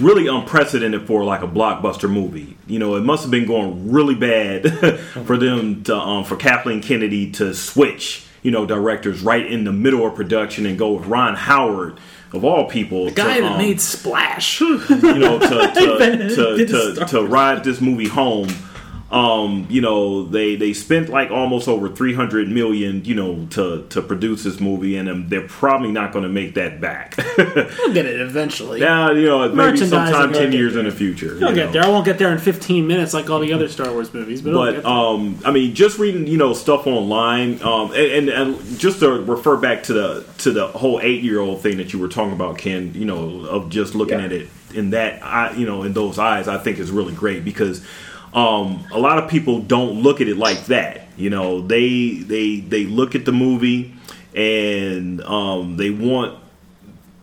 really 0.00 0.26
unprecedented 0.26 1.06
for 1.06 1.24
like 1.24 1.42
a 1.42 1.48
blockbuster 1.48 2.10
movie. 2.10 2.56
You 2.66 2.78
know, 2.78 2.96
it 2.96 3.04
must 3.04 3.22
have 3.22 3.30
been 3.30 3.46
going 3.46 3.90
really 3.90 4.14
bad 4.16 4.98
for 5.24 5.36
them 5.36 5.84
to 5.84 5.96
um, 5.96 6.24
for 6.24 6.36
Kathleen 6.36 6.82
Kennedy 6.82 7.30
to 7.32 7.54
switch, 7.54 8.26
you 8.44 8.50
know, 8.50 8.66
directors 8.66 9.22
right 9.22 9.44
in 9.44 9.64
the 9.64 9.72
middle 9.72 10.06
of 10.06 10.14
production 10.14 10.66
and 10.66 10.78
go 10.78 10.92
with 10.92 11.06
Ron 11.06 11.34
Howard 11.34 11.98
of 12.32 12.44
all 12.44 12.68
people, 12.68 13.06
the 13.06 13.12
Guy 13.12 13.36
to, 13.36 13.40
that 13.40 13.52
um, 13.52 13.58
made 13.58 13.80
Splash. 13.80 14.60
you 14.60 14.78
know, 14.78 15.38
to 15.38 15.48
to, 15.74 16.66
to, 16.66 16.66
to, 16.66 17.04
to 17.06 17.22
ride 17.24 17.64
this 17.64 17.80
movie 17.80 18.08
home. 18.08 18.48
Um, 19.14 19.68
you 19.70 19.80
know, 19.80 20.24
they 20.24 20.56
they 20.56 20.72
spent 20.72 21.08
like 21.08 21.30
almost 21.30 21.68
over 21.68 21.88
three 21.88 22.14
hundred 22.14 22.48
million, 22.48 23.04
you 23.04 23.14
know, 23.14 23.46
to 23.50 23.86
to 23.90 24.02
produce 24.02 24.42
this 24.42 24.58
movie, 24.58 24.96
and 24.96 25.08
um, 25.08 25.28
they're 25.28 25.46
probably 25.46 25.92
not 25.92 26.12
going 26.12 26.24
to 26.24 26.28
make 26.28 26.54
that 26.54 26.80
back. 26.80 27.16
We'll 27.36 27.92
get 27.94 28.06
it 28.06 28.20
eventually. 28.20 28.80
Yeah, 28.80 29.12
you 29.12 29.26
know, 29.26 29.48
maybe 29.52 29.76
sometime 29.78 30.32
ten 30.32 30.50
years 30.52 30.72
there. 30.72 30.80
in 30.80 30.88
the 30.88 30.94
future. 30.94 31.38
I'll 31.42 31.50
you 31.50 31.54
get 31.54 31.66
know. 31.66 31.72
there. 31.72 31.84
I 31.84 31.88
won't 31.88 32.04
get 32.04 32.18
there 32.18 32.32
in 32.32 32.38
15 32.38 32.86
minutes 32.86 33.14
like 33.14 33.30
all 33.30 33.38
the 33.38 33.52
other 33.52 33.68
Star 33.68 33.92
Wars 33.92 34.12
movies, 34.12 34.42
but, 34.42 34.52
But 34.52 34.84
um, 34.84 35.38
I 35.44 35.52
mean, 35.52 35.74
just 35.74 35.98
reading 35.98 36.26
you 36.26 36.36
know 36.38 36.52
stuff 36.52 36.86
online, 36.86 37.62
um, 37.62 37.92
and, 37.92 38.28
and, 38.28 38.28
and 38.28 38.78
just 38.78 39.00
to 39.00 39.10
refer 39.22 39.56
back 39.56 39.84
to 39.84 39.92
the 39.92 40.26
to 40.38 40.50
the 40.50 40.66
whole 40.68 40.98
eight 41.02 41.22
year 41.22 41.38
old 41.38 41.60
thing 41.62 41.76
that 41.76 41.92
you 41.92 41.98
were 42.00 42.08
talking 42.08 42.32
about, 42.32 42.58
Ken. 42.58 42.92
You 42.94 43.04
know, 43.04 43.44
of 43.46 43.68
just 43.68 43.94
looking 43.94 44.18
Yeah. 44.18 44.24
at 44.24 44.32
it 44.32 44.48
in 44.74 44.90
that 44.90 45.22
eye, 45.22 45.52
you 45.56 45.66
know, 45.66 45.84
in 45.84 45.92
those 45.92 46.18
eyes, 46.18 46.48
I 46.48 46.58
think 46.58 46.78
is 46.80 46.90
really 46.90 47.14
great 47.14 47.44
because 47.44 47.80
um, 48.34 48.84
a 48.90 48.98
lot 48.98 49.18
of 49.18 49.30
people 49.30 49.60
don't 49.60 50.02
look 50.02 50.20
at 50.20 50.28
it 50.28 50.36
like 50.36 50.66
that. 50.66 51.02
You 51.16 51.30
know, 51.30 51.60
they 51.60 52.14
they 52.14 52.60
they 52.60 52.84
look 52.84 53.14
at 53.14 53.24
the 53.24 53.32
movie 53.32 53.94
and 54.34 55.22
um, 55.22 55.76
they 55.76 55.90
want. 55.90 56.40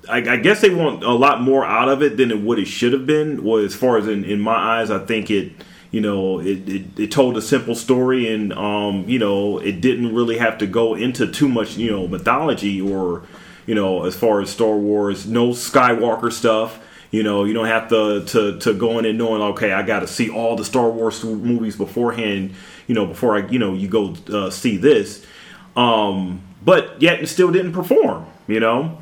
I, 0.09 0.17
I 0.17 0.37
guess 0.37 0.61
they 0.61 0.73
want 0.73 1.03
a 1.03 1.11
lot 1.11 1.41
more 1.41 1.63
out 1.63 1.87
of 1.87 2.01
it 2.01 2.17
than 2.17 2.31
it 2.31 2.41
what 2.41 2.57
it 2.57 2.65
should 2.65 2.93
have 2.93 3.05
been. 3.05 3.43
Well, 3.43 3.63
as 3.63 3.75
far 3.75 3.97
as 3.97 4.07
in, 4.07 4.23
in 4.23 4.41
my 4.41 4.55
eyes, 4.55 4.89
I 4.89 4.99
think 4.99 5.29
it 5.29 5.51
you 5.91 5.99
know 5.99 6.39
it, 6.39 6.67
it, 6.67 6.99
it 6.99 7.11
told 7.11 7.37
a 7.37 7.41
simple 7.41 7.75
story 7.75 8.33
and 8.33 8.53
um, 8.53 9.07
you 9.07 9.19
know 9.19 9.59
it 9.59 9.81
didn't 9.81 10.15
really 10.15 10.37
have 10.37 10.57
to 10.59 10.65
go 10.67 10.95
into 10.95 11.27
too 11.27 11.49
much 11.49 11.77
you 11.77 11.91
know 11.91 12.07
mythology 12.07 12.81
or 12.81 13.23
you 13.65 13.75
know 13.75 14.05
as 14.05 14.15
far 14.15 14.41
as 14.41 14.49
star 14.49 14.75
wars 14.75 15.27
no 15.27 15.49
skywalker 15.49 16.31
stuff 16.31 16.79
you 17.11 17.23
know 17.23 17.43
you 17.43 17.53
don't 17.53 17.67
have 17.67 17.89
to 17.89 18.23
to, 18.25 18.59
to 18.59 18.73
go 18.73 18.97
in 18.97 19.05
and 19.05 19.17
knowing 19.17 19.41
okay 19.41 19.71
i 19.71 19.83
got 19.83 19.99
to 19.99 20.07
see 20.07 20.29
all 20.29 20.55
the 20.55 20.65
star 20.65 20.89
wars 20.89 21.23
movies 21.23 21.75
beforehand 21.75 22.53
you 22.87 22.95
know 22.95 23.05
before 23.05 23.35
i 23.35 23.47
you 23.47 23.59
know 23.59 23.73
you 23.73 23.87
go 23.87 24.15
uh, 24.33 24.49
see 24.49 24.77
this 24.77 25.25
um, 25.75 26.41
but 26.63 27.01
yet 27.01 27.21
it 27.21 27.27
still 27.27 27.51
didn't 27.51 27.71
perform 27.71 28.25
you 28.47 28.59
know 28.59 28.99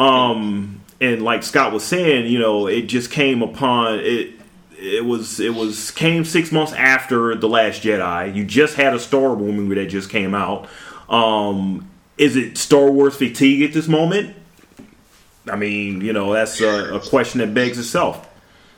um, 0.00 0.80
and 1.00 1.22
like 1.22 1.42
scott 1.42 1.72
was 1.72 1.84
saying 1.84 2.26
you 2.26 2.38
know 2.38 2.66
it 2.66 2.82
just 2.82 3.10
came 3.10 3.42
upon 3.42 3.98
it 4.00 4.38
it 4.78 5.04
was 5.04 5.40
it 5.40 5.54
was 5.54 5.90
came 5.90 6.24
six 6.24 6.52
months 6.52 6.72
after 6.72 7.34
the 7.34 7.48
Last 7.48 7.82
Jedi. 7.82 8.34
You 8.34 8.44
just 8.44 8.76
had 8.76 8.94
a 8.94 9.00
Star 9.00 9.34
Wars 9.34 9.52
movie 9.52 9.74
that 9.74 9.86
just 9.86 10.08
came 10.08 10.34
out. 10.34 10.68
Um, 11.08 11.90
is 12.16 12.36
it 12.36 12.56
Star 12.56 12.90
Wars 12.90 13.16
fatigue 13.16 13.62
at 13.62 13.72
this 13.72 13.88
moment? 13.88 14.36
I 15.50 15.56
mean, 15.56 16.00
you 16.00 16.12
know, 16.12 16.32
that's 16.32 16.60
a, 16.60 16.96
a, 16.96 17.00
question 17.00 17.40
that 17.40 17.54
begs 17.54 17.78
itself. 17.78 18.28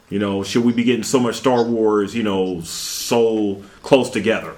You 0.08 0.18
know, 0.18 0.42
should 0.42 0.64
we 0.64 0.72
be 0.72 0.84
getting 0.84 1.02
so 1.02 1.20
much 1.20 1.36
Star 1.36 1.62
Wars, 1.62 2.14
you 2.14 2.22
know, 2.22 2.60
so 2.62 3.62
close 3.82 4.10
together? 4.10 4.54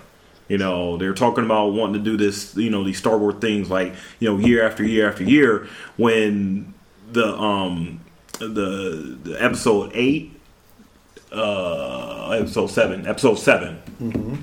You 0.48 0.58
know, 0.58 0.96
they're 0.96 1.14
talking 1.14 1.44
about 1.44 1.72
wanting 1.72 2.02
to 2.02 2.10
do 2.10 2.16
this, 2.16 2.56
you 2.56 2.70
know, 2.70 2.84
these 2.84 2.98
Star 2.98 3.18
Wars 3.18 3.36
things 3.40 3.70
like, 3.70 3.94
you 4.18 4.28
know, 4.28 4.38
year 4.38 4.66
after 4.66 4.84
year 4.84 5.08
after 5.08 5.24
year 5.24 5.68
when 5.96 6.74
the 7.10 7.34
um 7.36 8.00
the, 8.38 9.18
the 9.22 9.36
episode 9.42 9.92
8 9.94 10.40
uh, 11.32 12.30
episode 12.30 12.66
seven. 12.68 13.06
Episode 13.06 13.36
7 13.36 13.82
mm-hmm. 14.00 14.34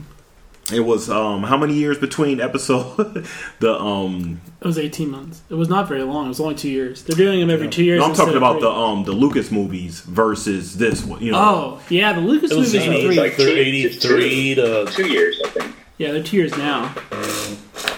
It 0.71 0.81
was 0.81 1.09
um, 1.09 1.43
how 1.43 1.57
many 1.57 1.73
years 1.73 1.97
between 1.97 2.39
episode 2.39 3.27
the 3.59 3.79
um 3.79 4.41
it 4.61 4.67
was 4.67 4.77
18 4.77 5.09
months. 5.09 5.41
It 5.49 5.55
was 5.55 5.69
not 5.69 5.87
very 5.87 6.03
long. 6.03 6.25
It 6.25 6.29
was 6.29 6.39
only 6.39 6.55
2 6.55 6.69
years. 6.69 7.03
They're 7.03 7.15
doing 7.15 7.39
them 7.39 7.49
every 7.49 7.65
yeah. 7.67 7.71
2 7.71 7.83
years. 7.83 7.99
No, 7.99 8.05
I'm 8.05 8.13
talking 8.13 8.37
about 8.37 8.61
the 8.61 8.69
um 8.69 9.03
the 9.03 9.13
Lucas 9.13 9.51
movies 9.51 10.01
versus 10.01 10.77
this 10.77 11.03
one, 11.03 11.21
you 11.21 11.31
know. 11.31 11.39
Oh, 11.39 11.81
yeah, 11.89 12.13
the 12.13 12.21
Lucas 12.21 12.51
movies 12.51 12.75
are 12.75 12.81
3 12.81 13.15
like 13.15 13.39
83 13.39 14.55
to 14.55 14.85
2 14.85 15.07
years, 15.07 15.41
I 15.45 15.49
think. 15.49 15.75
Yeah, 15.97 16.11
they're 16.11 16.23
2 16.23 16.37
years 16.37 16.57
now. 16.57 16.93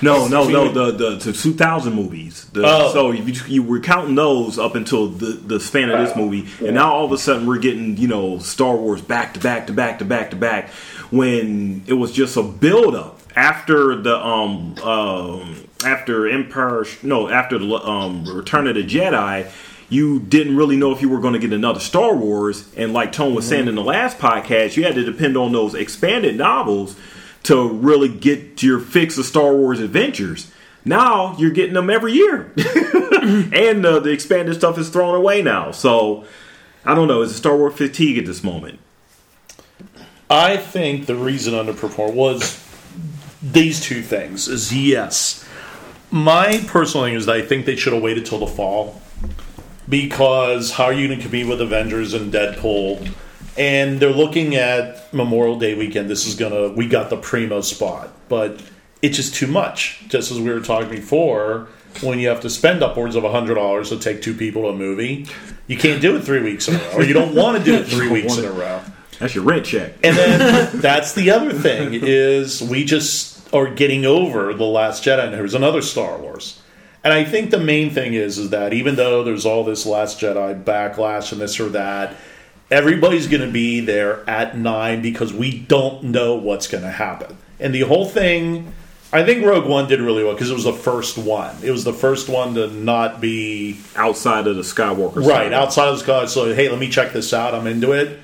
No, 0.02 0.28
no, 0.28 0.48
no. 0.48 0.72
The 0.72 0.92
the, 0.92 1.16
the 1.18 1.34
2000 1.34 1.94
movies. 1.94 2.46
The, 2.54 2.64
oh. 2.66 2.92
So 2.92 3.12
you, 3.12 3.34
you 3.48 3.64
were 3.64 3.80
counting 3.80 4.16
those 4.16 4.58
up 4.58 4.76
until 4.76 5.08
the 5.08 5.34
the 5.34 5.60
span 5.60 5.90
of 5.90 6.06
this 6.06 6.16
movie, 6.16 6.50
yeah. 6.60 6.68
and 6.68 6.76
now 6.76 6.94
all 6.94 7.06
of 7.06 7.12
a 7.12 7.18
sudden 7.18 7.46
we're 7.46 7.60
getting 7.60 7.98
you 7.98 8.08
know 8.08 8.40
Star 8.40 8.76
Wars 8.76 9.02
back 9.02 9.34
to 9.36 9.40
back 9.40 9.68
to 9.68 9.74
back 9.74 10.00
to 10.00 10.06
back 10.06 10.32
to 10.32 10.36
back, 10.36 10.70
when 11.12 11.84
it 11.88 11.94
was 11.94 12.12
just 12.12 12.38
a 12.38 12.44
build 12.44 12.96
up 12.96 13.20
after 13.36 13.96
the 14.02 14.18
um 14.18 14.78
um 14.80 15.68
after 15.86 16.28
Empire 16.28 16.86
no 17.04 17.30
after 17.30 17.58
the 17.58 17.76
um 17.76 18.26
Return 18.26 18.68
of 18.68 18.76
the 18.76 18.84
Jedi. 18.84 19.50
You 19.90 20.22
didn't 20.22 20.56
really 20.56 20.78
know 20.78 20.94
if 20.94 21.02
you 21.02 21.10
were 21.10 21.20
going 21.20 21.34
to 21.34 21.40
get 21.40 21.52
another 21.52 21.82
Star 21.82 22.16
Wars, 22.16 22.74
and 22.78 22.94
like 22.94 23.12
Tone 23.12 23.36
was 23.36 23.44
mm-hmm. 23.44 23.50
saying 23.50 23.68
in 23.68 23.76
the 23.76 23.84
last 23.84 24.18
podcast, 24.20 24.78
you 24.78 24.86
had 24.86 24.96
to 24.96 25.04
depend 25.04 25.36
on 25.36 25.52
those 25.52 25.74
expanded 25.74 26.38
novels 26.38 26.96
to 27.44 27.68
really 27.68 28.08
get 28.08 28.64
your 28.64 28.80
fix 28.80 29.18
of 29.18 29.26
Star 29.26 29.54
Wars 29.54 29.82
adventures. 29.82 30.50
Now 30.86 31.36
you're 31.38 31.52
getting 31.52 31.74
them 31.74 31.90
every 31.90 32.14
year, 32.14 32.54
and 32.58 33.86
uh, 33.86 34.00
the 34.00 34.12
expanded 34.12 34.56
stuff 34.56 34.78
is 34.78 34.88
thrown 34.88 35.14
away 35.14 35.42
now. 35.42 35.72
So 35.72 36.24
I 36.86 36.96
don't 36.96 37.10
know. 37.10 37.22
Is 37.22 37.32
it 37.32 37.36
Star 37.36 37.58
Wars 37.58 37.76
fatigue 37.76 38.18
at 38.18 38.26
this 38.26 38.46
moment? 38.46 38.80
I 40.32 40.56
think 40.58 41.06
the 41.06 41.16
reason 41.16 41.54
underperformed 41.54 42.14
was 42.14 42.58
these 43.44 43.82
two 43.82 44.02
things. 44.02 44.48
Is 44.48 44.74
yes, 44.74 45.48
my 46.10 46.64
personal 46.68 47.06
thing 47.06 47.16
is 47.16 47.26
that 47.26 47.36
I 47.36 47.42
think 47.42 47.66
they 47.66 47.76
should 47.76 47.94
have 47.94 48.02
waited 48.02 48.26
till 48.26 48.40
the 48.40 48.48
fall 48.48 49.02
because 49.90 50.72
how 50.72 50.86
are 50.86 50.94
you 50.94 51.08
going 51.08 51.20
to 51.20 51.24
compete 51.24 51.48
with 51.48 51.62
Avengers 51.62 52.14
and 52.14 52.34
Deadpool? 52.34 53.14
and 53.58 54.00
they're 54.00 54.14
looking 54.14 54.56
at 54.56 55.14
Memorial 55.14 55.60
Day 55.60 55.76
weekend. 55.76 56.10
This 56.10 56.26
is 56.26 56.36
gonna 56.36 56.70
we 56.70 56.88
got 56.88 57.10
the 57.10 57.18
primo 57.18 57.62
spot, 57.62 58.10
but 58.30 58.62
it's 59.02 59.18
just 59.18 59.36
too 59.36 59.48
much. 59.48 60.04
Just 60.08 60.32
as 60.32 60.40
we 60.40 60.50
were 60.50 60.62
talking 60.62 60.90
before, 60.90 61.68
when 62.02 62.20
you 62.20 62.30
have 62.30 62.42
to 62.42 62.50
spend 62.50 62.82
upwards 62.84 63.16
of 63.16 63.24
hundred 63.24 63.56
dollars 63.56 63.90
to 63.90 64.00
take 64.00 64.22
two 64.22 64.34
people 64.34 64.64
to 64.64 64.70
a 64.70 64.76
movie, 64.76 65.28
you 65.68 65.78
can't 65.78 66.02
do 66.02 66.16
it 66.16 66.22
three 66.22 66.42
weeks 66.42 66.68
in 66.68 66.76
a 66.76 66.78
row, 66.78 66.92
or 66.96 67.04
you 67.04 67.14
don't 67.14 67.36
want 67.36 67.58
to 67.58 67.64
do 67.64 67.76
it 67.76 67.88
three 67.88 68.10
weeks 68.22 68.38
in 68.38 68.46
a 68.46 68.52
row. 68.52 68.82
That's 69.22 69.36
your 69.36 69.44
rent 69.44 69.66
check. 69.66 69.94
And 70.04 70.18
then 70.18 70.82
that's 70.82 71.14
the 71.14 71.32
other 71.32 71.54
thing 71.54 71.94
is 71.94 72.62
we 72.62 72.84
just 72.84 73.54
are 73.54 73.74
getting 73.74 74.06
over 74.06 74.54
the 74.54 74.66
Last 74.66 75.04
Jedi, 75.04 75.26
and 75.26 75.34
there's 75.34 75.54
another 75.54 75.82
Star 75.82 76.18
Wars. 76.18 76.62
And 77.04 77.14
I 77.14 77.24
think 77.24 77.52
the 77.52 77.60
main 77.60 77.90
thing 77.90 78.14
is 78.14 78.38
is 78.38 78.50
that 78.52 78.74
even 78.74 78.96
though 78.96 79.24
there's 79.24 79.46
all 79.46 79.64
this 79.64 79.86
Last 79.86 80.20
Jedi 80.20 80.64
backlash 80.64 81.32
and 81.32 81.42
this 81.42 81.60
or 81.60 81.70
that, 81.70 82.16
everybody's 82.70 83.28
going 83.28 83.42
to 83.46 83.52
be 83.52 83.80
there 83.80 84.28
at 84.30 84.58
nine 84.58 85.02
because 85.02 85.34
we 85.34 85.60
don't 85.60 86.04
know 86.04 86.36
what's 86.36 86.68
going 86.68 86.84
to 86.84 86.92
happen. 86.92 87.38
And 87.60 87.76
the 87.76 87.82
whole 87.82 88.06
thing, 88.06 88.74
I 89.12 89.24
think 89.24 89.46
Rogue 89.46 89.68
One 89.68 89.88
did 89.88 90.00
really 90.00 90.24
well 90.24 90.34
because 90.34 90.50
it 90.50 90.54
was 90.54 90.64
the 90.64 90.74
first 90.74 91.18
one. 91.18 91.56
It 91.62 91.72
was 91.72 91.84
the 91.84 91.94
first 91.94 92.30
one 92.30 92.54
to 92.56 92.68
not 92.68 93.20
be 93.20 93.80
outside 93.96 94.48
of 94.48 94.56
the 94.56 94.62
Skywalker, 94.62 95.18
right? 95.18 95.26
Side. 95.26 95.54
Outside 95.54 95.88
of 95.90 96.00
the 96.00 96.06
Skywalker. 96.06 96.30
So 96.30 96.56
hey, 96.56 96.70
let 96.70 96.80
me 96.80 96.90
check 96.90 97.12
this 97.12 97.34
out. 97.34 97.54
I'm 97.54 97.68
into 97.68 97.92
it. 97.92 98.21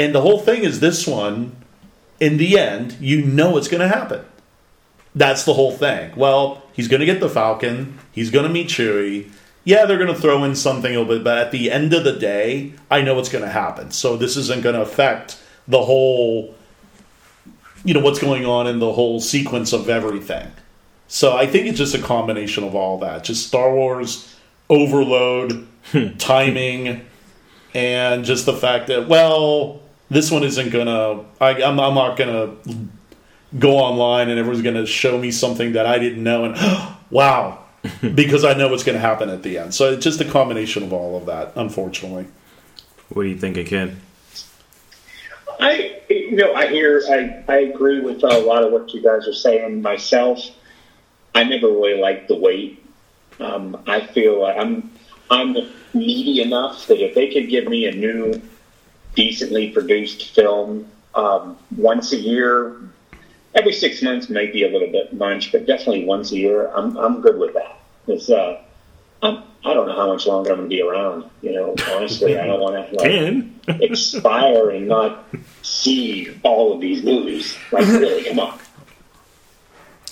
And 0.00 0.14
the 0.14 0.22
whole 0.22 0.40
thing 0.40 0.64
is 0.64 0.80
this 0.80 1.06
one. 1.06 1.56
In 2.18 2.36
the 2.36 2.58
end, 2.58 2.96
you 3.00 3.24
know 3.24 3.56
it's 3.56 3.68
going 3.68 3.80
to 3.80 3.88
happen. 3.88 4.24
That's 5.14 5.44
the 5.44 5.54
whole 5.54 5.72
thing. 5.72 6.12
Well, 6.16 6.62
he's 6.72 6.86
going 6.86 7.00
to 7.00 7.06
get 7.06 7.20
the 7.20 7.30
Falcon. 7.30 7.98
He's 8.12 8.30
going 8.30 8.46
to 8.46 8.52
meet 8.52 8.68
Chewie 8.68 9.30
yeah, 9.64 9.84
they're 9.84 9.98
going 9.98 10.12
to 10.12 10.20
throw 10.20 10.42
in 10.44 10.56
something 10.56 10.94
a 10.94 10.98
little 10.98 11.16
bit, 11.16 11.24
but 11.24 11.38
at 11.38 11.50
the 11.50 11.70
end 11.70 11.92
of 11.92 12.04
the 12.04 12.12
day, 12.12 12.72
I 12.90 13.02
know 13.02 13.14
what's 13.14 13.28
going 13.28 13.44
to 13.44 13.50
happen. 13.50 13.90
So 13.90 14.16
this 14.16 14.36
isn't 14.36 14.62
going 14.62 14.74
to 14.74 14.82
affect 14.82 15.40
the 15.68 15.82
whole, 15.82 16.54
you 17.84 17.92
know, 17.92 18.00
what's 18.00 18.18
going 18.18 18.46
on 18.46 18.66
in 18.66 18.78
the 18.78 18.92
whole 18.92 19.20
sequence 19.20 19.72
of 19.72 19.88
everything. 19.88 20.50
So 21.08 21.36
I 21.36 21.46
think 21.46 21.66
it's 21.66 21.78
just 21.78 21.94
a 21.94 22.00
combination 22.00 22.64
of 22.64 22.74
all 22.74 22.98
that. 23.00 23.24
Just 23.24 23.46
Star 23.46 23.72
Wars 23.74 24.34
overload, 24.70 25.66
hmm. 25.92 26.16
timing, 26.16 27.04
and 27.74 28.24
just 28.24 28.46
the 28.46 28.54
fact 28.54 28.86
that, 28.86 29.08
well, 29.08 29.79
this 30.10 30.30
one 30.30 30.42
isn't 30.42 30.70
going 30.70 30.86
to, 30.86 31.24
I'm, 31.40 31.80
I'm 31.80 31.94
not 31.94 32.16
going 32.16 32.30
to 32.64 32.88
go 33.58 33.78
online 33.78 34.28
and 34.28 34.38
everyone's 34.38 34.62
going 34.62 34.76
to 34.76 34.86
show 34.86 35.18
me 35.18 35.30
something 35.30 35.72
that 35.72 35.86
I 35.86 35.98
didn't 35.98 36.22
know. 36.22 36.44
And 36.44 36.56
wow, 37.10 37.64
because 38.14 38.44
I 38.44 38.54
know 38.54 38.68
what's 38.68 38.84
going 38.84 38.96
to 38.96 39.00
happen 39.00 39.30
at 39.30 39.42
the 39.42 39.58
end. 39.58 39.74
So 39.74 39.92
it's 39.92 40.04
just 40.04 40.20
a 40.20 40.24
combination 40.24 40.82
of 40.82 40.92
all 40.92 41.16
of 41.16 41.26
that, 41.26 41.52
unfortunately. 41.56 42.26
What 43.08 43.22
do 43.22 43.28
you 43.28 43.38
think, 43.38 43.64
Ken? 43.66 44.00
I, 45.58 46.00
you 46.08 46.36
know, 46.36 46.54
I 46.54 46.68
hear, 46.68 47.02
I, 47.08 47.44
I 47.48 47.56
agree 47.58 48.00
with 48.00 48.22
a 48.22 48.38
lot 48.38 48.64
of 48.64 48.72
what 48.72 48.92
you 48.94 49.02
guys 49.02 49.28
are 49.28 49.32
saying. 49.32 49.82
Myself, 49.82 50.40
I 51.34 51.44
never 51.44 51.68
really 51.68 52.00
liked 52.00 52.28
the 52.28 52.36
wait. 52.36 52.84
Um, 53.38 53.82
I 53.86 54.06
feel 54.06 54.40
like 54.40 54.56
I'm, 54.56 54.90
I'm 55.30 55.56
needy 55.92 56.42
enough 56.42 56.86
that 56.86 57.02
if 57.02 57.14
they 57.14 57.32
could 57.32 57.48
give 57.48 57.66
me 57.66 57.86
a 57.86 57.92
new, 57.92 58.40
decently 59.14 59.70
produced 59.70 60.34
film 60.34 60.86
um, 61.14 61.58
once 61.76 62.12
a 62.12 62.16
year, 62.16 62.76
every 63.54 63.72
six 63.72 64.02
months 64.02 64.28
may 64.28 64.46
be 64.46 64.64
a 64.64 64.68
little 64.68 64.90
bit 64.90 65.12
much, 65.12 65.52
but 65.52 65.66
definitely 65.66 66.04
once 66.04 66.32
a 66.32 66.36
year, 66.36 66.68
I'm 66.68 66.96
I'm 66.96 67.20
good 67.20 67.38
with 67.38 67.54
that. 67.54 67.78
It's 68.06 68.30
uh, 68.30 68.62
I'm, 69.22 69.42
I 69.64 69.74
don't 69.74 69.86
know 69.86 69.96
how 69.96 70.12
much 70.12 70.26
longer 70.26 70.50
I'm 70.50 70.58
going 70.58 70.70
to 70.70 70.76
be 70.76 70.82
around. 70.82 71.28
You 71.42 71.52
know, 71.52 71.74
honestly, 71.90 72.38
I 72.38 72.46
don't 72.46 72.60
want 72.60 72.90
to 72.90 72.96
like 73.66 73.80
expire 73.82 74.70
and 74.70 74.88
not 74.88 75.26
see 75.62 76.38
all 76.42 76.74
of 76.74 76.80
these 76.80 77.02
movies. 77.02 77.56
Like, 77.70 77.86
really, 77.86 78.24
come 78.24 78.40
on. 78.40 78.58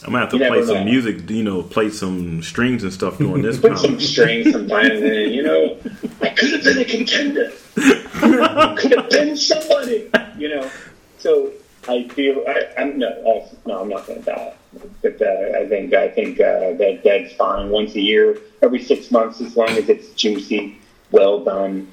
I'm 0.04 0.12
gonna 0.12 0.20
have 0.20 0.30
to 0.30 0.38
you 0.38 0.46
play 0.46 0.64
some 0.64 0.76
know. 0.76 0.84
music, 0.84 1.28
you 1.28 1.42
know, 1.42 1.62
play 1.62 1.90
some 1.90 2.40
strings 2.42 2.84
and 2.84 2.92
stuff 2.92 3.18
during 3.18 3.42
this. 3.42 3.58
Put 3.58 3.78
some 3.78 3.98
strings 3.98 4.52
sometimes, 4.52 5.00
and 5.00 5.34
you 5.34 5.42
know, 5.42 5.76
I 6.22 6.28
could 6.28 6.52
have 6.52 6.62
been 6.62 6.78
a 6.78 6.84
contender. 6.84 7.52
Could 8.76 8.92
have 8.96 9.10
been 9.10 9.36
somebody, 9.36 10.10
you 10.38 10.48
know. 10.48 10.70
So 11.18 11.52
I 11.88 12.06
feel 12.08 12.44
I, 12.46 12.68
am 12.76 12.98
no, 12.98 13.08
uh, 13.08 13.48
no, 13.66 13.80
I'm 13.80 13.88
not 13.88 14.06
going 14.06 14.20
to 14.22 14.24
die. 14.24 14.54
But 15.02 15.20
uh, 15.22 15.58
I 15.58 15.66
think 15.68 15.94
I 15.94 16.08
think 16.08 16.40
uh, 16.40 16.74
that 16.74 17.00
that's 17.04 17.32
fine. 17.34 17.70
Once 17.70 17.94
a 17.94 18.00
year, 18.00 18.38
every 18.62 18.82
six 18.82 19.10
months, 19.10 19.40
as 19.40 19.56
long 19.56 19.70
as 19.70 19.88
it's 19.88 20.10
juicy, 20.12 20.78
well 21.10 21.42
done, 21.44 21.88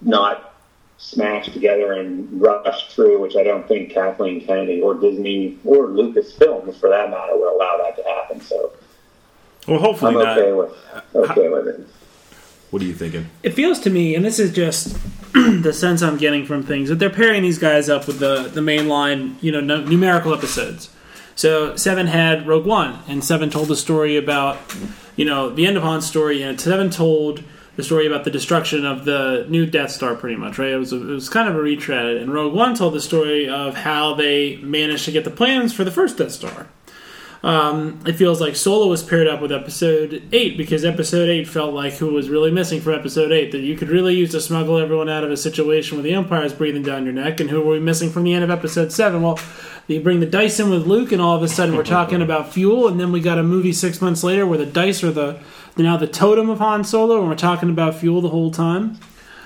not 0.00 0.54
smashed 0.98 1.52
together 1.52 1.92
and 1.92 2.40
rushed 2.40 2.90
through, 2.92 3.20
which 3.20 3.36
I 3.36 3.42
don't 3.42 3.68
think 3.68 3.92
Kathleen 3.92 4.44
Kennedy 4.44 4.80
or 4.80 4.94
Disney 4.94 5.58
or 5.64 5.88
Lucasfilms, 5.88 6.74
for 6.80 6.88
that 6.88 7.10
matter, 7.10 7.36
will 7.36 7.54
allow 7.56 7.78
that 7.84 7.96
to 7.96 8.02
happen. 8.02 8.40
So 8.40 8.72
Well, 9.68 9.78
hopefully 9.78 10.16
I'm 10.16 10.22
not. 10.22 10.38
okay 10.38 10.52
with 10.52 10.72
okay 11.14 11.48
with 11.48 11.68
it. 11.68 11.88
What 12.76 12.82
are 12.82 12.88
you 12.88 12.94
thinking? 12.94 13.30
it 13.42 13.54
feels 13.54 13.80
to 13.80 13.90
me, 13.90 14.14
and 14.14 14.22
this 14.22 14.38
is 14.38 14.52
just 14.52 14.98
the 15.32 15.72
sense 15.72 16.02
I'm 16.02 16.18
getting 16.18 16.44
from 16.44 16.62
things, 16.62 16.90
that 16.90 16.96
they're 16.96 17.08
pairing 17.08 17.40
these 17.40 17.58
guys 17.58 17.88
up 17.88 18.06
with 18.06 18.18
the 18.18 18.50
the 18.52 18.60
mainline, 18.60 19.36
you 19.40 19.50
know, 19.50 19.62
nu- 19.62 19.86
numerical 19.86 20.34
episodes. 20.34 20.90
So 21.36 21.74
Seven 21.76 22.06
had 22.06 22.46
Rogue 22.46 22.66
One, 22.66 22.98
and 23.08 23.24
Seven 23.24 23.48
told 23.48 23.68
the 23.68 23.76
story 23.76 24.18
about, 24.18 24.58
you 25.16 25.24
know, 25.24 25.48
the 25.48 25.66
end 25.66 25.78
of 25.78 25.84
Han's 25.84 26.06
story, 26.06 26.42
and 26.42 26.60
Seven 26.60 26.90
told 26.90 27.42
the 27.76 27.82
story 27.82 28.06
about 28.06 28.24
the 28.24 28.30
destruction 28.30 28.84
of 28.84 29.06
the 29.06 29.46
new 29.48 29.64
Death 29.64 29.92
Star, 29.92 30.14
pretty 30.14 30.36
much, 30.36 30.58
right? 30.58 30.72
It 30.72 30.76
was 30.76 30.92
a, 30.92 30.96
it 30.96 31.14
was 31.14 31.30
kind 31.30 31.48
of 31.48 31.56
a 31.56 31.62
retread, 31.62 32.18
and 32.18 32.30
Rogue 32.30 32.52
One 32.52 32.74
told 32.74 32.92
the 32.92 33.00
story 33.00 33.48
of 33.48 33.74
how 33.74 34.12
they 34.12 34.56
managed 34.56 35.06
to 35.06 35.12
get 35.12 35.24
the 35.24 35.30
plans 35.30 35.72
for 35.72 35.82
the 35.82 35.90
first 35.90 36.18
Death 36.18 36.32
Star. 36.32 36.66
Um, 37.46 38.00
it 38.04 38.14
feels 38.14 38.40
like 38.40 38.56
Solo 38.56 38.88
was 38.88 39.04
paired 39.04 39.28
up 39.28 39.40
with 39.40 39.52
Episode 39.52 40.20
Eight 40.32 40.56
because 40.56 40.84
Episode 40.84 41.28
Eight 41.28 41.46
felt 41.46 41.72
like 41.72 41.92
who 41.92 42.12
was 42.12 42.28
really 42.28 42.50
missing 42.50 42.80
from 42.80 42.94
Episode 42.94 43.30
Eight 43.30 43.52
that 43.52 43.60
you 43.60 43.76
could 43.76 43.88
really 43.88 44.16
use 44.16 44.32
to 44.32 44.40
smuggle 44.40 44.78
everyone 44.78 45.08
out 45.08 45.22
of 45.22 45.30
a 45.30 45.36
situation 45.36 45.96
where 45.96 46.02
the 46.02 46.12
Empire 46.12 46.42
is 46.42 46.52
breathing 46.52 46.82
down 46.82 47.04
your 47.04 47.14
neck, 47.14 47.38
and 47.38 47.48
who 47.48 47.62
were 47.62 47.74
we 47.74 47.78
missing 47.78 48.10
from 48.10 48.24
the 48.24 48.34
end 48.34 48.42
of 48.42 48.50
Episode 48.50 48.90
Seven? 48.90 49.22
Well, 49.22 49.38
you 49.86 50.00
bring 50.00 50.18
the 50.18 50.26
dice 50.26 50.58
in 50.58 50.70
with 50.70 50.88
Luke, 50.88 51.12
and 51.12 51.22
all 51.22 51.36
of 51.36 51.42
a 51.44 51.46
sudden 51.46 51.76
we're 51.76 51.84
talking 51.84 52.20
about 52.20 52.52
fuel, 52.52 52.88
and 52.88 52.98
then 52.98 53.12
we 53.12 53.20
got 53.20 53.38
a 53.38 53.44
movie 53.44 53.72
six 53.72 54.02
months 54.02 54.24
later 54.24 54.44
where 54.44 54.58
the 54.58 54.66
dice 54.66 55.04
are 55.04 55.12
the 55.12 55.38
now 55.76 55.96
the 55.96 56.08
totem 56.08 56.50
of 56.50 56.58
Han 56.58 56.82
Solo, 56.82 57.20
and 57.20 57.28
we're 57.28 57.36
talking 57.36 57.70
about 57.70 57.94
fuel 57.94 58.20
the 58.20 58.30
whole 58.30 58.50
time. 58.50 58.94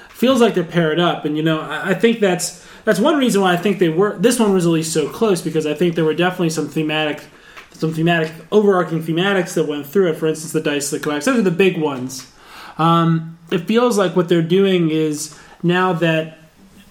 Feels 0.09 0.40
like 0.40 0.55
they're 0.55 0.64
paired 0.64 0.98
up, 0.98 1.27
and 1.27 1.36
you 1.36 1.43
know 1.43 1.60
I, 1.60 1.90
I 1.90 1.94
think 1.94 2.18
that's 2.20 2.66
that's 2.86 2.98
one 2.98 3.18
reason 3.18 3.43
why 3.43 3.52
I 3.52 3.59
think 3.59 3.78
they 3.78 3.90
were. 3.90 4.16
This 4.16 4.39
one 4.39 4.55
was 4.55 4.64
at 4.64 4.72
least 4.72 4.94
so 4.94 5.06
close 5.06 5.43
because 5.43 5.66
I 5.66 5.74
think 5.74 5.97
there 5.97 6.05
were 6.06 6.14
definitely 6.14 6.48
some 6.48 6.66
thematic 6.66 7.24
some 7.81 7.94
thematic 7.94 8.31
overarching 8.52 9.02
thematics 9.02 9.55
that 9.55 9.66
went 9.66 9.86
through 9.86 10.11
it. 10.11 10.16
For 10.16 10.27
instance, 10.27 10.52
the 10.52 10.61
dice 10.61 10.90
that 10.90 11.02
collapse. 11.02 11.24
Those 11.24 11.39
are 11.39 11.43
the 11.43 11.51
big 11.51 11.78
ones. 11.78 12.31
Um, 12.77 13.39
it 13.51 13.66
feels 13.66 13.97
like 13.97 14.15
what 14.15 14.28
they're 14.28 14.43
doing 14.43 14.90
is 14.90 15.39
now 15.62 15.94
that 15.94 16.36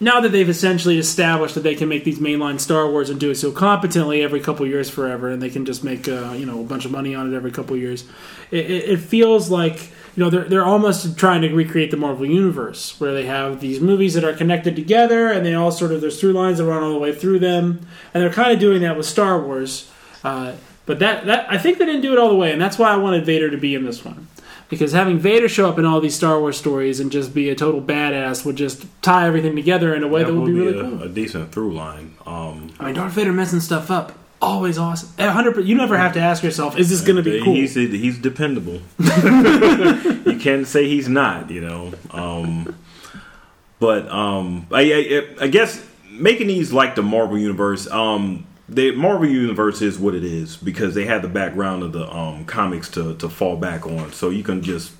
now 0.01 0.21
that 0.21 0.29
they've 0.29 0.49
essentially 0.49 0.97
established 0.97 1.55
that 1.55 1.61
they 1.61 1.75
can 1.75 1.89
make 1.89 2.05
these 2.05 2.19
mainline 2.19 2.59
Star 2.59 2.89
Wars 2.89 3.09
and 3.09 3.19
do 3.19 3.31
it 3.31 3.35
so 3.35 3.51
competently 3.51 4.21
every 4.21 4.39
couple 4.39 4.65
years 4.65 4.89
forever, 4.89 5.29
and 5.29 5.41
they 5.41 5.49
can 5.49 5.65
just 5.65 5.83
make 5.83 6.07
uh, 6.07 6.31
you 6.31 6.45
know 6.45 6.61
a 6.61 6.63
bunch 6.63 6.85
of 6.85 6.91
money 6.91 7.13
on 7.13 7.31
it 7.31 7.35
every 7.35 7.51
couple 7.51 7.77
years. 7.77 8.05
It, 8.49 8.71
it, 8.71 8.89
it 8.89 8.97
feels 8.97 9.49
like 9.49 9.91
you 10.15 10.23
know 10.23 10.29
they're 10.29 10.45
they're 10.45 10.65
almost 10.65 11.17
trying 11.17 11.41
to 11.41 11.53
recreate 11.53 11.91
the 11.91 11.97
Marvel 11.97 12.25
universe, 12.25 12.99
where 12.99 13.13
they 13.13 13.25
have 13.25 13.59
these 13.59 13.79
movies 13.79 14.15
that 14.15 14.23
are 14.23 14.33
connected 14.33 14.75
together, 14.75 15.29
and 15.29 15.45
they 15.45 15.53
all 15.53 15.71
sort 15.71 15.91
of 15.91 16.01
there's 16.01 16.19
through 16.19 16.33
lines 16.33 16.57
that 16.57 16.65
run 16.65 16.81
all 16.81 16.93
the 16.93 16.99
way 16.99 17.13
through 17.13 17.39
them, 17.39 17.85
and 18.13 18.23
they're 18.23 18.33
kind 18.33 18.51
of 18.51 18.59
doing 18.59 18.81
that 18.81 18.97
with 18.97 19.05
Star 19.05 19.39
Wars. 19.39 19.91
Uh, 20.23 20.53
but 20.89 20.97
that, 20.97 21.27
that 21.27 21.45
I 21.47 21.59
think 21.59 21.77
they 21.77 21.85
didn't 21.85 22.01
do 22.01 22.13
it 22.13 22.17
all 22.17 22.29
the 22.29 22.35
way, 22.35 22.51
and 22.51 22.59
that's 22.59 22.79
why 22.79 22.89
I 22.91 22.95
wanted 22.95 23.23
Vader 23.23 23.51
to 23.51 23.57
be 23.57 23.75
in 23.75 23.85
this 23.85 24.03
one. 24.03 24.27
Because 24.69 24.91
having 24.91 25.19
Vader 25.19 25.47
show 25.47 25.69
up 25.69 25.77
in 25.77 25.85
all 25.85 26.01
these 26.01 26.15
Star 26.15 26.39
Wars 26.39 26.57
stories 26.57 26.99
and 26.99 27.11
just 27.11 27.31
be 27.31 27.47
a 27.51 27.55
total 27.55 27.79
badass 27.79 28.43
would 28.43 28.55
just 28.55 28.87
tie 29.03 29.27
everything 29.27 29.55
together 29.55 29.93
in 29.93 30.01
a 30.01 30.07
way 30.07 30.23
that, 30.23 30.33
would 30.33 30.47
be 30.47 30.51
really 30.51 30.79
a, 30.79 30.81
cool. 30.81 31.03
a 31.03 31.07
decent 31.07 31.51
through 31.51 31.75
line. 31.75 32.15
Um, 32.25 32.71
I 32.79 32.85
mean, 32.85 32.95
Darth 32.95 33.13
Vader 33.13 33.31
messing 33.31 33.59
stuff 33.59 33.91
up, 33.91 34.13
always 34.41 34.79
awesome. 34.79 35.09
A 35.19 35.29
hundred. 35.29 35.63
You 35.63 35.75
never 35.75 35.95
have 35.95 36.13
to 36.13 36.19
ask 36.19 36.41
yourself, 36.41 36.75
"Is 36.75 36.89
this 36.89 37.01
going 37.01 37.17
to 37.17 37.21
be 37.21 37.39
cool?" 37.43 37.53
He's 37.53 37.75
he's 37.75 38.17
dependable. 38.17 38.81
you 38.97 40.39
can't 40.39 40.65
say 40.65 40.87
he's 40.87 41.07
not. 41.07 41.51
You 41.51 41.61
know. 41.61 41.93
Um, 42.09 42.75
but 43.79 44.09
um, 44.09 44.65
I, 44.71 44.81
I 44.81 45.43
I 45.43 45.47
guess 45.49 45.85
making 46.09 46.47
these 46.47 46.73
like 46.73 46.95
the 46.95 47.03
Marvel 47.03 47.37
universe. 47.37 47.87
Um, 47.91 48.47
the 48.69 48.91
Marvel 48.91 49.27
universe 49.27 49.81
is 49.81 49.97
what 49.99 50.13
it 50.15 50.23
is 50.23 50.57
because 50.57 50.93
they 50.95 51.05
have 51.05 51.21
the 51.21 51.27
background 51.27 51.83
of 51.83 51.91
the 51.91 52.09
um, 52.15 52.45
comics 52.45 52.89
to 52.91 53.15
to 53.15 53.29
fall 53.29 53.57
back 53.57 53.85
on. 53.85 54.11
So 54.13 54.29
you 54.29 54.43
can 54.43 54.61
just 54.61 54.91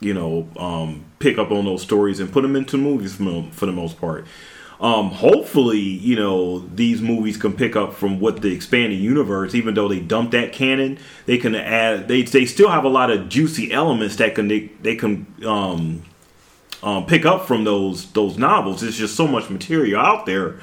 you 0.00 0.14
know 0.14 0.48
um, 0.56 1.04
pick 1.18 1.38
up 1.38 1.50
on 1.50 1.64
those 1.64 1.82
stories 1.82 2.20
and 2.20 2.32
put 2.32 2.42
them 2.42 2.56
into 2.56 2.76
movies 2.78 3.16
for, 3.16 3.24
the- 3.24 3.48
for 3.52 3.66
the 3.66 3.72
most 3.72 4.00
part. 4.00 4.26
Um, 4.80 5.10
hopefully, 5.10 5.78
you 5.78 6.16
know 6.16 6.60
these 6.60 7.02
movies 7.02 7.36
can 7.36 7.52
pick 7.52 7.76
up 7.76 7.92
from 7.92 8.18
what 8.18 8.40
the 8.40 8.50
expanded 8.54 8.98
universe. 8.98 9.54
Even 9.54 9.74
though 9.74 9.88
they 9.88 10.00
dumped 10.00 10.32
that 10.32 10.54
canon, 10.54 10.98
they 11.26 11.36
can 11.36 11.54
add. 11.54 12.08
They 12.08 12.22
they 12.22 12.46
still 12.46 12.70
have 12.70 12.84
a 12.84 12.88
lot 12.88 13.10
of 13.10 13.28
juicy 13.28 13.72
elements 13.72 14.16
that 14.16 14.34
can 14.34 14.48
they, 14.48 14.70
they 14.80 14.96
can 14.96 15.26
um, 15.44 16.02
um, 16.82 17.04
pick 17.04 17.26
up 17.26 17.46
from 17.46 17.64
those 17.64 18.10
those 18.12 18.38
novels. 18.38 18.80
There's 18.80 18.96
just 18.96 19.16
so 19.16 19.26
much 19.26 19.50
material 19.50 20.00
out 20.00 20.24
there 20.24 20.58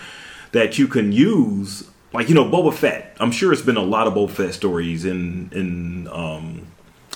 that 0.52 0.80
you 0.80 0.88
can 0.88 1.12
use. 1.12 1.88
Like 2.18 2.30
you 2.30 2.34
know, 2.36 2.46
Boba 2.46 2.74
Fett. 2.74 3.16
I'm 3.20 3.32
sure 3.32 3.54
it's 3.54 3.62
been 3.62 3.78
a 3.78 3.84
lot 3.84 4.08
of 4.08 4.16
Boba 4.16 4.32
Fett 4.32 4.52
stories 4.56 5.06
in 5.06 5.52
in 5.54 6.08
um, 6.12 6.66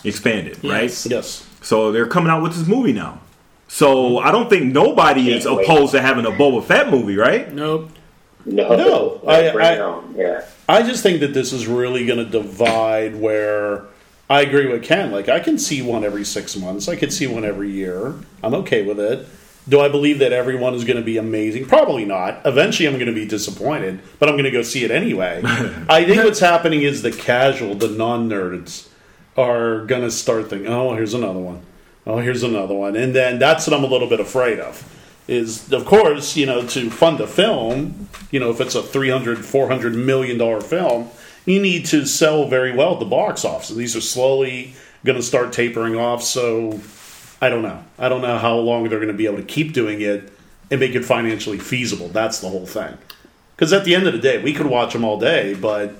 expanded, 0.03 0.59
Yes. 0.61 1.05
right? 1.07 1.11
Yes. 1.11 1.47
So 1.63 1.91
they're 1.91 2.05
coming 2.05 2.29
out 2.29 2.43
with 2.43 2.53
this 2.55 2.67
movie 2.67 2.93
now. 2.93 3.19
So 3.67 4.19
I 4.19 4.31
don't 4.31 4.47
think 4.47 4.65
nobody 4.71 5.31
is 5.33 5.45
Can't 5.45 5.57
wait. 5.57 5.65
opposed 5.65 5.93
to 5.93 6.01
having 6.03 6.27
a 6.27 6.29
Boba 6.31 6.63
Fett 6.63 6.91
movie, 6.91 7.17
right? 7.17 7.51
Nope. 7.51 7.89
No, 8.45 8.75
No, 8.75 9.21
I- 9.27 9.49
I- 9.49 10.01
Yeah. 10.15 10.41
I 10.69 10.83
just 10.83 11.01
think 11.01 11.19
that 11.21 11.33
this 11.33 11.51
is 11.51 11.65
really 11.65 12.05
going 12.05 12.19
to 12.19 12.25
divide 12.25 13.15
where 13.19 13.83
I 14.29 14.41
agree 14.41 14.67
with 14.67 14.83
Ken. 14.83 15.11
Like, 15.11 15.29
I 15.29 15.39
can 15.39 15.57
see 15.57 15.81
one 15.81 16.03
every 16.03 16.23
six 16.25 16.55
months. 16.55 16.87
I 16.87 16.95
could 16.95 17.11
see 17.11 17.25
one 17.27 17.43
every 17.43 17.71
year. 17.71 18.13
I'm 18.43 18.53
okay 18.55 18.83
with 18.83 18.99
it. 18.99 19.27
Do 19.69 19.79
I 19.79 19.89
believe 19.89 20.19
that 20.19 20.33
everyone 20.33 20.73
is 20.73 20.83
going 20.83 20.97
to 20.97 21.03
be 21.03 21.17
amazing? 21.17 21.65
Probably 21.65 22.03
not. 22.03 22.41
Eventually, 22.45 22.87
I'm 22.87 22.95
going 22.95 23.05
to 23.05 23.13
be 23.13 23.25
disappointed, 23.25 23.99
but 24.17 24.27
I'm 24.27 24.35
going 24.35 24.45
to 24.45 24.51
go 24.51 24.63
see 24.63 24.83
it 24.83 24.91
anyway. 24.91 25.41
I 25.89 26.03
think 26.03 26.23
what's 26.23 26.39
happening 26.39 26.81
is 26.81 27.03
the 27.03 27.11
casual, 27.11 27.75
the 27.75 27.89
non 27.89 28.27
nerds, 28.27 28.89
are 29.37 29.85
going 29.85 30.01
to 30.01 30.11
start 30.11 30.49
thinking, 30.49 30.67
oh, 30.67 30.95
here's 30.95 31.13
another 31.13 31.39
one. 31.39 31.61
Oh, 32.05 32.17
here's 32.17 32.43
another 32.43 32.73
one. 32.73 32.95
And 32.95 33.15
then 33.15 33.39
that's 33.39 33.67
what 33.67 33.77
I'm 33.77 33.83
a 33.83 33.87
little 33.87 34.09
bit 34.09 34.19
afraid 34.19 34.59
of. 34.59 34.87
Is, 35.27 35.71
of 35.71 35.85
course, 35.85 36.35
you 36.35 36.45
know, 36.45 36.65
to 36.67 36.89
fund 36.89 37.21
a 37.21 37.27
film, 37.27 38.09
you 38.31 38.39
know, 38.39 38.49
if 38.49 38.59
it's 38.59 38.75
a 38.75 38.81
300, 38.81 39.45
400 39.45 39.95
million 39.95 40.37
dollar 40.37 40.61
film, 40.61 41.09
you 41.45 41.61
need 41.61 41.85
to 41.87 42.05
sell 42.05 42.47
very 42.47 42.75
well 42.75 42.93
at 42.93 42.99
the 42.99 43.05
box 43.05 43.45
office. 43.45 43.69
These 43.69 43.95
are 43.95 44.01
slowly 44.01 44.73
going 45.05 45.17
to 45.17 45.23
start 45.23 45.53
tapering 45.53 45.95
off. 45.95 46.23
So 46.23 46.79
I 47.41 47.49
don't 47.49 47.63
know. 47.63 47.83
I 47.97 48.07
don't 48.07 48.21
know 48.21 48.37
how 48.37 48.55
long 48.57 48.87
they're 48.87 48.99
going 48.99 49.07
to 49.11 49.17
be 49.17 49.25
able 49.25 49.37
to 49.37 49.43
keep 49.43 49.73
doing 49.73 50.01
it 50.01 50.31
and 50.69 50.79
make 50.79 50.93
it 50.95 51.03
financially 51.03 51.57
feasible. 51.57 52.07
That's 52.09 52.39
the 52.39 52.47
whole 52.49 52.65
thing. 52.67 52.97
Because 53.55 53.73
at 53.73 53.83
the 53.83 53.95
end 53.95 54.07
of 54.07 54.13
the 54.13 54.19
day, 54.19 54.41
we 54.41 54.53
could 54.53 54.67
watch 54.67 54.93
them 54.93 55.03
all 55.03 55.19
day, 55.19 55.53
but 55.55 55.93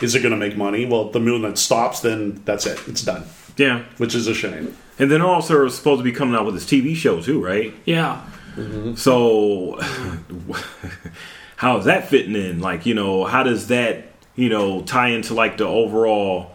is 0.00 0.14
it 0.14 0.20
going 0.20 0.32
to 0.32 0.36
make 0.36 0.56
money? 0.56 0.84
Well, 0.86 1.10
the 1.10 1.20
moon 1.20 1.42
that 1.42 1.58
stops, 1.58 2.00
then 2.00 2.42
that's 2.44 2.66
it. 2.66 2.78
It's 2.88 3.02
done, 3.02 3.24
Yeah. 3.56 3.84
which 3.98 4.14
is 4.14 4.26
a 4.28 4.34
shame. 4.34 4.76
And 4.98 5.10
then 5.10 5.22
also 5.22 5.66
supposed 5.68 6.00
to 6.00 6.04
be 6.04 6.12
coming 6.12 6.34
out 6.34 6.44
with 6.44 6.54
this 6.54 6.66
TV 6.66 6.94
show 6.94 7.20
too, 7.22 7.42
right? 7.42 7.72
Yeah. 7.86 8.22
Mm-hmm. 8.56 8.94
So 8.94 9.80
how 11.56 11.78
is 11.78 11.84
that 11.86 12.08
fitting 12.08 12.36
in? 12.36 12.60
Like, 12.60 12.86
you 12.86 12.94
know, 12.94 13.24
how 13.24 13.42
does 13.42 13.68
that, 13.68 14.04
you 14.36 14.48
know, 14.48 14.82
tie 14.82 15.08
into 15.08 15.34
like 15.34 15.56
the 15.56 15.66
overall, 15.66 16.54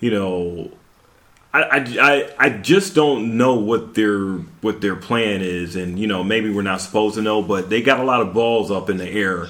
you 0.00 0.10
know, 0.10 0.70
I, 1.54 1.62
I, 1.62 1.86
I, 2.00 2.30
I 2.38 2.48
just 2.50 2.94
don't 2.96 3.36
know 3.36 3.54
what 3.54 3.94
their 3.94 4.26
what 4.60 4.80
their 4.80 4.96
plan 4.96 5.40
is, 5.40 5.76
and 5.76 5.98
you 5.98 6.06
know 6.08 6.24
maybe 6.24 6.50
we're 6.50 6.62
not 6.62 6.80
supposed 6.80 7.14
to 7.14 7.22
know, 7.22 7.42
but 7.42 7.70
they 7.70 7.80
got 7.80 8.00
a 8.00 8.04
lot 8.04 8.20
of 8.20 8.34
balls 8.34 8.70
up 8.72 8.90
in 8.90 8.96
the 8.96 9.08
air 9.08 9.46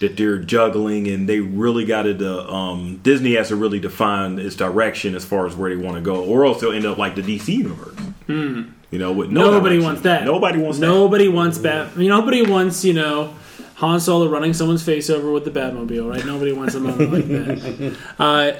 that 0.00 0.18
they're 0.18 0.36
juggling, 0.38 1.08
and 1.08 1.26
they 1.26 1.40
really 1.40 1.86
got 1.86 2.02
to. 2.02 2.52
Um, 2.52 3.00
Disney 3.02 3.34
has 3.36 3.48
to 3.48 3.56
really 3.56 3.80
define 3.80 4.38
its 4.38 4.54
direction 4.54 5.14
as 5.14 5.24
far 5.24 5.46
as 5.46 5.56
where 5.56 5.74
they 5.74 5.82
want 5.82 5.96
to 5.96 6.02
go, 6.02 6.22
or 6.22 6.44
else 6.44 6.60
they'll 6.60 6.72
end 6.72 6.84
up 6.84 6.98
like 6.98 7.14
the 7.14 7.22
DC 7.22 7.48
universe. 7.48 7.96
You 8.28 8.98
know, 9.00 9.12
with 9.12 9.30
no 9.30 9.50
Nobody 9.50 9.76
direction. 9.76 9.84
wants 9.84 10.02
that. 10.02 10.24
Nobody 10.24 10.58
wants 10.58 10.78
that. 10.78 10.86
Nobody 10.86 11.28
wants 11.28 11.58
Bat. 11.58 11.96
Nobody 11.96 12.42
wants 12.42 12.84
you 12.84 12.92
know 12.92 13.34
Han 13.76 13.98
Solo 14.00 14.28
running 14.28 14.52
someone's 14.52 14.82
face 14.84 15.08
over 15.08 15.32
with 15.32 15.46
the 15.46 15.50
Batmobile, 15.50 16.06
right? 16.08 16.24
Nobody 16.26 16.52
wants 16.52 16.74
a 16.74 16.80
moment 16.80 17.12
like 17.12 17.28
that. 17.28 17.96
Uh, 18.18 18.52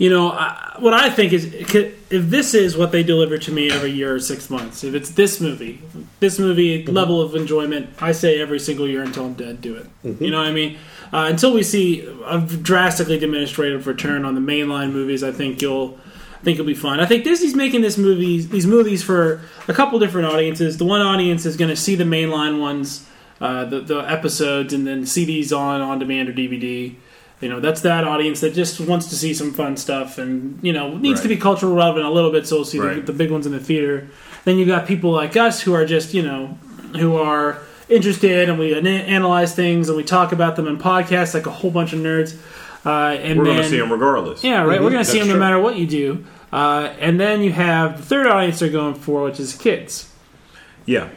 you 0.00 0.08
know, 0.08 0.30
I, 0.30 0.76
what 0.78 0.94
I 0.94 1.10
think 1.10 1.34
is 1.34 1.44
if 1.52 2.30
this 2.30 2.54
is 2.54 2.74
what 2.74 2.90
they 2.90 3.02
deliver 3.02 3.36
to 3.36 3.52
me 3.52 3.70
every 3.70 3.90
year 3.90 4.14
or 4.14 4.18
six 4.18 4.48
months, 4.48 4.82
if 4.82 4.94
it's 4.94 5.10
this 5.10 5.42
movie, 5.42 5.82
this 6.20 6.38
movie 6.38 6.86
level 6.86 7.20
of 7.20 7.34
enjoyment, 7.34 7.90
I 8.00 8.12
say 8.12 8.40
every 8.40 8.60
single 8.60 8.88
year 8.88 9.02
until 9.02 9.26
I'm 9.26 9.34
dead, 9.34 9.60
do 9.60 9.76
it. 9.76 9.86
You 10.22 10.30
know 10.30 10.38
what 10.38 10.46
I 10.46 10.52
mean? 10.52 10.78
Uh, 11.12 11.26
until 11.28 11.52
we 11.52 11.62
see 11.62 12.00
a 12.24 12.40
drastically 12.40 13.18
diminished 13.18 13.58
rate 13.58 13.74
of 13.74 13.86
return 13.86 14.24
on 14.24 14.34
the 14.34 14.40
mainline 14.40 14.90
movies, 14.90 15.22
I 15.22 15.32
think 15.32 15.60
you'll. 15.60 15.98
I 16.32 16.42
think 16.42 16.54
it'll 16.54 16.66
be 16.66 16.72
fun. 16.72 17.00
I 17.00 17.04
think 17.04 17.24
Disney's 17.24 17.54
making 17.54 17.82
this 17.82 17.98
movies, 17.98 18.48
these 18.48 18.66
movies 18.66 19.02
for 19.02 19.42
a 19.68 19.74
couple 19.74 19.98
different 19.98 20.28
audiences. 20.28 20.78
The 20.78 20.86
one 20.86 21.02
audience 21.02 21.44
is 21.44 21.58
going 21.58 21.68
to 21.68 21.76
see 21.76 21.96
the 21.96 22.04
mainline 22.04 22.58
ones, 22.58 23.06
uh, 23.42 23.66
the 23.66 23.80
the 23.80 23.98
episodes, 23.98 24.72
and 24.72 24.86
then 24.86 25.04
see 25.04 25.26
these 25.26 25.52
on 25.52 25.82
on 25.82 25.98
demand 25.98 26.30
or 26.30 26.32
DVD. 26.32 26.96
You 27.40 27.48
know, 27.48 27.58
that's 27.60 27.80
that 27.82 28.04
audience 28.04 28.40
that 28.40 28.52
just 28.54 28.80
wants 28.80 29.06
to 29.06 29.16
see 29.16 29.32
some 29.32 29.52
fun 29.52 29.76
stuff, 29.78 30.18
and 30.18 30.58
you 30.62 30.72
know 30.72 30.96
needs 30.98 31.20
to 31.22 31.28
be 31.28 31.36
cultural 31.36 31.74
relevant 31.74 32.04
a 32.04 32.10
little 32.10 32.30
bit, 32.30 32.46
so 32.46 32.56
we'll 32.56 32.64
see 32.66 32.78
the, 32.78 32.86
Right. 32.86 33.06
the 33.06 33.12
big 33.14 33.30
ones 33.30 33.46
in 33.46 33.52
the 33.52 33.60
theater. 33.60 34.08
Then 34.44 34.58
you've 34.58 34.68
got 34.68 34.86
people 34.86 35.10
like 35.10 35.36
us 35.36 35.60
who 35.62 35.72
are 35.74 35.86
just 35.86 36.12
you 36.12 36.22
know 36.22 36.58
who 36.98 37.16
are 37.16 37.58
interested, 37.88 38.48
and 38.48 38.58
we 38.58 38.74
ana- 38.74 38.88
analyze 38.90 39.54
things 39.54 39.88
and 39.88 39.96
we 39.96 40.04
talk 40.04 40.32
about 40.32 40.54
them 40.56 40.66
in 40.68 40.76
podcasts 40.78 41.32
like 41.34 41.46
a 41.46 41.50
whole 41.50 41.70
bunch 41.70 41.92
of 41.92 42.00
nerds. 42.00 42.36
Uh, 42.84 43.14
and 43.20 43.38
We're 43.38 43.44
going 43.46 43.58
to 43.58 43.68
see 43.68 43.78
them 43.78 43.92
regardless. 43.92 44.42
yeah, 44.44 44.62
right. 44.62 44.80
We're 44.80 44.90
going 44.90 45.04
to 45.04 45.10
see 45.10 45.18
them 45.18 45.28
no 45.28 45.34
true. 45.34 45.40
matter 45.40 45.58
what 45.60 45.76
you 45.76 45.86
do. 45.86 46.24
Uh, 46.52 46.92
and 46.98 47.20
then 47.20 47.42
you 47.42 47.52
have 47.52 47.98
the 47.98 48.02
third 48.02 48.26
audience 48.26 48.58
they're 48.60 48.70
going 48.70 48.94
for, 48.94 49.22
which 49.24 49.38
is 49.38 49.54
kids. 49.54 50.10
Yeah. 50.86 51.08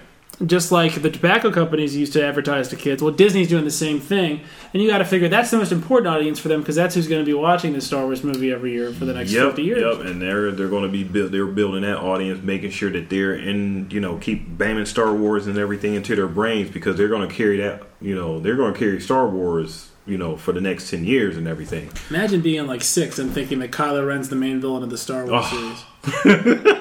Just 0.45 0.71
like 0.73 1.01
the 1.01 1.09
tobacco 1.09 1.51
companies 1.51 1.95
used 1.95 2.11
to 2.13 2.23
advertise 2.25 2.67
to 2.69 2.75
kids, 2.75 3.01
well, 3.01 3.13
Disney's 3.13 3.47
doing 3.47 3.63
the 3.63 3.71
same 3.71 3.99
thing, 4.01 4.41
and 4.73 4.83
you 4.83 4.89
got 4.89 4.97
to 4.97 5.05
figure 5.05 5.29
that's 5.29 5.51
the 5.51 5.57
most 5.57 5.71
important 5.71 6.07
audience 6.07 6.37
for 6.37 6.49
them 6.49 6.59
because 6.59 6.75
that's 6.75 6.95
who's 6.95 7.07
going 7.07 7.21
to 7.21 7.25
be 7.25 7.33
watching 7.33 7.71
the 7.71 7.79
Star 7.79 8.03
Wars 8.03 8.23
movie 8.25 8.51
every 8.51 8.73
year 8.73 8.91
for 8.91 9.05
the 9.05 9.13
next 9.13 9.31
Yep, 9.31 9.45
fifty 9.47 9.63
years. 9.63 9.81
yep, 9.81 10.05
and 10.05 10.21
they're 10.21 10.51
they're 10.51 10.67
going 10.67 10.83
to 10.83 10.89
be 10.89 11.05
build, 11.05 11.31
they're 11.31 11.45
building 11.45 11.83
that 11.83 11.97
audience, 11.97 12.43
making 12.43 12.71
sure 12.71 12.89
that 12.91 13.09
they're 13.09 13.35
in, 13.35 13.89
you 13.89 14.01
know, 14.01 14.17
keep 14.17 14.57
bamming 14.57 14.85
Star 14.85 15.13
Wars 15.13 15.47
and 15.47 15.57
everything 15.57 15.93
into 15.93 16.13
their 16.15 16.27
brains 16.27 16.69
because 16.69 16.97
they're 16.97 17.07
going 17.07 17.27
to 17.29 17.33
carry 17.33 17.57
that, 17.57 17.83
you 18.01 18.13
know, 18.13 18.41
they're 18.41 18.57
going 18.57 18.73
to 18.73 18.79
carry 18.79 18.99
Star 18.99 19.29
Wars, 19.29 19.91
you 20.05 20.17
know, 20.17 20.35
for 20.35 20.51
the 20.51 20.61
next 20.61 20.89
ten 20.89 21.05
years 21.05 21.37
and 21.37 21.47
everything. 21.47 21.89
Imagine 22.09 22.41
being 22.41 22.67
like 22.67 22.81
six 22.81 23.17
and 23.19 23.31
thinking 23.31 23.59
that 23.59 23.71
Kylo 23.71 24.05
Ren's 24.07 24.29
the 24.29 24.35
main 24.35 24.59
villain 24.61 24.83
of 24.83 24.89
the 24.89 24.97
Star 24.97 25.25
Wars 25.25 25.45
Oh. 25.45 25.85
series. 26.05 26.73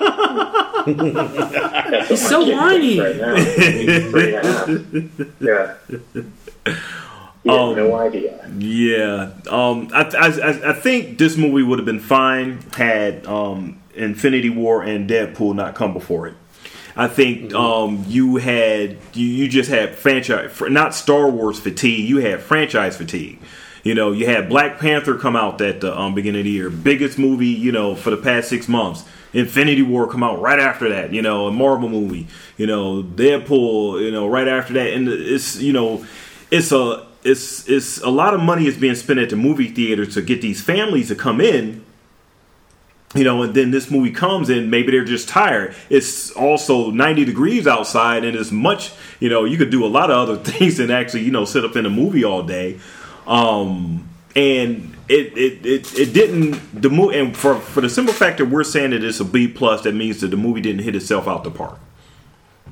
He's 2.09 2.29
so 2.29 2.41
whiny. 2.51 2.99
Right 3.01 3.17
now. 3.17 3.35
He's 3.37 4.11
three 4.11 4.35
and 4.35 4.47
a 4.47 4.53
half. 4.53 4.69
Yeah. 5.41 5.75
You 7.45 7.51
have 7.51 7.61
Um, 7.61 7.77
no 7.77 7.97
idea. 7.97 8.49
Yeah, 8.59 9.31
um, 9.51 9.89
I, 9.93 10.03
I, 10.03 10.27
I- 10.29 10.71
I 10.71 10.73
think 10.75 11.19
this 11.19 11.37
movie 11.37 11.63
would 11.65 11.79
have 11.81 11.87
been 11.87 11.99
fine 12.01 12.61
had 12.75 13.27
um, 13.27 13.81
Infinity 13.95 14.49
War 14.51 14.83
and 14.83 15.11
Deadpool 15.11 15.55
not 15.57 15.75
come 15.75 15.93
before 15.93 16.29
it. 16.29 16.35
I 16.95 17.09
think 17.09 17.55
um, 17.55 18.05
you 18.07 18.37
had 18.37 18.99
you, 19.15 19.27
you 19.27 19.49
just 19.49 19.71
had 19.71 19.95
franchise 19.95 20.61
not 20.61 20.95
Star 20.95 21.29
Wars 21.29 21.59
fatigue. 21.59 22.09
You 22.09 22.19
had 22.19 22.41
franchise 22.41 22.97
fatigue. 22.97 23.39
You 23.83 23.95
know, 23.95 24.13
you 24.13 24.27
had 24.27 24.49
Black 24.49 24.79
Panther 24.79 25.17
come 25.17 25.35
out 25.35 25.61
at 25.61 25.81
the 25.81 25.99
um, 25.99 26.15
beginning 26.15 26.43
of 26.43 26.45
the 26.45 26.51
year, 26.51 26.71
biggest 26.71 27.19
movie 27.19 27.47
you 27.49 27.73
know 27.73 27.95
for 27.95 28.11
the 28.11 28.17
past 28.17 28.49
six 28.49 28.69
months. 28.69 29.05
Infinity 29.33 29.81
War 29.81 30.07
come 30.07 30.23
out 30.23 30.41
right 30.43 30.59
after 30.59 30.91
that. 30.91 31.13
You 31.13 31.23
know, 31.23 31.47
a 31.47 31.53
Marvel 31.53 31.89
movie. 31.89 32.29
You 32.59 32.67
know, 32.67 33.03
Deadpool. 33.03 34.03
You 34.03 34.11
know, 34.11 34.29
right 34.29 34.47
after 34.47 34.75
that, 34.75 34.93
and 34.93 35.09
it's 35.09 35.59
you 35.59 35.73
know, 35.73 36.05
it's 36.51 36.73
a 36.73 37.07
it's 37.25 37.69
it's 37.69 38.01
a 38.03 38.11
lot 38.11 38.35
of 38.35 38.41
money 38.41 38.67
is 38.67 38.77
being 38.77 38.95
spent 38.95 39.19
at 39.19 39.31
the 39.31 39.37
movie 39.37 39.69
theater 39.69 40.05
to 40.05 40.21
get 40.23 40.43
these 40.43 40.63
families 40.63 41.09
to 41.09 41.15
come 41.15 41.41
in 41.41 41.85
you 43.15 43.25
know, 43.25 43.43
and 43.43 43.55
then 43.55 43.71
this 43.71 43.91
movie 43.91 44.11
comes 44.11 44.49
and 44.49 44.71
maybe 44.71 44.93
they're 44.93 45.05
just 45.05 45.29
tired. 45.29 45.75
It's 45.91 46.31
also 46.31 46.91
90 46.91 47.25
degrees 47.25 47.67
outside 47.67 48.25
and 48.25 48.37
it's 48.37 48.51
much, 48.51 48.93
you 49.21 49.29
know, 49.29 49.45
you 49.45 49.59
could 49.59 49.71
do 49.71 49.85
a 49.85 49.89
lot 49.89 50.11
of 50.11 50.17
other 50.17 50.37
things 50.51 50.79
than 50.79 50.91
actually, 50.91 51.23
you 51.23 51.31
know, 51.31 51.45
sit 51.45 51.65
up 51.65 51.77
in 51.77 51.87
a 51.87 51.91
movie 51.91 52.25
all 52.25 52.43
day. 52.43 52.79
Um, 53.27 54.09
and 54.35 54.97
it, 55.09 55.37
it, 55.37 55.67
it, 55.67 55.99
it 55.99 56.13
didn't 56.15 56.81
the 56.81 56.89
movie 56.89 57.19
and 57.19 57.37
for 57.37 57.57
for 57.57 57.83
the 57.83 57.91
simple 57.91 58.15
fact 58.15 58.39
that 58.39 58.47
we're 58.47 58.65
saying 58.65 58.91
that 58.91 59.05
it's 59.05 59.21
a 59.21 59.25
B 59.25 59.47
plus 59.47 59.83
that 59.83 59.95
means 59.95 60.23
that 60.23 60.29
the 60.29 60.37
movie 60.37 60.63
didn't 60.63 60.83
hit 60.83 60.97
itself 60.97 61.29
out 61.29 61.45
the 61.45 61.51
park 61.51 61.79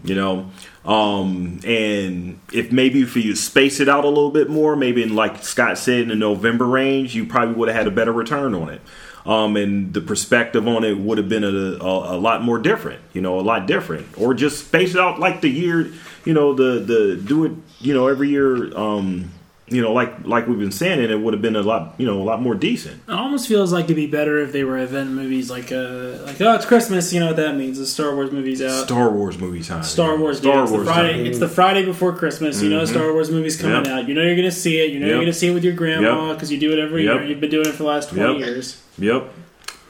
you 0.03 0.15
know 0.15 0.51
um 0.85 1.61
and 1.65 2.41
if 2.53 2.73
maybe 2.73 3.03
if 3.03 3.15
you 3.17 3.35
space 3.35 3.81
it 3.81 3.89
out 3.89 4.05
a 4.05 4.09
little 4.09 4.31
bit 4.31 4.49
more 4.49 4.75
maybe 4.75 5.03
in 5.03 5.15
like 5.15 5.43
scott 5.45 5.77
said 5.77 6.01
in 6.01 6.09
the 6.09 6.15
november 6.15 6.65
range 6.67 7.15
you 7.15 7.27
probably 7.27 7.55
would 7.55 7.69
have 7.69 7.77
had 7.77 7.87
a 7.87 7.91
better 7.91 8.13
return 8.13 8.55
on 8.55 8.71
it 8.71 8.81
um 9.27 9.57
and 9.57 9.93
the 9.93 10.01
perspective 10.01 10.67
on 10.67 10.85
it 10.85 10.97
would 10.97 11.19
have 11.19 11.29
been 11.29 11.45
a, 11.45 11.49
a, 11.49 12.17
a 12.17 12.19
lot 12.19 12.43
more 12.43 12.59
different 12.59 13.01
you 13.13 13.21
know 13.21 13.39
a 13.39 13.43
lot 13.43 13.67
different. 13.67 14.07
Or 14.19 14.35
just 14.35 14.67
space 14.67 14.95
it 14.95 15.01
out 15.01 15.19
like 15.19 15.41
the 15.41 15.49
year 15.51 15.93
you 16.25 16.35
know 16.35 16.55
the 16.55 16.81
the 16.81 17.17
do 17.17 17.45
it 17.45 17.53
you 17.81 17.95
know 17.95 18.07
every 18.09 18.29
year 18.29 18.77
um 18.77 19.31
you 19.71 19.81
know 19.81 19.93
like 19.93 20.13
like 20.27 20.47
we've 20.49 20.59
been 20.59 20.73
saying 20.73 20.99
and 21.01 21.11
it 21.13 21.17
would 21.21 21.33
have 21.33 21.41
been 21.41 21.55
a 21.57 21.63
lot 21.63 21.95
you 21.97 22.05
know 22.07 22.21
a 22.21 22.25
lot 22.25 22.43
more 22.43 22.55
decent 22.55 23.01
It 23.09 23.13
almost 23.13 23.47
feels 23.49 23.73
like 23.73 23.85
it'd 23.85 23.97
be 23.97 24.07
better 24.07 24.39
if 24.39 24.53
they 24.53 24.65
were 24.65 24.79
event 24.79 25.11
movies, 25.11 25.49
like 25.51 25.71
uh, 25.73 26.19
like 26.27 26.41
oh, 26.41 26.55
it's 26.55 26.67
Christmas. 26.67 27.13
You 27.13 27.21
know 27.21 27.29
what 27.29 27.37
that 27.37 27.55
means? 27.57 27.79
The 27.79 27.87
Star 27.87 28.15
Wars 28.15 28.33
movie's 28.33 28.61
out. 28.63 28.85
star 28.85 29.11
wars 29.11 29.39
movie 29.39 29.63
time 29.63 29.83
Star 29.85 30.17
Wars, 30.19 30.39
star 30.39 30.55
yeah, 30.57 30.63
it's 30.65 30.73
wars 30.73 30.87
the 30.87 30.93
Friday. 30.93 31.13
time. 31.19 31.27
It's 31.27 31.39
the 31.39 31.49
Friday 31.49 31.85
before 31.85 32.13
Christmas. 32.15 32.61
You 32.63 32.71
know, 32.71 32.85
Star 32.85 33.13
Wars 33.13 33.31
movie's 33.31 33.57
coming 33.61 33.85
Yep. 33.85 33.87
out. 33.87 34.09
You 34.09 34.15
know, 34.15 34.23
you're 34.23 34.37
gonna 34.37 34.51
see 34.51 34.81
it. 34.81 34.91
You 34.93 34.99
know, 35.01 35.07
you're 35.07 35.21
gonna 35.21 35.33
see 35.33 35.49
it 35.49 35.55
with 35.55 35.65
your 35.65 35.75
grandma 35.75 36.29
Yep. 36.29 36.37
because 36.37 36.51
you 36.53 36.59
do 36.59 36.73
it 36.73 36.79
every 36.79 37.05
Yep. 37.05 37.15
year. 37.15 37.25
You've 37.29 37.41
been 37.41 37.51
doing 37.51 37.67
it 37.67 37.73
for 37.73 37.85
the 37.85 37.89
last 37.89 38.11
twenty 38.11 38.39
Yep. 38.39 38.47
years. 38.47 38.77
yep 38.99 39.29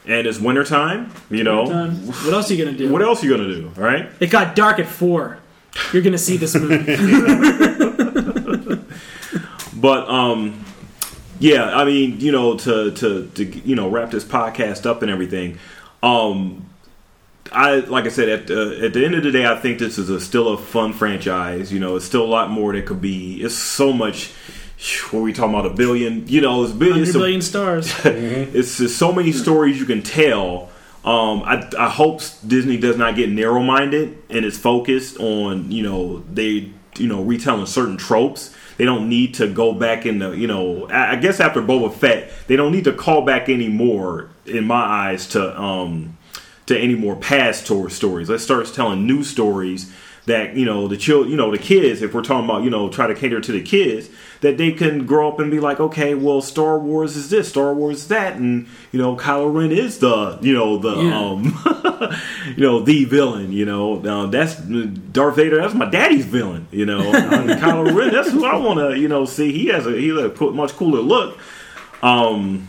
and 0.07 0.27
it's 0.27 0.41
wintertime 0.41 1.11
you 1.31 1.45
know 1.45 1.71
Um, 1.71 1.91
what 2.25 2.33
else 2.33 2.51
are 2.51 2.55
you 2.55 2.65
gonna 2.65 2.77
do? 2.77 2.89
what 2.91 3.03
else 3.03 3.23
are 3.23 3.27
you 3.27 3.37
gonna 3.37 3.53
do 3.55 3.71
right 3.77 4.09
It 4.19 4.31
got 4.31 4.55
dark 4.57 4.79
at 4.79 4.87
four. 4.87 5.39
You're 5.93 6.03
gonna 6.03 6.19
see 6.19 6.37
this 6.37 6.55
movie. 6.57 6.77
But 9.81 10.09
um, 10.09 10.65
yeah, 11.39 11.77
I 11.77 11.85
mean, 11.85 12.21
you 12.21 12.33
know, 12.33 12.57
to 12.59 12.91
to 12.93 13.27
to 13.27 13.45
you 13.45 13.75
know 13.75 13.89
wrap 13.89 14.11
this 14.11 14.25
podcast 14.25 14.87
up 14.87 15.03
and 15.03 15.11
everything. 15.11 15.59
Um, 16.03 16.67
I 17.53 17.77
like 17.77 18.05
I 18.05 18.09
said 18.09 18.29
at 18.29 18.47
the, 18.47 18.85
at 18.85 18.93
the 18.93 19.05
end 19.05 19.15
of 19.15 19.25
the 19.25 19.33
day, 19.33 19.47
I 19.47 19.57
think 19.57 19.79
this 19.79 19.99
is 19.99 20.11
a, 20.11 20.21
still 20.21 20.49
a 20.49 20.59
fun 20.59 20.93
franchise. 20.93 21.73
You 21.73 21.81
know, 21.81 21.97
it's 21.97 22.05
still 22.05 22.25
a 22.25 22.29
lot 22.29 22.51
more 22.51 22.73
that 22.73 22.87
could 22.87 23.01
be. 23.01 23.43
It's 23.43 23.55
so 23.55 23.93
much. 23.93 24.33
What 25.11 25.21
are 25.21 25.23
we 25.23 25.33
talking 25.33 25.55
about? 25.55 25.67
A 25.67 25.75
billion? 25.75 26.27
You 26.27 26.41
know, 26.41 26.65
it's, 26.65 26.73
bi- 26.73 26.87
Hundred 26.87 27.03
it's 27.03 27.15
a, 27.15 27.19
billion 27.19 27.43
stars. 27.43 27.93
it's 28.05 28.79
just 28.79 28.99
so 28.99 29.13
many 29.13 29.33
stories 29.33 29.79
you 29.79 29.85
can 29.85 30.03
tell. 30.03 30.71
Um, 31.05 31.43
I, 31.43 31.69
I 31.79 31.89
hope 31.89 32.21
Disney 32.47 32.77
does 32.77 32.97
not 32.97 33.17
get 33.17 33.31
narrow 33.31 33.63
minded 33.63 34.23
and 34.29 34.45
is 34.45 34.59
focused 34.59 35.19
on 35.19 35.71
you 35.71 35.83
know 35.83 36.21
they 36.33 36.71
you 36.97 37.09
know 37.09 37.23
retelling 37.23 37.67
certain 37.67 37.97
tropes. 37.97 38.55
They 38.81 38.87
don't 38.87 39.11
need 39.11 39.35
to 39.35 39.47
go 39.47 39.75
back 39.75 40.07
in 40.07 40.21
the 40.21 40.31
you 40.31 40.47
know 40.47 40.89
I, 40.89 41.17
guess 41.17 41.39
after 41.39 41.61
Boba 41.61 41.93
Fett 41.93 42.33
they 42.47 42.57
don't 42.57 42.73
need 42.73 42.85
to 42.85 42.95
call 42.95 43.21
back 43.21 43.51
anymore 43.51 44.31
in 44.47 44.65
my 44.65 44.81
eyes 44.81 45.27
to 45.29 45.61
um 45.61 46.17
to 46.65 46.79
any 46.79 46.95
more 46.95 47.15
past 47.15 47.67
tour 47.67 47.91
stories. 47.91 48.31
Let's 48.31 48.43
start 48.43 48.65
telling 48.73 49.07
new 49.07 49.23
stories 49.23 49.93
that 50.31 50.57
you 50.57 50.65
know 50.65 50.89
the 50.89 50.97
child, 50.97 51.29
you 51.29 51.37
know 51.37 51.51
the 51.51 51.59
kids. 51.59 52.01
If 52.03 52.15
we're 52.15 52.23
talking 52.23 52.45
about 52.47 52.63
you 52.65 52.71
know 52.71 52.89
try 52.89 53.07
to 53.07 53.15
cater 53.15 53.41
to 53.41 53.53
the 53.53 53.61
kids, 53.63 54.09
that 54.41 54.57
they 54.57 54.73
can 54.73 55.05
grow 55.07 55.29
up 55.29 55.39
and 55.39 55.51
be 55.51 55.61
like, 55.61 55.79
okay, 55.81 56.15
well, 56.15 56.41
Star 56.41 56.79
Wars 56.79 57.17
is 57.17 57.29
this, 57.31 57.49
Star 57.49 57.75
Wars 57.75 57.99
is 57.99 58.09
that, 58.09 58.37
and 58.37 58.67
you 58.93 58.99
know 58.99 59.17
Kylo 59.17 59.55
Ren 59.55 59.71
is 59.73 59.99
the 59.99 60.39
you 60.41 60.55
know 60.55 60.79
the 60.79 60.97
Yeah. 60.97 61.19
um 61.19 61.45
you 62.57 62.63
know 62.63 62.81
the 62.81 63.05
villain. 63.05 63.53
You 63.53 63.67
know 63.67 64.01
uh, 64.03 64.27
that's 64.27 64.57
Darth 64.57 65.37
Vader. 65.37 65.61
That's 65.61 65.75
my 65.75 65.89
daddy's 65.91 66.25
villain. 66.25 66.67
You 66.71 66.87
know 66.87 67.01
and 67.15 67.51
Kylo 67.61 67.95
Ren. 67.95 68.13
That's 68.13 68.31
who 68.31 68.45
I 68.45 68.57
want 68.57 68.81
to 68.81 68.99
you 68.99 69.09
know 69.09 69.25
see. 69.27 69.53
He 69.53 69.67
has 69.67 69.87
a 69.87 69.93
he 69.93 70.09
has 70.09 70.19
a 70.41 70.45
much 70.53 70.73
cooler 70.73 71.01
look. 71.01 71.39
Um, 72.03 72.67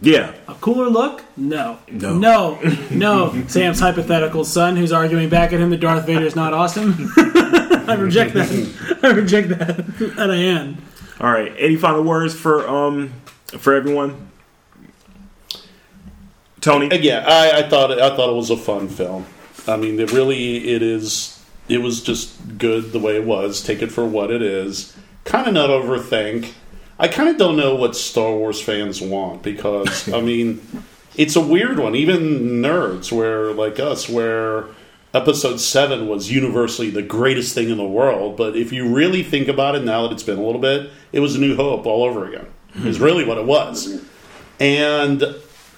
yeah. 0.00 0.34
A 0.48 0.54
cooler 0.54 0.88
look? 0.88 1.24
No. 1.36 1.78
No. 1.90 2.16
No. 2.18 2.58
No. 2.90 3.44
Sam's 3.48 3.80
hypothetical 3.80 4.44
son 4.44 4.76
who's 4.76 4.92
arguing 4.92 5.28
back 5.28 5.52
at 5.52 5.60
him 5.60 5.70
that 5.70 5.78
Darth 5.80 6.06
Vader 6.06 6.24
is 6.26 6.36
not 6.36 6.52
awesome. 6.52 7.10
I 7.16 7.96
reject 7.98 8.34
that. 8.34 8.98
I 9.02 9.08
reject 9.08 9.48
that 9.50 9.78
And 10.18 10.32
I 10.32 10.36
am. 10.36 10.78
All 11.20 11.30
right. 11.30 11.52
Any 11.58 11.76
final 11.76 12.02
words 12.02 12.34
for 12.34 12.68
um 12.68 13.12
for 13.58 13.74
everyone? 13.74 14.28
Tony. 16.60 16.90
Uh, 16.90 16.96
Yeah, 16.96 17.24
I, 17.26 17.60
I 17.64 17.68
thought 17.68 17.90
it, 17.90 17.98
I 17.98 18.14
thought 18.16 18.28
it 18.30 18.34
was 18.36 18.50
a 18.50 18.56
fun 18.56 18.88
film. 18.88 19.26
I 19.68 19.76
mean, 19.76 19.98
it 20.00 20.12
really 20.12 20.68
it 20.74 20.82
is. 20.82 21.32
It 21.68 21.78
was 21.78 22.02
just 22.02 22.58
good 22.58 22.92
the 22.92 22.98
way 23.00 23.16
it 23.16 23.24
was. 23.24 23.62
Take 23.62 23.82
it 23.82 23.90
for 23.90 24.04
what 24.04 24.30
it 24.30 24.42
is. 24.42 24.96
Kind 25.24 25.48
of 25.48 25.54
not 25.54 25.70
overthink. 25.70 26.52
I 26.98 27.08
kind 27.08 27.28
of 27.28 27.36
don't 27.36 27.56
know 27.56 27.74
what 27.74 27.94
Star 27.94 28.32
Wars 28.32 28.60
fans 28.60 29.00
want 29.00 29.42
because 29.42 30.12
I 30.12 30.20
mean, 30.22 30.60
it's 31.16 31.36
a 31.36 31.40
weird 31.40 31.78
one. 31.78 31.94
Even 31.94 32.62
nerds, 32.62 33.12
where 33.12 33.52
like 33.52 33.78
us, 33.78 34.08
where 34.08 34.66
Episode 35.12 35.58
Seven 35.60 36.08
was 36.08 36.30
universally 36.30 36.90
the 36.90 37.02
greatest 37.02 37.54
thing 37.54 37.70
in 37.70 37.76
the 37.76 37.84
world. 37.84 38.36
But 38.36 38.56
if 38.56 38.72
you 38.72 38.94
really 38.94 39.22
think 39.22 39.48
about 39.48 39.74
it, 39.74 39.84
now 39.84 40.02
that 40.02 40.12
it's 40.12 40.22
been 40.22 40.38
a 40.38 40.44
little 40.44 40.60
bit, 40.60 40.90
it 41.12 41.20
was 41.20 41.36
a 41.36 41.40
New 41.40 41.56
Hope 41.56 41.86
all 41.86 42.04
over 42.04 42.26
again. 42.26 42.46
Hmm. 42.72 42.86
Is 42.86 43.00
really 43.00 43.24
what 43.24 43.38
it 43.38 43.46
was. 43.46 44.02
And 44.58 45.24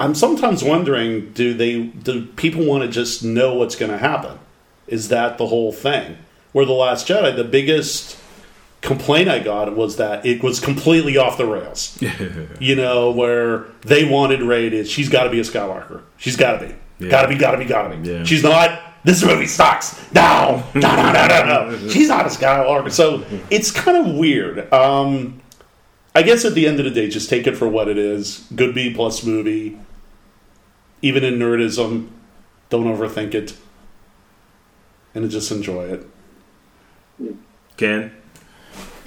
I'm 0.01 0.15
sometimes 0.15 0.63
wondering, 0.63 1.33
do 1.33 1.55
they 1.55 1.83
do 1.85 2.27
people 2.27 2.65
want 2.65 2.85
to 2.85 2.89
just 2.89 3.25
know 3.25 3.55
what's 3.55 3.77
going 3.77 3.91
to 3.91 3.99
happen? 3.99 4.39
Is 4.87 5.09
that 5.09 5.39
the 5.39 5.47
whole 5.47 5.73
thing? 5.73 6.19
Where 6.53 6.65
the 6.65 6.73
Last 6.73 7.07
Jedi, 7.07 7.35
the 7.37 7.45
biggest 7.45 8.19
complaint 8.81 9.29
I 9.29 9.41
got 9.41 9.75
was 9.77 9.97
that 9.97 10.25
it 10.25 10.43
was 10.43 10.61
completely 10.61 11.17
off 11.17 11.39
the 11.39 11.47
rails. 11.47 11.99
you 12.61 12.75
know, 12.75 13.11
where 13.11 13.65
they 13.83 14.05
wanted 14.05 14.39
to, 14.39 14.85
she's 14.85 15.09
got 15.09 15.25
to 15.25 15.31
be 15.31 15.41
a 15.41 15.43
Skywalker. 15.43 16.03
She's 16.17 16.37
got 16.37 16.59
to 16.59 16.69
be. 16.69 16.75
Yeah. 17.01 17.11
Got 17.11 17.23
to 17.23 17.29
be, 17.29 17.37
got 17.37 17.51
to 17.53 17.59
be, 17.59 17.65
got 17.65 17.89
to 17.89 17.97
be. 17.97 18.09
Yeah. 18.09 18.25
She's 18.25 18.43
not. 18.43 18.83
This 19.05 19.23
movie 19.23 19.47
sucks. 19.47 20.13
No, 20.13 20.65
no, 20.75 20.81
no, 20.81 21.13
no, 21.13 21.27
no, 21.27 21.71
no. 21.71 21.89
She's 21.89 22.09
not 22.09 22.27
a 22.27 22.29
Skywalker. 22.29 22.91
So 22.91 23.25
it's 23.51 23.71
kind 23.71 23.97
of 23.97 24.17
weird. 24.17 24.73
Um, 24.73 25.41
I 26.15 26.23
guess 26.23 26.45
at 26.45 26.55
the 26.55 26.67
end 26.67 26.81
of 26.81 26.85
the 26.85 26.91
day, 26.91 27.09
just 27.09 27.31
take 27.31 27.47
it 27.47 27.57
for 27.57 27.69
what 27.69 27.89
it 27.89 27.97
is. 27.97 28.45
Good 28.55 28.75
B 28.75 28.93
plus 28.93 29.25
movie. 29.25 29.79
Even 31.01 31.23
in 31.23 31.39
nerdism, 31.39 32.09
don't 32.71 32.87
overthink 32.87 33.35
it, 33.35 33.57
and 35.15 35.31
just 35.31 35.53
enjoy 35.53 35.85
it. 35.85 37.37
Ken. 37.77 38.18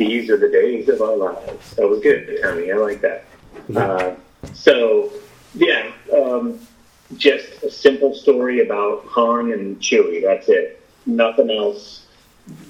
These 0.01 0.31
are 0.31 0.37
the 0.37 0.49
days 0.49 0.89
of 0.89 0.99
our 0.99 1.15
lives. 1.15 1.75
That 1.75 1.87
was 1.87 1.99
good, 1.99 2.39
Tony. 2.41 2.71
I 2.71 2.75
like 2.75 3.01
that. 3.01 3.23
Uh, 3.75 4.15
so, 4.51 5.13
yeah, 5.53 5.91
um, 6.11 6.59
just 7.17 7.61
a 7.61 7.69
simple 7.69 8.15
story 8.15 8.65
about 8.65 9.05
Han 9.05 9.51
and 9.51 9.79
Chewie. 9.79 10.23
That's 10.23 10.49
it. 10.49 10.83
Nothing 11.05 11.51
else. 11.51 12.07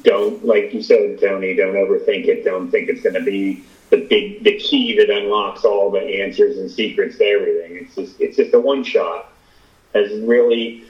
Don't 0.03 0.43
like 0.43 0.73
you 0.73 0.83
said, 0.83 1.21
Tony. 1.21 1.55
Don't 1.55 1.75
overthink 1.75 2.27
it. 2.27 2.43
Don't 2.43 2.69
think 2.69 2.89
it's 2.89 3.01
going 3.01 3.15
to 3.15 3.23
be 3.23 3.63
the 3.91 4.05
big 4.07 4.43
the 4.43 4.57
key 4.57 4.97
that 4.97 5.09
unlocks 5.09 5.63
all 5.63 5.89
the 5.89 6.01
answers 6.01 6.57
and 6.57 6.69
secrets 6.69 7.17
to 7.19 7.23
everything. 7.23 7.77
It's 7.77 7.95
just 7.95 8.19
it's 8.19 8.35
just 8.35 8.53
a 8.53 8.59
one 8.59 8.83
shot. 8.83 9.31
Has 9.93 10.11
really 10.19 10.83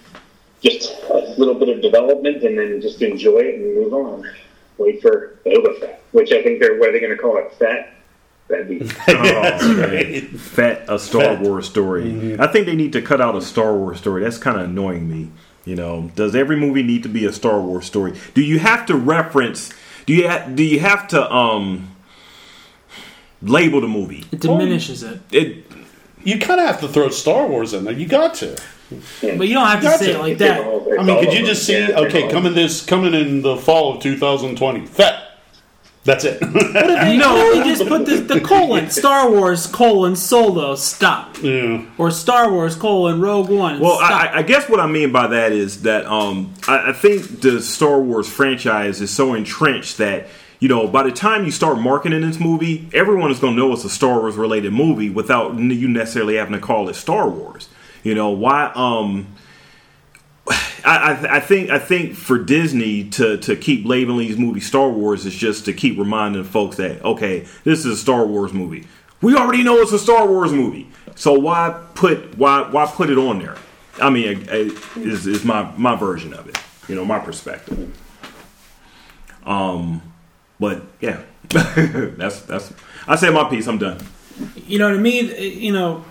just 0.61 0.91
a 1.03 1.35
little 1.37 1.53
bit 1.53 1.69
of 1.69 1.83
development, 1.83 2.41
and 2.41 2.57
then 2.57 2.81
just 2.81 2.99
enjoy 3.03 3.41
it 3.41 3.55
and 3.59 3.75
move 3.75 3.93
on. 3.93 4.27
Wait 4.81 5.01
for 5.01 5.37
Boba 5.45 5.79
Fett, 5.79 6.03
which 6.11 6.31
I 6.31 6.41
think 6.43 6.59
they're 6.59 6.77
what 6.79 6.89
are 6.89 6.91
they 6.91 6.99
going 6.99 7.15
to 7.15 7.21
call 7.21 7.37
it? 7.37 7.51
Fett. 7.53 7.93
That'd 8.47 8.67
be 8.67 8.79
Oh, 9.07 10.37
Fett, 10.37 10.85
a 10.89 10.99
Star 10.99 11.21
Fett. 11.37 11.41
Wars 11.41 11.67
story. 11.69 12.35
I 12.37 12.47
think 12.47 12.65
they 12.65 12.75
need 12.75 12.93
to 12.93 13.01
cut 13.01 13.21
out 13.21 13.35
a 13.35 13.41
Star 13.41 13.73
Wars 13.75 13.99
story. 13.99 14.23
That's 14.23 14.37
kind 14.37 14.57
of 14.59 14.63
annoying 14.69 15.09
me. 15.09 15.29
You 15.63 15.75
know, 15.75 16.11
does 16.15 16.35
every 16.35 16.55
movie 16.57 16.83
need 16.83 17.03
to 17.03 17.09
be 17.09 17.25
a 17.25 17.31
Star 17.31 17.61
Wars 17.61 17.85
story? 17.85 18.19
Do 18.33 18.41
you 18.41 18.59
have 18.59 18.85
to 18.87 18.95
reference? 18.95 19.71
Do 20.05 20.13
you 20.13 20.27
ha- 20.27 20.47
do 20.53 20.63
you 20.63 20.79
have 20.79 21.07
to 21.09 21.31
um 21.33 21.95
label 23.41 23.79
the 23.81 23.87
movie? 23.87 24.25
It 24.31 24.39
diminishes 24.41 25.03
it, 25.03 25.19
It 25.31 25.65
You 26.23 26.39
kind 26.39 26.59
of 26.59 26.67
have 26.67 26.81
to 26.81 26.87
throw 26.87 27.09
Star 27.09 27.47
Wars 27.47 27.73
in 27.73 27.83
there. 27.85 27.93
You 27.93 28.07
got 28.07 28.33
to. 28.35 28.57
But 29.21 29.47
you 29.47 29.53
don't 29.53 29.67
have 29.67 29.79
to 29.79 29.85
Gotcha. 29.87 30.03
say 30.03 30.11
it 30.11 30.19
like 30.19 30.37
that. 30.39 30.61
I 30.99 31.03
mean, 31.03 31.23
could 31.23 31.33
you 31.33 31.45
just 31.45 31.65
see? 31.65 31.91
Okay, 31.93 32.29
coming 32.29 32.53
this 32.53 32.85
coming 32.85 33.13
in 33.13 33.41
the 33.41 33.57
fall 33.57 33.95
of 33.95 34.03
2020. 34.03 34.85
Fett. 34.85 35.27
That's 36.03 36.23
it. 36.23 36.41
No, 37.21 37.51
you 37.51 37.63
just 37.63 37.87
put 37.87 38.05
the, 38.05 38.15
the 38.15 38.41
colon 38.41 38.89
Star 39.01 39.29
Wars 39.29 39.67
colon 39.67 40.15
Solo 40.15 40.73
stop, 40.75 41.37
yeah. 41.43 41.85
or 41.97 42.09
Star 42.09 42.51
Wars 42.51 42.75
colon 42.75 43.21
Rogue 43.21 43.49
One. 43.49 43.79
Well, 43.79 43.97
stop. 43.97 44.11
I, 44.11 44.39
I 44.39 44.41
guess 44.41 44.67
what 44.67 44.79
I 44.79 44.87
mean 44.87 45.11
by 45.11 45.27
that 45.27 45.51
is 45.51 45.83
that 45.83 46.05
um, 46.07 46.53
I, 46.67 46.89
I 46.89 46.93
think 46.93 47.41
the 47.41 47.61
Star 47.61 48.01
Wars 48.01 48.27
franchise 48.27 49.01
is 49.01 49.11
so 49.11 49.35
entrenched 49.35 49.97
that 49.99 50.27
you 50.59 50.67
know 50.69 50.87
by 50.87 51.03
the 51.03 51.11
time 51.11 51.45
you 51.45 51.51
start 51.51 51.79
marketing 51.79 52.21
this 52.21 52.39
movie, 52.39 52.89
everyone 52.93 53.29
is 53.29 53.39
going 53.39 53.55
to 53.55 53.59
know 53.59 53.71
it's 53.73 53.83
a 53.83 53.89
Star 53.89 54.19
Wars 54.19 54.35
related 54.37 54.73
movie 54.73 55.09
without 55.09 55.59
you 55.59 55.87
necessarily 55.87 56.37
having 56.37 56.53
to 56.53 56.59
call 56.59 56.89
it 56.89 56.95
Star 56.95 57.29
Wars. 57.29 57.69
You 58.03 58.15
know 58.15 58.29
why? 58.29 58.71
Um, 58.73 59.35
I, 60.83 61.13
I, 61.13 61.35
I 61.37 61.39
think 61.39 61.69
I 61.69 61.79
think 61.79 62.15
for 62.15 62.39
Disney 62.39 63.09
to, 63.11 63.37
to 63.37 63.55
keep 63.55 63.85
labeling 63.85 64.27
these 64.27 64.37
movies 64.37 64.65
Star 64.65 64.89
Wars 64.89 65.25
is 65.25 65.35
just 65.35 65.65
to 65.65 65.73
keep 65.73 65.97
reminding 65.97 66.43
folks 66.43 66.77
that 66.77 67.03
okay, 67.03 67.47
this 67.63 67.79
is 67.79 67.85
a 67.85 67.97
Star 67.97 68.25
Wars 68.25 68.53
movie. 68.53 68.87
We 69.21 69.35
already 69.35 69.63
know 69.63 69.77
it's 69.77 69.91
a 69.91 69.99
Star 69.99 70.27
Wars 70.27 70.51
movie, 70.51 70.89
so 71.15 71.33
why 71.33 71.79
put 71.93 72.37
why 72.37 72.69
why 72.69 72.85
put 72.87 73.09
it 73.09 73.17
on 73.17 73.39
there? 73.39 73.55
I 74.01 74.09
mean, 74.09 74.49
uh, 74.49 74.69
is 74.95 75.27
is 75.27 75.45
my 75.45 75.71
my 75.77 75.95
version 75.95 76.33
of 76.33 76.47
it, 76.47 76.57
you 76.87 76.95
know, 76.95 77.05
my 77.05 77.19
perspective. 77.19 77.95
Um, 79.45 80.01
but 80.59 80.83
yeah, 80.99 81.21
that's 81.49 82.41
that's. 82.41 82.73
I 83.07 83.15
say 83.15 83.29
my 83.29 83.43
piece. 83.49 83.67
I'm 83.67 83.77
done. 83.77 84.03
you 84.55 84.79
know, 84.79 84.91
to 84.91 84.97
me, 84.99 85.49
you 85.53 85.71
know, 85.71 86.03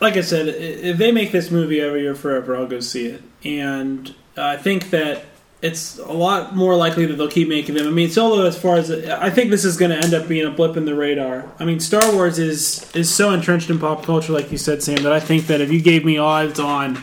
like 0.00 0.16
I 0.16 0.20
said, 0.20 0.48
if 0.48 0.96
they 0.96 1.12
make 1.12 1.32
this 1.32 1.50
movie 1.50 1.80
every 1.80 2.02
year 2.02 2.14
forever, 2.14 2.56
I'll 2.56 2.66
go 2.66 2.80
see 2.80 3.06
it. 3.06 3.22
And 3.44 4.14
I 4.36 4.56
think 4.56 4.90
that 4.90 5.24
it's 5.60 5.98
a 5.98 6.12
lot 6.12 6.54
more 6.54 6.76
likely 6.76 7.06
that 7.06 7.16
they'll 7.16 7.28
keep 7.28 7.48
making 7.48 7.74
them. 7.74 7.86
I 7.86 7.90
mean, 7.90 8.10
Solo, 8.10 8.46
as 8.46 8.56
far 8.60 8.76
as 8.76 8.90
I 8.90 9.28
think 9.30 9.50
this 9.50 9.64
is 9.64 9.76
going 9.76 9.90
to 9.90 9.96
end 9.96 10.14
up 10.14 10.28
being 10.28 10.46
a 10.46 10.50
blip 10.50 10.76
in 10.76 10.84
the 10.84 10.94
radar. 10.94 11.50
I 11.58 11.64
mean, 11.64 11.80
Star 11.80 12.12
Wars 12.12 12.38
is 12.38 12.94
is 12.94 13.12
so 13.12 13.32
entrenched 13.32 13.68
in 13.70 13.78
pop 13.78 14.04
culture, 14.04 14.32
like 14.32 14.52
you 14.52 14.58
said, 14.58 14.82
Sam, 14.82 15.02
that 15.02 15.12
I 15.12 15.20
think 15.20 15.48
that 15.48 15.60
if 15.60 15.72
you 15.72 15.80
gave 15.80 16.04
me 16.04 16.16
odds 16.16 16.60
on, 16.60 16.98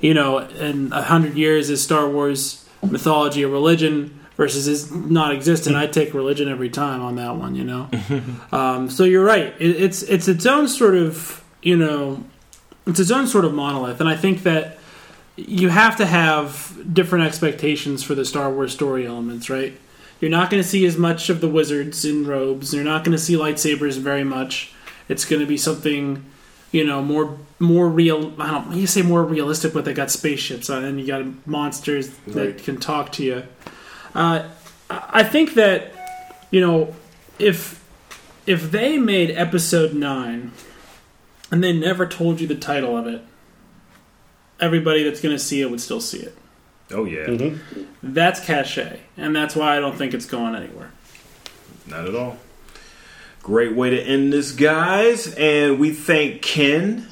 you 0.00 0.14
know, 0.14 0.38
in 0.38 0.92
a 0.92 1.02
hundred 1.02 1.34
years, 1.34 1.68
is 1.68 1.82
Star 1.82 2.08
Wars 2.08 2.66
mythology 2.82 3.42
a 3.42 3.48
religion? 3.48 4.20
Versus 4.36 4.66
is 4.66 4.90
non-existent. 4.90 5.76
I'd 5.76 5.92
take 5.92 6.12
religion 6.12 6.48
every 6.48 6.68
time 6.68 7.00
on 7.02 7.14
that 7.16 7.36
one, 7.36 7.54
you 7.54 7.62
know. 7.62 7.88
Um, 8.52 8.90
so 8.90 9.04
you're 9.04 9.24
right. 9.24 9.54
It, 9.60 9.76
it's 9.80 10.02
it's 10.02 10.26
its 10.26 10.44
own 10.44 10.66
sort 10.66 10.96
of 10.96 11.43
you 11.64 11.76
know, 11.76 12.22
it's 12.86 13.00
its 13.00 13.10
own 13.10 13.26
sort 13.26 13.44
of 13.44 13.52
monolith, 13.54 13.98
and 14.00 14.08
I 14.08 14.16
think 14.16 14.42
that 14.44 14.78
you 15.36 15.68
have 15.70 15.96
to 15.96 16.06
have 16.06 16.76
different 16.92 17.24
expectations 17.26 18.04
for 18.04 18.14
the 18.14 18.24
Star 18.24 18.52
Wars 18.52 18.72
story 18.72 19.04
elements, 19.06 19.50
right? 19.50 19.72
You're 20.20 20.30
not 20.30 20.48
going 20.50 20.62
to 20.62 20.68
see 20.68 20.86
as 20.86 20.96
much 20.96 21.28
of 21.28 21.40
the 21.40 21.48
wizards 21.48 22.04
in 22.04 22.24
robes. 22.26 22.72
You're 22.72 22.84
not 22.84 23.02
going 23.04 23.16
to 23.16 23.22
see 23.22 23.34
lightsabers 23.34 23.98
very 23.98 24.22
much. 24.22 24.72
It's 25.08 25.24
going 25.24 25.40
to 25.40 25.46
be 25.46 25.56
something, 25.56 26.24
you 26.70 26.84
know, 26.84 27.02
more 27.02 27.36
more 27.58 27.88
real. 27.88 28.32
I 28.40 28.50
don't. 28.50 28.72
You 28.76 28.86
say 28.86 29.02
more 29.02 29.24
realistic, 29.24 29.72
but 29.72 29.84
they 29.84 29.92
got 29.94 30.10
spaceships, 30.10 30.70
uh, 30.70 30.76
and 30.78 31.00
you 31.00 31.06
got 31.06 31.24
monsters 31.46 32.10
that 32.28 32.36
Right. 32.46 32.58
can 32.62 32.76
talk 32.78 33.10
to 33.12 33.24
you. 33.24 33.42
Uh, 34.14 34.44
I 34.90 35.00
I 35.20 35.22
think 35.24 35.54
that 35.54 35.92
you 36.50 36.60
know 36.60 36.94
if 37.38 37.82
if 38.46 38.70
they 38.70 38.98
made 38.98 39.30
episode 39.32 39.94
nine 39.94 40.52
and 41.54 41.62
they 41.62 41.72
never 41.72 42.04
told 42.04 42.40
you 42.40 42.48
the 42.48 42.56
title 42.56 42.96
of 42.96 43.06
it, 43.06 43.22
everybody 44.58 45.04
that's 45.04 45.20
going 45.20 45.32
to 45.32 45.38
see 45.38 45.60
it 45.60 45.70
would 45.70 45.80
still 45.80 46.00
see 46.00 46.18
it. 46.18 46.36
Oh 46.90 47.04
yeah, 47.04 47.26
Mm-hmm. 47.26 47.84
That's 48.02 48.40
cachet, 48.40 48.98
and 49.16 49.36
that's 49.36 49.54
why 49.54 49.76
I 49.76 49.80
don't 49.80 49.96
think 49.96 50.14
it's 50.14 50.26
going 50.26 50.56
anywhere. 50.56 50.90
not 51.86 52.08
at 52.08 52.14
all. 52.16 52.38
Great 53.40 53.72
way 53.76 53.90
to 53.90 54.00
end 54.02 54.32
this, 54.32 54.50
guys, 54.50 55.32
and 55.34 55.78
we 55.78 55.92
thank 55.92 56.42
Ken 56.42 57.06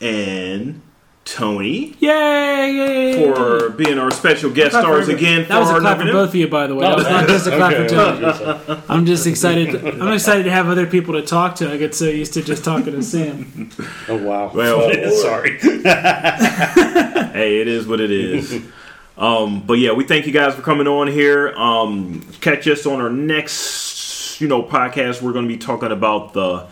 and 0.00 0.80
Tony 1.24 1.96
Yay! 2.00 2.72
yay 2.72 3.32
for 3.34 3.70
being 3.70 3.98
our 3.98 4.10
special 4.10 4.50
guest 4.50 4.72
Clap 4.72 4.84
for 4.84 4.88
stars 4.90 5.02
every- 5.08 5.14
again. 5.14 5.42
For 5.44 5.48
That 5.54 5.58
was 5.60 5.70
a 5.70 5.80
clap 5.80 5.98
for 5.98 6.04
both 6.12 6.28
of 6.28 6.34
you, 6.34 6.48
by 6.48 6.66
the 6.66 6.74
way. 6.74 6.86
That 6.86 6.96
was 6.96 7.04
not 7.08 7.26
just 7.26 7.46
a 7.46 7.56
clap 7.56 7.74
for 7.74 7.88
Tony. 7.88 8.82
I'm 8.88 9.06
just 9.06 9.26
excited. 9.26 9.74
I'm 10.00 10.12
excited 10.12 10.42
to 10.44 10.50
have 10.50 10.68
other 10.68 10.86
people 10.86 11.14
to 11.14 11.22
talk 11.22 11.54
to. 11.56 11.72
I 11.72 11.76
get 11.78 11.94
so 11.94 12.04
used 12.06 12.34
to 12.34 12.42
just 12.42 12.62
talking 12.64 12.92
to 12.92 13.02
Sam. 13.02 13.70
Oh 14.08 14.16
wow. 14.22 14.50
Well- 14.54 15.10
sorry. 15.22 15.58
hey, 15.60 17.60
it 17.60 17.68
is 17.68 17.86
what 17.86 18.00
it 18.00 18.10
is. 18.10 18.60
um, 19.16 19.62
but 19.66 19.74
yeah, 19.74 19.92
we 19.92 20.04
thank 20.04 20.26
you 20.26 20.32
guys 20.32 20.54
for 20.54 20.62
coming 20.62 20.86
on 20.86 21.06
here. 21.08 21.48
Um, 21.56 22.20
catch 22.40 22.66
us 22.68 22.86
on 22.86 23.00
our 23.00 23.10
next, 23.10 24.40
you 24.40 24.48
know, 24.48 24.62
podcast. 24.62 25.22
We're 25.22 25.32
going 25.32 25.48
to 25.48 25.54
be 25.54 25.58
talking 25.58 25.90
about 25.92 26.32
the 26.34 26.66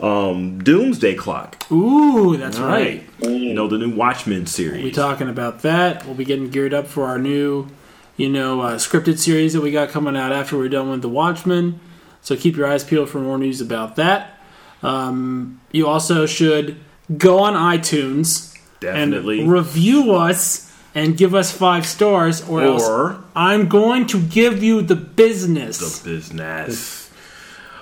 um, 0.00 0.62
Doomsday 0.62 1.14
Clock. 1.14 1.70
Ooh, 1.70 2.36
that's 2.36 2.58
right. 2.58 3.02
You 3.20 3.54
know, 3.54 3.68
the 3.68 3.78
new 3.78 3.94
Watchmen 3.94 4.46
series. 4.46 4.82
We'll 4.82 4.90
be 4.90 4.92
talking 4.92 5.28
about 5.28 5.62
that. 5.62 6.04
We'll 6.04 6.14
be 6.14 6.24
getting 6.24 6.50
geared 6.50 6.74
up 6.74 6.86
for 6.86 7.06
our 7.06 7.18
new, 7.18 7.68
you 8.16 8.28
know, 8.28 8.60
uh, 8.60 8.74
scripted 8.76 9.18
series 9.18 9.52
that 9.52 9.60
we 9.60 9.70
got 9.70 9.90
coming 9.90 10.16
out 10.16 10.32
after 10.32 10.56
we're 10.56 10.68
done 10.68 10.90
with 10.90 11.02
The 11.02 11.08
Watchmen. 11.08 11.80
So 12.22 12.36
keep 12.36 12.56
your 12.56 12.66
eyes 12.66 12.82
peeled 12.84 13.08
for 13.08 13.20
more 13.20 13.38
news 13.38 13.60
about 13.60 13.96
that. 13.96 14.40
Um, 14.82 15.60
you 15.72 15.86
also 15.86 16.26
should 16.26 16.76
go 17.16 17.40
on 17.40 17.54
iTunes 17.54 18.56
Definitely. 18.80 19.40
and 19.40 19.50
review 19.50 20.14
us 20.14 20.72
and 20.94 21.16
give 21.16 21.34
us 21.34 21.50
five 21.50 21.86
stars, 21.86 22.46
or, 22.48 22.62
else 22.62 22.88
or 22.88 23.24
I'm 23.34 23.68
going 23.68 24.06
to 24.08 24.20
give 24.20 24.62
you 24.62 24.80
the 24.80 24.94
business. 24.94 26.00
the 26.00 26.10
business. 26.10 27.10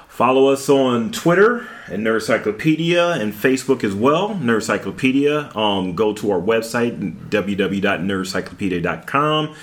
Follow 0.08 0.48
us 0.48 0.68
on 0.68 1.12
Twitter 1.12 1.68
at 1.88 1.98
Nerdcyclopedia 1.98 3.18
and 3.20 3.32
Facebook 3.32 3.82
as 3.84 3.94
well, 3.94 4.30
Nerdcyclopedia. 4.36 5.54
Um, 5.56 5.94
go 5.94 6.12
to 6.14 6.30
our 6.30 6.40
website, 6.40 7.28
www.nerdcyclopedia.com. 7.28 9.54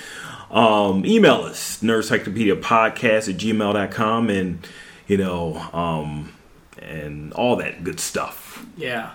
Um, 0.51 1.05
email 1.05 1.41
us, 1.43 1.79
nerdcyclopediapodcast 1.83 3.29
at 3.29 3.37
gmail.com, 3.37 4.29
and, 4.31 4.67
you 5.07 5.17
know, 5.17 5.55
um, 5.73 6.33
and 6.81 7.31
all 7.33 7.55
that 7.57 7.83
good 7.83 7.99
stuff. 7.99 8.65
yeah, 8.75 9.11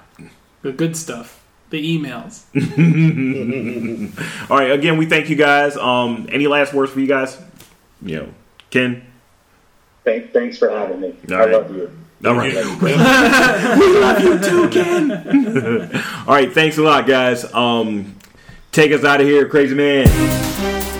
the 0.63 0.71
good 0.73 0.97
stuff. 0.97 1.41
The 1.71 1.99
emails. 1.99 2.45
All 4.51 4.59
right, 4.59 4.71
again, 4.71 4.97
we 4.97 5.07
thank 5.07 5.29
you 5.29 5.35
guys. 5.35 5.77
Um, 5.77 6.29
any 6.31 6.47
last 6.47 6.73
words 6.73 6.93
for 6.93 7.01
you 7.01 7.09
guys? 7.09 7.37
You 8.01 8.17
know, 8.17 8.29
Ken? 8.71 9.05
Thank, 10.05 10.33
thanks 10.33 10.57
for 10.59 10.71
having 10.71 11.01
me. 11.01 11.17
All 11.31 11.35
I 11.35 11.39
right. 11.41 11.51
love 11.53 11.75
you. 11.75 11.91
All 12.25 12.35
right. 12.35 12.55
we 12.83 12.95
love 12.95 14.23
you 14.23 14.39
too, 14.39 14.69
Ken. 14.71 15.13
All 16.27 16.35
right, 16.35 16.53
thanks 16.53 16.79
a 16.79 16.83
lot, 16.83 17.07
guys. 17.07 17.45
Um, 17.53 18.17
take 18.73 18.93
us 18.93 19.05
out 19.05 19.21
of 19.21 19.27
here, 19.27 19.47
crazy 19.49 19.75
man. 19.75 20.94